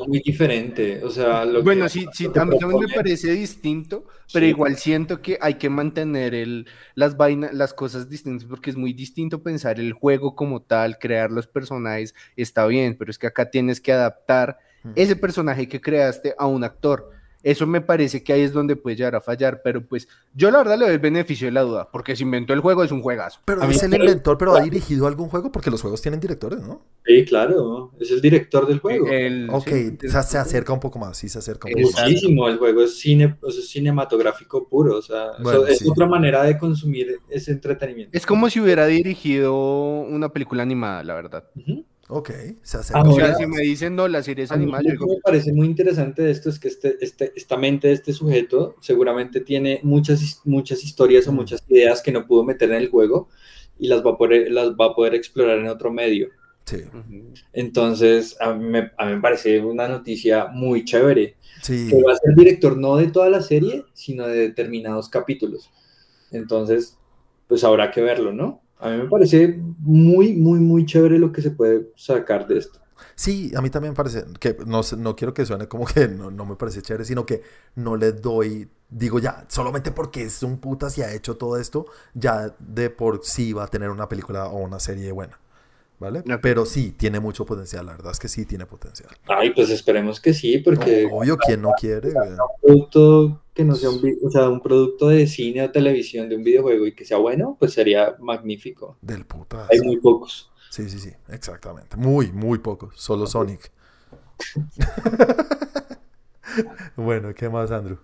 muy 0.06 0.20
diferente. 0.20 1.02
O 1.02 1.10
sea, 1.10 1.44
lo 1.46 1.62
Bueno, 1.62 1.84
que- 1.84 1.88
sí, 1.90 2.06
sí, 2.12 2.26
a 2.26 2.44
mí 2.44 2.58
también 2.58 2.80
me 2.86 2.94
parece 2.94 3.32
distinto, 3.32 4.04
pero 4.32 4.44
Sí. 4.44 4.50
igual 4.50 4.76
siento 4.76 5.22
que 5.22 5.38
hay 5.40 5.54
que 5.54 5.70
mantener 5.70 6.34
el, 6.34 6.66
las 6.94 7.16
vainas, 7.16 7.54
las 7.54 7.72
cosas 7.72 8.08
distintas, 8.10 8.46
porque 8.46 8.68
es 8.70 8.76
muy 8.76 8.92
distinto 8.92 9.42
pensar 9.42 9.80
el 9.80 9.94
juego 9.94 10.36
como 10.36 10.60
tal, 10.60 10.98
crear 10.98 11.30
los 11.30 11.46
personajes, 11.46 12.14
está 12.36 12.66
bien, 12.66 12.94
pero 12.98 13.10
es 13.10 13.18
que 13.18 13.26
acá 13.26 13.50
tienes 13.50 13.80
que 13.80 13.92
adaptar 13.92 14.58
Mm. 14.84 14.90
ese 14.94 15.16
personaje 15.16 15.66
que 15.66 15.80
creaste 15.80 16.34
a 16.38 16.46
un 16.46 16.62
actor. 16.64 17.10
Eso 17.42 17.66
me 17.68 17.80
parece 17.80 18.24
que 18.24 18.32
ahí 18.32 18.40
es 18.42 18.52
donde 18.52 18.74
puede 18.74 18.96
llegar 18.96 19.14
a 19.14 19.20
fallar, 19.20 19.62
pero 19.62 19.80
pues 19.86 20.08
yo 20.34 20.50
la 20.50 20.58
verdad 20.58 20.76
le 20.76 20.86
doy 20.86 20.94
el 20.94 21.00
beneficio 21.00 21.46
de 21.46 21.52
la 21.52 21.62
duda, 21.62 21.88
porque 21.92 22.16
si 22.16 22.24
inventó 22.24 22.52
el 22.52 22.60
juego 22.60 22.82
es 22.82 22.90
un 22.90 23.00
juegazo. 23.00 23.40
pero 23.44 23.62
A 23.62 23.66
mí 23.66 23.74
es 23.76 23.82
el 23.82 23.94
inventor, 23.94 24.36
pero 24.36 24.54
ha 24.56 24.60
dirigido 24.60 25.06
algún 25.06 25.28
juego 25.28 25.52
porque 25.52 25.70
los 25.70 25.80
juegos 25.80 26.02
tienen 26.02 26.18
directores, 26.18 26.60
¿no? 26.60 26.82
Sí, 27.06 27.24
claro. 27.24 27.92
Es 28.00 28.10
el 28.10 28.20
director 28.20 28.66
del 28.66 28.80
juego. 28.80 29.06
El- 29.08 29.48
Ok, 29.50 29.68
sí, 29.68 29.98
o 30.06 30.10
sea, 30.10 30.22
se 30.22 30.36
acerca 30.38 30.72
un 30.72 30.80
poco 30.80 30.98
más, 30.98 31.16
sí 31.16 31.28
se 31.28 31.38
acerca 31.38 31.68
un 31.68 31.74
poco 31.74 31.90
más. 31.92 32.02
Muchísimo, 32.02 32.48
el 32.48 32.58
juego 32.58 32.82
es 32.82 32.98
cine, 32.98 33.36
o 33.40 33.50
sea, 33.50 33.60
es 33.60 33.68
cinematográfico 33.68 34.68
puro, 34.68 34.96
o 34.96 35.02
sea, 35.02 35.30
es 35.68 35.78
sí. 35.78 35.88
otra 35.88 36.06
manera 36.06 36.42
de 36.42 36.58
consumir 36.58 37.20
ese 37.30 37.52
entretenimiento. 37.52 38.16
Es 38.16 38.26
como 38.26 38.50
si 38.50 38.60
hubiera 38.60 38.86
dirigido 38.86 39.54
una 40.00 40.30
película 40.30 40.62
animada, 40.64 41.04
la 41.04 41.14
verdad. 41.14 41.44
Ok, 42.10 42.30
se 42.62 42.78
acerca. 42.78 43.02
O 43.02 43.14
sea, 43.14 43.34
si 43.34 43.46
me 43.46 43.60
dicen, 43.60 43.94
no, 43.94 44.08
la 44.08 44.22
serie 44.22 44.44
es 44.44 44.50
A 44.50 44.56
mí 44.56 44.62
animada, 44.62 44.82
lo 44.84 44.98
que 44.98 45.06
me 45.14 45.20
parece 45.22 45.52
muy 45.52 45.66
interesante 45.66 46.22
de 46.22 46.30
esto 46.30 46.48
es 46.48 46.58
que 46.58 46.68
este, 46.68 46.96
este, 47.00 47.32
esta 47.36 47.56
mente 47.58 47.88
de 47.88 47.94
este 47.94 48.12
sujeto 48.14 48.76
seguramente 48.80 49.40
tiene 49.40 49.80
muchas, 49.82 50.40
muchas 50.44 50.82
historias 50.84 51.28
o 51.28 51.32
Mm. 51.32 51.36
muchas 51.36 51.62
ideas 51.68 52.00
que 52.02 52.10
no 52.10 52.26
pudo 52.26 52.44
meter 52.44 52.70
en 52.70 52.76
el 52.76 52.88
juego 52.88 53.28
y 53.78 53.88
las 53.88 54.04
va 54.04 54.12
a 54.12 54.16
poder, 54.16 54.50
las 54.50 54.70
va 54.70 54.86
a 54.86 54.94
poder 54.94 55.14
explorar 55.14 55.58
en 55.58 55.68
otro 55.68 55.92
medio. 55.92 56.28
Sí. 56.64 56.82
Entonces, 57.52 58.36
a 58.40 58.52
mí, 58.54 58.64
me, 58.68 58.90
a 58.96 59.06
mí 59.06 59.14
me 59.14 59.20
parece 59.20 59.60
una 59.60 59.88
noticia 59.88 60.46
muy 60.46 60.84
chévere. 60.84 61.36
sí. 61.62 61.88
que 61.90 62.02
va 62.02 62.12
a 62.12 62.16
ser 62.16 62.34
director 62.34 62.76
no 62.76 62.96
de 62.96 63.08
toda 63.08 63.28
la 63.30 63.42
serie, 63.42 63.84
sino 63.92 64.26
de 64.26 64.38
determinados 64.38 65.08
capítulos. 65.08 65.70
Entonces, 66.30 66.96
pues 67.48 67.64
habrá 67.64 67.90
que 67.90 68.00
verlo, 68.02 68.32
¿no? 68.32 68.62
A 68.80 68.90
mí 68.90 68.98
me 68.98 69.08
parece 69.08 69.58
muy, 69.78 70.34
muy, 70.34 70.60
muy 70.60 70.86
chévere 70.86 71.18
lo 71.18 71.32
que 71.32 71.42
se 71.42 71.50
puede 71.50 71.90
sacar 71.96 72.46
de 72.46 72.58
esto. 72.58 72.78
Sí, 73.14 73.52
a 73.56 73.60
mí 73.60 73.70
también 73.70 73.92
me 73.92 73.96
parece 73.96 74.24
que 74.38 74.56
no, 74.64 74.80
no 74.96 75.16
quiero 75.16 75.34
que 75.34 75.44
suene 75.44 75.66
como 75.66 75.86
que 75.86 76.06
no, 76.08 76.30
no 76.30 76.46
me 76.46 76.54
parece 76.56 76.82
chévere, 76.82 77.04
sino 77.04 77.26
que 77.26 77.42
no 77.74 77.96
le 77.96 78.12
doy, 78.12 78.68
digo 78.88 79.18
ya, 79.18 79.44
solamente 79.48 79.90
porque 79.90 80.22
es 80.22 80.42
un 80.42 80.58
putas 80.58 80.96
y 80.98 81.02
ha 81.02 81.12
hecho 81.12 81.36
todo 81.36 81.58
esto, 81.58 81.86
ya 82.14 82.54
de 82.60 82.90
por 82.90 83.24
sí 83.24 83.52
va 83.52 83.64
a 83.64 83.68
tener 83.68 83.90
una 83.90 84.08
película 84.08 84.46
o 84.46 84.58
una 84.58 84.78
serie 84.78 85.10
buena, 85.10 85.38
¿vale? 85.98 86.22
Pero 86.40 86.64
sí, 86.64 86.92
tiene 86.92 87.18
mucho 87.18 87.44
potencial, 87.44 87.86
la 87.86 87.92
verdad 87.92 88.12
es 88.12 88.20
que 88.20 88.28
sí 88.28 88.46
tiene 88.46 88.66
potencial. 88.66 89.10
Ay, 89.26 89.50
pues 89.50 89.70
esperemos 89.70 90.20
que 90.20 90.32
sí, 90.32 90.58
porque 90.58 91.08
Obvio, 91.10 91.36
¿quién 91.38 91.62
no 91.62 91.72
quiere? 91.78 92.10
un 92.10 92.36
producto 92.62 93.42
que 93.58 93.64
no 93.64 93.74
sea 93.74 93.90
un, 93.90 94.00
vi- 94.00 94.16
o 94.22 94.30
sea, 94.30 94.48
un 94.48 94.60
producto 94.60 95.08
de 95.08 95.26
cine 95.26 95.64
o 95.64 95.70
televisión 95.72 96.28
de 96.28 96.36
un 96.36 96.44
videojuego 96.44 96.86
y 96.86 96.94
que 96.94 97.04
sea 97.04 97.18
bueno, 97.18 97.56
pues 97.58 97.72
sería 97.72 98.14
magnífico. 98.20 98.96
Del 99.02 99.26
putas. 99.26 99.68
Hay 99.68 99.80
muy 99.80 99.96
pocos. 99.96 100.48
Sí, 100.70 100.88
sí, 100.88 101.00
sí, 101.00 101.10
exactamente. 101.28 101.96
Muy, 101.96 102.30
muy 102.30 102.58
pocos. 102.58 102.94
Solo 102.96 103.26
Sonic. 103.26 103.72
bueno, 106.96 107.34
¿qué 107.34 107.48
más, 107.48 107.72
Andrew? 107.72 107.98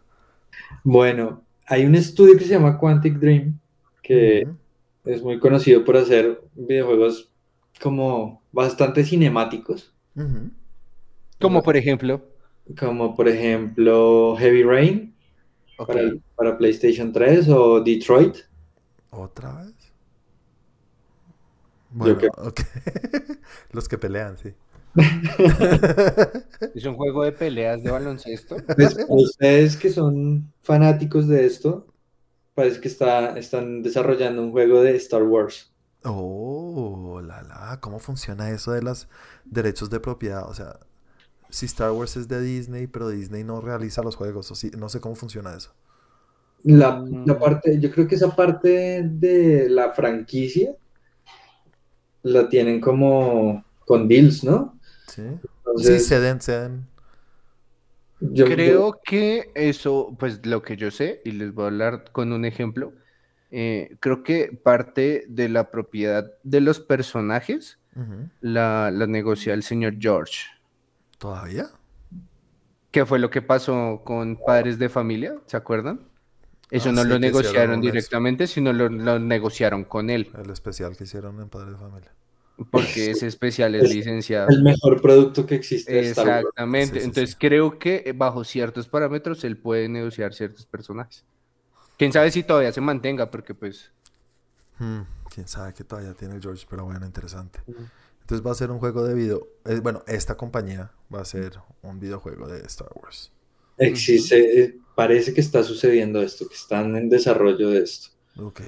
Bueno, 0.82 1.44
hay 1.66 1.84
un 1.84 1.94
estudio 1.94 2.36
que 2.36 2.42
se 2.44 2.50
llama 2.50 2.76
Quantic 2.76 3.14
Dream, 3.20 3.56
que 4.02 4.48
es 5.04 5.22
muy 5.22 5.38
conocido 5.38 5.84
por 5.84 5.96
hacer 5.96 6.42
videojuegos 6.56 7.30
como 7.80 8.42
bastante 8.50 9.04
cinemáticos. 9.04 9.94
Como 11.40 11.62
por 11.62 11.76
ejemplo, 11.76 12.22
como 12.76 13.14
por 13.14 13.28
ejemplo 13.28 14.34
Heavy 14.36 14.64
Rain 14.64 15.13
ok, 15.76 15.86
para, 15.86 16.14
para 16.36 16.58
PlayStation 16.58 17.12
3 17.12 17.48
o 17.48 17.80
Detroit. 17.80 18.36
¿Otra 19.10 19.62
vez? 19.62 19.74
Bueno, 21.90 22.18
qué- 22.18 22.28
ok. 22.36 22.60
Los 23.72 23.88
que 23.88 23.98
pelean, 23.98 24.36
sí. 24.38 24.54
es 26.74 26.84
un 26.84 26.94
juego 26.96 27.24
de 27.24 27.32
peleas 27.32 27.82
de 27.82 27.90
baloncesto. 27.90 28.56
Pues, 28.74 28.94
para 28.94 29.06
ustedes 29.14 29.76
que 29.76 29.90
son 29.90 30.52
fanáticos 30.62 31.26
de 31.28 31.46
esto, 31.46 31.86
parece 32.54 32.80
que 32.80 32.88
está, 32.88 33.38
están 33.38 33.82
desarrollando 33.82 34.42
un 34.42 34.52
juego 34.52 34.82
de 34.82 34.96
Star 34.96 35.22
Wars. 35.24 35.72
Oh, 36.04 37.20
la 37.22 37.42
la, 37.42 37.80
¿cómo 37.80 37.98
funciona 37.98 38.50
eso 38.50 38.72
de 38.72 38.82
los 38.82 39.08
derechos 39.44 39.88
de 39.90 40.00
propiedad? 40.00 40.48
O 40.48 40.54
sea, 40.54 40.78
si 41.54 41.66
Star 41.66 41.92
Wars 41.92 42.16
es 42.16 42.28
de 42.28 42.40
Disney, 42.40 42.86
pero 42.86 43.08
Disney 43.08 43.44
no 43.44 43.60
realiza 43.60 44.02
los 44.02 44.16
juegos, 44.16 44.50
o 44.50 44.54
sí, 44.54 44.70
no 44.76 44.88
sé 44.88 45.00
cómo 45.00 45.14
funciona 45.14 45.54
eso. 45.56 45.72
La, 46.64 46.96
Mm. 46.96 47.26
la 47.26 47.38
parte, 47.38 47.78
yo 47.80 47.90
creo 47.90 48.08
que 48.08 48.14
esa 48.14 48.34
parte 48.34 49.02
de 49.04 49.68
la 49.68 49.92
franquicia 49.92 50.74
la 52.22 52.48
tienen 52.48 52.80
como 52.80 53.64
con 53.86 54.08
deals, 54.08 54.42
¿no? 54.44 54.78
Sí, 55.06 55.22
sí, 55.22 55.42
Entonces, 55.58 56.08
ceden, 56.08 56.40
ceden. 56.40 56.86
yo- 58.20 58.44
Creo 58.46 59.00
que 59.04 59.50
eso, 59.54 60.16
pues 60.18 60.44
lo 60.46 60.62
que 60.62 60.76
yo 60.76 60.90
sé, 60.90 61.20
y 61.24 61.32
les 61.32 61.52
voy 61.52 61.64
a 61.64 61.66
hablar 61.68 62.04
con 62.12 62.32
un 62.32 62.44
ejemplo, 62.44 62.92
eh, 63.50 63.96
creo 64.00 64.22
que 64.22 64.58
parte 64.64 65.24
de 65.28 65.48
la 65.48 65.70
propiedad 65.70 66.32
de 66.42 66.60
los 66.60 66.80
personajes 66.80 67.78
la, 68.40 68.90
la 68.90 69.06
negocia 69.06 69.54
el 69.54 69.62
señor 69.62 69.94
George. 70.00 70.46
¿Todavía? 71.24 71.70
¿Qué 72.90 73.04
fue 73.04 73.18
lo 73.18 73.30
que 73.30 73.42
pasó 73.42 74.02
con 74.04 74.36
Padres 74.44 74.78
de 74.78 74.88
Familia? 74.88 75.34
¿Se 75.46 75.56
acuerdan? 75.56 76.08
Eso 76.70 76.90
Ah, 76.90 76.92
no 76.92 77.02
sí, 77.02 77.08
lo 77.08 77.18
negociaron 77.18 77.80
directamente, 77.80 78.46
sino 78.46 78.72
lo, 78.72 78.88
lo 78.88 79.18
negociaron 79.18 79.84
con 79.84 80.10
él, 80.10 80.30
El 80.34 80.50
especial 80.50 80.96
que 80.96 81.04
hicieron 81.04 81.40
en 81.40 81.48
Padre 81.48 81.72
de 81.72 81.76
Familia. 81.78 82.12
porque 82.70 83.10
ese 83.10 83.26
especial 83.26 83.74
es 83.74 83.84
Es 83.84 83.90
licenciado. 83.90 84.48
el 84.48 84.62
mejor 84.62 85.00
producto 85.02 85.46
que 85.46 85.54
existe. 85.56 86.10
Exactamente. 86.10 87.00
Sí, 87.00 87.00
sí, 87.00 87.04
Entonces 87.04 87.30
sí. 87.30 87.36
creo 87.38 87.78
que 87.78 88.02
eh, 88.06 88.12
bajo 88.12 88.44
ciertos 88.44 88.88
parámetros 88.88 89.44
él 89.44 89.58
puede 89.58 89.88
negociar 89.88 90.32
ciertos 90.34 90.66
personajes. 90.66 91.24
Quién 91.98 92.12
sabe 92.12 92.30
si 92.30 92.44
todavía 92.44 92.72
se 92.72 92.80
mantenga, 92.80 93.30
porque 93.30 93.54
pues 93.54 93.92
Hmm, 94.78 95.02
Quién 95.32 95.48
sabe 95.48 95.72
que 95.74 95.84
todavía 95.84 96.14
tiene 96.14 96.40
George, 96.40 96.66
pero 96.68 96.84
bueno, 96.84 97.06
interesante. 97.06 97.60
Entonces 98.24 98.46
va 98.46 98.52
a 98.52 98.54
ser 98.54 98.70
un 98.70 98.78
juego 98.78 99.04
de 99.04 99.14
video. 99.14 99.48
eh, 99.66 99.80
bueno, 99.82 100.02
esta 100.06 100.34
compañía 100.34 100.90
va 101.14 101.20
a 101.20 101.24
ser 101.26 101.58
un 101.82 102.00
videojuego 102.00 102.48
de 102.48 102.60
Star 102.66 102.88
Wars. 102.94 103.30
Existe, 103.76 104.62
eh, 104.62 104.78
parece 104.94 105.34
que 105.34 105.42
está 105.42 105.62
sucediendo 105.62 106.22
esto, 106.22 106.48
que 106.48 106.54
están 106.54 106.96
en 106.96 107.10
desarrollo 107.10 107.68
de 107.68 107.82
esto. 107.82 108.08
Ok. 108.40 108.62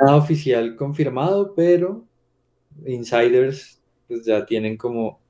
Nada 0.00 0.16
oficial 0.16 0.74
confirmado, 0.74 1.54
pero 1.54 2.04
insiders 2.84 3.78
pues 4.08 4.24
ya 4.24 4.44
tienen 4.44 4.76
como 4.76 5.20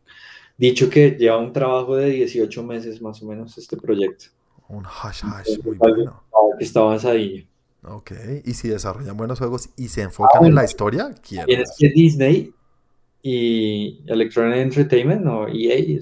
dicho 0.57 0.89
que 0.89 1.11
lleva 1.11 1.37
un 1.37 1.53
trabajo 1.53 1.97
de 1.97 2.09
18 2.09 2.63
meses 2.65 3.03
más 3.03 3.23
o 3.23 3.27
menos 3.27 3.59
este 3.59 3.77
proyecto, 3.77 4.27
Un 4.69 4.87
hash 4.87 5.23
hash 5.25 5.59
muy 5.63 5.77
bueno. 5.77 6.23
que 6.59 6.65
está 6.65 6.81
avanzadillo. 6.81 7.45
Ok. 7.85 8.13
Y 8.45 8.55
si 8.55 8.69
desarrollan 8.69 9.17
buenos 9.17 9.39
juegos 9.39 9.69
y 9.77 9.89
se 9.89 10.01
enfocan 10.03 10.47
en 10.47 10.55
la 10.55 10.65
historia, 10.65 11.15
quiero. 11.21 11.47
Tienes 11.47 11.75
que 11.79 11.91
Disney 11.91 12.55
y 13.23 14.03
Electronic 14.07 14.57
Entertainment 14.57 15.27
o 15.27 15.49
EA 15.49 16.01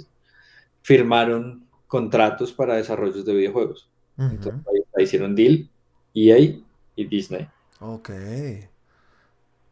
firmaron 0.83 1.67
contratos 1.87 2.53
para 2.53 2.77
desarrollos 2.77 3.25
de 3.25 3.35
videojuegos. 3.35 3.89
Entonces 4.19 4.61
ahí, 4.97 5.05
hicieron 5.05 5.35
deal 5.35 5.69
EA 6.15 6.39
y 6.97 7.05
Disney. 7.05 7.49
Ok. 7.81 8.11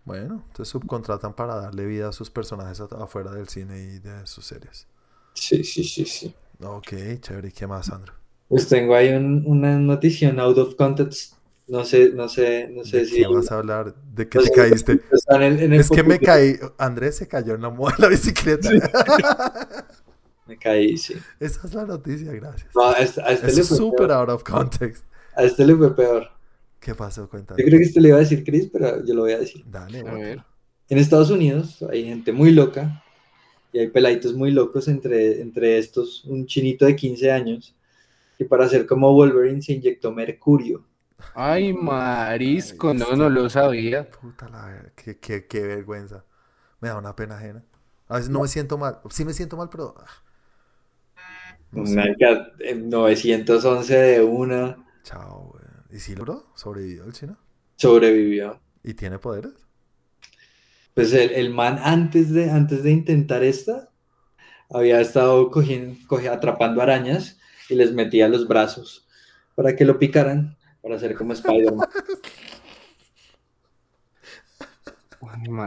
Bueno, 0.04 0.42
entonces 0.46 0.68
subcontratan 0.68 1.34
para 1.34 1.56
darle 1.56 1.84
vida 1.84 2.08
a 2.08 2.12
sus 2.12 2.30
personajes 2.30 2.80
afuera 2.80 3.30
del 3.32 3.48
cine 3.48 3.78
y 3.78 3.98
de 3.98 4.26
sus 4.26 4.46
series. 4.46 4.86
Sí, 5.34 5.62
sí, 5.62 5.84
sí, 5.84 6.06
sí. 6.06 6.34
Ok, 6.64 6.94
chévere. 7.20 7.48
¿Y 7.48 7.52
qué 7.52 7.66
más, 7.66 7.86
Sandro? 7.86 8.14
Pues 8.48 8.66
tengo 8.68 8.94
ahí 8.94 9.10
un- 9.10 9.44
una 9.46 9.78
noticia, 9.78 10.30
un 10.30 10.40
out 10.40 10.56
of 10.58 10.74
context, 10.76 11.34
No 11.68 11.84
sé, 11.84 12.10
no 12.14 12.28
sé, 12.28 12.68
no 12.72 12.82
sé 12.84 12.98
¿De 13.00 13.04
si. 13.04 13.16
qué 13.16 13.26
vas 13.28 13.52
a 13.52 13.58
hablar? 13.58 13.94
¿De 14.14 14.26
qué 14.28 14.38
no 14.38 14.44
te 14.44 14.50
caíste? 14.52 14.94
si 14.94 15.00
están 15.14 15.42
en- 15.42 15.58
en 15.60 15.72
el 15.74 15.80
Es 15.80 15.90
que 15.90 16.02
me 16.02 16.18
caí. 16.18 16.56
Andrés 16.78 17.16
se 17.16 17.28
cayó 17.28 17.54
en 17.54 17.62
la 17.62 17.68
moda 17.70 17.94
de 17.98 18.02
la 18.04 18.08
bicicleta. 18.08 18.70
Me 20.46 20.56
caí, 20.56 20.96
sí. 20.96 21.14
Esa 21.38 21.66
es 21.66 21.74
la 21.74 21.84
noticia, 21.84 22.32
gracias. 22.32 22.68
No, 22.74 22.84
a 22.88 22.94
este, 22.94 23.20
a 23.20 23.32
este 23.32 23.48
Eso 23.48 23.60
es 23.60 23.68
fue 23.68 23.76
súper 23.76 24.06
peor. 24.08 24.12
out 24.12 24.28
of 24.30 24.42
context. 24.44 25.04
A 25.36 25.42
este 25.44 25.66
le 25.66 25.74
fue 25.76 25.94
peor. 25.94 26.28
¿Qué 26.80 26.94
pasó? 26.94 27.22
Yo 27.22 27.28
Cuéntame. 27.28 27.62
creo 27.62 27.78
que 27.78 27.84
este 27.84 28.00
le 28.00 28.08
iba 28.08 28.16
a 28.16 28.20
decir 28.20 28.44
Chris, 28.44 28.68
pero 28.72 29.04
yo 29.04 29.14
lo 29.14 29.22
voy 29.22 29.32
a 29.32 29.38
decir. 29.40 29.62
Dale, 29.66 30.00
A 30.00 30.14
ver. 30.14 30.42
En 30.88 30.96
Estados 30.96 31.30
Unidos 31.30 31.84
hay 31.90 32.04
gente 32.06 32.32
muy 32.32 32.50
loca 32.52 33.04
y 33.74 33.78
hay 33.80 33.88
peladitos 33.88 34.32
muy 34.34 34.52
locos 34.52 34.88
entre, 34.88 35.42
entre 35.42 35.76
estos. 35.76 36.24
Un 36.24 36.46
chinito 36.46 36.86
de 36.86 36.96
15 36.96 37.30
años 37.30 37.74
que 38.38 38.46
para 38.46 38.66
ser 38.68 38.86
como 38.86 39.12
Wolverine 39.12 39.60
se 39.60 39.74
inyectó 39.74 40.12
mercurio. 40.12 40.82
Ay, 41.34 41.72
marisco, 41.72 42.92
no, 42.94 43.14
no 43.16 43.28
lo 43.30 43.48
sabía. 43.48 44.10
Puta 44.10 44.48
la 44.48 44.66
ver- 44.66 44.92
qué, 44.96 45.18
qué, 45.18 45.46
qué 45.46 45.60
vergüenza. 45.66 46.24
Me 46.80 46.88
da 46.88 46.98
una 46.98 47.16
pena 47.16 47.36
ajena. 47.36 47.64
A 48.08 48.16
veces 48.16 48.30
no 48.30 48.40
me 48.42 48.48
siento 48.48 48.78
mal. 48.78 49.00
Sí 49.10 49.24
me 49.24 49.34
siento 49.34 49.56
mal, 49.56 49.68
pero. 49.70 49.94
ah, 49.98 50.06
No 51.72 51.86
sé. 51.86 52.00
Marica, 52.00 52.52
en 52.58 52.90
911 52.90 53.94
de 53.96 54.22
una 54.22 54.76
Chao, 55.02 55.50
güey. 55.52 55.64
¿Y 55.90 56.00
si 56.00 56.14
logró? 56.14 56.46
¿Sobrevivió 56.54 57.04
el 57.04 57.12
chino? 57.12 57.36
sobrevivió. 57.76 58.60
¿Y 58.82 58.94
tiene 58.94 59.18
poderes? 59.20 59.54
Pues 60.94 61.12
el, 61.12 61.30
el 61.32 61.50
man 61.50 61.78
antes 61.82 62.32
de, 62.32 62.50
antes 62.50 62.82
de 62.82 62.90
intentar 62.90 63.42
esta, 63.44 63.90
había 64.70 65.00
estado 65.02 65.50
cogiendo, 65.52 65.96
coge- 66.08 66.30
atrapando 66.30 66.82
arañas 66.82 67.38
y 67.70 67.76
les 67.76 67.92
metía 67.94 68.28
los 68.28 68.48
brazos 68.48 69.08
para 69.56 69.76
que 69.76 69.86
lo 69.86 70.00
picaran, 70.00 70.57
para 70.88 70.96
hacer 70.96 71.14
como 71.14 71.32
Spider-Man. 71.34 71.86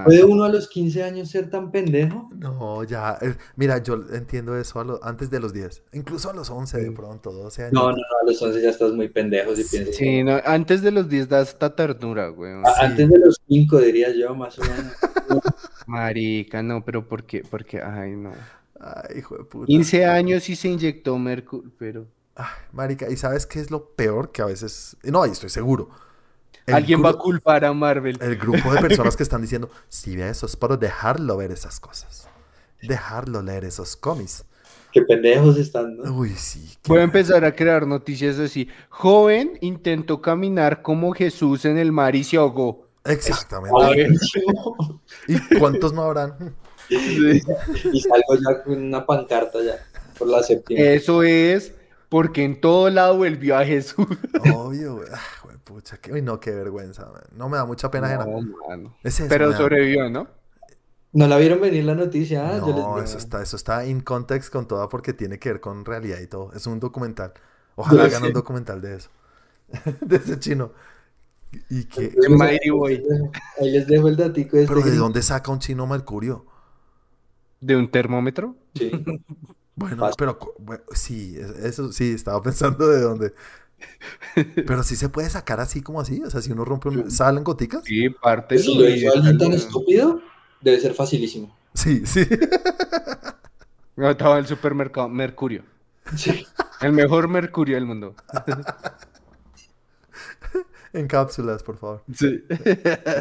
¿Puede 0.06 0.23
uno 0.23 0.45
a 0.45 0.49
los 0.49 0.69
15 0.69 1.03
años 1.03 1.30
ser 1.30 1.49
tan 1.49 1.72
pendejo? 1.72 2.30
No, 2.34 2.84
ya. 2.85 3.18
eh, 3.22 3.35
mira, 3.57 3.84
yo 3.84 4.02
entiendo 4.14 4.57
eso 4.57 4.80
a 4.80 4.84
lo- 4.85 5.03
antes 5.03 5.30
de 5.30 5.39
los 5.41 5.52
10. 5.53 5.84
Incluso 5.93 6.30
a 6.30 6.34
los 6.34 6.49
11 6.49 6.80
de 6.81 6.91
pronto, 6.91 7.31
12 7.31 7.64
años. 7.64 7.73
No, 7.73 7.89
no, 7.91 7.98
no, 7.98 8.02
a 8.22 8.26
los 8.26 8.41
11 8.41 8.61
ya 8.61 8.69
estás 8.69 8.91
muy 8.93 9.10
pendejo 9.10 9.53
si 9.56 9.64
piensas. 9.65 9.95
Sí, 9.95 10.23
no, 10.23 10.39
antes 10.45 10.81
de 10.81 10.91
los 10.91 11.10
10 11.10 11.27
da 11.27 11.41
esta 11.41 11.76
ternura, 11.76 12.30
güey. 12.30 12.53
A- 12.53 12.85
Antes 12.85 13.10
de 13.10 13.19
los 13.19 13.41
5 13.48 13.80
diría 13.80 14.11
yo, 14.15 14.34
más 14.35 14.57
o 14.57 14.61
menos. 14.61 14.93
Marica, 15.85 16.64
no, 16.64 16.84
pero 16.85 17.07
¿por 17.07 17.26
qué? 17.26 17.43
Porque, 17.49 17.81
ay, 17.81 18.11
no. 18.15 18.31
Ay, 18.80 19.19
hijo 19.19 19.38
de 19.38 19.43
puta. 19.43 19.65
15 19.68 20.06
años 20.06 20.49
y 20.49 20.56
se 20.56 20.69
inyectó 20.69 21.18
mercurio, 21.19 21.69
pero... 21.77 22.07
Ay, 22.35 22.45
marica, 22.71 23.09
¿y 23.09 23.17
sabes 23.17 23.45
qué 23.45 23.59
es 23.59 23.71
lo 23.71 23.85
peor? 23.89 24.31
Que 24.31 24.41
a 24.41 24.45
veces... 24.45 24.95
No, 25.03 25.25
y 25.25 25.31
estoy 25.31 25.49
seguro. 25.49 25.89
El 26.65 26.75
Alguien 26.75 27.03
va 27.03 27.09
a 27.09 27.13
culpar 27.13 27.65
a 27.65 27.73
Marvel. 27.73 28.17
El 28.21 28.37
grupo 28.37 28.73
de 28.73 28.81
personas 28.81 29.15
que 29.17 29.23
están 29.23 29.41
diciendo, 29.41 29.69
si 29.89 30.15
ve 30.15 30.29
eso 30.29 30.45
es 30.45 30.55
para 30.55 30.77
dejarlo 30.77 31.37
ver 31.37 31.51
esas 31.51 31.79
cosas. 31.79 32.27
Dejarlo 32.81 33.41
leer 33.41 33.65
esos 33.65 33.95
cómics. 33.95 34.45
Qué 34.91 35.01
pendejos 35.03 35.57
están, 35.57 35.97
¿no? 35.97 36.13
Uy, 36.13 36.31
sí. 36.31 36.77
Voy 36.87 36.99
a 36.99 37.03
empezar 37.03 37.45
a 37.45 37.55
crear 37.55 37.87
noticias 37.87 38.37
así. 38.39 38.67
Joven 38.89 39.57
intentó 39.61 40.21
caminar 40.21 40.81
como 40.81 41.13
Jesús 41.13 41.65
en 41.65 41.77
el 41.77 41.91
mar 41.91 42.15
y 42.15 42.23
se 42.23 42.37
ahogó. 42.37 42.87
Exactamente. 43.05 43.75
A 43.81 43.89
ver, 43.89 44.11
¿Y 45.27 45.57
cuántos 45.57 45.93
no 45.93 46.03
habrán? 46.03 46.55
y 46.89 48.01
salgo 48.01 48.35
ya 48.35 48.63
con 48.63 48.83
una 48.83 49.05
pancarta 49.05 49.63
ya, 49.63 49.75
por 50.17 50.27
la 50.27 50.43
séptima. 50.43 50.79
Eso 50.81 51.23
es 51.23 51.73
porque 52.11 52.43
en 52.43 52.59
todo 52.59 52.89
lado 52.89 53.15
volvió 53.15 53.57
a 53.57 53.63
Jesús. 53.63 54.05
Obvio, 54.53 54.97
güey. 54.97 55.07
Ah, 55.13 55.21
güey, 55.45 55.55
pucha, 55.63 55.95
qué... 55.95 56.11
Uy, 56.11 56.21
no, 56.21 56.41
qué 56.41 56.51
vergüenza. 56.51 57.05
man. 57.05 57.21
No 57.31 57.47
me 57.47 57.55
da 57.55 57.63
mucha 57.63 57.89
pena. 57.89 58.17
No, 58.17 58.41
mano. 58.67 58.97
Es 59.01 59.17
eso, 59.21 59.29
Pero 59.29 59.55
sobrevivió, 59.55 60.09
¿no? 60.09 60.27
¿No 61.13 61.27
la 61.27 61.38
vieron 61.38 61.61
venir 61.61 61.85
la 61.85 61.95
noticia? 61.95 62.49
Ah, 62.49 62.57
yo 62.57 62.67
les 62.67 62.75
No, 62.75 63.01
eso 63.01 63.17
está, 63.17 63.41
eso 63.41 63.55
está 63.55 63.85
in 63.85 64.01
context 64.01 64.51
con 64.51 64.67
toda 64.67 64.89
porque 64.89 65.13
tiene 65.13 65.39
que 65.39 65.53
ver 65.53 65.61
con 65.61 65.85
realidad 65.85 66.19
y 66.19 66.27
todo. 66.27 66.51
Es 66.51 66.67
un 66.67 66.81
documental. 66.81 67.31
Ojalá 67.75 68.03
hagan 68.03 68.23
un 68.23 68.33
documental 68.33 68.81
de 68.81 68.97
eso. 68.97 69.09
de 70.01 70.17
ese 70.17 70.38
chino. 70.38 70.73
Y 71.69 71.85
que... 71.85 72.13
Mighty 72.27 72.71
Boy. 72.71 73.01
Ahí 73.57 73.71
les 73.71 73.88
dejo 73.88 74.09
el 74.09 74.17
datico 74.17 74.57
de 74.57 74.63
este 74.63 74.75
Pero 74.75 74.85
¿de 74.85 74.97
dónde 74.97 75.21
saca 75.21 75.49
un 75.49 75.59
chino 75.59 75.88
mercurio? 75.88 76.45
¿De 77.61 77.77
un 77.77 77.89
termómetro? 77.89 78.57
Sí. 78.75 78.91
Bueno, 79.76 79.98
Fácil. 79.98 80.15
pero 80.18 80.39
bueno, 80.60 80.84
sí, 80.93 81.38
es- 81.39 81.65
eso 81.65 81.91
sí, 81.91 82.11
estaba 82.14 82.41
pensando 82.43 82.88
de 82.88 83.02
dónde. 83.02 83.34
Pero 84.68 84.84
sí 84.84 84.95
se 84.95 85.10
puede 85.10 85.30
sacar 85.30 85.60
así 85.60 85.81
como 85.81 86.02
así, 86.02 86.22
o 86.23 86.30
sea, 86.30 86.41
si 86.41 86.52
uno 86.52 86.64
rompe 86.65 86.89
un... 86.89 87.10
¿Salen 87.10 87.43
goticas? 87.43 87.84
Sí, 87.84 88.10
parte 88.10 88.60
Si 88.60 88.77
lo 88.77 88.88
hizo 88.88 89.11
alguien 89.11 89.38
tan 89.39 89.53
estúpido, 89.53 90.22
debe 90.61 90.80
ser 90.80 90.93
facilísimo. 90.93 91.56
Sí, 91.73 92.06
sí. 92.06 92.27
No, 93.95 94.10
estaba 94.10 94.34
en 94.35 94.39
el 94.41 94.48
supermercado. 94.48 95.10
Mercurio. 95.10 95.64
Sí. 96.15 96.45
El 96.81 96.91
mejor 96.93 97.27
mercurio 97.27 97.76
del 97.76 97.85
mundo. 97.85 98.14
En 100.93 101.07
cápsulas, 101.07 101.64
por 101.64 101.77
favor. 101.77 102.03
Sí. 102.14 102.43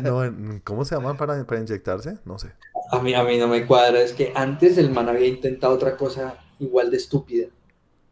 No, 0.03 0.25
en- 0.25 0.61
¿cómo 0.65 0.85
se 0.85 0.97
llaman 0.97 1.17
para, 1.17 1.45
para 1.45 1.61
inyectarse? 1.61 2.19
No 2.25 2.37
sé. 2.37 2.51
A 2.93 2.99
mí, 3.01 3.15
a 3.15 3.23
mí 3.25 3.39
no 3.39 3.47
me 3.49 3.67
cuadra, 3.67 4.01
es 4.01 4.13
que 4.13 4.33
antes 4.35 4.77
el 4.79 4.91
man 4.91 5.09
había 5.09 5.27
intentado 5.29 5.73
otra 5.75 5.97
cosa 5.97 6.37
igual 6.59 6.91
de 6.91 6.97
estúpida. 6.97 7.47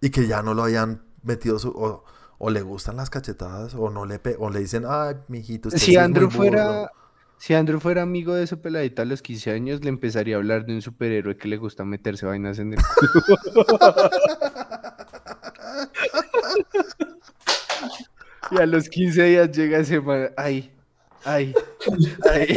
Y 0.01 0.11
que 0.11 0.27
ya 0.27 0.43
no 0.43 0.55
lo 0.55 0.63
hayan 0.65 1.03
metido 1.23 1.59
su... 1.59 1.71
O, 1.71 2.05
o 2.41 2.51
le 2.51 2.63
gustan 2.63 2.97
las 2.97 3.11
cachetadas, 3.11 3.75
o 3.75 3.91
no 3.91 4.07
le 4.07 4.21
pe- 4.21 4.37
o 4.39 4.49
le 4.51 4.61
dicen, 4.61 4.85
ay, 4.89 5.17
mijito, 5.27 5.69
usted 5.69 5.81
sí 5.81 5.87
Si 5.87 5.91
es 5.93 5.97
muy 5.99 6.05
Andrew 6.05 6.29
burro". 6.29 6.37
fuera, 6.39 6.91
si 7.39 7.55
Andrew 7.55 7.81
fuera 7.81 8.03
amigo 8.03 8.33
de 8.35 8.47
su 8.47 8.61
peladita 8.61 9.03
a 9.03 9.07
los 9.07 9.23
15 9.23 9.51
años, 9.51 9.83
le 9.83 9.89
empezaría 9.89 10.37
a 10.37 10.39
hablar 10.39 10.65
de 10.65 10.75
un 10.75 10.81
superhéroe 10.83 11.37
que 11.37 11.49
le 11.49 11.57
gusta 11.57 11.85
meterse 11.85 12.27
vainas 12.27 12.61
en 12.61 12.75
el 12.75 12.79
culo. 12.79 13.67
y 18.51 18.59
a 18.59 18.67
los 18.67 18.89
15 18.89 19.23
días 19.25 19.51
llega 19.51 19.79
ese 19.79 20.01
man, 20.01 20.31
ay, 20.37 20.73
ay, 21.25 21.55
ay. 22.33 22.57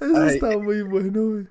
Eso 0.00 0.16
Ay. 0.22 0.28
está 0.34 0.58
muy 0.58 0.82
bueno, 0.82 1.22
güey. 1.30 1.48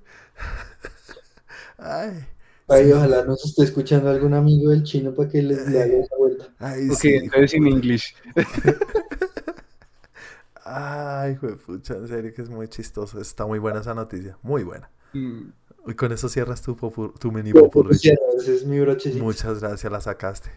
Ay, 1.78 2.28
Ay, 2.70 2.92
ojalá 2.92 3.24
nos 3.26 3.44
esté 3.46 3.64
escuchando 3.64 4.10
algún 4.10 4.34
amigo 4.34 4.70
del 4.72 4.84
chino 4.84 5.14
para 5.14 5.30
que 5.30 5.42
les 5.42 5.68
le 5.68 5.82
haga 5.82 5.98
esa 6.00 6.16
vuelta. 6.18 6.46
ay, 6.60 6.92
Ok, 6.92 7.02
sí. 7.02 7.10
entonces 7.24 7.54
en 7.56 7.68
inglés. 7.68 8.14
Ay, 10.64 11.36
pucha, 11.66 11.96
en 11.96 12.08
serio 12.08 12.34
que 12.34 12.42
es 12.42 12.50
muy 12.50 12.68
chistoso. 12.68 13.20
Está 13.22 13.46
muy 13.46 13.60
buena 13.60 13.80
esa 13.82 13.94
noticia, 13.94 14.38
muy 14.42 14.64
buena. 14.64 14.90
Mm, 15.16 15.52
Y 15.88 15.94
con 15.96 16.12
eso 16.12 16.30
cierras 16.30 16.62
tu, 16.62 16.76
tu 17.20 17.32
mini 17.32 17.54
Pero, 17.54 17.70
popurrí. 17.72 18.00
es 18.48 18.66
mi 18.66 18.80
brochecito. 18.80 19.24
Muchas 19.24 19.60
gracias, 19.62 19.92
la 19.92 20.02
sacaste. 20.02 20.52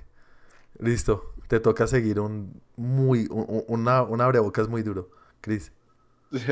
Listo, 0.79 1.35
te 1.49 1.61
toca 1.61 1.87
seguir 1.87 2.21
un 2.21 2.63
muy, 2.77 3.29
un- 3.31 3.47
un- 3.49 3.65
una, 3.69 4.03
un 4.03 4.21
abrebocas 4.21 4.69
muy 4.69 4.83
duro, 4.83 5.11
Chris. 5.41 5.73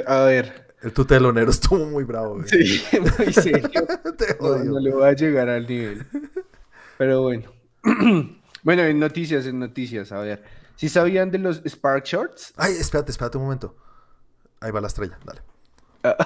A 0.07 0.25
ver. 0.25 0.68
El 0.83 0.93
tu 0.93 1.05
telonero 1.05 1.51
estuvo 1.53 1.85
muy 1.87 2.05
bravo, 2.05 2.37
güey. 2.37 2.49
Sí, 2.49 2.83
muy 3.19 3.33
serio. 3.33 3.69
Te 4.19 4.37
No, 4.41 4.47
odio. 4.47 4.65
no 4.65 4.81
le 4.81 4.93
voy 4.93 5.09
a 5.09 5.13
llegar 5.13 5.49
al 5.49 5.67
nivel. 5.67 6.07
Pero 6.97 7.23
bueno. 7.23 7.53
bueno, 8.63 8.83
en 8.83 8.99
noticias, 8.99 9.47
en 9.47 9.59
noticias, 9.59 10.13
a 10.13 10.21
ver. 10.21 10.43
¿Sí 10.77 10.89
sabían 10.89 11.31
de 11.31 11.39
los 11.39 11.63
Spark 11.67 12.05
Shorts? 12.05 12.55
Ay, 12.57 12.75
espérate, 12.75 13.11
espérate 13.11 13.37
un 13.39 13.45
momento. 13.45 13.77
Ahí 14.61 14.71
va 14.71 14.81
la 14.81 14.87
estrella, 14.87 15.19
dale. 15.25 15.41
Ah. 16.05 16.17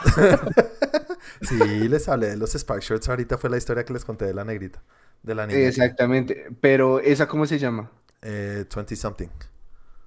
sí, 1.40 1.88
les 1.88 2.06
hablé 2.08 2.28
de 2.28 2.36
los 2.36 2.52
Spark 2.52 2.82
Shorts. 2.82 3.08
Ahorita 3.08 3.38
fue 3.38 3.48
la 3.50 3.56
historia 3.56 3.84
que 3.84 3.92
les 3.94 4.04
conté 4.04 4.26
de 4.26 4.34
la 4.34 4.44
negrita. 4.44 4.82
De 5.22 5.34
la 5.34 5.46
niña. 5.46 5.60
Exactamente. 5.60 6.48
Pero, 6.60 7.00
¿esa 7.00 7.26
cómo 7.28 7.46
se 7.46 7.58
llama? 7.58 7.90
Eh, 8.20 8.66
20 8.74 8.96
something. 8.96 9.28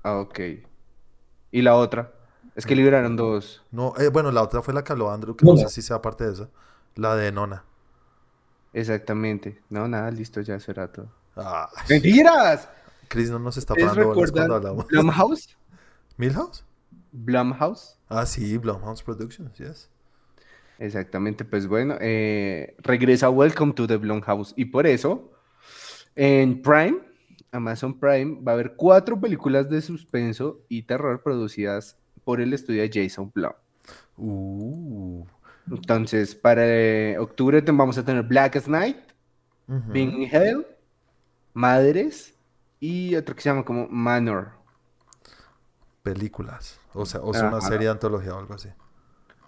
Ah, 0.04 0.18
ok. 0.18 0.40
¿Y 1.52 1.62
la 1.62 1.76
otra? 1.76 2.14
Es 2.56 2.66
que 2.66 2.76
liberaron 2.76 3.16
dos. 3.16 3.64
No, 3.72 3.94
eh, 3.98 4.08
bueno, 4.08 4.32
la 4.32 4.42
otra 4.42 4.62
fue 4.62 4.74
la 4.74 4.84
que 4.84 4.94
habló 4.94 5.12
Andrew, 5.12 5.36
que 5.36 5.46
no 5.46 5.58
sé 5.58 5.70
si 5.70 5.82
sea 5.82 6.02
parte 6.02 6.26
de 6.26 6.34
eso. 6.34 6.50
La 6.96 7.16
de 7.16 7.32
Nona. 7.32 7.66
Exactamente. 8.74 9.62
No, 9.70 9.88
nada, 9.88 10.10
listo, 10.12 10.42
ya 10.42 10.60
será 10.60 10.92
todo. 10.92 11.10
Ah, 11.36 11.70
¡Mentiras! 11.90 12.70
Chris 13.08 13.30
no 13.30 13.40
nos 13.40 13.58
está 13.58 13.74
¿Ustedes 13.74 13.90
parando 13.90 14.14
bolas 14.14 14.32
cuando 14.32 14.56
hablamos. 14.56 14.88
Blumhouse? 14.88 15.58
¿Milhouse? 16.18 16.66
Blumhouse. 17.12 17.98
Ah, 18.08 18.26
sí, 18.26 18.58
Blumhouse 18.58 19.04
Productions, 19.04 19.58
yes. 19.58 19.90
Exactamente, 20.78 21.46
pues 21.46 21.68
bueno, 21.68 21.96
eh, 22.02 22.76
regresa 22.80 23.30
Welcome 23.30 23.74
to 23.74 23.88
the 23.88 23.96
Blumhouse 23.96 24.54
y 24.58 24.66
por 24.66 24.86
eso 24.88 25.32
en 26.16 26.62
Prime, 26.62 27.00
Amazon 27.52 27.98
Prime, 27.98 28.42
va 28.42 28.52
a 28.52 28.56
haber 28.56 28.76
cuatro 28.76 29.20
películas 29.20 29.70
de 29.70 29.82
suspenso 29.82 30.62
y 30.68 30.84
terror 30.84 31.24
producidas 31.24 31.98
por 32.26 32.42
el 32.42 32.54
estudio 32.54 32.82
de 32.82 32.92
Jason 32.92 33.32
Blum. 33.34 33.54
Uh. 34.18 35.26
Entonces, 35.72 36.36
para 36.36 36.64
eh, 36.68 37.18
octubre 37.18 37.62
vamos 37.62 37.98
a 37.98 38.04
tener 38.04 38.24
Blackest 38.24 38.68
Night, 38.68 38.98
ujú. 39.68 39.92
Being 39.92 40.30
Hell, 40.32 40.68
Madres 41.54 42.34
y 42.80 43.16
otro 43.16 43.36
que 43.36 43.42
se 43.42 43.50
llama 43.50 43.64
como 43.64 43.88
Manor. 43.88 44.52
películas. 46.04 46.80
O 46.94 47.06
sea, 47.06 47.22
o 47.22 47.34
es 47.34 47.42
una 47.42 47.62
serie 47.62 47.88
de 47.88 47.92
antología 47.92 48.36
o 48.36 48.40
algo 48.40 48.54
así. 48.54 48.70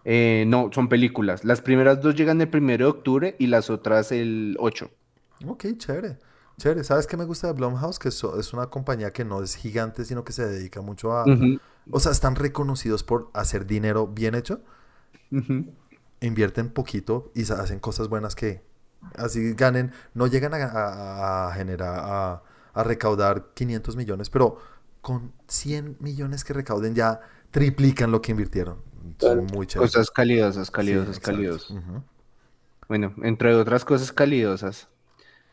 Eh, 0.06 0.46
no, 0.48 0.70
son 0.72 0.88
películas. 0.88 1.44
Las 1.44 1.62
primeras 1.62 2.02
dos 2.02 2.16
llegan 2.16 2.40
el 2.42 2.48
primero 2.48 2.86
de 2.86 2.92
octubre 2.92 3.36
y 3.40 3.48
las 3.48 3.70
otras 3.70 4.12
el 4.12 4.56
8. 4.60 4.90
Ok, 5.46 5.66
chévere. 5.78 6.18
Chévere. 6.60 6.84
¿Sabes 6.84 7.06
qué 7.08 7.18
me 7.18 7.26
gusta 7.26 7.48
de 7.48 7.54
Blumhouse? 7.54 8.00
Que 8.00 8.10
so- 8.12 8.40
es 8.40 8.52
una 8.54 8.68
compañía 8.68 9.14
que 9.14 9.24
no 9.24 9.44
es 9.44 9.56
gigante, 9.56 10.06
sino 10.06 10.24
que 10.24 10.34
se 10.34 10.46
dedica 10.48 10.82
mucho 10.82 11.12
a... 11.14 11.24
O 11.92 12.00
sea, 12.00 12.12
están 12.12 12.36
reconocidos 12.36 13.04
por 13.04 13.30
hacer 13.34 13.66
dinero 13.68 14.08
bien 14.08 14.36
hecho. 14.36 14.62
Invierten 16.20 16.70
poquito 16.72 17.32
y 17.36 17.44
hacen 17.44 17.80
cosas 17.80 18.08
buenas 18.10 18.36
que 18.36 18.64
así 19.16 19.54
ganen. 19.54 19.92
No 20.16 20.26
llegan 20.26 20.54
a, 20.56 20.58
a- 20.58 21.48
a 21.50 21.54
generar, 21.54 22.00
a, 22.00 22.44
a 22.74 22.84
recaudar 22.84 23.50
500 23.54 23.96
millones, 23.96 24.30
pero 24.32 24.58
con 25.02 25.34
100 25.48 25.98
millones 26.00 26.44
que 26.44 26.54
recauden 26.54 26.96
ya 26.96 27.22
triplican 27.52 28.12
lo 28.12 28.22
que 28.22 28.32
invirtieron. 28.32 28.80
Son 29.20 29.46
muy 29.46 29.68
chéveres. 29.68 29.92
Cosas 29.94 30.10
calidosas, 30.12 30.68
Sí, 30.68 30.72
calidosas. 30.74 31.70
Ujú. 31.70 32.04
Bueno, 32.90 33.14
entre 33.24 33.54
otras 33.56 33.86
cosas 33.86 34.12
calidosas. 34.12 34.90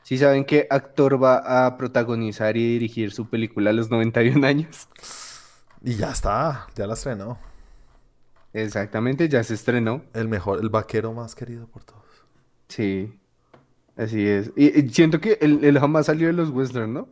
¿Sí 0.04 0.18
saben 0.18 0.44
qué 0.44 0.66
actor 0.68 1.22
va 1.22 1.66
a 1.66 1.78
protagonizar 1.78 2.58
y 2.58 2.72
dirigir 2.74 3.10
su 3.10 3.30
película 3.30 3.70
a 3.70 3.72
los 3.72 3.90
91 3.90 4.46
años? 4.46 4.88
Y 5.82 5.96
ya 5.96 6.10
está, 6.10 6.66
ya 6.76 6.86
la 6.86 6.92
estrenó. 6.92 7.38
Exactamente, 8.52 9.30
ya 9.30 9.42
se 9.42 9.54
estrenó. 9.54 10.04
El 10.12 10.28
mejor, 10.28 10.60
el 10.60 10.68
vaquero 10.68 11.14
más 11.14 11.34
querido 11.34 11.66
por 11.66 11.84
todos. 11.84 12.02
Sí, 12.68 13.18
así 13.96 14.26
es. 14.26 14.52
Y, 14.56 14.78
y 14.78 14.88
siento 14.90 15.22
que 15.22 15.38
él, 15.40 15.60
él 15.62 15.78
jamás 15.78 16.06
salió 16.06 16.26
de 16.26 16.34
los 16.34 16.50
western, 16.50 16.92
¿no? 16.92 17.08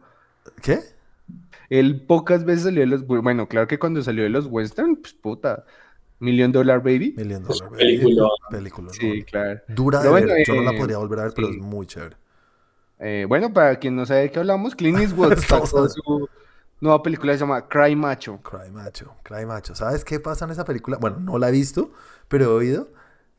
¿Qué? 0.62 0.80
Él 1.70 2.02
pocas 2.02 2.44
veces 2.44 2.64
salió 2.64 2.80
de 2.80 2.88
los... 2.88 3.06
Bueno, 3.06 3.48
claro 3.48 3.66
que 3.66 3.78
cuando 3.78 4.02
salió 4.02 4.22
de 4.24 4.28
los 4.28 4.46
western, 4.46 4.96
pues 4.96 5.14
puta, 5.14 5.64
Million 6.18 6.52
Dollar 6.52 6.82
Baby. 6.82 7.14
Million 7.16 7.42
Dollar 7.42 7.70
Baby. 7.70 7.78
Peliculón. 7.78 8.30
Película. 8.50 8.92
Sí, 8.92 9.22
claro. 9.22 9.60
Dura 9.66 10.02
de 10.02 10.10
bueno, 10.10 10.26
ver. 10.34 10.46
Yo 10.46 10.54
no 10.54 10.62
la 10.62 10.72
eh, 10.72 10.78
podría 10.78 10.98
volver 10.98 11.18
a 11.20 11.22
ver, 11.24 11.32
pero 11.34 11.48
es 11.48 11.56
muy 11.56 11.86
chévere. 11.86 12.16
Eh, 13.04 13.26
bueno, 13.28 13.52
para 13.52 13.76
quien 13.80 13.96
no 13.96 14.06
sabe 14.06 14.20
de 14.22 14.30
qué 14.30 14.38
hablamos, 14.38 14.76
Clint 14.76 14.98
Eastwood 15.00 15.36
sacó 15.38 15.88
su 15.88 16.28
nueva 16.80 17.02
película, 17.02 17.32
se 17.32 17.40
llama 17.40 17.68
Cry 17.68 17.96
Macho. 17.96 18.40
Cry 18.42 18.70
Macho, 18.70 19.16
Cry 19.24 19.44
Macho. 19.44 19.74
¿Sabes 19.74 20.04
qué 20.04 20.20
pasa 20.20 20.44
en 20.44 20.52
esa 20.52 20.64
película? 20.64 20.98
Bueno, 20.98 21.18
no 21.18 21.36
la 21.36 21.48
he 21.48 21.52
visto, 21.52 21.92
pero 22.28 22.44
he 22.44 22.48
oído. 22.48 22.88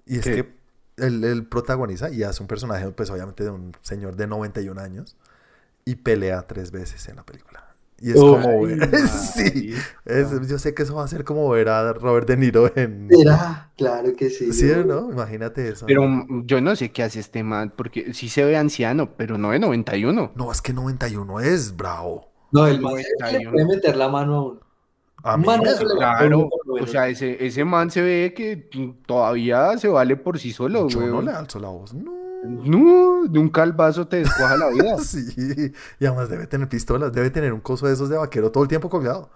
Y 0.05 0.17
es 0.17 0.25
¿Qué? 0.25 0.35
que 0.35 0.53
él, 0.97 1.23
él 1.23 1.45
protagoniza 1.47 2.09
y 2.09 2.23
hace 2.23 2.43
un 2.43 2.47
personaje, 2.47 2.89
pues 2.91 3.09
obviamente 3.09 3.45
de 3.45 3.51
un 3.51 3.71
señor 3.81 4.17
de 4.17 4.27
91 4.27 4.81
años 4.81 5.15
y 5.85 5.95
pelea 5.95 6.41
tres 6.47 6.71
veces 6.71 7.07
en 7.07 7.15
la 7.15 7.23
película. 7.23 7.62
Y 8.03 8.11
es 8.11 8.17
Uy, 8.17 8.31
como 8.31 8.61
ver, 8.63 8.89
sí, 9.07 9.73
es- 10.03 10.49
yo 10.49 10.59
sé 10.59 10.73
que 10.73 10.83
eso 10.83 10.95
va 10.95 11.05
a 11.05 11.07
ser 11.07 11.23
como 11.23 11.47
ver 11.49 11.69
a 11.69 11.93
Robert 11.93 12.27
De 12.27 12.35
Niro 12.35 12.69
en... 12.75 13.07
Será, 13.09 13.71
claro 13.77 14.13
que 14.13 14.29
sí. 14.29 14.51
Sí, 14.51 14.69
¿no? 14.85 15.09
Imagínate 15.09 15.69
eso. 15.69 15.85
Pero 15.85 16.05
mm, 16.05 16.45
yo 16.45 16.59
no 16.59 16.75
sé 16.75 16.91
qué 16.91 17.03
hace 17.03 17.21
este 17.21 17.43
man, 17.43 17.71
porque 17.73 18.13
sí 18.13 18.27
se 18.27 18.43
ve 18.43 18.57
anciano, 18.57 19.15
pero 19.15 19.37
no 19.37 19.51
de 19.51 19.59
91. 19.59 20.31
No, 20.35 20.51
es 20.51 20.61
que 20.61 20.73
91 20.73 21.39
es 21.39 21.77
bravo. 21.77 22.27
No, 22.51 22.67
el 22.67 22.81
man 22.81 22.91
Noventa 22.91 23.31
y 23.31 23.43
le 23.45 23.49
puede 23.49 23.65
meter 23.65 23.95
la 23.95 24.09
mano 24.09 24.35
a 24.35 24.41
uno. 24.43 24.59
A 25.23 25.37
mí 25.37 25.47
a 25.47 25.95
Claro, 25.95 26.49
o 26.67 26.85
sea, 26.87 27.07
ese, 27.07 27.45
ese 27.45 27.63
man 27.63 27.89
se 27.89 28.01
ve 28.01 28.33
que 28.35 28.67
todavía 29.05 29.77
se 29.77 29.87
vale 29.87 30.17
por 30.17 30.37
sí 30.37 30.51
solo, 30.51 30.89
yo 30.89 30.99
no 31.07 31.21
le 31.21 31.31
alzo 31.31 31.59
la 31.59 31.69
voz. 31.69 31.93
No. 31.93 32.22
No, 32.43 33.23
de 33.27 33.39
un 33.39 33.49
calvazo 33.49 34.07
te 34.07 34.17
descuaja 34.17 34.57
la 34.57 34.69
vida. 34.69 34.97
Sí, 35.03 35.73
y 35.99 36.05
además 36.05 36.29
debe 36.29 36.47
tener 36.47 36.67
pistolas, 36.69 37.13
debe 37.13 37.29
tener 37.29 37.53
un 37.53 37.61
coso 37.61 37.87
de 37.87 37.93
esos 37.93 38.09
de 38.09 38.17
vaquero 38.17 38.51
todo 38.51 38.63
el 38.63 38.69
tiempo 38.69 38.89
colgado. 38.89 39.29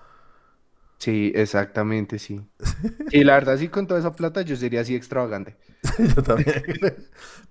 Sí, 0.97 1.31
exactamente, 1.35 2.19
sí. 2.19 2.41
Y 3.11 3.23
la 3.23 3.33
verdad, 3.35 3.57
sí, 3.57 3.69
con 3.69 3.87
toda 3.87 3.99
esa 3.99 4.13
plata 4.13 4.41
yo 4.41 4.55
sería 4.55 4.81
así 4.81 4.95
extravagante. 4.95 5.55
Yo 6.15 6.23
también. 6.23 6.63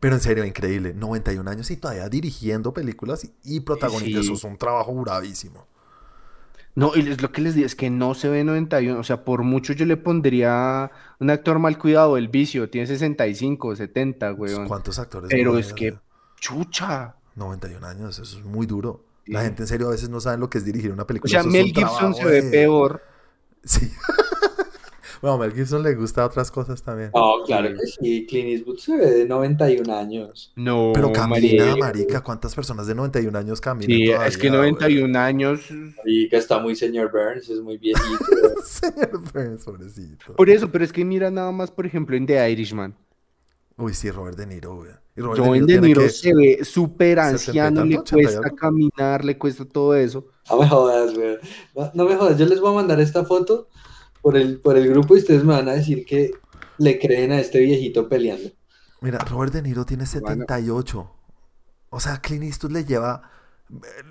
Pero 0.00 0.16
en 0.16 0.20
serio, 0.20 0.44
increíble. 0.44 0.92
91 0.94 1.48
años 1.48 1.70
y 1.70 1.76
todavía 1.76 2.08
dirigiendo 2.08 2.74
películas 2.74 3.24
y, 3.24 3.28
y. 3.44 3.64
Sí. 4.00 4.16
Eso 4.16 4.34
es 4.34 4.44
un 4.44 4.58
trabajo 4.58 4.92
bravísimo. 4.94 5.66
No, 6.76 6.92
y 6.94 7.00
es 7.08 7.22
lo 7.22 7.32
que 7.32 7.40
les 7.40 7.54
digo, 7.54 7.66
es 7.66 7.74
que 7.74 7.88
no 7.88 8.14
se 8.14 8.28
ve 8.28 8.44
91, 8.44 9.00
o 9.00 9.02
sea, 9.02 9.24
por 9.24 9.42
mucho 9.42 9.72
yo 9.72 9.86
le 9.86 9.96
pondría 9.96 10.90
un 11.18 11.30
actor 11.30 11.58
mal 11.58 11.78
cuidado, 11.78 12.18
el 12.18 12.28
vicio, 12.28 12.68
tiene 12.68 12.86
65, 12.86 13.74
70, 13.76 14.34
weón. 14.34 14.68
¿Cuántos 14.68 14.98
actores? 14.98 15.30
Pero 15.30 15.58
es 15.58 15.72
que, 15.72 15.98
chucha. 16.38 17.16
91 17.34 17.86
años, 17.86 18.18
eso 18.18 18.38
es 18.38 18.44
muy 18.44 18.66
duro. 18.66 19.04
La 19.24 19.42
gente 19.42 19.62
en 19.62 19.68
serio 19.68 19.88
a 19.88 19.92
veces 19.92 20.08
no 20.10 20.20
sabe 20.20 20.36
lo 20.38 20.48
que 20.50 20.58
es 20.58 20.64
dirigir 20.64 20.92
una 20.92 21.02
O 21.02 21.06
película. 21.06 21.30
sea, 21.30 21.40
eso 21.40 21.48
es 21.48 21.52
Mel 21.54 21.72
Gibson 21.72 22.14
se 22.14 22.24
ve 22.24 22.42
peor. 22.42 23.02
Sí. 23.64 23.90
bueno, 25.22 25.34
a 25.36 25.38
Mel 25.38 25.52
Gibson 25.52 25.82
le 25.82 25.94
gusta 25.94 26.24
otras 26.24 26.50
cosas 26.50 26.82
también. 26.82 27.10
No, 27.14 27.42
claro 27.44 27.68
que 27.70 27.86
sí. 27.86 28.26
Clint 28.26 28.48
Eastwood 28.48 28.78
se 28.78 28.96
ve 28.96 29.10
de 29.10 29.24
91 29.26 29.96
años. 29.96 30.52
No, 30.56 30.92
Pero 30.94 31.12
camina, 31.12 31.64
marica. 31.64 31.76
marica. 31.76 32.20
¿Cuántas 32.22 32.54
personas 32.54 32.86
de 32.86 32.94
91 32.94 33.38
años 33.38 33.60
caminan 33.60 33.96
Sí, 33.96 34.06
todavía, 34.06 34.26
es 34.28 34.36
que 34.38 34.48
güey? 34.48 34.60
91 34.60 35.18
años. 35.18 35.60
Y 36.04 36.28
que 36.28 36.36
está 36.36 36.58
muy 36.58 36.74
señor 36.76 37.10
Burns, 37.12 37.48
es 37.48 37.60
muy 37.60 37.78
viejito. 37.78 38.04
Señor 38.64 39.20
Burns, 39.32 39.64
pobrecito. 39.64 40.34
Por 40.36 40.50
eso, 40.50 40.70
pero 40.70 40.84
es 40.84 40.92
que 40.92 41.04
mira 41.04 41.30
nada 41.30 41.52
más, 41.52 41.70
por 41.70 41.86
ejemplo, 41.86 42.16
en 42.16 42.26
The 42.26 42.50
Irishman. 42.50 42.94
Uy, 43.78 43.92
sí, 43.94 44.10
Robert 44.10 44.36
De 44.38 44.46
Niro, 44.46 44.76
güey. 44.76 44.90
Joven 45.18 45.64
De 45.66 45.80
Niro 45.80 46.02
que- 46.02 46.10
se 46.10 46.34
ve 46.34 46.58
súper 46.64 47.16
70 47.18 47.30
y 47.30 47.34
anciano, 47.34 47.84
le 47.84 47.94
tanto, 47.96 48.16
80 48.16 48.20
y 48.20 48.24
cuesta 48.36 48.50
caminar, 48.56 49.24
le 49.24 49.38
cuesta 49.38 49.64
todo 49.64 49.94
eso. 49.94 50.26
No 50.50 50.58
me 50.60 50.68
jodas, 50.68 51.14
güey. 51.14 51.38
No, 51.74 51.90
no 51.94 52.04
me 52.04 52.16
jodas. 52.16 52.38
Yo 52.38 52.46
les 52.46 52.60
voy 52.60 52.70
a 52.72 52.74
mandar 52.74 53.00
esta 53.00 53.24
foto 53.24 53.68
por 54.26 54.36
el, 54.36 54.58
por 54.58 54.76
el 54.76 54.88
grupo 54.88 55.14
y 55.14 55.20
ustedes 55.20 55.44
me 55.44 55.52
van 55.52 55.68
a 55.68 55.74
decir 55.74 56.04
que 56.04 56.32
le 56.78 56.98
creen 56.98 57.30
a 57.30 57.38
este 57.38 57.60
viejito 57.60 58.08
peleando. 58.08 58.50
Mira, 59.00 59.18
Robert 59.20 59.52
De 59.52 59.62
Niro 59.62 59.86
tiene 59.86 60.02
Bueno. 60.20 60.42
78. 60.46 61.10
O 61.90 62.00
sea, 62.00 62.16
Clint 62.20 62.42
Eastwood 62.42 62.72
le 62.72 62.84
lleva. 62.84 63.22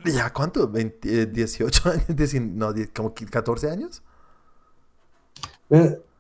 ¿Le 0.06 0.14
lleva 0.14 0.32
cuánto? 0.32 0.72
¿20, 0.72 1.00
eh, 1.04 1.26
18 1.26 1.90
años? 1.90 2.06
19, 2.08 2.50
no, 2.56 2.72
10, 2.72 2.92
como 2.96 3.14
14 3.14 3.70
años. 3.70 4.04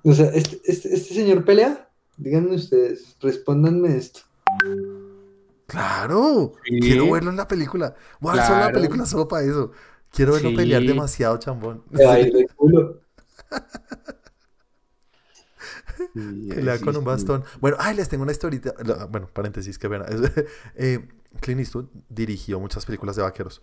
O 0.04 0.14
sea, 0.14 0.26
este, 0.34 0.60
este, 0.66 0.94
este 0.94 1.14
señor 1.14 1.46
pelea. 1.46 1.90
Díganme 2.18 2.56
ustedes, 2.56 3.16
respóndanme 3.22 3.96
esto. 3.96 4.20
Claro. 5.68 6.52
Sí. 6.66 6.82
Quiero 6.82 7.10
verlo 7.14 7.30
en 7.30 7.38
la 7.38 7.48
película. 7.48 7.96
Voy 8.20 8.38
a 8.38 8.42
hacer 8.44 8.56
la 8.58 8.62
Claro. 8.64 8.74
película 8.74 9.06
solo 9.06 9.26
para 9.30 9.46
eso. 9.46 9.72
Quiero 10.12 10.34
verlo 10.34 10.50
Sí. 10.50 10.56
pelear 10.58 10.84
demasiado, 10.84 11.38
chambón. 11.38 11.82
Se 11.96 12.06
va 12.06 12.12
a 12.16 12.20
ir 12.20 12.34
de 12.34 12.46
culo. 12.58 13.05
Pelea 16.50 16.80
con 16.82 16.96
un 16.96 17.04
bastón. 17.04 17.44
Bueno, 17.60 17.78
ay, 17.80 17.96
les 17.96 18.10
tengo 18.10 18.24
una 18.24 18.32
historita. 18.32 18.74
Bueno, 19.10 19.28
paréntesis, 19.28 19.78
pena. 19.80 20.06
Es- 20.06 20.32
eh, 20.76 21.08
Clint 21.42 21.60
Eastwood 21.60 21.88
dirigió 22.10 22.60
muchas 22.60 22.86
películas 22.86 23.16
de 23.16 23.24
vaqueros. 23.24 23.62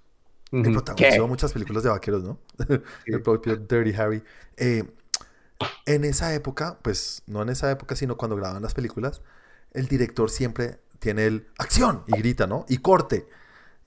Ujú. 0.53 0.65
protagonizó 0.73 1.23
¿Qué? 1.23 1.29
muchas 1.29 1.53
películas 1.53 1.83
de 1.83 1.89
vaqueros, 1.89 2.23
¿no? 2.23 2.39
El 3.07 3.23
propio 3.23 3.57
Dirty 3.57 3.95
Harry. 3.95 4.23
Eh, 4.57 4.85
en 5.87 6.05
esa 6.05 6.35
época, 6.35 6.79
pues 6.83 7.23
no 7.27 7.43
en 7.43 7.49
esa 7.49 7.71
época, 7.71 7.97
sino 7.97 8.17
cuando 8.17 8.37
grababan 8.37 8.63
las 8.63 8.75
películas, 8.75 9.23
el 9.73 9.89
director 9.89 10.31
siempre 10.31 10.81
tiene 10.99 11.27
el 11.27 11.49
acción 11.59 12.05
y 12.07 12.13
grita, 12.19 12.47
¿no? 12.47 12.67
Y 12.69 12.79
corte. 12.79 13.29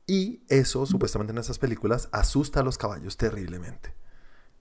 Y 0.07 0.41
eso, 0.49 0.85
supuestamente 0.85 1.31
en 1.31 1.37
esas 1.39 1.59
películas, 1.59 2.09
asusta 2.11 2.59
a 2.61 2.63
los 2.63 2.77
caballos 2.77 3.17
terriblemente. 3.17 3.93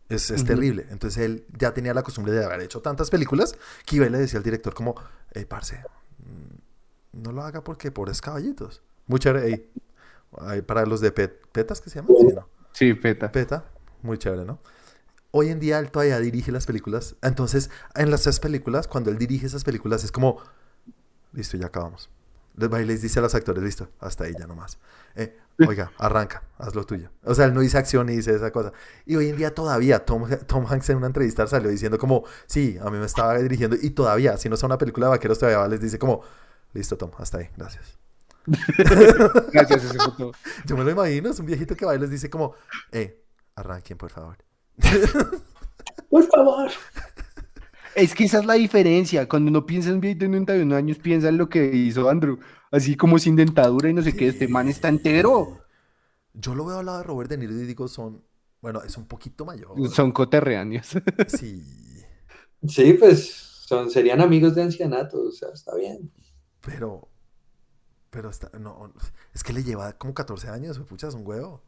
Es, 0.08 0.30
es 0.30 0.44
terrible. 0.44 0.86
Entonces 0.90 1.22
él 1.24 1.46
ya 1.58 1.72
tenía 1.72 1.94
la 1.94 2.02
costumbre 2.02 2.32
de 2.32 2.44
haber 2.44 2.60
hecho 2.60 2.80
tantas 2.82 3.10
películas 3.10 3.56
que 3.86 3.96
iba 3.96 4.06
y 4.06 4.10
le 4.10 4.18
decía 4.18 4.38
al 4.38 4.44
director 4.44 4.74
como, 4.74 4.94
hey, 5.32 5.46
parce, 5.48 5.78
mm, 6.18 7.22
no 7.22 7.32
lo 7.32 7.42
haga 7.42 7.64
porque 7.64 7.90
pobres 7.90 8.20
caballitos. 8.20 8.82
Muy 9.06 9.18
chévere. 9.20 9.70
ay, 10.38 10.62
para 10.62 10.84
los 10.86 11.00
de 11.00 11.12
pet- 11.14 11.40
petas, 11.52 11.80
que 11.80 11.90
se 11.90 12.00
llaman? 12.00 12.16
Sí, 12.18 12.26
¿no? 12.34 12.48
Sí, 12.72 12.94
peta. 12.94 13.30
Peta, 13.32 13.64
muy 14.02 14.18
chévere, 14.18 14.44
¿no? 14.44 14.58
Hoy 15.30 15.48
en 15.50 15.60
día 15.60 15.78
él 15.80 15.90
todavía 15.90 16.18
dirige 16.20 16.52
las 16.52 16.66
películas. 16.66 17.16
Entonces, 17.22 17.70
en 17.94 18.10
las 18.10 18.22
tres 18.22 18.40
películas, 18.40 18.88
cuando 18.88 19.10
él 19.10 19.18
dirige 19.18 19.46
esas 19.46 19.64
películas, 19.64 20.04
es 20.04 20.12
como, 20.12 20.38
listo, 21.32 21.56
ya 21.56 21.66
acabamos. 21.66 22.10
Va 22.56 22.80
y 22.80 22.84
les 22.84 23.02
dice 23.02 23.18
a 23.18 23.22
los 23.22 23.34
actores, 23.34 23.62
listo, 23.62 23.88
hasta 23.98 24.24
ahí 24.24 24.34
ya 24.38 24.46
nomás. 24.46 24.78
Eh, 25.16 25.36
oiga, 25.66 25.90
arranca, 25.98 26.44
haz 26.56 26.74
lo 26.74 26.84
tuyo. 26.84 27.10
O 27.24 27.34
sea, 27.34 27.46
él 27.46 27.54
no 27.54 27.60
dice 27.60 27.78
acción 27.78 28.06
ni 28.06 28.16
dice 28.16 28.34
esa 28.34 28.52
cosa. 28.52 28.72
Y 29.06 29.16
hoy 29.16 29.28
en 29.28 29.36
día 29.36 29.52
todavía, 29.52 30.04
Tom, 30.04 30.28
Tom 30.46 30.64
Hanks 30.68 30.90
en 30.90 30.98
una 30.98 31.08
entrevista 31.08 31.46
salió 31.48 31.68
diciendo 31.68 31.98
como, 31.98 32.24
sí, 32.46 32.78
a 32.80 32.90
mí 32.90 32.98
me 32.98 33.06
estaba 33.06 33.36
dirigiendo. 33.38 33.76
Y 33.80 33.90
todavía, 33.90 34.36
si 34.36 34.48
no 34.48 34.54
es 34.54 34.62
una 34.62 34.78
película 34.78 35.06
de 35.06 35.10
vaqueros, 35.10 35.38
todavía 35.38 35.66
les 35.66 35.80
dice 35.80 35.98
como, 35.98 36.22
listo, 36.72 36.96
Tom, 36.96 37.10
hasta 37.18 37.38
ahí, 37.38 37.50
gracias. 37.56 37.98
Gracias, 39.52 39.84
ese 39.84 39.98
foto. 39.98 40.32
Yo 40.66 40.76
me 40.76 40.84
lo 40.84 40.90
imagino, 40.90 41.30
es 41.30 41.38
un 41.38 41.46
viejito 41.46 41.74
que 41.74 41.86
va 41.86 41.94
y 41.94 41.98
les 41.98 42.10
dice 42.10 42.28
como, 42.28 42.54
eh, 42.92 43.24
arranquen, 43.54 43.96
por 43.96 44.10
favor. 44.10 44.36
Por 46.10 46.24
favor. 46.24 46.70
Es 47.94 48.14
que 48.14 48.24
esa 48.24 48.40
es 48.40 48.46
la 48.46 48.54
diferencia. 48.54 49.28
Cuando 49.28 49.50
uno 49.50 49.66
piensa 49.66 49.88
en 49.88 49.96
un 49.96 50.00
viejito 50.00 50.24
de 50.24 50.30
91 50.30 50.74
años, 50.74 50.98
piensa 50.98 51.28
en 51.28 51.38
lo 51.38 51.48
que 51.48 51.64
hizo 51.74 52.08
Andrew. 52.08 52.38
Así 52.70 52.96
como 52.96 53.18
sin 53.18 53.36
dentadura 53.36 53.88
y 53.88 53.94
no 53.94 54.02
sé 54.02 54.16
qué. 54.16 54.28
Este 54.28 54.48
man 54.48 54.68
está 54.68 54.88
entero. 54.88 55.60
Yo 56.32 56.54
lo 56.54 56.64
veo 56.64 56.78
al 56.78 56.86
lado 56.86 56.98
de 56.98 57.04
Robert 57.04 57.30
De 57.30 57.38
Niro 57.38 57.52
y 57.52 57.64
digo, 57.64 57.86
son 57.86 58.24
Bueno, 58.60 58.82
es 58.82 58.96
un 58.96 59.06
poquito 59.06 59.44
mayor. 59.44 59.76
Son 59.90 60.12
coterráneos. 60.12 60.88
Sí. 61.28 61.62
Sí, 62.66 62.94
pues 62.94 63.30
son, 63.66 63.90
serían 63.90 64.22
amigos 64.22 64.54
de 64.54 64.62
ancianato, 64.62 65.20
o 65.22 65.30
sea, 65.30 65.50
está 65.52 65.74
bien. 65.74 66.10
Pero. 66.62 67.08
Pero 68.10 68.30
está. 68.30 68.50
No. 68.58 68.92
Es 69.34 69.42
que 69.44 69.52
le 69.52 69.62
lleva 69.62 69.92
como 69.92 70.14
14 70.14 70.48
años, 70.48 70.78
pucha, 70.80 71.08
es 71.08 71.14
un 71.14 71.26
huevo. 71.26 71.62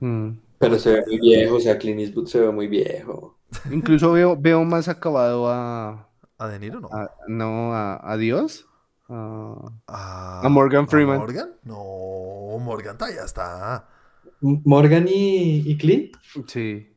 Mm. 0.00 0.30
Pero 0.58 0.78
se 0.78 0.92
ve 0.92 1.02
muy 1.06 1.20
viejo, 1.20 1.56
o 1.56 1.60
sea, 1.60 1.78
Clint 1.78 2.00
Eastwood 2.00 2.26
se 2.26 2.40
ve 2.40 2.50
muy 2.50 2.66
viejo. 2.68 3.38
Incluso 3.70 4.12
veo, 4.12 4.36
veo 4.36 4.64
más 4.64 4.88
acabado 4.88 5.48
a, 5.50 6.08
¿A 6.38 6.48
De 6.48 6.58
Niro 6.58 6.80
no? 6.80 6.88
a- 6.92 7.10
no 7.28 7.72
a, 7.74 8.00
a 8.12 8.16
Dios. 8.16 8.66
a- 9.08 9.72
¿A, 9.86 10.40
a 10.46 10.48
Morgan 10.48 10.88
Freeman. 10.88 11.18
Morgan? 11.18 11.50
No, 11.64 12.58
Morgan 12.58 12.96
ya 12.98 13.24
está. 13.24 13.88
Morgan 14.40 15.06
y, 15.08 15.62
y 15.70 15.76
Clint, 15.76 16.16
sí. 16.46 16.93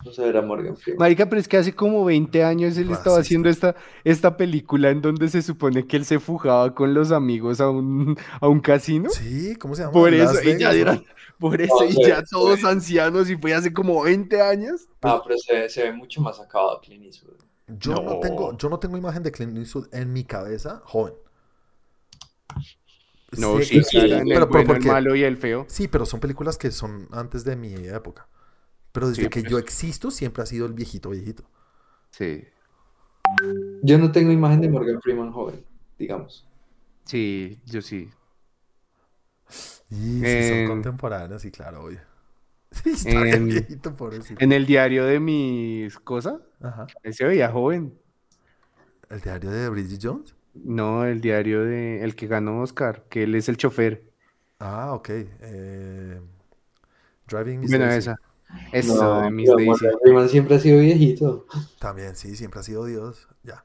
Vamos 0.00 0.18
a 0.18 0.22
ver 0.22 0.36
a 0.36 0.42
Morgan 0.42 0.76
Freeman. 0.76 0.98
Marica, 0.98 1.28
pero 1.28 1.40
es 1.40 1.46
que 1.48 1.56
hace 1.56 1.74
como 1.74 2.04
20 2.04 2.42
años 2.44 2.76
él 2.76 2.90
estaba 2.90 3.18
haciendo 3.18 3.48
esta, 3.48 3.74
esta 4.04 4.36
película 4.36 4.90
en 4.90 5.00
donde 5.02 5.28
se 5.28 5.42
supone 5.42 5.86
que 5.86 5.96
él 5.96 6.04
se 6.04 6.18
fugaba 6.18 6.74
con 6.74 6.92
los 6.94 7.12
amigos 7.12 7.60
a 7.60 7.68
un, 7.70 8.16
a 8.40 8.48
un 8.48 8.60
casino. 8.60 9.10
Sí, 9.10 9.56
¿cómo 9.56 9.74
se 9.74 9.82
llama? 9.82 9.92
Por 9.92 10.12
eso, 10.14 10.32
Las 10.34 10.44
y 10.44 10.58
ya 10.58 10.70
Vegas, 10.70 10.74
¿no? 10.74 10.80
eran- 10.80 11.04
por 11.38 11.60
eso, 11.60 11.74
No, 11.80 11.86
y 11.86 11.92
se- 11.92 12.08
ya 12.08 12.16
se 12.20 12.26
todos 12.30 12.64
ancianos, 12.64 13.30
y 13.30 13.36
fue 13.36 13.54
hace 13.54 13.72
como 13.72 14.02
20 14.02 14.42
años. 14.42 14.88
Ah, 15.02 15.22
pero 15.26 15.38
se, 15.38 15.54
ve- 15.54 15.68
se 15.70 15.82
ve 15.84 15.92
mucho 15.92 16.20
más 16.20 16.38
acabado 16.38 16.80
Clint 16.82 17.04
Eastwood. 17.06 17.38
Yo 17.66 17.94
no. 17.94 18.02
No. 18.02 18.20
tengo, 18.20 18.56
yo 18.58 18.68
no 18.68 18.78
tengo 18.78 18.96
imagen 18.98 19.22
de 19.22 19.32
Clint 19.32 19.56
Eastwood 19.56 19.88
en 19.92 20.12
mi 20.12 20.24
cabeza 20.24 20.82
joven. 20.84 21.14
No, 23.38 23.58
Sé 23.58 23.64
sí, 23.64 23.74
que 23.78 23.84
sí, 23.84 23.96
el 23.98 24.24
pero, 24.28 24.48
el 24.58 24.66
porque- 24.66 24.88
malo 24.88 25.14
y 25.14 25.22
el 25.22 25.36
feo. 25.36 25.64
Sí, 25.68 25.86
pero 25.88 26.04
son 26.04 26.18
películas 26.20 26.58
que 26.58 26.70
son 26.72 27.06
antes 27.12 27.44
de 27.44 27.54
mi 27.56 27.72
época. 27.74 28.26
Pero 28.92 29.08
desde 29.08 29.24
Sí, 29.24 29.28
que 29.28 29.40
pues. 29.40 29.50
yo 29.52 29.58
existo 29.58 30.10
siempre 30.10 30.42
ha 30.42 30.46
sido 30.46 30.66
el 30.66 30.72
viejito 30.72 31.10
viejito. 31.10 31.44
Sí, 32.10 32.44
Yo 33.82 33.98
no 33.98 34.10
tengo 34.10 34.32
imagen 34.32 34.60
de 34.60 34.68
Morgan 34.68 35.00
Freeman 35.00 35.30
joven, 35.32 35.64
digamos. 35.98 36.46
sí, 37.04 37.60
yo 37.66 37.80
sí. 37.82 38.10
Y 39.90 40.20
sí, 40.20 40.48
son 40.48 40.58
En- 40.58 40.66
contemporáneos, 40.68 41.42
sí, 41.42 41.50
claro, 41.50 41.84
obvio. 41.84 42.00
Sí, 42.72 42.90
está 42.90 43.22
bien 43.22 43.34
En- 43.36 43.46
viejito, 43.46 43.94
pobrecito. 43.96 44.42
En 44.42 44.52
el 44.52 44.66
diario 44.66 45.04
de 45.04 45.18
mis 45.20 45.98
cosas, 45.98 46.36
Ajá. 46.60 46.86
él 47.02 47.14
se 47.14 47.24
veía 47.24 47.50
joven. 47.50 47.96
¿El 49.08 49.20
diario 49.20 49.50
de 49.50 49.68
Bridget 49.68 50.00
Jones? 50.02 50.34
No, 50.54 51.04
el 51.04 51.20
diario 51.20 51.64
de 51.64 52.02
el 52.04 52.14
que 52.14 52.26
ganó 52.28 52.60
Oscar, 52.62 53.04
que 53.08 53.24
él 53.24 53.34
es 53.34 53.48
el 53.48 53.56
chofer. 53.56 54.04
Ah, 54.60 54.92
ok. 54.92 55.08
Eh, 55.10 56.20
Driving 57.28 57.60
Miss 57.60 57.70
Bueno, 57.70 57.86
Daisy. 57.86 57.98
esa. 58.10 58.16
Eso 58.72 59.02
No, 59.02 59.22
de 59.22 59.30
Miss 59.30 59.50
Daisy. 59.56 59.86
Freeman 60.02 60.28
siempre 60.28 60.56
ha 60.56 60.58
sido 60.60 60.80
viejito. 60.80 61.46
También, 61.78 62.14
sí, 62.16 62.36
siempre 62.36 62.60
ha 62.60 62.62
sido 62.62 62.84
Dios. 62.84 63.28
Ya. 63.42 63.64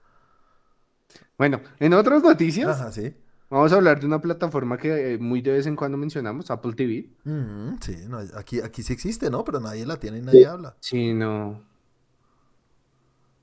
Bueno, 1.37 1.61
en 1.79 1.93
otras 1.93 2.23
noticias, 2.23 2.67
Ajá, 2.79 2.91
sí. 2.91 3.13
vamos 3.49 3.71
a 3.71 3.75
hablar 3.75 3.99
de 3.99 4.05
una 4.07 4.21
plataforma 4.21 4.77
que 4.77 5.13
eh, 5.13 5.17
muy 5.17 5.41
de 5.41 5.51
vez 5.51 5.67
en 5.67 5.75
cuando 5.75 5.97
mencionamos, 5.97 6.49
Apple 6.49 6.73
TV. 6.73 7.09
Ujú, 7.25 7.77
sí, 7.81 7.97
no, 8.07 8.19
aquí, 8.35 8.61
aquí 8.61 8.83
sí 8.83 8.93
existe, 8.93 9.29
¿no? 9.29 9.43
Pero 9.43 9.59
nadie 9.59 9.85
la 9.85 9.97
tiene 9.97 10.19
y 10.19 10.21
nadie 10.21 10.39
Sí. 10.39 10.45
habla. 10.45 10.75
Sí, 10.79 11.13
no. 11.13 11.61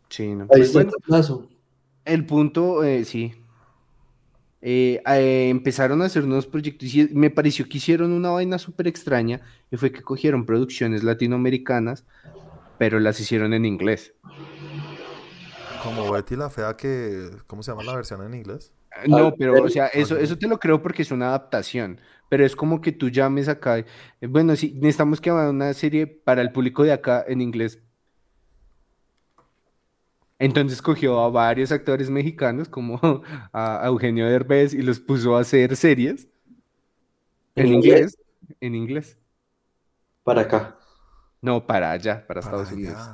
Sí, 0.09 0.35
no. 0.35 0.45
Ahí 0.45 0.49
Pues 0.49 0.75
está 0.77 0.79
bueno, 1.11 1.49
el 2.05 2.27
punto, 2.27 2.83
eh, 2.85 3.05
sí. 3.05 3.35
Eh, 4.65 5.03
eh, 5.07 5.49
empezaron 5.51 6.01
a 6.03 6.05
hacer 6.05 6.23
unos 6.23 6.47
proyectos 6.47 6.95
y 6.95 7.09
me 7.13 7.31
pareció 7.31 7.69
que 7.69 7.79
hicieron 7.79 8.13
una 8.13 8.31
vaina 8.31 8.59
súper 8.59 8.87
extraña 8.87 9.41
y 9.73 9.77
fue 9.77 9.91
que 9.91 10.03
cogieron 10.03 10.47
producciones 10.47 11.03
latinoamericanas, 11.03 12.05
pero 12.79 13.01
las 13.01 13.19
hicieron 13.19 13.53
en 13.55 13.65
inglés. 13.65 14.15
Como 15.83 16.13
Betty 16.13 16.37
la 16.37 16.49
Fea 16.49 16.77
que... 16.77 17.29
¿Cómo 17.49 17.63
se 17.65 17.73
llama 17.73 17.83
la 17.83 17.97
versión 17.97 18.23
en 18.25 18.35
inglés? 18.35 18.73
No, 19.09 19.29
Ah, 19.29 19.35
pero, 19.37 19.55
pero- 19.55 19.65
o 19.65 19.69
sea, 19.69 19.87
eso, 19.89 20.17
eso 20.17 20.37
te 20.39 20.47
lo 20.47 20.59
creo 20.59 20.81
porque 20.81 21.03
es 21.03 21.11
una 21.11 21.29
adaptación, 21.29 22.01
pero 22.29 22.45
es 22.45 22.55
como 22.55 22.81
que 22.81 22.93
tú 22.93 23.09
llames 23.09 23.49
acá, 23.49 23.79
eh, 23.79 23.85
bueno, 24.29 24.55
sí, 24.55 24.75
necesitamos 24.77 25.21
que 25.21 25.31
haga 25.31 25.51
una 25.51 25.73
serie 25.73 26.07
para 26.07 26.41
el 26.43 26.53
público 26.53 26.85
de 26.85 26.93
acá 26.93 27.25
en 27.27 27.41
inglés. 27.41 27.81
Entonces 30.43 30.83
cogió 30.83 31.21
a 31.21 31.31
varios 31.31 31.73
actores 31.73 32.11
mexicanos, 32.11 32.69
como 32.69 33.01
a, 33.53 33.83
a 33.85 33.87
Eugenio 33.89 34.27
Derbez, 34.29 34.75
y 34.75 34.83
los 34.83 35.01
puso 35.01 35.37
a 35.37 35.41
hacer 35.43 35.77
series 35.77 36.29
en 37.57 37.67
¿En 37.67 37.73
inglés, 37.73 38.07
inglés? 38.07 38.19
en 38.61 38.75
inglés. 38.75 39.19
Para 40.25 40.43
acá. 40.43 40.61
No, 41.43 41.67
para 41.67 41.91
allá, 41.93 42.27
para 42.27 42.41
Para 42.41 42.41
Estados 42.41 42.73
Unidos. 42.73 43.13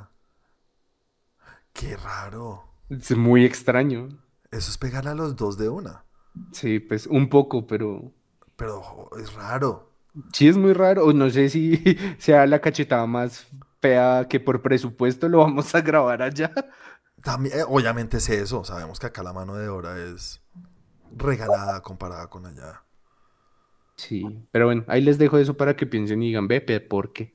Qué 1.73 1.97
raro. 1.97 2.65
Es 2.91 3.17
muy 3.17 3.45
extraño. 3.47 4.09
Eso 4.51 4.71
es 4.71 4.77
pegarle 4.77 5.09
a 5.13 5.15
los 5.15 5.37
dos 5.37 5.57
de 5.57 5.71
una. 5.71 6.05
Sí, 6.53 6.79
pues 6.81 7.07
un 7.07 7.29
poco, 7.31 7.67
pero 7.67 8.13
Pero 8.57 9.09
es 9.19 9.33
raro. 9.33 9.89
Sí, 10.33 10.49
es 10.49 10.57
muy 10.57 10.73
raro. 10.73 11.05
o 11.07 11.13
No 11.13 11.31
sé 11.31 11.49
si 11.49 11.77
sea 12.19 12.47
la 12.47 12.61
cachetada 12.61 13.07
más 13.07 13.47
fea 13.81 14.27
que 14.29 14.41
por 14.41 14.61
presupuesto 14.63 15.29
lo 15.29 15.39
vamos 15.39 15.75
a 15.75 15.81
grabar 15.81 16.23
allá. 16.23 16.53
También, 17.23 17.59
eh, 17.59 17.65
obviamente 17.67 18.19
es 18.19 18.29
eso. 18.29 18.65
Sabemos 18.65 18.99
que 18.99 19.07
acá 19.07 19.23
la 19.23 19.33
mano 19.33 19.55
de 19.57 19.69
obra 19.69 19.99
es 19.99 20.41
regalada 21.17 21.81
comparada 21.83 22.29
con 22.29 22.47
allá. 22.47 22.83
Sí, 23.97 24.25
pero 24.53 24.67
bueno, 24.67 24.85
ahí 24.87 25.01
les 25.03 25.19
dejo 25.19 25.39
eso 25.39 25.57
para 25.57 25.75
que 25.75 25.85
piensen 25.85 26.23
y 26.23 26.29
digan, 26.29 26.47
ve, 26.47 26.61
¿por 26.81 27.13
qué? 27.13 27.35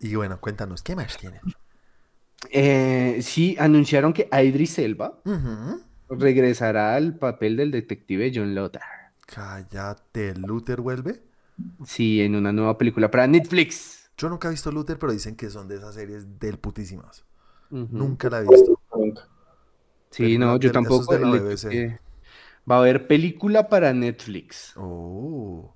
Y 0.00 0.14
bueno, 0.14 0.40
cuéntanos, 0.40 0.82
¿qué 0.82 0.94
más 0.94 1.16
tienen? 1.18 1.40
Eh, 2.50 3.18
sí, 3.22 3.56
anunciaron 3.58 4.12
que 4.12 4.28
Idris 4.32 4.78
Elba 4.78 5.20
regresará 6.08 6.94
al 6.94 7.18
papel 7.18 7.56
del 7.56 7.70
detective 7.72 8.30
John 8.34 8.54
Lothar. 8.54 8.82
Cállate, 9.26 10.34
¿Luther 10.36 10.80
vuelve? 10.80 11.22
Sí, 11.84 12.20
en 12.20 12.36
una 12.36 12.52
nueva 12.52 12.78
película 12.78 13.10
para 13.10 13.26
Netflix. 13.26 14.10
Yo 14.16 14.28
nunca 14.28 14.48
he 14.48 14.52
visto 14.52 14.70
Luther, 14.70 14.98
pero 14.98 15.12
dicen 15.12 15.34
que 15.34 15.50
son 15.50 15.66
de 15.66 15.76
esas 15.76 15.94
series 15.94 16.38
del 16.38 16.58
putísimas. 16.58 17.24
Nunca 17.70 18.30
la 18.30 18.40
he 18.40 18.46
visto. 18.46 18.80
Sí, 20.14 20.38
no, 20.38 20.56
yo 20.60 20.68
es 20.68 20.72
tampoco. 20.72 21.08
que 21.08 21.98
Va 22.70 22.76
a 22.76 22.78
haber 22.78 23.08
película 23.08 23.68
para 23.68 23.92
Netflix. 23.92 24.72
Oh. 24.76 25.74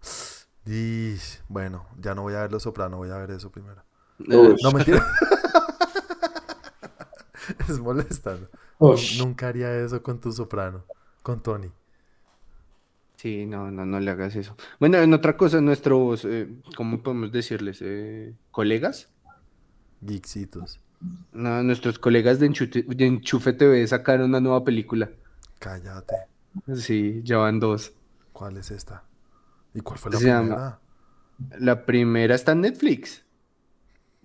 Bueno, 1.48 1.86
ya 1.98 2.14
no 2.14 2.22
voy 2.22 2.34
a 2.34 2.42
ver 2.42 2.52
Los 2.52 2.62
Soprano, 2.62 2.98
voy 2.98 3.10
a 3.10 3.16
ver 3.16 3.32
eso 3.32 3.50
primero. 3.50 3.82
Uy. 4.20 4.56
No, 4.62 4.70
mentira. 4.70 5.04
es 7.68 7.80
molestando. 7.80 8.48
Nunca 9.18 9.48
haría 9.48 9.74
eso 9.84 10.00
con 10.02 10.20
tu 10.20 10.30
soprano, 10.30 10.84
con 11.22 11.42
Tony. 11.42 11.72
Sí, 13.16 13.44
no, 13.44 13.72
no, 13.72 13.84
no 13.84 13.98
le 13.98 14.12
hagas 14.12 14.36
eso. 14.36 14.56
Bueno, 14.78 14.98
en 14.98 15.12
otra 15.12 15.36
cosa, 15.36 15.60
nuestros, 15.60 16.24
eh, 16.24 16.48
¿cómo 16.76 17.02
podemos 17.02 17.32
decirles? 17.32 17.80
Eh, 17.82 18.36
¿colegas? 18.52 19.08
Geeksitos. 20.06 20.78
No, 21.32 21.62
nuestros 21.62 21.98
colegas 21.98 22.40
de 22.40 22.50
Enchute- 22.50 22.84
de 22.86 23.06
Enchufe 23.06 23.52
TV 23.52 23.86
sacaron 23.86 24.30
una 24.30 24.40
nueva 24.40 24.64
película. 24.64 25.10
Cállate. 25.58 26.14
Sí, 26.76 27.20
ya 27.24 27.38
van 27.38 27.60
dos. 27.60 27.92
¿Cuál 28.32 28.56
es 28.56 28.70
esta? 28.70 29.04
¿Y 29.74 29.80
cuál 29.80 29.98
fue 29.98 30.10
la 30.12 30.18
Se 30.18 30.24
primera? 30.24 30.42
llama- 30.44 30.80
La 31.60 31.86
primera 31.86 32.34
está 32.34 32.52
en 32.52 32.62
Netflix. 32.62 33.24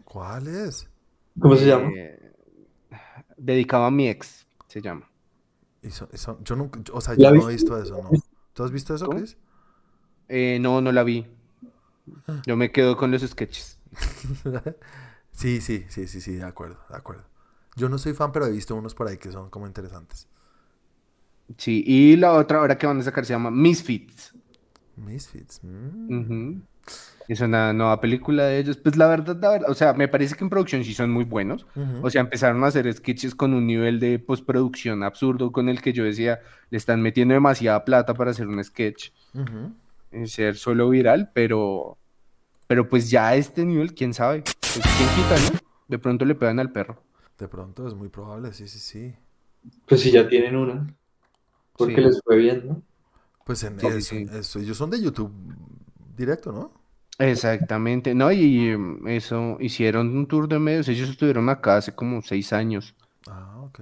¿Cuál 0.04 0.48
es? 0.48 0.90
¿Cómo 1.40 1.56
se 1.56 1.66
llama? 1.68 1.90
Eh, 1.96 2.32
dedicado 3.38 3.86
a 3.86 3.92
mi 3.92 4.08
ex, 4.10 4.46
se 4.68 4.82
llama. 4.82 5.08
Y 5.82 5.90
son- 5.92 6.10
y 6.14 6.18
son- 6.18 6.44
yo 6.44 6.56
nunca, 6.56 6.80
o 6.92 7.02
sea, 7.02 7.14
¿La 7.18 7.30
yo 7.30 7.36
no 7.36 7.50
he 7.50 7.54
visto 7.54 7.82
eso, 7.82 8.02
¿no? 8.02 8.10
¿Tú 8.54 8.64
has 8.64 8.72
visto 8.72 8.96
eso, 8.96 9.06
¿Cómo? 9.08 9.18
Chris? 9.20 9.38
Eh, 10.30 10.58
no, 10.62 10.82
no 10.82 10.92
la 10.92 11.04
vi. 11.04 11.28
Yo 12.46 12.56
me 12.56 12.72
quedo 12.72 12.96
con 12.98 13.12
los 13.12 13.22
sketches. 13.22 13.80
sí, 15.34 15.60
sí, 15.62 15.86
sí, 15.90 16.08
sí, 16.08 16.22
sí, 16.22 16.34
de 16.36 16.44
acuerdo, 16.46 16.80
de 16.90 16.96
acuerdo. 16.96 17.24
Yo 17.76 17.90
no 17.90 17.98
soy 17.98 18.14
fan, 18.14 18.32
pero 18.32 18.46
he 18.46 18.52
visto 18.52 18.76
unos 18.76 18.96
por 18.96 19.08
ahí 19.08 19.18
que 19.18 19.32
son 19.32 19.50
como 19.50 19.68
interesantes. 19.68 20.28
Sí, 21.58 21.84
y 21.86 22.16
la 22.16 22.34
otra 22.34 22.60
ahora 22.60 22.78
que 22.78 22.88
van 22.88 23.00
a 23.00 23.04
sacar 23.04 23.26
se 23.26 23.34
llama 23.34 23.52
Misfits. 23.52 24.34
Misfits. 24.96 25.60
mm. 25.64 26.62
Es 27.30 27.40
una 27.40 27.72
nueva 27.74 28.00
película 28.02 28.44
de 28.46 28.60
ellos. 28.60 28.78
Pues 28.78 28.98
la 28.98 29.08
verdad, 29.08 29.38
la 29.42 29.50
verdad, 29.52 29.70
o 29.70 29.74
sea, 29.74 29.94
me 29.94 30.08
parece 30.10 30.36
que 30.36 30.44
en 30.44 30.50
producción 30.50 30.84
sí 30.84 30.94
son 30.94 31.10
muy 31.10 31.24
buenos. 31.24 31.66
O 32.02 32.10
sea, 32.10 32.22
empezaron 32.22 32.62
a 32.64 32.68
hacer 32.68 32.92
sketches 32.94 33.34
con 33.34 33.54
un 33.54 33.66
nivel 33.66 34.00
de 34.00 34.20
postproducción 34.20 35.04
absurdo 35.04 35.52
con 35.52 35.70
el 35.70 35.82
que 35.82 35.94
yo 35.94 36.04
decía, 36.04 36.42
le 36.70 36.78
están 36.78 37.02
metiendo 37.02 37.34
demasiada 37.34 37.86
plata 37.86 38.14
para 38.14 38.32
hacer 38.32 38.48
un 38.48 38.62
sketch, 38.64 39.12
Ujú. 39.34 39.74
en 40.12 40.28
ser 40.28 40.58
solo 40.58 40.90
viral, 40.90 41.32
pero, 41.34 41.98
pero 42.74 42.90
pues 42.90 43.12
ya 43.12 43.28
a 43.28 43.36
este 43.36 43.64
nivel, 43.64 43.94
quién 43.94 44.16
sabe. 44.16 44.42
Pues, 44.42 44.74
quién 44.98 45.10
quita, 45.10 45.36
¿no? 45.54 45.60
De 45.88 46.00
pronto 46.00 46.26
le 46.26 46.34
pegan 46.34 46.60
al 46.60 46.72
perro. 46.72 46.98
De 47.38 47.48
pronto 47.48 47.88
es 47.88 47.94
muy 47.94 48.10
probable, 48.10 48.52
sí, 48.52 48.68
sí, 48.68 48.80
sí. 48.80 49.14
Pues 49.86 50.02
si 50.02 50.10
ya 50.10 50.28
tienen 50.28 50.56
una. 50.56 50.92
Porque 51.78 51.98
Sí. 51.98 52.02
les 52.02 52.20
fue 52.24 52.38
bien, 52.38 52.64
¿no? 52.68 52.82
Pues 53.46 53.64
en 53.64 53.80
Sí, 53.80 53.86
eso, 53.86 54.00
sí. 54.02 54.26
eso, 54.34 54.58
ellos 54.60 54.76
son 54.76 54.90
de 54.90 55.00
YouTube 55.04 55.32
directo, 56.18 56.52
¿no? 56.52 56.72
Exactamente, 57.20 58.16
¿no? 58.16 58.32
Y 58.32 58.76
mm, 58.76 59.08
eso, 59.08 59.58
hicieron 59.60 60.18
un 60.18 60.26
tour 60.28 60.48
de 60.48 60.58
medios, 60.58 60.88
ellos 60.88 61.10
estuvieron 61.12 61.48
acá 61.50 61.78
hace 61.78 61.94
como 61.94 62.24
seis 62.24 62.54
años. 62.54 62.96
Ah, 63.30 63.60
ok. 63.66 63.82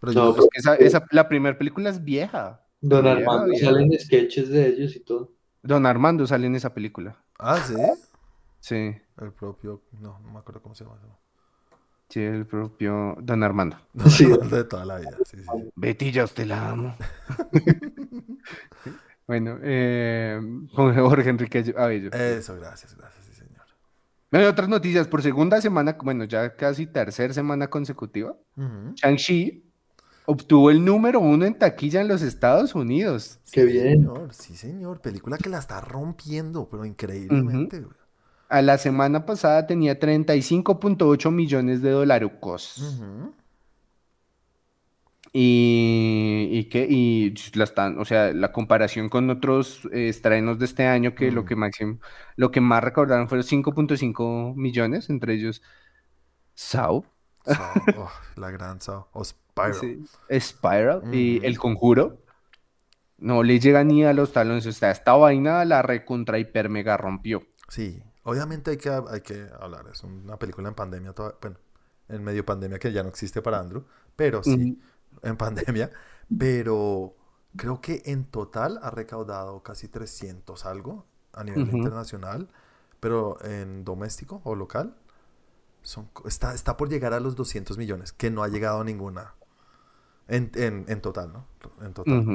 Pero 0.00 0.12
No, 0.12 0.12
yo- 0.12 0.32
pero- 0.34 0.42
Es 0.44 0.48
que 0.50 0.58
esa, 0.58 0.74
esa- 0.74 1.06
la 1.12 1.28
primera 1.28 1.56
película 1.56 1.88
es 1.90 2.02
vieja. 2.02 2.64
Don 2.80 3.06
Armando 3.06 3.52
ya. 3.52 3.66
salen 3.66 3.96
sketches 3.96 4.48
de 4.48 4.66
ellos 4.70 4.96
y 4.96 5.00
todo. 5.04 5.30
Don 5.62 5.86
Armando 5.86 6.26
sale 6.26 6.48
en 6.48 6.56
esa 6.56 6.74
película. 6.74 7.16
Ah, 7.38 7.60
sí. 7.64 7.74
Sí, 8.66 8.96
El 9.20 9.30
propio. 9.32 9.82
No, 10.00 10.18
no 10.20 10.32
me 10.32 10.38
acuerdo 10.38 10.62
cómo 10.62 10.74
se 10.74 10.84
llama. 10.84 10.96
sí, 12.08 12.20
el 12.22 12.46
propio 12.46 13.14
Don 13.20 13.42
Armando. 13.42 13.76
Sí. 14.08 14.24
de 14.26 14.64
toda 14.64 14.86
la 14.86 14.96
vida. 14.98 15.10
Sí, 15.26 15.36
sí. 15.36 15.70
Betty, 15.76 16.10
ya 16.12 16.24
usted 16.24 16.46
la 16.46 16.70
amo. 16.70 16.96
bueno, 19.26 19.58
eh, 19.62 20.40
con 20.74 20.94
Jorge 20.94 21.28
Enrique 21.28 21.74
Abello. 21.76 22.10
Eso, 22.12 22.56
gracias, 22.56 22.96
gracias, 22.96 23.24
sí, 23.26 23.34
señor. 23.34 23.64
No 24.30 24.38
hay 24.38 24.46
otras 24.46 24.68
noticias. 24.70 25.08
Por 25.08 25.22
segunda 25.22 25.60
semana, 25.60 25.96
bueno, 26.02 26.24
ya 26.24 26.56
casi 26.56 26.86
tercera 26.86 27.34
semana 27.34 27.68
consecutiva, 27.68 28.34
Ujú. 28.56 28.94
Shang-Chi 28.94 29.62
obtuvo 30.26 30.70
el 30.70 30.82
número 30.82 31.20
uno 31.20 31.44
en 31.44 31.58
taquilla 31.58 32.00
en 32.00 32.08
los 32.08 32.22
Estados 32.22 32.74
Unidos. 32.74 33.40
Qué 33.52 33.60
Sí, 33.66 33.72
bien. 33.72 33.92
Señor, 34.00 34.32
sí, 34.32 34.56
señor. 34.56 35.00
Película 35.02 35.36
que 35.36 35.50
la 35.50 35.58
está 35.58 35.82
rompiendo, 35.82 36.66
pero 36.70 36.86
increíblemente. 36.86 37.80
güey. 37.80 38.03
A 38.54 38.62
la 38.62 38.78
semana 38.78 39.26
pasada 39.26 39.66
tenía 39.66 39.98
35.8 39.98 41.32
millones 41.32 41.82
de 41.82 41.90
dólares. 41.90 42.30
Ujú. 42.78 43.34
Y, 45.32 46.48
y 46.52 46.64
que 46.66 46.86
y 46.88 47.34
la 47.54 47.64
están, 47.64 47.98
o 47.98 48.04
sea, 48.04 48.32
la 48.32 48.52
comparación 48.52 49.08
con 49.08 49.28
otros 49.28 49.88
eh, 49.92 50.08
estrenos 50.08 50.60
de 50.60 50.66
este 50.66 50.86
año 50.86 51.16
que 51.16 51.32
lo 51.32 51.44
que 51.44 51.56
máximo, 51.56 51.98
lo 52.36 52.52
que 52.52 52.60
más 52.60 52.84
recordaron 52.84 53.28
fueron 53.28 53.44
5.5 53.44 54.54
millones, 54.54 55.10
entre 55.10 55.34
ellos 55.34 55.60
Saw, 56.54 57.04
Saw, 57.44 57.56
oh, 57.98 58.12
la 58.36 58.52
gran 58.52 58.80
Saw. 58.80 59.06
O 59.14 59.24
Spiral. 59.24 59.74
sí, 59.74 60.04
Spiral 60.30 61.12
y. 61.12 61.44
El 61.44 61.58
Conjuro. 61.58 62.22
No 63.18 63.42
le 63.42 63.58
llega 63.58 63.82
ni 63.82 64.04
a 64.04 64.12
los 64.12 64.32
talones, 64.32 64.64
o 64.66 64.70
sea, 64.70 64.92
esta 64.92 65.14
vaina 65.14 65.64
la 65.64 65.82
recontra 65.82 66.38
hiper 66.38 66.68
mega 66.68 66.96
rompió. 66.96 67.42
Sí, 67.68 68.00
obviamente 68.24 68.72
hay 68.72 68.76
que, 68.78 68.90
hay 68.90 69.20
que 69.22 69.48
hablar. 69.60 69.86
Es 69.92 70.02
una 70.04 70.38
película 70.38 70.68
en 70.68 70.74
pandemia, 70.74 71.12
toda- 71.14 71.36
bueno, 71.40 71.58
en 72.08 72.22
medio 72.24 72.44
pandemia 72.44 72.78
que 72.78 72.92
ya 72.92 73.02
no 73.02 73.08
existe 73.10 73.42
para 73.42 73.60
Andrew, 73.60 73.84
pero 74.16 74.42
sí, 74.42 74.74
en 75.22 75.36
pandemia. 75.36 75.90
Pero 76.36 77.16
creo 77.56 77.80
que 77.80 78.02
en 78.06 78.24
total 78.26 78.78
ha 78.82 78.90
recaudado 78.90 79.62
casi 79.62 79.88
300 79.88 80.66
algo 80.66 81.06
a 81.32 81.44
nivel 81.44 81.68
Ujú. 81.68 81.70
internacional, 81.70 82.48
pero 83.00 83.38
en 83.44 83.84
doméstico 83.84 84.40
o 84.44 84.54
local 84.54 84.96
son, 85.82 86.10
está, 86.26 86.54
está 86.54 86.76
por 86.76 86.88
llegar 86.90 87.12
a 87.14 87.20
los 87.20 87.36
200 87.36 87.78
millones, 87.78 88.12
que 88.12 88.30
no 88.30 88.42
ha 88.42 88.48
llegado 88.48 88.80
a 88.80 88.84
ninguna 88.84 89.34
en, 90.28 90.50
en, 90.54 90.84
en 90.88 91.00
total, 91.00 91.32
¿no? 91.32 91.46
En 91.84 91.92
total. 91.94 92.26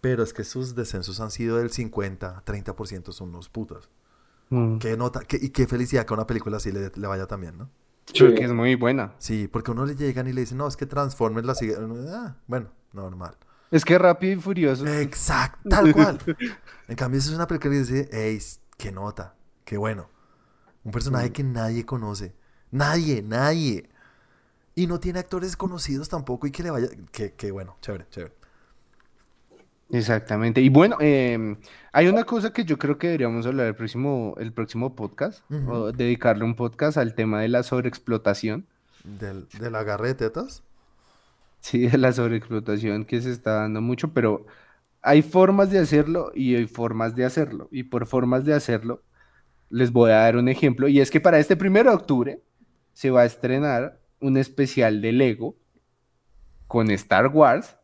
Pero 0.00 0.22
es 0.22 0.34
que 0.34 0.44
sus 0.44 0.74
descensos 0.74 1.20
han 1.20 1.30
sido 1.30 1.58
del 1.58 1.70
50, 1.70 2.42
30%, 2.44 3.12
son 3.12 3.30
unos 3.30 3.48
putos. 3.48 3.90
Ujú. 4.50 4.78
Qué 4.78 4.96
nota, 4.96 5.20
qué- 5.20 5.38
y 5.40 5.50
qué 5.50 5.66
felicidad 5.66 6.04
que 6.06 6.14
a 6.14 6.16
una 6.16 6.26
película 6.26 6.56
así 6.58 6.72
le, 6.72 6.90
le 6.94 7.06
vaya 7.06 7.26
también, 7.26 7.56
¿no? 7.58 7.70
Porque 8.18 8.44
es 8.44 8.52
muy 8.52 8.74
buena. 8.74 9.12
Sí, 9.18 9.48
porque 9.48 9.70
a 9.70 9.74
uno 9.74 9.86
le 9.86 9.96
llegan 9.96 10.26
y 10.28 10.32
le 10.32 10.42
dicen, 10.42 10.58
no, 10.58 10.68
es 10.68 10.76
que 10.76 10.86
Transformers 10.86 11.46
la 11.46 11.54
sigue. 11.54 11.74
Ah, 12.10 12.36
bueno, 12.46 12.68
normal. 12.92 13.36
Es 13.70 13.84
que 13.84 13.98
Rápido 13.98 14.34
y 14.34 14.40
Furioso. 14.40 14.86
Exacto, 14.86 15.68
tal 15.68 15.92
cual. 15.92 16.18
En 16.88 16.96
cambio, 16.96 17.18
eso 17.18 17.30
es 17.30 17.34
una 17.36 17.46
película 17.46 17.72
que 17.72 17.78
dice, 17.78 18.08
ey, 18.12 18.38
qué 18.76 18.92
nota, 18.92 19.34
qué 19.64 19.78
bueno. 19.78 20.10
Un 20.84 20.92
personaje 20.92 21.32
que 21.32 21.42
nadie 21.42 21.86
conoce. 21.86 22.34
Nadie, 22.70 23.22
nadie. 23.22 23.88
Y 24.74 24.86
no 24.86 25.00
tiene 25.00 25.20
actores 25.20 25.56
conocidos 25.56 26.08
tampoco 26.08 26.46
y 26.46 26.50
que 26.50 26.62
le 26.62 26.70
vaya. 26.70 26.88
Que, 27.10 27.32
que 27.32 27.50
bueno, 27.52 27.76
chévere, 27.80 28.06
chévere. 28.10 28.34
Exactamente. 29.90 30.60
Y 30.60 30.68
bueno, 30.68 30.96
em, 31.00 31.56
hay 31.92 32.08
una 32.08 32.24
cosa 32.24 32.52
que 32.52 32.64
yo 32.64 32.78
creo 32.78 32.98
que 32.98 33.08
deberíamos 33.08 33.46
hablar 33.46 33.66
el 33.66 33.74
próximo, 33.74 34.34
el 34.38 34.52
próximo 34.52 34.96
podcast, 34.96 35.44
o 35.68 35.92
dedicarle 35.92 36.44
un 36.44 36.56
podcast 36.56 36.96
al 36.98 37.14
tema 37.14 37.40
de 37.40 37.48
la 37.48 37.62
sobreexplotación. 37.62 38.66
Del, 39.04 39.46
del 39.60 39.74
agarre 39.74 40.08
de 40.08 40.14
tetas. 40.14 40.62
Sí, 41.60 41.86
de 41.86 41.98
la 41.98 42.12
sobreexplotación 42.12 43.04
que 43.04 43.20
se 43.20 43.30
está 43.30 43.54
dando 43.54 43.80
mucho, 43.80 44.12
pero 44.12 44.46
hay 45.02 45.22
formas 45.22 45.70
de 45.70 45.78
hacerlo 45.78 46.32
y 46.34 46.54
hay 46.56 46.66
formas 46.66 47.14
de 47.14 47.24
hacerlo. 47.24 47.68
Y 47.70 47.84
por 47.84 48.06
formas 48.06 48.44
de 48.44 48.54
hacerlo, 48.54 49.02
les 49.70 49.92
voy 49.92 50.10
a 50.10 50.16
dar 50.16 50.36
un 50.36 50.48
ejemplo. 50.48 50.88
Y 50.88 51.00
es 51.00 51.10
que 51.10 51.20
para 51.20 51.38
este 51.38 51.56
primero 51.56 51.90
de 51.90 51.96
octubre 51.96 52.42
se 52.92 53.10
va 53.10 53.22
a 53.22 53.24
estrenar 53.26 54.00
un 54.20 54.36
especial 54.36 55.02
de 55.02 55.12
Lego 55.12 55.56
con 56.66 56.90
Star 56.90 57.28
Wars, 57.28 57.76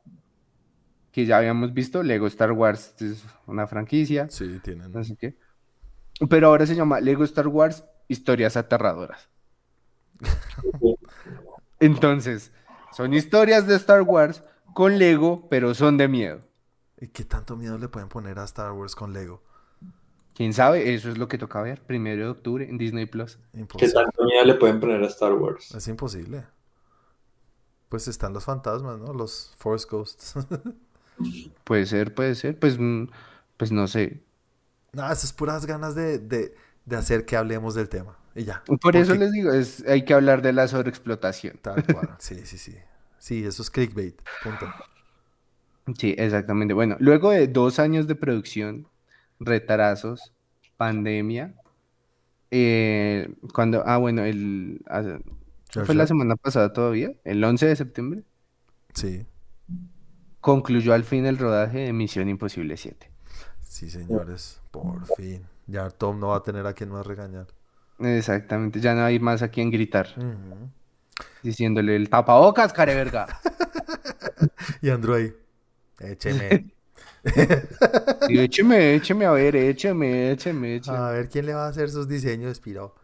que 1.12 1.26
ya 1.26 1.38
habíamos 1.38 1.72
visto. 1.72 2.02
Lego 2.02 2.26
Star 2.26 2.52
Wars 2.52 2.94
es 3.00 3.24
una 3.46 3.66
franquicia. 3.66 4.28
Sí, 4.30 4.60
tienen. 4.62 5.04
sé 5.04 5.16
qué. 5.16 5.36
Pero 6.28 6.48
ahora 6.48 6.66
se 6.66 6.74
llama 6.74 7.00
Lego 7.00 7.24
Star 7.24 7.48
Wars 7.48 7.84
Historias 8.08 8.56
Aterradoras. 8.56 9.28
Entonces, 11.80 12.52
son 12.92 13.14
historias 13.14 13.66
de 13.66 13.76
Star 13.76 14.02
Wars 14.02 14.42
con 14.74 14.98
Lego, 14.98 15.48
pero 15.48 15.74
son 15.74 15.96
de 15.96 16.08
miedo. 16.08 16.42
¿Y 17.00 17.08
qué 17.08 17.24
tanto 17.24 17.56
miedo 17.56 17.78
le 17.78 17.88
pueden 17.88 18.08
poner 18.08 18.38
a 18.38 18.44
Star 18.44 18.72
Wars 18.72 18.94
con 18.94 19.12
Lego? 19.12 19.42
¿Quién 20.34 20.52
sabe? 20.52 20.94
Eso 20.94 21.10
es 21.10 21.18
lo 21.18 21.28
que 21.28 21.38
toca 21.38 21.60
ver, 21.62 21.82
primero 21.82 22.24
de 22.24 22.30
octubre 22.30 22.68
en 22.68 22.78
Disney 22.78 23.06
Plus. 23.06 23.38
¿Qué 23.52 23.60
Imposible. 23.60 23.92
tanto 23.92 24.24
miedo 24.24 24.44
le 24.44 24.54
pueden 24.54 24.80
poner 24.80 25.02
a 25.02 25.06
Star 25.06 25.32
Wars? 25.34 25.74
Es 25.74 25.88
imposible. 25.88 26.44
Pues 27.88 28.06
están 28.08 28.32
los 28.32 28.44
fantasmas, 28.44 28.98
¿no? 28.98 29.12
Los 29.12 29.54
Force 29.58 29.86
Ghosts. 29.90 30.34
Puede 31.64 31.86
ser, 31.86 32.14
puede 32.14 32.34
ser, 32.34 32.58
pues, 32.58 32.78
mm, 32.78 33.04
pues 33.56 33.72
no 33.72 33.86
sé. 33.88 34.22
no, 34.92 35.04
eso 35.10 35.26
es 35.26 35.32
puras 35.32 35.66
ganas 35.66 35.94
de, 35.94 36.18
de, 36.18 36.54
de 36.84 36.96
hacer 36.96 37.24
que 37.24 37.36
hablemos 37.36 37.74
del 37.74 37.88
tema. 37.88 38.16
Y 38.34 38.44
ya. 38.44 38.62
Por 38.80 38.96
eso 38.96 39.14
les 39.14 39.32
digo, 39.32 39.52
es, 39.52 39.84
hay 39.86 40.04
que 40.04 40.14
hablar 40.14 40.42
de 40.42 40.52
la 40.52 40.68
sobreexplotación. 40.68 41.58
Tal 41.62 41.84
cual. 41.84 42.10
Sí, 42.18 42.44
sí, 42.46 42.58
sí. 42.58 42.76
Sí, 43.18 43.44
eso 43.44 43.62
es 43.62 43.70
clickbait. 43.70 44.20
Punto. 44.42 44.66
Sí, 45.98 46.14
exactamente. 46.16 46.74
Bueno, 46.74 46.96
luego 47.00 47.30
de 47.30 47.48
dos 47.48 47.78
años 47.78 48.06
de 48.06 48.14
producción, 48.14 48.86
retrasos, 49.40 50.32
pandemia, 50.76 51.54
eh, 52.50 53.34
cuando, 53.52 53.82
ah, 53.86 53.96
bueno, 53.98 54.24
el, 54.24 54.82
ah, 54.88 55.18
fue 55.84 55.94
la 55.94 56.06
semana 56.06 56.36
pasada 56.36 56.72
todavía, 56.72 57.12
el 57.24 57.42
11 57.42 57.66
de 57.66 57.76
septiembre, 57.76 58.24
Sí, 58.94 59.24
concluyó 60.40 60.94
al 60.94 61.04
fin 61.04 61.26
el 61.26 61.38
rodaje 61.38 61.78
de 61.78 61.92
Misión 61.92 62.28
Imposible 62.28 62.76
7. 62.76 63.10
sí, 63.62 63.90
señores. 63.90 64.60
Por 64.70 65.04
fin. 65.16 65.46
Ya 65.66 65.88
Tom 65.90 66.18
no 66.18 66.28
va 66.28 66.36
a 66.36 66.42
tener 66.42 66.66
a 66.66 66.72
quien 66.72 66.90
más 66.90 67.06
regañar. 67.06 67.46
Exactamente, 68.00 68.80
ya 68.80 68.94
no 68.94 69.04
hay 69.04 69.20
más 69.20 69.42
a 69.42 69.48
quien 69.48 69.70
gritar, 69.70 70.08
diciéndole 71.42 71.96
el 71.96 72.08
tapabocas, 72.08 72.72
careverga. 72.72 73.26
Y 74.82 74.88
Andrew 74.88 75.14
ahí. 75.14 75.34
Écheme. 75.98 76.72
Y 78.30 78.38
écheme, 78.38 78.94
écheme, 78.94 79.26
a 79.26 79.32
ver, 79.32 79.54
écheme, 79.54 80.30
écheme, 80.30 80.76
écheme. 80.76 80.96
A 80.96 81.10
ver 81.10 81.28
quién 81.28 81.44
le 81.44 81.52
va 81.52 81.66
a 81.66 81.68
hacer 81.68 81.90
sus 81.90 82.08
diseños, 82.08 82.56
Spiro. 82.56 82.94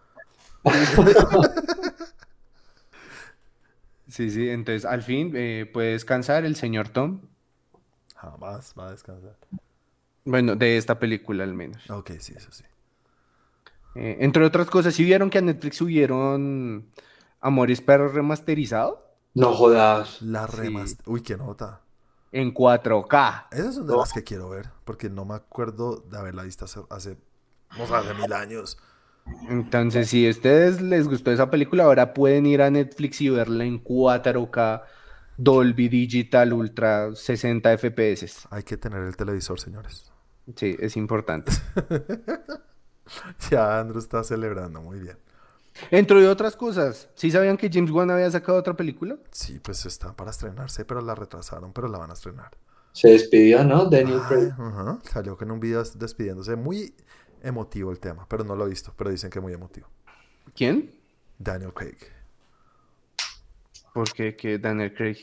Sí, 4.16 4.30
sí, 4.30 4.48
entonces 4.48 4.86
al 4.86 5.02
fin 5.02 5.32
eh, 5.34 5.68
puede 5.70 5.92
descansar 5.92 6.46
el 6.46 6.56
señor 6.56 6.88
Tom, 6.88 7.20
Jamás 8.14 8.74
va 8.78 8.88
a 8.88 8.90
descansar. 8.92 9.36
bueno, 10.24 10.56
de 10.56 10.78
esta 10.78 10.98
película 10.98 11.44
al 11.44 11.52
menos. 11.52 11.88
Ok, 11.90 12.12
sí, 12.18 12.32
eso 12.34 12.50
sí. 12.50 12.64
Eh, 13.94 14.16
entre 14.20 14.42
otras 14.44 14.70
cosas, 14.70 14.94
¿sí 14.94 15.04
vieron 15.04 15.28
que 15.28 15.36
a 15.38 15.42
Netflix 15.42 15.76
subieron 15.76 16.90
Amores 17.42 17.82
Perros 17.82 18.14
remasterizado? 18.14 19.04
No 19.34 19.52
jodas. 19.52 20.22
La 20.22 20.46
Sí. 20.48 20.56
remaster. 20.56 21.06
Uy, 21.06 21.20
qué 21.22 21.36
nota. 21.36 21.82
En 22.32 22.54
4K. 22.54 23.48
Esas 23.52 23.74
son 23.74 23.86
de 23.86 23.96
las 23.96 24.12
que 24.14 24.24
quiero 24.24 24.48
ver, 24.48 24.70
porque 24.86 25.10
no 25.10 25.26
me 25.26 25.34
acuerdo 25.34 25.96
de 26.10 26.16
haberla 26.16 26.42
visto 26.42 26.64
hace, 26.64 26.80
hace, 26.88 27.18
o 27.78 27.86
sea, 27.86 27.98
hace 27.98 28.14
mil 28.14 28.32
años. 28.32 28.78
Entonces, 29.48 30.08
si 30.10 30.26
a 30.26 30.30
ustedes 30.30 30.80
les 30.80 31.08
gustó 31.08 31.30
esa 31.32 31.50
película, 31.50 31.84
ahora 31.84 32.14
pueden 32.14 32.46
ir 32.46 32.62
a 32.62 32.70
Netflix 32.70 33.20
y 33.20 33.28
verla 33.28 33.64
en 33.64 33.82
4K, 33.82 34.82
Dolby 35.36 35.88
Digital 35.88 36.52
Ultra 36.52 37.14
60 37.14 37.76
FPS. 37.78 38.48
Hay 38.50 38.62
que 38.62 38.76
tener 38.76 39.02
el 39.02 39.16
televisor, 39.16 39.60
señores. 39.60 40.10
Sí, 40.54 40.76
es 40.78 40.96
importante. 40.96 41.52
Ya 43.50 43.78
Andrew 43.78 44.00
está 44.00 44.24
celebrando, 44.24 44.80
muy 44.82 44.98
bien. 44.98 45.16
Entre 45.90 46.26
otras 46.26 46.56
cosas, 46.56 47.08
¿sí 47.14 47.30
sabían 47.30 47.56
que 47.56 47.70
James 47.72 47.90
Wan 47.90 48.10
había 48.10 48.30
sacado 48.30 48.58
otra 48.58 48.74
película? 48.74 49.16
Sí, 49.30 49.60
pues 49.62 49.86
está 49.86 50.12
para 50.16 50.30
estrenarse, 50.30 50.84
pero 50.84 51.00
la 51.02 51.14
retrasaron, 51.14 51.72
pero 51.72 51.86
la 51.86 51.98
van 51.98 52.10
a 52.10 52.14
estrenar. 52.14 52.50
Se 52.92 53.10
despidió, 53.10 53.62
¿no? 53.62 53.84
Daniel 53.84 54.20
Craig. 54.26 54.52
Salió 55.12 55.36
con 55.36 55.50
un 55.50 55.60
video 55.60 55.80
des- 55.80 55.98
despidiéndose 55.98 56.56
muy 56.56 56.94
emotivo 57.46 57.90
el 57.90 57.98
tema, 58.00 58.26
pero 58.28 58.44
no 58.44 58.54
lo 58.56 58.66
he 58.66 58.70
visto, 58.70 58.92
pero 58.96 59.10
dicen 59.10 59.30
que 59.30 59.38
es 59.38 59.42
muy 59.42 59.52
emotivo. 59.52 59.88
¿Quién? 60.54 60.90
Daniel 61.38 61.72
Craig. 61.74 61.96
¿Por 63.94 64.12
qué? 64.12 64.36
¿Qué 64.36 64.58
Daniel 64.58 64.94
Craig? 64.94 65.18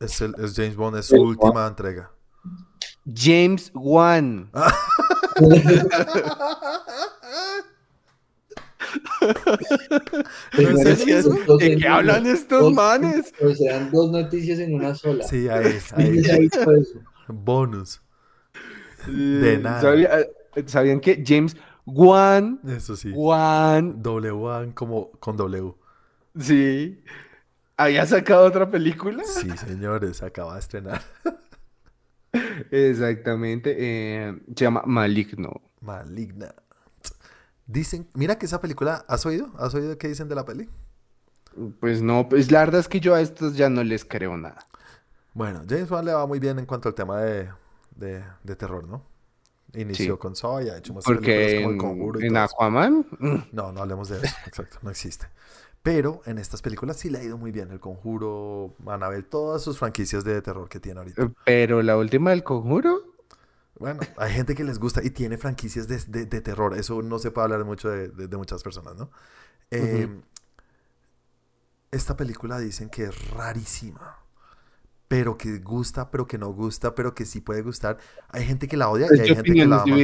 Es, 0.00 0.20
el, 0.20 0.34
es 0.38 0.54
James 0.54 0.76
Bond, 0.76 0.98
es 0.98 1.06
su 1.06 1.16
última 1.16 1.66
entrega. 1.66 2.10
James 3.14 3.70
Wan. 3.74 4.50
¿De 11.58 11.76
qué 11.76 11.88
hablan 11.88 12.26
estos 12.26 12.60
Dos- 12.60 12.72
manes? 12.74 13.32
O 13.40 13.54
sea, 13.54 13.80
dos 13.90 14.10
noticias 14.10 14.58
en 14.58 14.74
una 14.74 14.94
sola. 14.94 15.24
Sí, 15.26 15.48
ahí, 15.48 15.78
¿Quién 15.94 16.30
ahí. 16.30 16.48
Bonus. 17.28 18.00
De 19.06 19.58
nada. 19.58 19.80
¿Sabía- 20.56 20.68
¿Sabían 20.68 21.00
que 21.00 21.22
James 21.26 21.56
Wan? 21.84 22.60
Eso 22.66 22.96
sí. 22.96 23.12
Wan. 23.14 24.02
W 24.02 24.72
como 24.74 25.10
con 25.12 25.36
W. 25.36 25.74
Sí. 26.38 27.02
¿Había 27.76 28.06
sacado 28.06 28.46
otra 28.46 28.70
película? 28.70 29.22
Sí, 29.24 29.50
señores, 29.58 30.22
acaba 30.22 30.54
de 30.54 30.60
estrenar. 30.60 31.02
Exactamente. 32.70 33.74
eh, 33.78 34.38
se 34.54 34.64
llama 34.64 34.82
Maligno. 34.86 35.60
Maligna. 35.80 36.54
Dicen, 37.66 38.08
mira 38.14 38.38
que 38.38 38.46
esa 38.46 38.60
película, 38.60 39.04
¿has 39.08 39.26
oído? 39.26 39.50
¿Has 39.58 39.74
oído 39.74 39.96
qué 39.98 40.08
dicen 40.08 40.28
de 40.28 40.34
la 40.34 40.44
peli? 40.44 40.68
Pues 41.80 42.02
no, 42.02 42.28
pues 42.28 42.50
la 42.52 42.60
verdad 42.60 42.80
es 42.80 42.88
que 42.88 43.00
yo 43.00 43.14
a 43.14 43.20
estos 43.20 43.56
ya 43.56 43.68
no 43.70 43.82
les 43.82 44.04
creo 44.04 44.36
nada. 44.36 44.66
Bueno, 45.34 45.62
James 45.68 45.90
Wan 45.90 46.04
le 46.04 46.12
va 46.12 46.26
muy 46.26 46.38
bien 46.38 46.58
en 46.58 46.66
cuanto 46.66 46.88
al 46.88 46.94
tema 46.94 47.20
de, 47.20 47.48
de, 47.96 48.22
de 48.42 48.56
terror, 48.56 48.86
¿no? 48.86 49.02
Inició 49.76 50.14
Sí. 50.14 50.18
con 50.18 50.34
Saw 50.34 50.60
hecho 50.60 50.94
más 50.94 51.04
Porque 51.04 51.26
películas 51.26 51.54
como 51.62 51.70
El 51.70 51.76
Conjuro 51.78 52.20
y 52.20 52.26
en 52.26 52.34
todo. 52.34 52.42
Aquaman, 52.42 53.06
mm, 53.18 53.36
No, 53.52 53.72
no 53.72 53.82
hablemos 53.82 54.08
de 54.08 54.16
eso, 54.18 54.34
exacto, 54.46 54.78
no 54.82 54.90
existe. 54.90 55.26
Pero 55.82 56.20
en 56.26 56.38
estas 56.38 56.62
películas 56.62 56.96
sí 56.96 57.10
le 57.10 57.18
ha 57.18 57.22
ido 57.22 57.36
muy 57.38 57.52
bien. 57.52 57.70
El 57.70 57.78
Conjuro, 57.78 58.74
Annabelle, 58.86 59.22
todas 59.22 59.62
sus 59.62 59.78
franquicias 59.78 60.24
de 60.24 60.42
terror 60.42 60.68
que 60.68 60.80
tiene 60.80 60.98
ahorita. 61.00 61.30
pero 61.44 61.82
la 61.82 61.96
última 61.96 62.30
del 62.30 62.42
conjuro, 62.42 63.14
Bueno, 63.78 64.00
hay 64.16 64.32
gente 64.32 64.54
que 64.54 64.64
les 64.64 64.78
gusta 64.78 65.04
y 65.04 65.10
tiene 65.10 65.36
franquicias 65.36 65.86
de, 65.86 65.98
de- 66.08 66.24
de 66.24 66.40
terror. 66.40 66.74
Eso 66.76 67.02
no 67.02 67.18
se 67.18 67.30
puede 67.30 67.44
hablar 67.44 67.64
mucho 67.66 67.90
de, 67.90 68.08
de- 68.08 68.36
muchas 68.38 68.62
personas, 68.62 68.96
¿no? 68.96 69.10
Eh, 69.70 70.08
Esta 71.90 72.16
película 72.16 72.58
dicen 72.58 72.88
que 72.90 73.04
es 73.04 73.30
rarísima. 73.30 74.16
Pero 75.08 75.36
que 75.38 75.58
gusta, 75.58 76.10
pero 76.10 76.26
que 76.26 76.36
no 76.38 76.48
gusta, 76.52 76.94
pero 76.94 77.14
que 77.14 77.24
sí 77.24 77.40
puede 77.40 77.62
gustar. 77.62 77.98
Hay 78.28 78.44
gente 78.44 78.66
que 78.66 78.76
la 78.76 78.88
odia 78.90 79.06
y 79.06 79.08
pues 79.08 79.20
hay 79.20 79.28
de 79.28 79.34
gente 79.36 79.52
que 79.52 79.66
la 79.66 79.82
ama. 79.82 79.96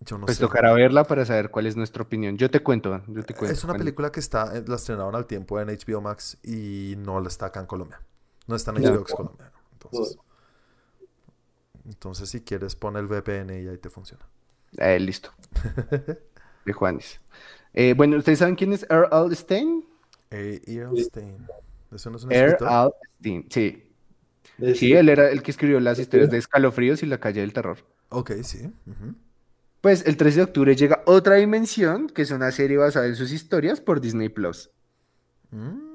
Yo 0.00 0.16
no 0.16 0.26
Pues 0.26 0.36
sé. 0.36 0.44
tocará 0.44 0.72
verla 0.74 1.04
para 1.04 1.24
saber 1.26 1.50
cuál 1.50 1.66
es 1.66 1.76
nuestra 1.76 2.02
opinión. 2.02 2.36
Yo 2.38 2.50
te 2.50 2.60
cuento, 2.62 3.02
yo 3.08 3.24
te 3.24 3.34
cuento. 3.34 3.52
Es 3.52 3.64
una 3.64 3.72
cuando- 3.72 3.84
película 3.84 4.12
que 4.12 4.20
está, 4.20 4.56
eh, 4.56 4.64
la 4.66 4.76
estrenaron 4.76 5.14
al 5.16 5.26
tiempo 5.26 5.58
en 5.60 5.68
HBO 5.70 6.00
Max 6.00 6.38
y 6.44 6.94
no 6.98 7.20
la 7.20 7.28
está 7.28 7.46
acá 7.46 7.60
en 7.60 7.66
Colombia. 7.66 8.00
No 8.46 8.54
está 8.54 8.70
en. 8.70 8.76
HBO 8.84 9.00
Max 9.00 9.12
Colombia. 9.12 9.50
Entonces, 9.72 10.18
entonces, 11.84 12.28
si 12.30 12.42
quieres, 12.42 12.76
pon 12.76 12.96
el 12.96 13.06
VPN 13.06 13.60
y 13.62 13.68
ahí 13.68 13.78
te 13.78 13.90
funciona. 13.90 14.24
Eh, 14.76 15.00
listo. 15.00 15.30
De 16.64 16.72
Juanes. 16.72 17.20
Eh, 17.72 17.94
bueno, 17.94 18.16
¿ustedes 18.18 18.38
saben 18.38 18.54
quién 18.54 18.72
es 18.72 18.86
Earl 18.90 19.08
Alstein? 19.10 19.84
Eh, 20.30 20.60
Earlstein. 20.66 21.46
¿Eso 21.92 22.10
no 22.10 22.16
es 22.16 22.24
un 22.24 22.32
Earl 22.32 22.52
escritor? 22.52 22.68
Alstein, 22.68 23.46
sí. 23.50 23.84
Sí, 24.74 24.92
él 24.92 25.08
era 25.08 25.30
el 25.30 25.42
que 25.42 25.50
escribió 25.50 25.78
las 25.78 25.98
historias 25.98 26.30
de 26.30 26.38
Escalofríos 26.38 27.02
y 27.02 27.06
La 27.06 27.18
Calle 27.18 27.40
del 27.40 27.52
Terror. 27.52 27.78
Ok, 28.08 28.32
sí. 28.42 28.70
Pues 29.80 30.04
el 30.06 30.16
13 30.16 30.36
de 30.36 30.42
octubre 30.42 30.74
llega 30.74 31.02
Otra 31.06 31.36
Dimensión, 31.36 32.08
que 32.08 32.22
es 32.22 32.30
una 32.32 32.50
serie 32.50 32.76
basada 32.76 33.06
en 33.06 33.14
sus 33.14 33.30
historias 33.30 33.80
por 33.80 34.00
Disney 34.00 34.28
Plus. 34.28 34.70
Mm. 35.50 35.88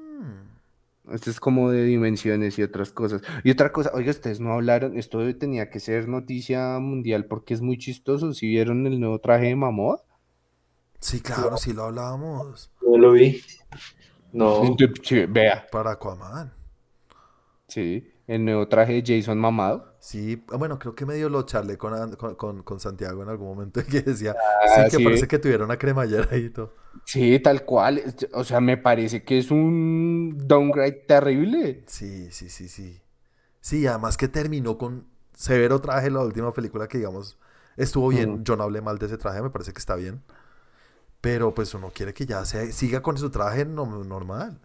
Esto 1.12 1.28
es 1.28 1.38
como 1.38 1.70
de 1.70 1.84
dimensiones 1.84 2.58
y 2.58 2.62
otras 2.62 2.90
cosas. 2.90 3.20
Y 3.42 3.50
otra 3.50 3.72
cosa, 3.72 3.90
oiga, 3.92 4.10
ustedes 4.10 4.40
no 4.40 4.54
hablaron, 4.54 4.96
esto 4.96 5.20
tenía 5.36 5.68
que 5.68 5.78
ser 5.78 6.08
noticia 6.08 6.78
mundial 6.78 7.26
porque 7.26 7.52
es 7.52 7.60
muy 7.60 7.76
chistoso. 7.76 8.32
Si 8.32 8.48
vieron 8.48 8.86
el 8.86 8.98
nuevo 8.98 9.18
traje 9.18 9.46
de 9.46 9.54
Momoa? 9.54 10.02
Sí, 11.00 11.20
claro, 11.20 11.58
sí 11.58 11.74
lo 11.74 11.84
hablábamos. 11.84 12.70
Yo 12.80 12.96
lo 12.96 13.12
vi. 13.12 13.42
No. 14.34 14.76
Sí, 15.02 15.26
vea, 15.26 15.66
Para 15.70 15.92
Aquaman. 15.92 16.52
sí, 17.68 18.10
el 18.26 18.44
nuevo 18.44 18.68
traje 18.68 19.00
de 19.02 19.16
Jason 19.18 19.38
mamado. 19.38 19.94
Sí, 20.00 20.44
bueno, 20.58 20.78
creo 20.78 20.94
que 20.94 21.06
medio 21.06 21.28
lo 21.30 21.42
charlé 21.44 21.78
con, 21.78 22.14
con, 22.36 22.62
con- 22.62 22.80
Santiago 22.80 23.22
en 23.22 23.28
algún 23.30 23.48
momento 23.48 23.80
que 23.90 24.02
decía, 24.02 24.36
Ah, 24.62 24.84
sí, 24.84 24.90
que 24.90 24.96
sí. 24.96 25.04
parece 25.04 25.26
que 25.28 25.38
tuviera 25.38 25.64
una 25.64 25.78
cremallera 25.78 26.28
ahí 26.30 26.46
y 26.46 26.50
todo. 26.50 26.72
Sí, 27.04 27.38
tal 27.40 27.64
cual. 27.64 28.02
O 28.32 28.44
sea, 28.44 28.60
me 28.60 28.76
parece 28.76 29.24
que 29.24 29.38
es 29.38 29.50
un 29.50 30.36
downgrade 30.46 31.04
terrible. 31.06 31.84
Sí, 31.86 32.30
sí, 32.30 32.48
sí, 32.48 32.68
sí. 32.68 33.00
Sí, 33.60 33.86
además 33.86 34.16
que 34.16 34.28
terminó 34.28 34.78
con 34.78 35.06
severo 35.34 35.80
traje 35.80 36.10
la 36.10 36.20
última 36.22 36.52
película 36.52 36.88
que 36.88 36.98
digamos 36.98 37.38
estuvo 37.76 38.08
bien. 38.08 38.40
Mm. 38.40 38.44
Yo 38.44 38.56
no 38.56 38.64
hablé 38.64 38.80
mal 38.82 38.98
de 38.98 39.06
ese 39.06 39.18
traje, 39.18 39.42
me 39.42 39.50
parece 39.50 39.72
que 39.72 39.78
está 39.80 39.96
bien. 39.96 40.22
Pero 41.24 41.54
pues 41.54 41.72
uno 41.74 41.90
quiere 41.94 42.12
que 42.12 42.26
ya 42.26 42.44
se, 42.44 42.70
siga 42.72 43.00
con 43.02 43.16
su 43.16 43.30
traje 43.30 43.64
no- 43.64 43.86
normal. 44.04 44.58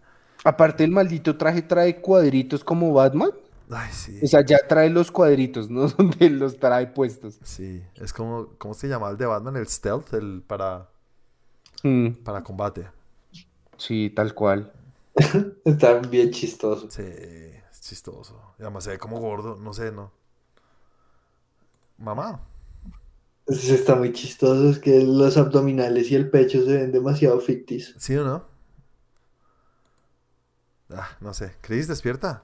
Aparte, 0.44 0.84
el 0.84 0.90
maldito 0.90 1.36
traje 1.38 1.62
trae 1.62 2.00
cuadritos 2.00 2.62
como 2.64 2.92
Batman. 2.92 3.30
Ay, 3.70 3.90
sí. 3.92 4.18
O 4.22 4.26
sea, 4.26 4.44
ya 4.44 4.58
trae 4.68 4.90
los 4.90 5.10
cuadritos, 5.10 5.70
no 5.70 5.88
donde 5.96 6.28
los 6.30 6.58
trae 6.58 6.86
puestos. 6.88 7.38
Sí, 7.42 7.82
es 7.96 8.12
como, 8.12 8.48
¿cómo 8.58 8.74
se 8.74 8.88
llama 8.88 9.10
el 9.10 9.16
de 9.16 9.26
Batman? 9.26 9.56
El 9.56 9.68
stealth, 9.68 10.12
el 10.14 10.42
para, 10.46 10.88
Mm, 11.82 12.22
para 12.24 12.42
combate. 12.42 12.88
sí, 13.76 14.10
tal 14.14 14.34
cual. 14.34 14.72
Está 15.64 15.94
bien 16.00 16.30
chistoso. 16.30 16.90
Sí, 16.90 17.02
es 17.02 17.80
chistoso. 17.80 18.54
Y 18.58 18.62
además 18.62 18.84
se 18.84 18.90
ve 18.90 18.98
como 18.98 19.18
gordo, 19.20 19.56
no 19.56 19.72
sé, 19.72 19.90
no. 19.92 20.12
Mamá. 21.98 22.40
Sí, 23.50 23.72
Está 23.72 23.96
muy 23.96 24.12
chistoso. 24.12 24.70
Es 24.70 24.78
que 24.78 25.02
los 25.02 25.36
abdominales 25.36 26.10
y 26.10 26.14
el 26.14 26.30
pecho 26.30 26.64
se 26.64 26.76
ven 26.76 26.92
demasiado 26.92 27.40
ficticios. 27.40 27.96
¿Sí 27.98 28.16
o 28.16 28.24
no? 28.24 28.44
Ah, 30.90 31.16
no 31.20 31.34
sé. 31.34 31.52
¿Cris, 31.60 31.88
despierta? 31.88 32.42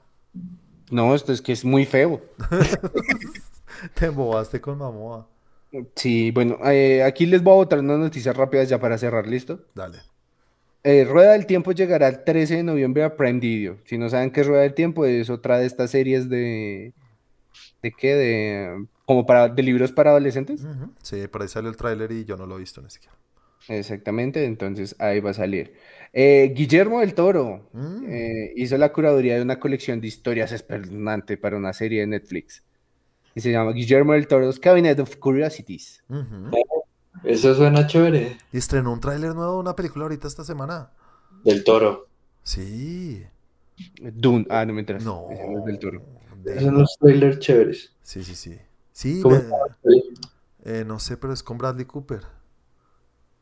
No, 0.91 1.15
esto 1.15 1.33
es 1.33 1.43
que 1.43 1.53
es 1.53 1.65
muy 1.65 1.85
feo. 1.85 2.23
Te 3.95 4.07
embobaste 4.07 4.61
con 4.61 4.78
Mamoa. 4.78 5.28
Sí, 5.95 6.31
bueno, 6.31 6.59
eh, 6.65 7.03
aquí 7.03 7.27
les 7.27 7.43
voy 7.43 7.53
a 7.53 7.57
botar 7.57 7.81
unas 7.81 7.99
noticias 7.99 8.37
rápidas 8.37 8.69
ya 8.69 8.81
para 8.81 8.97
cerrar, 8.97 9.27
¿listo? 9.27 9.66
Dale. 9.74 9.99
Eh, 10.85 11.05
Rueda 11.05 11.33
del 11.33 11.47
Tiempo 11.47 11.73
llegará 11.73 12.09
el 12.09 12.23
13 12.23 12.57
de 12.57 12.62
noviembre 12.62 13.03
a 13.03 13.16
Prime 13.16 13.41
Video. 13.41 13.78
Si 13.85 13.99
no 13.99 14.09
saben 14.09 14.31
qué 14.31 14.43
es 14.43 14.47
Rueda 14.47 14.62
del 14.62 14.74
Tiempo, 14.74 15.05
es 15.05 15.28
otra 15.28 15.59
de 15.59 15.66
estas 15.66 15.91
series 15.91 16.28
de... 16.28 16.95
¿De 17.83 17.93
qué? 17.93 18.15
De... 18.15 18.87
Como 19.07 19.24
para... 19.24 19.49
de 19.49 19.62
libros 19.62 19.93
para 19.93 20.11
adolescentes. 20.11 20.66
Sí, 21.03 21.27
por 21.28 21.41
ahí 21.43 21.49
salió 21.49 21.70
el 21.70 21.77
tráiler 21.77 22.12
y 22.12 22.24
yo 22.27 22.37
no 22.37 22.45
lo 22.47 22.57
he 22.57 22.61
visto 22.61 22.83
ni 22.83 22.91
siquiera. 22.91 23.16
Exactamente, 23.69 24.45
entonces 24.45 24.95
ahí 24.99 25.20
va 25.20 25.31
a 25.31 25.35
salir. 25.35 25.74
Eh, 26.12 26.53
Guillermo 26.55 27.01
del 27.01 27.15
Toro 27.15 27.69
Mm. 27.73 28.05
eh, 28.09 28.53
hizo 28.57 28.77
la 28.78 28.93
curaduría 28.93 29.35
de 29.37 29.43
una 29.43 29.59
colección 29.59 30.01
de 30.01 30.07
historias 30.09 30.53
espeluznante 30.53 31.37
para 31.37 31.57
una 31.57 31.73
serie 31.73 32.01
de 32.01 32.07
Netflix. 32.07 32.62
Y 33.35 33.41
se 33.41 33.51
llama 33.53 33.73
Guillermo 33.73 34.12
del 34.12 34.27
Toro's 34.28 34.59
Cabinet 34.61 34.99
of 35.01 35.16
Curiosities. 35.16 36.03
Ujú. 36.09 36.51
Eso 37.24 37.55
suena 37.55 37.87
chévere. 37.87 38.37
Y 38.53 38.59
estrenó 38.59 38.93
un 38.93 39.01
tráiler 39.01 39.35
nuevo 39.35 39.55
de 39.55 39.59
una 39.61 39.74
película 39.77 40.05
ahorita 40.05 40.28
esta 40.28 40.45
semana. 40.45 40.91
Del 41.45 41.65
toro. 41.65 42.07
Sí. 42.43 43.24
Dune. 44.01 44.47
Ah, 44.49 44.65
no 44.65 44.73
me 44.73 44.81
enteras. 44.81 45.05
No. 45.05 45.27
Ese 45.31 45.47
no 45.49 45.59
es 45.59 45.65
del 45.65 45.78
Toro. 45.78 46.03
De- 46.43 46.61
Son 46.61 46.78
los 46.78 46.97
trailers 46.99 47.39
chéveres. 47.41 47.93
Sí, 48.03 48.23
sí, 48.24 48.35
sí. 48.35 48.57
Sí, 48.97 49.20
eh, 50.64 50.82
no 50.86 50.98
sé, 50.98 51.18
pero 51.18 51.35
es 51.35 51.43
con 51.43 51.59
Bradley 51.59 51.85
Cooper. 51.85 52.23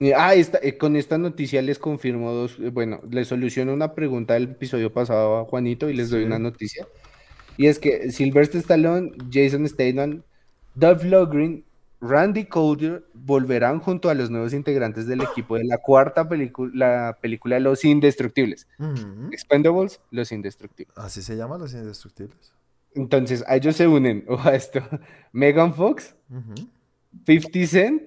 Eh, 0.01 0.13
Ah, 0.17 0.35
esta- 0.35 0.59
eh, 0.61 0.77
con 0.77 0.97
esta 0.97 1.17
noticia 1.17 1.63
les 1.63 1.79
confirmo 1.79 2.33
dos, 2.33 2.59
eh, 2.59 2.71
bueno, 2.71 3.01
les 3.09 3.29
soluciono 3.29 3.73
una 3.73 3.95
pregunta 3.95 4.35
del 4.35 4.45
episodio 4.51 4.93
pasado 4.93 5.37
a 5.39 5.45
Juanito 5.45 5.89
y 5.89 5.95
les 5.95 6.11
doy 6.11 6.25
una 6.25 6.41
noticia. 6.41 6.89
Y 7.57 7.69
es 7.69 7.79
que 7.79 8.11
Sylvester 8.11 8.61
Stallone, 8.61 9.13
Jason 9.33 9.65
Statham, 9.69 10.23
Dolph 10.75 11.05
Lundgren, 11.05 11.65
Randy 12.01 12.47
Couture 12.47 13.05
volverán 13.15 13.79
junto 13.79 14.11
a 14.11 14.15
los 14.15 14.31
nuevos 14.31 14.53
integrantes 14.55 15.07
del 15.07 15.23
equipo 15.23 15.57
de 15.57 15.65
la 15.65 15.79
cuarta 15.79 16.29
película, 16.29 16.73
la 16.75 17.19
película 17.21 17.61
Los 17.61 17.85
Indestructibles. 17.85 18.67
Ujú. 18.81 19.29
Expendables, 19.31 20.01
Los 20.11 20.33
Indestructibles. 20.33 20.99
Así 20.99 21.23
se 21.23 21.37
llaman 21.37 21.61
los 21.61 21.73
indestructibles. 21.73 22.53
Entonces, 22.95 23.45
a 23.47 23.57
ellos 23.57 23.77
se 23.77 23.87
unen, 23.89 24.25
o 24.29 24.39
a 24.41 24.55
esto, 24.55 24.81
Megan 25.33 25.75
Fox, 25.75 26.15
Ujú. 26.31 26.55
50 27.27 27.67
Cent 27.67 28.03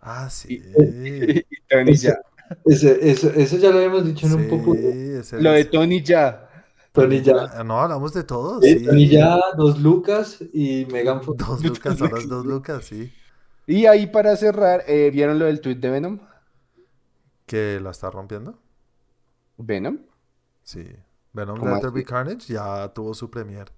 Ah, 0.00 0.30
sí. 0.30 0.62
y 0.78 1.42
Tony 1.68 1.92
Ese- 1.92 2.08
Ya. 2.08 2.20
Ese- 2.64 3.10
eso, 3.10 3.30
eso 3.30 3.56
ya 3.58 3.70
lo 3.70 3.76
habíamos 3.78 4.06
dicho 4.06 4.26
en 4.26 4.32
un 4.34 4.42
Sí, 4.44 4.48
poco. 4.48 4.74
ese 4.74 5.40
Lo 5.42 5.52
de 5.52 5.64
Tony 5.66 6.02
Ya. 6.02 6.44
Tony 6.92 7.20
ya. 7.20 7.62
No, 7.64 7.80
hablamos 7.80 8.14
de 8.14 8.24
todos. 8.24 8.64
Sí, 8.64 8.78
sí. 8.78 8.84
Tony 8.86 9.08
ya, 9.08 9.38
dos 9.56 9.78
lucas 9.80 10.38
y 10.52 10.86
Megan 10.90 11.22
Fox. 11.22 11.36
Dos 11.46 11.62
lucas, 11.64 12.00
lucas. 12.00 12.28
dos 12.28 12.46
lucas, 12.46 12.84
sí. 12.86 13.12
Y 13.66 13.84
ahí 13.86 14.06
para 14.06 14.34
cerrar, 14.36 14.82
eh, 14.88 15.10
¿vieron 15.12 15.38
lo 15.38 15.44
del 15.44 15.60
tweet 15.60 15.76
de 15.76 15.90
Venom? 15.90 16.20
¿Que 17.44 17.78
la 17.80 17.90
está 17.90 18.10
rompiendo? 18.10 18.58
¿Venom? 19.58 19.98
Sí. 20.62 20.84
Venom. 21.34 21.60
Be 21.92 22.04
Carnage 22.04 22.52
ya 22.52 22.88
tuvo 22.94 23.12
su 23.14 23.30
premier. 23.30 23.70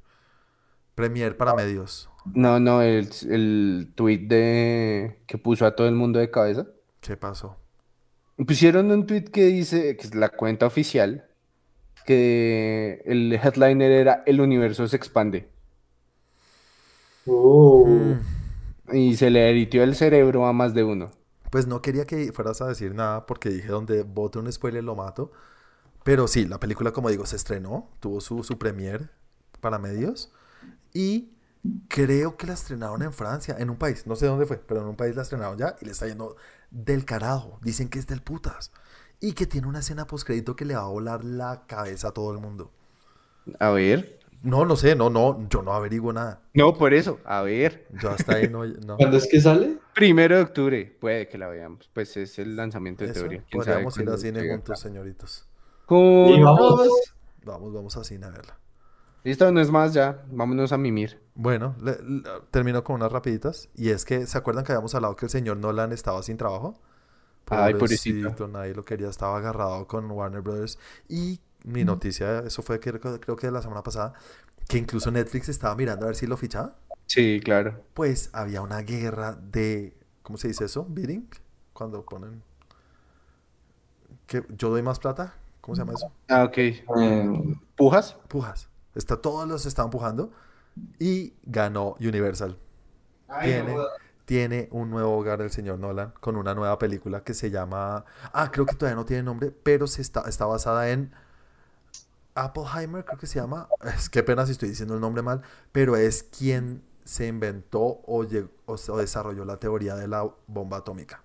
Premier 1.01 1.37
para 1.37 1.55
medios. 1.55 2.09
No, 2.35 2.61
no, 2.61 2.83
el, 2.83 3.09
el 3.31 3.93
tweet 3.95 4.19
de 4.29 5.23
que 5.27 5.39
puso 5.39 5.67
a 5.67 5.75
todo 5.75 5.89
el 5.89 5.95
mundo 5.95 6.19
de 6.19 6.31
cabeza. 6.31 6.67
¿Qué 7.01 7.17
pasó? 7.17 7.57
Pusieron 8.47 8.91
un 8.91 9.07
tweet 9.07 9.25
que 9.27 9.45
dice, 9.47 9.97
que 9.97 10.07
es 10.07 10.15
la 10.15 10.31
cuenta 10.31 10.67
oficial, 10.67 11.29
que 12.07 13.03
el 13.07 13.33
headliner 13.35 13.93
era 13.93 14.23
El 14.27 14.41
universo 14.41 14.89
se 14.89 14.97
expande. 14.97 15.51
Mm, 17.85 18.21
Y 18.93 19.17
se 19.17 19.31
le 19.31 19.51
eritió 19.51 19.83
el 19.83 19.95
cerebro 19.95 20.47
a 20.47 20.53
más 20.53 20.75
de 20.75 20.85
uno. 20.85 21.11
Pues 21.51 21.67
no 21.67 21.83
quería 21.83 22.07
que 22.07 22.33
fueras 22.33 22.61
a 22.61 22.69
decir 22.69 22.95
nada 22.95 23.27
porque 23.27 23.51
dije 23.51 23.69
donde 23.69 24.03
bote 24.03 24.39
un 24.39 24.51
spoiler 24.53 24.85
lo 24.85 24.97
mato. 24.97 25.33
Pero 26.05 26.29
sí, 26.29 26.47
la 26.47 26.61
película, 26.61 26.93
como 26.93 27.11
digo, 27.11 27.27
se 27.27 27.37
estrenó, 27.37 27.91
tuvo 28.01 28.21
su, 28.21 28.45
su 28.45 28.59
premier 28.59 29.11
para 29.61 29.79
medios. 29.79 30.33
Y 30.93 31.31
creo 31.89 32.37
que 32.37 32.47
la 32.47 32.55
estrenaron 32.55 33.03
en 33.03 33.13
Francia, 33.13 33.57
en 33.59 33.71
un 33.71 33.77
país, 33.77 34.07
no 34.07 34.17
sé 34.17 34.27
dónde 34.27 34.47
fue, 34.47 34.57
pero 34.59 34.81
en 34.81 34.87
un 34.87 34.97
país 34.97 35.15
la 35.15 35.23
estrenaron 35.23 35.59
ya 35.59 35.77
y 35.81 35.85
le 35.85 35.93
está 35.93 36.07
yendo 36.07 36.37
del 36.71 37.05
carajo. 37.05 37.59
Dicen 37.63 37.89
que 37.89 37.99
es 37.99 38.07
del 38.07 38.23
putas. 38.23 38.73
Y 39.21 39.33
que 39.33 39.47
tiene 39.47 39.67
una 39.67 39.81
escena 39.81 40.07
postcrédito 40.07 40.57
que 40.57 40.65
le 40.65 40.75
va 40.75 40.83
a 40.83 40.89
volar 40.89 41.25
la 41.25 41.67
cabeza 41.67 42.09
a 42.09 42.13
todo 42.13 42.33
el 42.33 42.39
mundo. 42.39 42.73
A 43.59 43.71
ver. 43.71 44.19
No, 44.43 44.65
no 44.65 44.75
sé, 44.75 44.97
no, 44.97 45.11
no, 45.11 45.47
yo 45.51 45.61
no 45.61 45.75
averiguo 45.75 46.15
nada. 46.15 46.41
No, 46.55 46.73
por 46.73 46.95
eso. 46.95 47.19
A 47.25 47.43
ver. 47.43 47.87
Yo 48.01 48.09
hasta 48.09 48.37
ahí 48.37 48.49
no. 48.49 48.65
no. 48.65 48.97
¿Cuándo 48.97 49.19
es 49.19 49.29
que 49.31 49.39
sale? 49.39 49.77
Primero 49.95 50.37
de 50.37 50.43
octubre, 50.43 50.97
puede 50.99 51.29
que 51.29 51.37
la 51.37 51.49
veamos. 51.49 51.91
Pues 51.93 52.17
es 52.17 52.39
el 52.39 52.57
lanzamiento 52.57 53.05
de 53.05 53.11
Eso, 53.11 53.21
teoría. 53.21 53.45
¿Quién 53.51 53.63
sabe 53.63 53.85
podríamos 53.85 53.99
ir 53.99 54.09
al 54.09 54.19
cine 54.19 54.51
juntos, 54.51 54.81
señoritos. 54.81 55.47
Y 55.91 56.41
vamos. 56.41 56.89
Vamos, 57.45 57.73
vamos 57.75 57.97
al 57.99 58.05
cine 58.07 58.27
a 58.27 58.31
verla. 58.31 58.59
Listo, 59.25 59.51
no 59.53 59.61
es 59.61 59.71
más 59.71 59.95
ya. 59.95 60.25
Vámonos 60.31 60.73
a 60.73 60.79
mimir. 60.79 61.19
Bueno, 61.35 61.75
le- 61.81 61.99
le- 62.03 62.23
termino 62.51 62.85
con 62.85 62.97
unas 62.97 63.13
rapiditas. 63.13 63.69
Y 63.75 63.91
es 63.91 64.05
que, 64.05 64.27
¿se 64.27 64.37
acuerdan 64.39 64.65
que 64.65 64.73
habíamos 64.73 64.95
hablado 64.95 65.17
que 65.17 65.27
el 65.27 65.31
señor 65.31 65.57
Nolan 65.57 65.93
estaba 65.93 66.23
sin 66.23 66.37
trabajo? 66.37 66.79
Ay, 67.49 67.75
pobrecito. 67.75 68.49
Nadie 68.49 68.75
lo 68.75 68.85
quería, 68.85 69.09
estaba 69.09 69.39
agarrado 69.39 69.87
con 69.87 70.11
Warner 70.11 70.41
Brothers. 70.43 70.79
Y 71.09 71.41
mi 71.65 71.85
noticia, 71.85 72.41
eso 72.41 72.63
fue 72.63 72.81
que, 72.81 72.93
creo 73.01 73.37
que 73.37 73.51
la 73.51 73.63
semana 73.63 73.83
pasada, 73.83 74.15
que 74.69 74.79
incluso 74.79 75.11
Netflix 75.11 75.49
estaba 75.49 75.75
mirando 75.77 76.07
a 76.07 76.09
ver 76.09 76.17
si 76.17 76.27
lo 76.27 76.37
fichaba. 76.37 76.77
Sí, 77.07 77.41
claro. 77.45 77.85
Pues 77.95 78.31
había 78.33 78.63
una 78.63 78.79
guerra 78.83 79.35
de, 79.35 79.97
¿cómo 80.23 80.39
se 80.39 80.49
dice 80.49 80.65
eso? 80.65 80.87
Bidding, 80.89 81.29
cuando 81.73 82.05
ponen 82.05 82.43
que 84.27 84.45
yo 84.57 84.71
doy 84.71 84.83
más 84.83 84.99
plata, 84.99 85.35
¿cómo 85.61 85.75
se 85.75 85.83
llama 85.83 85.95
eso? 85.95 86.11
Ah, 86.29 86.45
ok. 86.45 86.59
Eh, 86.59 86.85
¿Pujas? 87.77 88.17
Pujas. 88.29 88.70
Está, 88.95 89.17
todos 89.21 89.47
los 89.49 89.67
estaban 89.67 89.91
pujando 89.91 90.33
y 90.99 91.35
ganó 91.43 91.97
Universal. 92.01 92.59
Tiene, 93.43 93.77
tiene 94.25 94.69
un 94.73 94.91
nuevo 94.91 95.17
hogar 95.17 95.41
el 95.41 95.51
señor 95.51 95.79
Nolan 95.79 96.13
con 96.21 96.37
una 96.37 96.55
nueva 96.55 96.79
película 96.79 97.23
que 97.23 97.35
se 97.35 97.51
llama. 97.51 98.05
Ah, 98.33 98.51
creo 98.51 98.67
que 98.67 98.75
todavía 98.75 98.97
no 98.97 99.05
tiene 99.05 99.23
nombre, 99.23 99.51
pero 99.51 99.87
se 99.87 100.03
está, 100.03 100.23
está 100.29 100.47
basada 100.47 100.91
en 100.91 101.13
Appleheimer, 102.35 103.05
creo 103.05 103.19
que 103.19 103.27
se 103.27 103.41
llama. 103.41 103.69
Es 103.97 104.09
que 104.09 104.23
pena 104.23 104.47
si 104.47 104.53
estoy 104.53 104.69
diciendo 104.69 104.95
el 104.95 105.01
nombre 105.01 105.23
mal, 105.23 105.43
pero 105.73 105.97
es 105.97 106.23
quien 106.23 106.83
se 107.05 107.27
inventó 107.27 107.81
o, 108.07 108.25
lleg- 108.25 108.51
o 108.67 108.77
se- 108.77 108.93
o 108.93 108.97
desarrolló 108.97 109.45
la 109.45 109.57
teoría 109.59 109.97
de 109.97 110.07
la 110.09 110.29
bomba 110.47 110.79
atómica. 110.79 111.23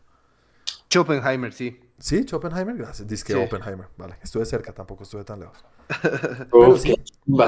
Schopenheimer, 0.92 1.54
sí. 1.54 1.80
¿Sí? 1.98 2.26
¿Oppenheimer? 2.34 2.76
Gracias. 2.76 3.08
Dice 3.08 3.24
que 3.26 3.34
Sí. 3.34 3.40
Oppenheimer. 3.40 3.88
Vale, 3.98 4.18
estuve 4.22 4.46
cerca, 4.46 4.74
tampoco 4.74 5.04
estuve 5.04 5.24
tan 5.24 5.40
lejos. 5.40 5.64
uf, 6.52 6.82
sí. 6.82 6.96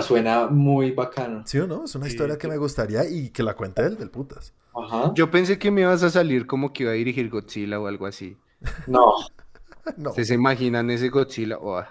suena 0.01 0.47
muy 0.47 0.91
bacano. 0.91 1.43
¿Sí 1.45 1.59
o 1.59 1.67
no? 1.67 1.83
Es 1.85 1.95
una 1.95 2.05
Sí, 2.05 2.11
historia 2.11 2.37
que 2.37 2.47
me 2.47 2.57
gustaría 2.57 3.07
y 3.09 3.29
que 3.29 3.43
la 3.43 3.55
cuente 3.55 3.85
él, 3.85 3.97
del 3.97 4.09
putas. 4.09 4.53
Ajá. 4.73 5.11
Yo 5.15 5.29
pensé 5.31 5.57
que 5.59 5.71
me 5.71 5.81
ibas 5.81 6.03
a 6.03 6.09
salir 6.09 6.47
como 6.47 6.71
que 6.71 6.83
iba 6.83 6.91
a 6.91 6.95
dirigir 6.95 7.29
Godzilla 7.29 7.79
o 7.79 7.87
algo 7.87 8.05
así. 8.05 8.37
No, 8.87 9.13
No, 9.97 10.09
¿Ustedes 10.09 10.29
se 10.29 10.33
imaginan 10.35 10.89
ese 10.89 11.09
Godzilla? 11.09 11.57
Oh, 11.59 11.81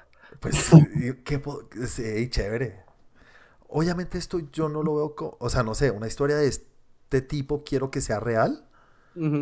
pues, 0.40 0.70
qué 1.24 1.42
sí, 1.86 2.28
chévere. 2.30 2.84
Obviamente 3.68 4.18
esto 4.18 4.38
yo 4.52 4.68
no 4.68 4.82
lo 4.82 4.96
veo 4.96 5.14
como, 5.14 5.36
o 5.40 5.48
sea, 5.48 5.62
no 5.62 5.74
sé, 5.74 5.90
una 5.90 6.06
historia 6.06 6.36
de 6.36 6.46
este 6.46 7.20
tipo 7.22 7.64
quiero 7.64 7.90
que 7.90 8.00
sea 8.00 8.20
real, 8.20 8.68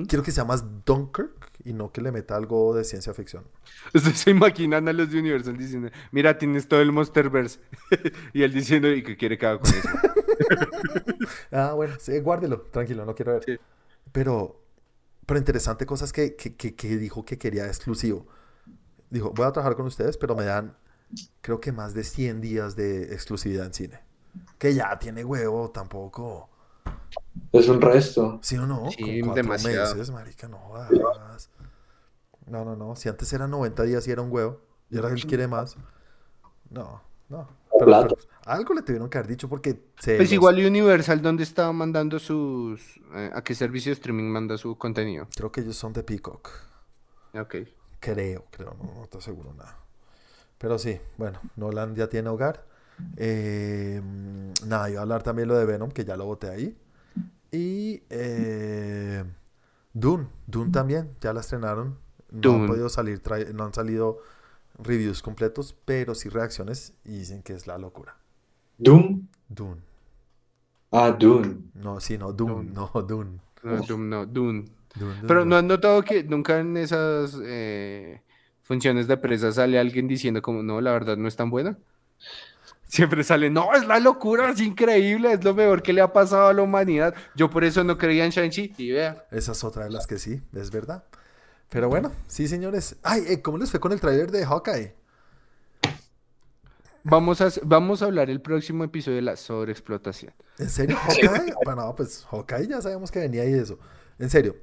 quiero 0.09 0.23
que 0.23 0.31
sea 0.31 0.45
más 0.45 0.65
Dunkirk 0.85 1.51
y 1.65 1.73
no 1.73 1.91
que 1.91 2.01
le 2.01 2.13
meta 2.13 2.37
algo 2.37 2.75
de 2.75 2.85
ciencia 2.85 3.13
ficción. 3.15 3.45
Ustedes 3.95 4.19
se 4.19 4.31
imaginan 4.31 4.89
a 4.89 4.93
los 4.93 5.11
de 5.11 5.19
Universal 5.19 5.57
diciendo, 5.57 5.91
mira, 6.13 6.39
tienes 6.39 6.69
todo 6.69 6.81
el 6.81 6.93
Monsterverse. 6.93 7.61
y 8.33 8.43
él 8.43 8.53
diciendo, 8.53 8.91
¿y 8.91 9.03
qué 9.03 9.17
quiere 9.17 9.39
que 9.39 9.47
haga 9.47 9.61
con 9.61 9.71
eso? 9.71 9.89
Ah, 11.53 11.73
bueno, 11.75 11.95
sí, 12.01 12.19
guárdelo, 12.19 12.63
tranquilo, 12.63 13.05
no 13.07 13.15
quiero 13.15 13.35
ver. 13.35 13.45
Sí. 13.45 13.57
Pero, 14.13 14.61
pero 15.25 15.39
interesante 15.39 15.87
cosas 15.87 16.13
que, 16.13 16.35
que, 16.35 16.55
que, 16.57 16.75
que 16.75 16.97
dijo 16.97 17.25
que 17.25 17.39
quería 17.39 17.67
exclusivo. 17.67 18.27
Dijo, 19.09 19.31
voy 19.31 19.47
a 19.47 19.53
trabajar 19.53 19.77
con 19.77 19.87
ustedes, 19.87 20.17
pero 20.19 20.35
me 20.35 20.45
dan, 20.45 20.77
creo 21.41 21.61
que 21.61 21.73
más 21.73 21.95
de 21.95 22.05
100 22.05 22.41
días 22.41 22.77
de 22.77 23.15
exclusividad 23.15 23.67
en 23.67 23.75
cine. 23.75 24.01
Que 24.59 24.75
ya 24.75 24.99
tiene 24.99 25.25
huevo, 25.25 25.71
tampoco. 25.71 26.51
Es 27.53 27.69
un 27.69 27.81
resto. 27.81 28.39
¿Sí 28.43 28.57
o 28.57 28.67
no? 28.67 28.91
Sí, 28.91 29.03
Con 29.03 29.21
cuatro 29.21 29.35
demasiado. 29.43 29.95
meses, 29.95 30.11
marica, 30.11 30.49
no 30.49 30.59
jodas. 30.59 31.51
No, 32.47 32.65
no, 32.65 32.77
no. 32.77 32.97
Si 32.97 33.09
antes 33.09 33.33
eran 33.33 33.51
90 33.51 33.83
días 33.85 34.07
y 34.07 34.11
era 34.11 34.23
un 34.23 34.31
huevo, 34.31 34.61
y 34.91 34.97
ahora 34.97 35.11
él 35.11 35.25
quiere 35.27 35.49
más. 35.49 35.77
No, 36.71 37.01
no. 37.29 37.49
Pero, 37.79 38.09
algo 38.47 38.75
le 38.75 38.83
tuvieron 38.83 39.09
que 39.09 39.19
haber 39.19 39.29
dicho 39.29 39.49
porque 39.49 39.73
se 39.99 40.17
Pues 40.17 40.29
los- 40.29 40.33
igual 40.33 40.65
Universal, 40.65 41.21
¿dónde 41.23 41.43
estaba 41.43 41.73
mandando 41.73 42.19
sus... 42.19 43.01
eh, 43.15 43.31
¿A 43.35 43.43
qué 43.43 43.55
servicio 43.55 43.91
de 43.91 43.95
streaming 43.95 44.31
manda 44.31 44.57
su 44.59 44.77
contenido? 44.77 45.27
Creo 45.35 45.51
que 45.51 45.63
ellos 45.63 45.77
son 45.77 45.93
de 45.93 46.03
Peacock. 46.05 46.49
Ok. 47.35 47.57
Creo, 47.99 48.45
creo, 48.51 48.77
no, 48.79 48.95
no 48.95 49.05
estoy 49.05 49.23
seguro 49.23 49.53
nada. 49.55 49.79
Pero 50.59 50.79
sí, 50.79 51.01
bueno, 51.17 51.41
Nolan 51.57 51.97
ya 51.97 52.09
tiene 52.09 52.29
hogar. 52.29 52.65
Eh, 53.17 54.01
nada, 54.67 54.91
iba 54.91 55.01
a 55.01 55.03
hablar 55.03 55.23
también 55.23 55.49
lo 55.49 55.57
de 55.57 55.65
Venom, 55.65 55.91
que 55.91 56.05
ya 56.05 56.17
lo 56.17 56.27
boté 56.27 56.49
ahí. 56.51 56.77
Y 57.53 58.03
eh, 58.11 59.25
Dune, 59.93 60.29
Dune 60.47 60.71
también, 60.71 61.11
ya 61.21 61.33
la 61.33 61.41
estrenaron. 61.41 61.99
No 62.31 62.55
han 62.55 62.63
Dune. 62.63 62.67
podido 62.67 62.89
salir, 62.89 63.23
no 63.55 63.65
han 63.65 63.75
salido 63.75 64.19
reviews 64.79 65.23
completos, 65.23 65.77
pero 65.85 66.15
sí 66.15 66.29
reacciones 66.29 66.95
y 67.05 67.19
dicen 67.19 67.43
que 67.43 67.55
es 67.55 67.67
la 67.67 67.79
locura. 67.79 68.17
Doom. 68.79 69.29
Dune. 69.49 69.83
Ah, 70.91 71.11
Dune. 71.13 71.59
No, 71.75 72.01
sí, 72.01 72.19
no, 72.19 72.33
Dune, 72.33 72.65
Dune. 72.65 72.73
no, 72.73 72.91
Dune. 73.03 73.41
No, 73.63 73.83
Doom, 73.83 74.09
no, 74.09 74.27
Dune. 74.27 74.65
Dune, 74.95 75.21
Dune, 75.21 75.23
Pero 75.27 75.45
Dune. 75.45 75.51
¿no 75.51 75.57
han 75.57 75.67
notado 75.67 76.03
que 76.03 76.23
nunca 76.25 76.61
en 76.61 76.77
esas 76.77 77.37
eh, 77.43 78.23
funciones 78.63 79.07
de 79.09 79.17
prensa 79.17 79.53
sale 79.53 79.79
alguien 79.79 80.07
diciendo 80.09 80.43
como, 80.43 80.63
no, 80.63 80.81
la 80.81 80.93
verdad 80.93 81.17
no 81.17 81.29
es 81.29 81.37
tan 81.37 81.51
buena? 81.51 81.79
Siempre 82.87 83.25
sale, 83.25 83.51
no, 83.51 83.75
es 83.75 83.87
la 83.87 83.99
locura, 83.99 84.51
es 84.51 84.61
increíble, 84.61 85.33
es 85.33 85.43
lo 85.43 85.55
mejor 85.55 85.83
que 85.83 85.93
le 85.93 86.01
ha 86.01 86.13
pasado 86.13 86.49
a 86.49 86.53
la 86.53 86.63
humanidad. 86.63 87.15
Yo 87.35 87.51
por 87.51 87.65
eso 87.65 87.83
no 87.83 87.99
creía 87.99 88.25
en 88.25 88.31
Shang-Chi 88.31 88.75
y 88.79 88.93
vea. 88.93 89.27
Esa 89.31 89.53
es 89.53 89.65
otra 89.65 89.85
de 89.85 89.91
las 89.91 90.07
que 90.07 90.19
sí, 90.19 90.41
es 90.53 90.71
verdad. 90.71 91.05
Pero 91.71 91.89
bueno, 91.89 92.13
sí, 92.29 92.47
señores. 92.47 92.97
Ay, 93.03 93.25
eh, 93.27 93.43
¿cómo 93.43 93.59
les 93.59 93.71
fue 93.71 93.81
con 93.81 93.93
el 93.93 94.01
tráiler 94.01 94.31
de 94.31 94.47
Hawkeye? 94.47 94.95
Vamos 97.03 97.41
a, 97.41 97.49
vamos 97.65 98.01
a 98.01 98.07
hablar 98.07 98.31
el 98.31 98.41
próximo 98.41 98.85
episodio 98.85 99.17
de 99.17 99.23
la 99.23 99.37
sobreexplotación. 99.37 100.33
¿En 100.59 100.71
serio? 100.71 100.97
¿Hawkeye? 101.03 101.53
Bueno, 101.65 101.95
pues 101.97 102.25
Hawkeye 102.31 102.69
ya 102.69 102.81
sabemos 102.81 103.11
que 103.11 103.19
venía 103.19 103.43
ahí 103.43 103.51
de 103.51 103.63
eso. 103.63 103.79
En 104.19 104.31
serio. 104.31 104.57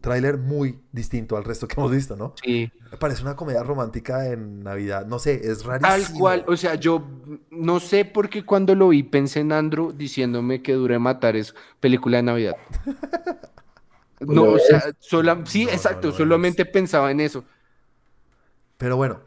Tráiler 0.00 0.38
muy 0.38 0.80
distinto 0.92 1.36
al 1.36 1.44
resto 1.44 1.68
que 1.68 1.74
hemos 1.78 1.90
visto, 1.90 2.16
¿no? 2.16 2.34
Sí. 2.42 2.72
Parece 2.98 3.22
una 3.22 3.36
comedia 3.36 3.62
romántica 3.62 4.26
en 4.28 4.62
Navidad. 4.62 5.04
No 5.06 5.18
sé, 5.18 5.34
es 5.50 5.62
Tal 5.62 5.80
rarísimo. 5.80 6.18
cual, 6.20 6.44
o 6.48 6.56
sea, 6.56 6.74
yo 6.76 7.06
no 7.50 7.80
sé 7.80 8.06
por 8.06 8.30
qué 8.30 8.44
cuando 8.44 8.74
lo 8.74 8.88
vi 8.88 9.02
pensé 9.02 9.40
en 9.40 9.52
Andrew 9.52 9.92
diciéndome 9.92 10.62
que 10.62 10.72
Dure 10.72 10.98
Matar 10.98 11.36
es 11.36 11.54
película 11.80 12.16
de 12.18 12.22
Navidad. 12.22 12.56
No, 14.20 14.42
o 14.42 14.58
sea, 14.58 14.78
es. 14.80 14.94
sola- 14.98 15.40
sí, 15.46 15.64
No, 15.64 15.70
exacto, 15.70 16.12
solamente 16.12 16.66
pensaba 16.66 17.10
en 17.10 17.20
eso. 17.20 17.42
Pero 18.76 18.96
bueno, 18.98 19.20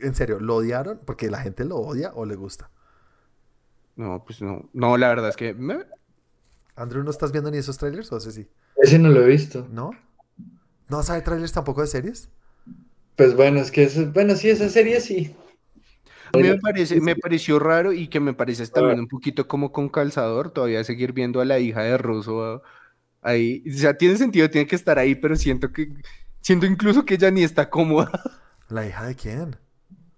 en 0.00 0.14
serio, 0.14 0.38
¿lo 0.38 0.54
odiaron? 0.54 1.00
Porque 1.04 1.28
la 1.28 1.38
gente 1.40 1.64
lo 1.64 1.78
odia 1.78 2.12
o 2.14 2.24
le 2.24 2.36
gusta. 2.36 2.70
No, 3.96 4.22
pues 4.24 4.40
no, 4.40 4.68
no, 4.72 4.96
la 4.96 5.08
verdad 5.08 5.28
es 5.30 5.36
que 5.36 5.54
me- 5.54 5.84
Andrew, 6.74 7.02
¿no 7.04 7.10
estás 7.10 7.32
viendo 7.32 7.50
ni 7.50 7.58
esos 7.58 7.78
trailers 7.78 8.10
o 8.12 8.16
ese 8.16 8.32
sí? 8.32 8.48
Ese 8.76 8.98
no 8.98 9.10
lo 9.10 9.22
he 9.22 9.26
visto. 9.26 9.68
¿No? 9.70 9.90
¿No 10.88 11.02
ver 11.02 11.24
trailers 11.24 11.52
tampoco 11.52 11.80
de 11.80 11.86
series? 11.86 12.28
Pues 13.16 13.34
bueno, 13.34 13.60
es 13.60 13.70
que 13.70 13.84
eso, 13.84 14.10
bueno, 14.12 14.34
sí, 14.36 14.50
esa 14.50 14.68
serie 14.68 15.00
sí. 15.00 15.34
a 16.32 16.38
mí 16.38 16.44
me 16.44 16.58
parece, 16.58 17.00
me 17.00 17.14
pareció 17.16 17.58
raro 17.58 17.92
y 17.92 18.08
que 18.08 18.20
me 18.20 18.34
parece 18.34 18.66
también 18.66 19.00
un 19.00 19.08
poquito 19.08 19.46
como 19.46 19.72
con 19.72 19.88
calzador 19.88 20.50
todavía 20.50 20.82
seguir 20.84 21.12
viendo 21.12 21.40
a 21.40 21.44
la 21.44 21.58
hija 21.58 21.82
de 21.82 21.98
Russo 21.98 22.62
ahí. 23.20 23.62
O 23.68 23.78
sea, 23.78 23.96
tiene 23.96 24.16
sentido, 24.16 24.50
tiene 24.50 24.66
que 24.66 24.76
estar 24.76 24.98
ahí, 24.98 25.14
pero 25.14 25.36
siento 25.36 25.72
que, 25.72 25.92
siento 26.40 26.66
incluso 26.66 27.04
que 27.04 27.14
ella 27.14 27.30
ni 27.30 27.42
está 27.42 27.70
cómoda. 27.70 28.10
¿La 28.68 28.86
hija 28.86 29.06
de 29.06 29.14
quién? 29.14 29.56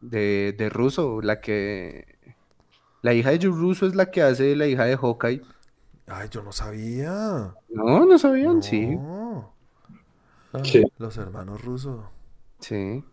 De, 0.01 0.55
de 0.57 0.69
Russo, 0.71 1.21
la 1.21 1.41
que. 1.41 2.19
La 3.03 3.13
hija 3.13 3.31
de 3.31 3.39
Russo 3.47 3.87
es 3.87 3.95
la 3.95 4.11
que 4.11 4.23
hace 4.23 4.57
la 4.57 4.67
hija 4.67 4.85
de 4.85 4.97
Hawkeye. 4.97 5.43
Ay, 6.07 6.29
yo 6.31 6.43
no 6.43 6.53
sabía. 6.53 7.55
No, 7.71 8.05
no 8.07 8.19
sabían, 8.19 8.63
sí. 8.63 8.99
Los 10.99 11.17
hermanos 11.17 11.65
rusos. 11.65 12.05
Sí. 12.61 13.05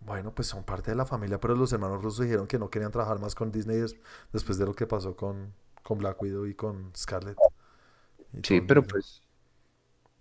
Bueno, 0.00 0.34
pues 0.34 0.48
son 0.48 0.64
parte 0.64 0.90
de 0.90 0.96
la 0.96 1.06
familia, 1.06 1.40
pero 1.40 1.54
los 1.54 1.72
hermanos 1.72 2.02
rusos 2.02 2.24
dijeron 2.26 2.46
que 2.46 2.58
no 2.58 2.68
querían 2.70 2.92
trabajar 2.92 3.18
más 3.20 3.34
con 3.34 3.50
Disney 3.50 3.78
des- 3.78 3.96
después 4.32 4.58
de 4.58 4.66
lo 4.66 4.74
que 4.74 4.86
pasó 4.86 5.16
con, 5.16 5.54
con 5.82 5.98
Black 5.98 6.20
Widow 6.20 6.46
y 6.46 6.54
con 6.54 6.90
Scarlett. 6.94 7.38
Y 8.34 8.40
Sí, 8.42 8.58
con- 8.58 8.66
pero 8.66 8.82
pues. 8.82 9.22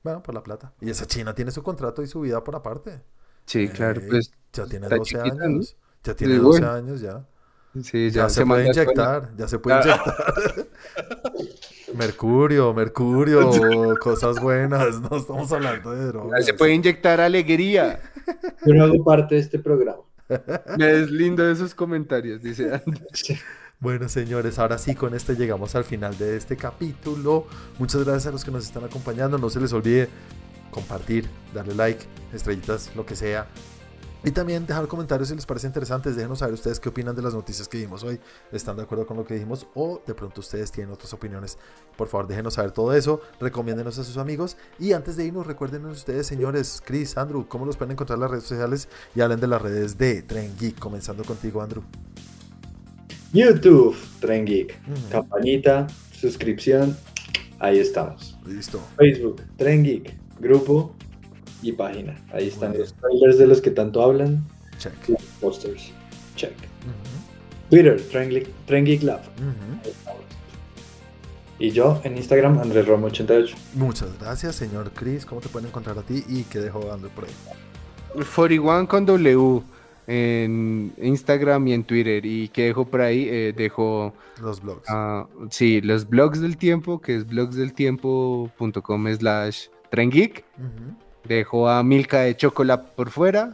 Bueno, 0.03 0.23
por 0.23 0.33
la 0.35 0.43
plata. 0.43 0.73
Y 0.81 0.89
esa 0.89 1.05
china 1.05 1.33
tiene 1.35 1.51
su 1.51 1.63
contrato 1.63 2.01
y 2.01 2.07
su 2.07 2.21
vida 2.21 2.43
por 2.43 2.55
aparte. 2.55 3.03
Sí, 3.45 3.67
claro, 3.69 4.01
pues. 4.09 4.31
Ya 4.53 4.65
tiene 4.65 4.85
está 4.85 4.97
12 4.97 5.17
chiquita, 5.17 5.35
¿no? 5.35 5.43
años. 5.43 5.77
Ya 6.03 6.15
tiene 6.15 6.33
Sí, 6.35 6.39
12 6.39 6.59
bueno. 6.61 6.75
años 6.75 7.01
ya. 7.01 7.25
Sí, 7.81 8.11
Ya, 8.11 8.23
ya, 8.23 8.29
se, 8.29 8.45
puede 8.45 8.67
inyectar, 8.67 9.31
ya 9.35 9.47
se 9.47 9.57
puede 9.59 9.77
Ah. 9.77 9.81
inyectar. 9.83 10.67
mercurio, 11.95 12.73
mercurio, 12.73 13.95
cosas 13.99 14.39
buenas. 14.39 14.99
No 15.01 15.17
estamos 15.17 15.51
hablando 15.51 15.91
de 15.91 16.01
Ya 16.01 16.07
drogas. 16.07 16.45
se 16.45 16.53
puede 16.53 16.73
inyectar 16.73 17.19
alegría. 17.21 17.99
Yo 18.65 18.73
no 18.73 18.83
hago 18.83 19.03
parte 19.03 19.35
de 19.35 19.41
este 19.41 19.59
programa. 19.59 20.01
Me 20.77 20.85
deslindo 20.85 21.43
de 21.43 21.53
esos 21.53 21.75
comentarios, 21.75 22.41
dice 22.41 22.73
Andrés. 22.73 23.39
Bueno, 23.79 24.07
señores, 24.07 24.59
ahora 24.59 24.77
sí, 24.77 24.95
con 24.95 25.13
este 25.13 25.35
llegamos 25.35 25.75
al 25.75 25.83
final 25.83 26.17
de 26.17 26.37
este 26.37 26.55
capítulo. 26.55 27.47
Muchas 27.79 28.05
gracias 28.05 28.27
a 28.27 28.31
los 28.31 28.45
que 28.45 28.51
nos 28.51 28.63
están 28.63 28.85
acompañando. 28.85 29.37
No 29.37 29.49
se 29.49 29.59
les 29.59 29.73
olvide 29.73 30.07
compartir, 30.71 31.27
darle 31.53 31.75
like, 31.75 32.05
estrellitas, 32.33 32.95
lo 32.95 33.05
que 33.05 33.17
sea. 33.17 33.45
Y 34.25 34.31
también 34.31 34.65
dejar 34.65 34.87
comentarios 34.87 35.27
si 35.27 35.35
les 35.35 35.45
parece 35.45 35.67
interesantes. 35.67 36.15
Déjenos 36.15 36.39
saber 36.39 36.53
ustedes 36.53 36.79
qué 36.79 36.89
opinan 36.89 37.13
de 37.15 37.21
las 37.21 37.33
noticias 37.33 37.67
que 37.67 37.77
dijimos 37.77 38.03
hoy. 38.03 38.19
¿Están 38.53 38.77
de 38.77 38.83
acuerdo 38.83 39.05
con 39.05 39.17
lo 39.17 39.25
que 39.25 39.33
dijimos? 39.33 39.67
O 39.75 40.01
de 40.05 40.13
pronto 40.13 40.39
ustedes 40.39 40.71
tienen 40.71 40.93
otras 40.93 41.13
opiniones. 41.13 41.57
Por 41.97 42.07
favor, 42.07 42.27
déjenos 42.27 42.53
saber 42.53 42.71
todo 42.71 42.93
eso. 42.93 43.19
Recomiéndenos 43.41 43.99
a 43.99 44.03
sus 44.03 44.15
amigos. 44.17 44.55
Y 44.79 44.93
antes 44.93 45.17
de 45.17 45.25
irnos, 45.25 45.45
recuerden 45.45 45.85
ustedes, 45.87 46.25
señores, 46.25 46.81
Chris, 46.85 47.17
Andrew, 47.17 47.45
cómo 47.47 47.65
los 47.65 47.75
pueden 47.75 47.91
encontrar 47.91 48.15
en 48.15 48.21
las 48.21 48.31
redes 48.31 48.45
sociales. 48.45 48.87
Y 49.13 49.19
hablen 49.19 49.41
de 49.41 49.47
las 49.47 49.61
redes 49.61 49.97
de 49.97 50.21
Tren 50.21 50.55
Geek. 50.57 50.79
Comenzando 50.79 51.25
contigo, 51.25 51.61
Andrew. 51.61 51.83
YouTube, 53.33 53.97
Tren 54.21 54.45
Geek. 54.45 54.79
Campanita, 55.09 55.87
suscripción. 56.13 56.95
Ahí 57.59 57.79
estamos. 57.79 58.37
Listo. 58.45 58.79
Facebook, 58.95 59.41
Tren 59.57 59.83
Geek. 59.83 60.15
Grupo 60.39 60.95
y 61.63 61.71
página. 61.71 62.15
Ahí 62.31 62.47
están 62.49 62.71
Muy 62.71 62.79
los 62.79 62.93
trailers 62.93 63.37
de 63.37 63.47
los 63.47 63.61
que 63.61 63.71
tanto 63.71 64.01
hablan. 64.03 64.43
Check. 64.77 64.93
los 65.07 65.21
Posters. 65.41 65.91
Check. 66.35 66.51
Ujú, 66.51 67.69
Twitter, 67.69 68.01
Tren 68.11 68.29
Geek, 68.29 68.47
Tren 68.65 68.85
Geek 68.85 69.03
Lab. 69.03 69.21
Y 71.59 71.69
yo 71.71 72.01
en 72.03 72.17
Instagram, 72.17 72.59
Andrés 72.59 72.87
Romo 72.87 73.07
88. 73.07 73.55
Muchas 73.75 74.09
gracias, 74.19 74.55
señor 74.55 74.91
Chris. 74.93 75.25
¿Cómo 75.25 75.39
te 75.41 75.49
pueden 75.49 75.69
encontrar 75.69 75.97
a 75.97 76.01
ti 76.01 76.23
y 76.27 76.43
qué 76.43 76.59
dejó 76.59 76.79
dando 76.85 77.07
por 77.09 77.25
ahí? 77.25 77.31
41 78.13 78.87
con 78.87 79.05
W 79.05 79.61
en 80.07 80.93
Instagram 81.01 81.67
y 81.67 81.73
en 81.73 81.83
Twitter. 81.83 82.25
¿Y 82.25 82.49
qué 82.49 82.65
dejo 82.65 82.85
por 82.85 83.01
ahí? 83.01 83.27
Eh, 83.29 83.53
dejo, 83.55 84.13
Los 84.41 84.61
blogs. 84.61 84.83
ah, 84.89 85.27
sí, 85.51 85.79
los 85.81 86.09
blogs 86.09 86.41
del 86.41 86.57
tiempo, 86.57 86.99
que 86.99 87.15
es 87.15 87.25
blogsdeltiempo.com 87.27 89.07
slash 89.15 89.67
trengeek. 89.89 90.43
Ujú. 90.57 90.95
Dejo 91.25 91.69
a 91.69 91.83
Milka 91.83 92.19
de 92.21 92.35
Chocolate 92.35 92.91
por 92.95 93.09
fuera. 93.09 93.53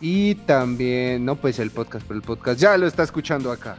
Y 0.00 0.36
también, 0.36 1.24
no, 1.24 1.36
pues 1.36 1.58
el 1.58 1.70
podcast, 1.70 2.04
pero 2.06 2.18
el 2.20 2.24
podcast 2.24 2.60
ya 2.60 2.76
lo 2.76 2.86
está 2.86 3.02
escuchando 3.02 3.50
acá. 3.50 3.76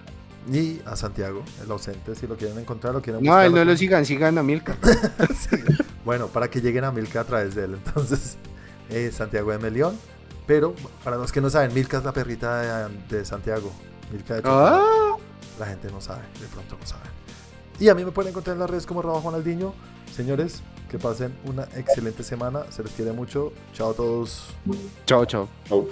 Y 0.52 0.82
a 0.86 0.96
Santiago, 0.96 1.44
el 1.64 1.72
ausente, 1.72 2.16
si 2.16 2.28
lo 2.28 2.36
quieren 2.36 2.58
encontrar 2.60 2.96
o 2.96 3.02
quieren 3.02 3.24
No, 3.24 3.40
él 3.40 3.54
no 3.54 3.64
lo 3.64 3.78
sigan, 3.78 4.06
sigan 4.06 4.38
a 4.38 4.44
Milka. 4.44 4.76
Sí. 5.38 5.58
Bueno, 6.04 6.28
para 6.28 6.50
que 6.50 6.60
lleguen 6.62 6.84
a 6.86 6.92
Milka 6.92 7.22
a 7.22 7.24
través 7.24 7.56
de 7.56 7.66
él. 7.66 7.76
Entonces, 7.76 8.38
eh, 8.90 9.12
Santiago 9.14 9.52
de 9.52 9.60
Melión. 9.60 9.96
Pero 10.48 10.74
para 11.04 11.18
los 11.18 11.32
que 11.32 11.40
no 11.42 11.50
saben, 11.50 11.74
Milka 11.74 12.00
es 12.00 12.04
la 12.04 12.12
perrita 12.12 12.88
de, 12.88 13.18
de 13.18 13.26
Santiago. 13.26 13.72
Milka 14.12 14.36
de 14.36 14.42
chocolate. 14.42 14.82
Ah, 14.84 15.16
La 15.60 15.66
gente 15.68 15.92
no 15.92 16.02
sabe, 16.02 16.24
de 16.40 16.48
pronto 16.48 16.76
no 16.80 16.86
sabe. 16.88 17.04
Y 17.80 17.90
a 17.90 17.96
mí 17.96 18.04
me 18.04 18.12
pueden 18.12 18.32
encontrar 18.32 18.56
en 18.56 18.60
las 18.60 18.70
redes 18.70 18.86
como 18.86 19.02
Rafa 19.02 19.22
Juanaldiño. 19.22 19.74
Señores, 20.14 20.62
que 20.90 21.00
pasen 21.00 21.34
una 21.46 21.64
excelente 21.76 22.24
semana. 22.24 22.64
Se 22.72 22.84
les 22.84 22.92
quiere 22.92 23.14
mucho. 23.14 23.54
Chao 23.74 23.92
a 23.92 23.94
todos. 23.94 24.48
Chao, 25.06 25.26
chao. 25.26 25.48
Oh. 25.70 25.88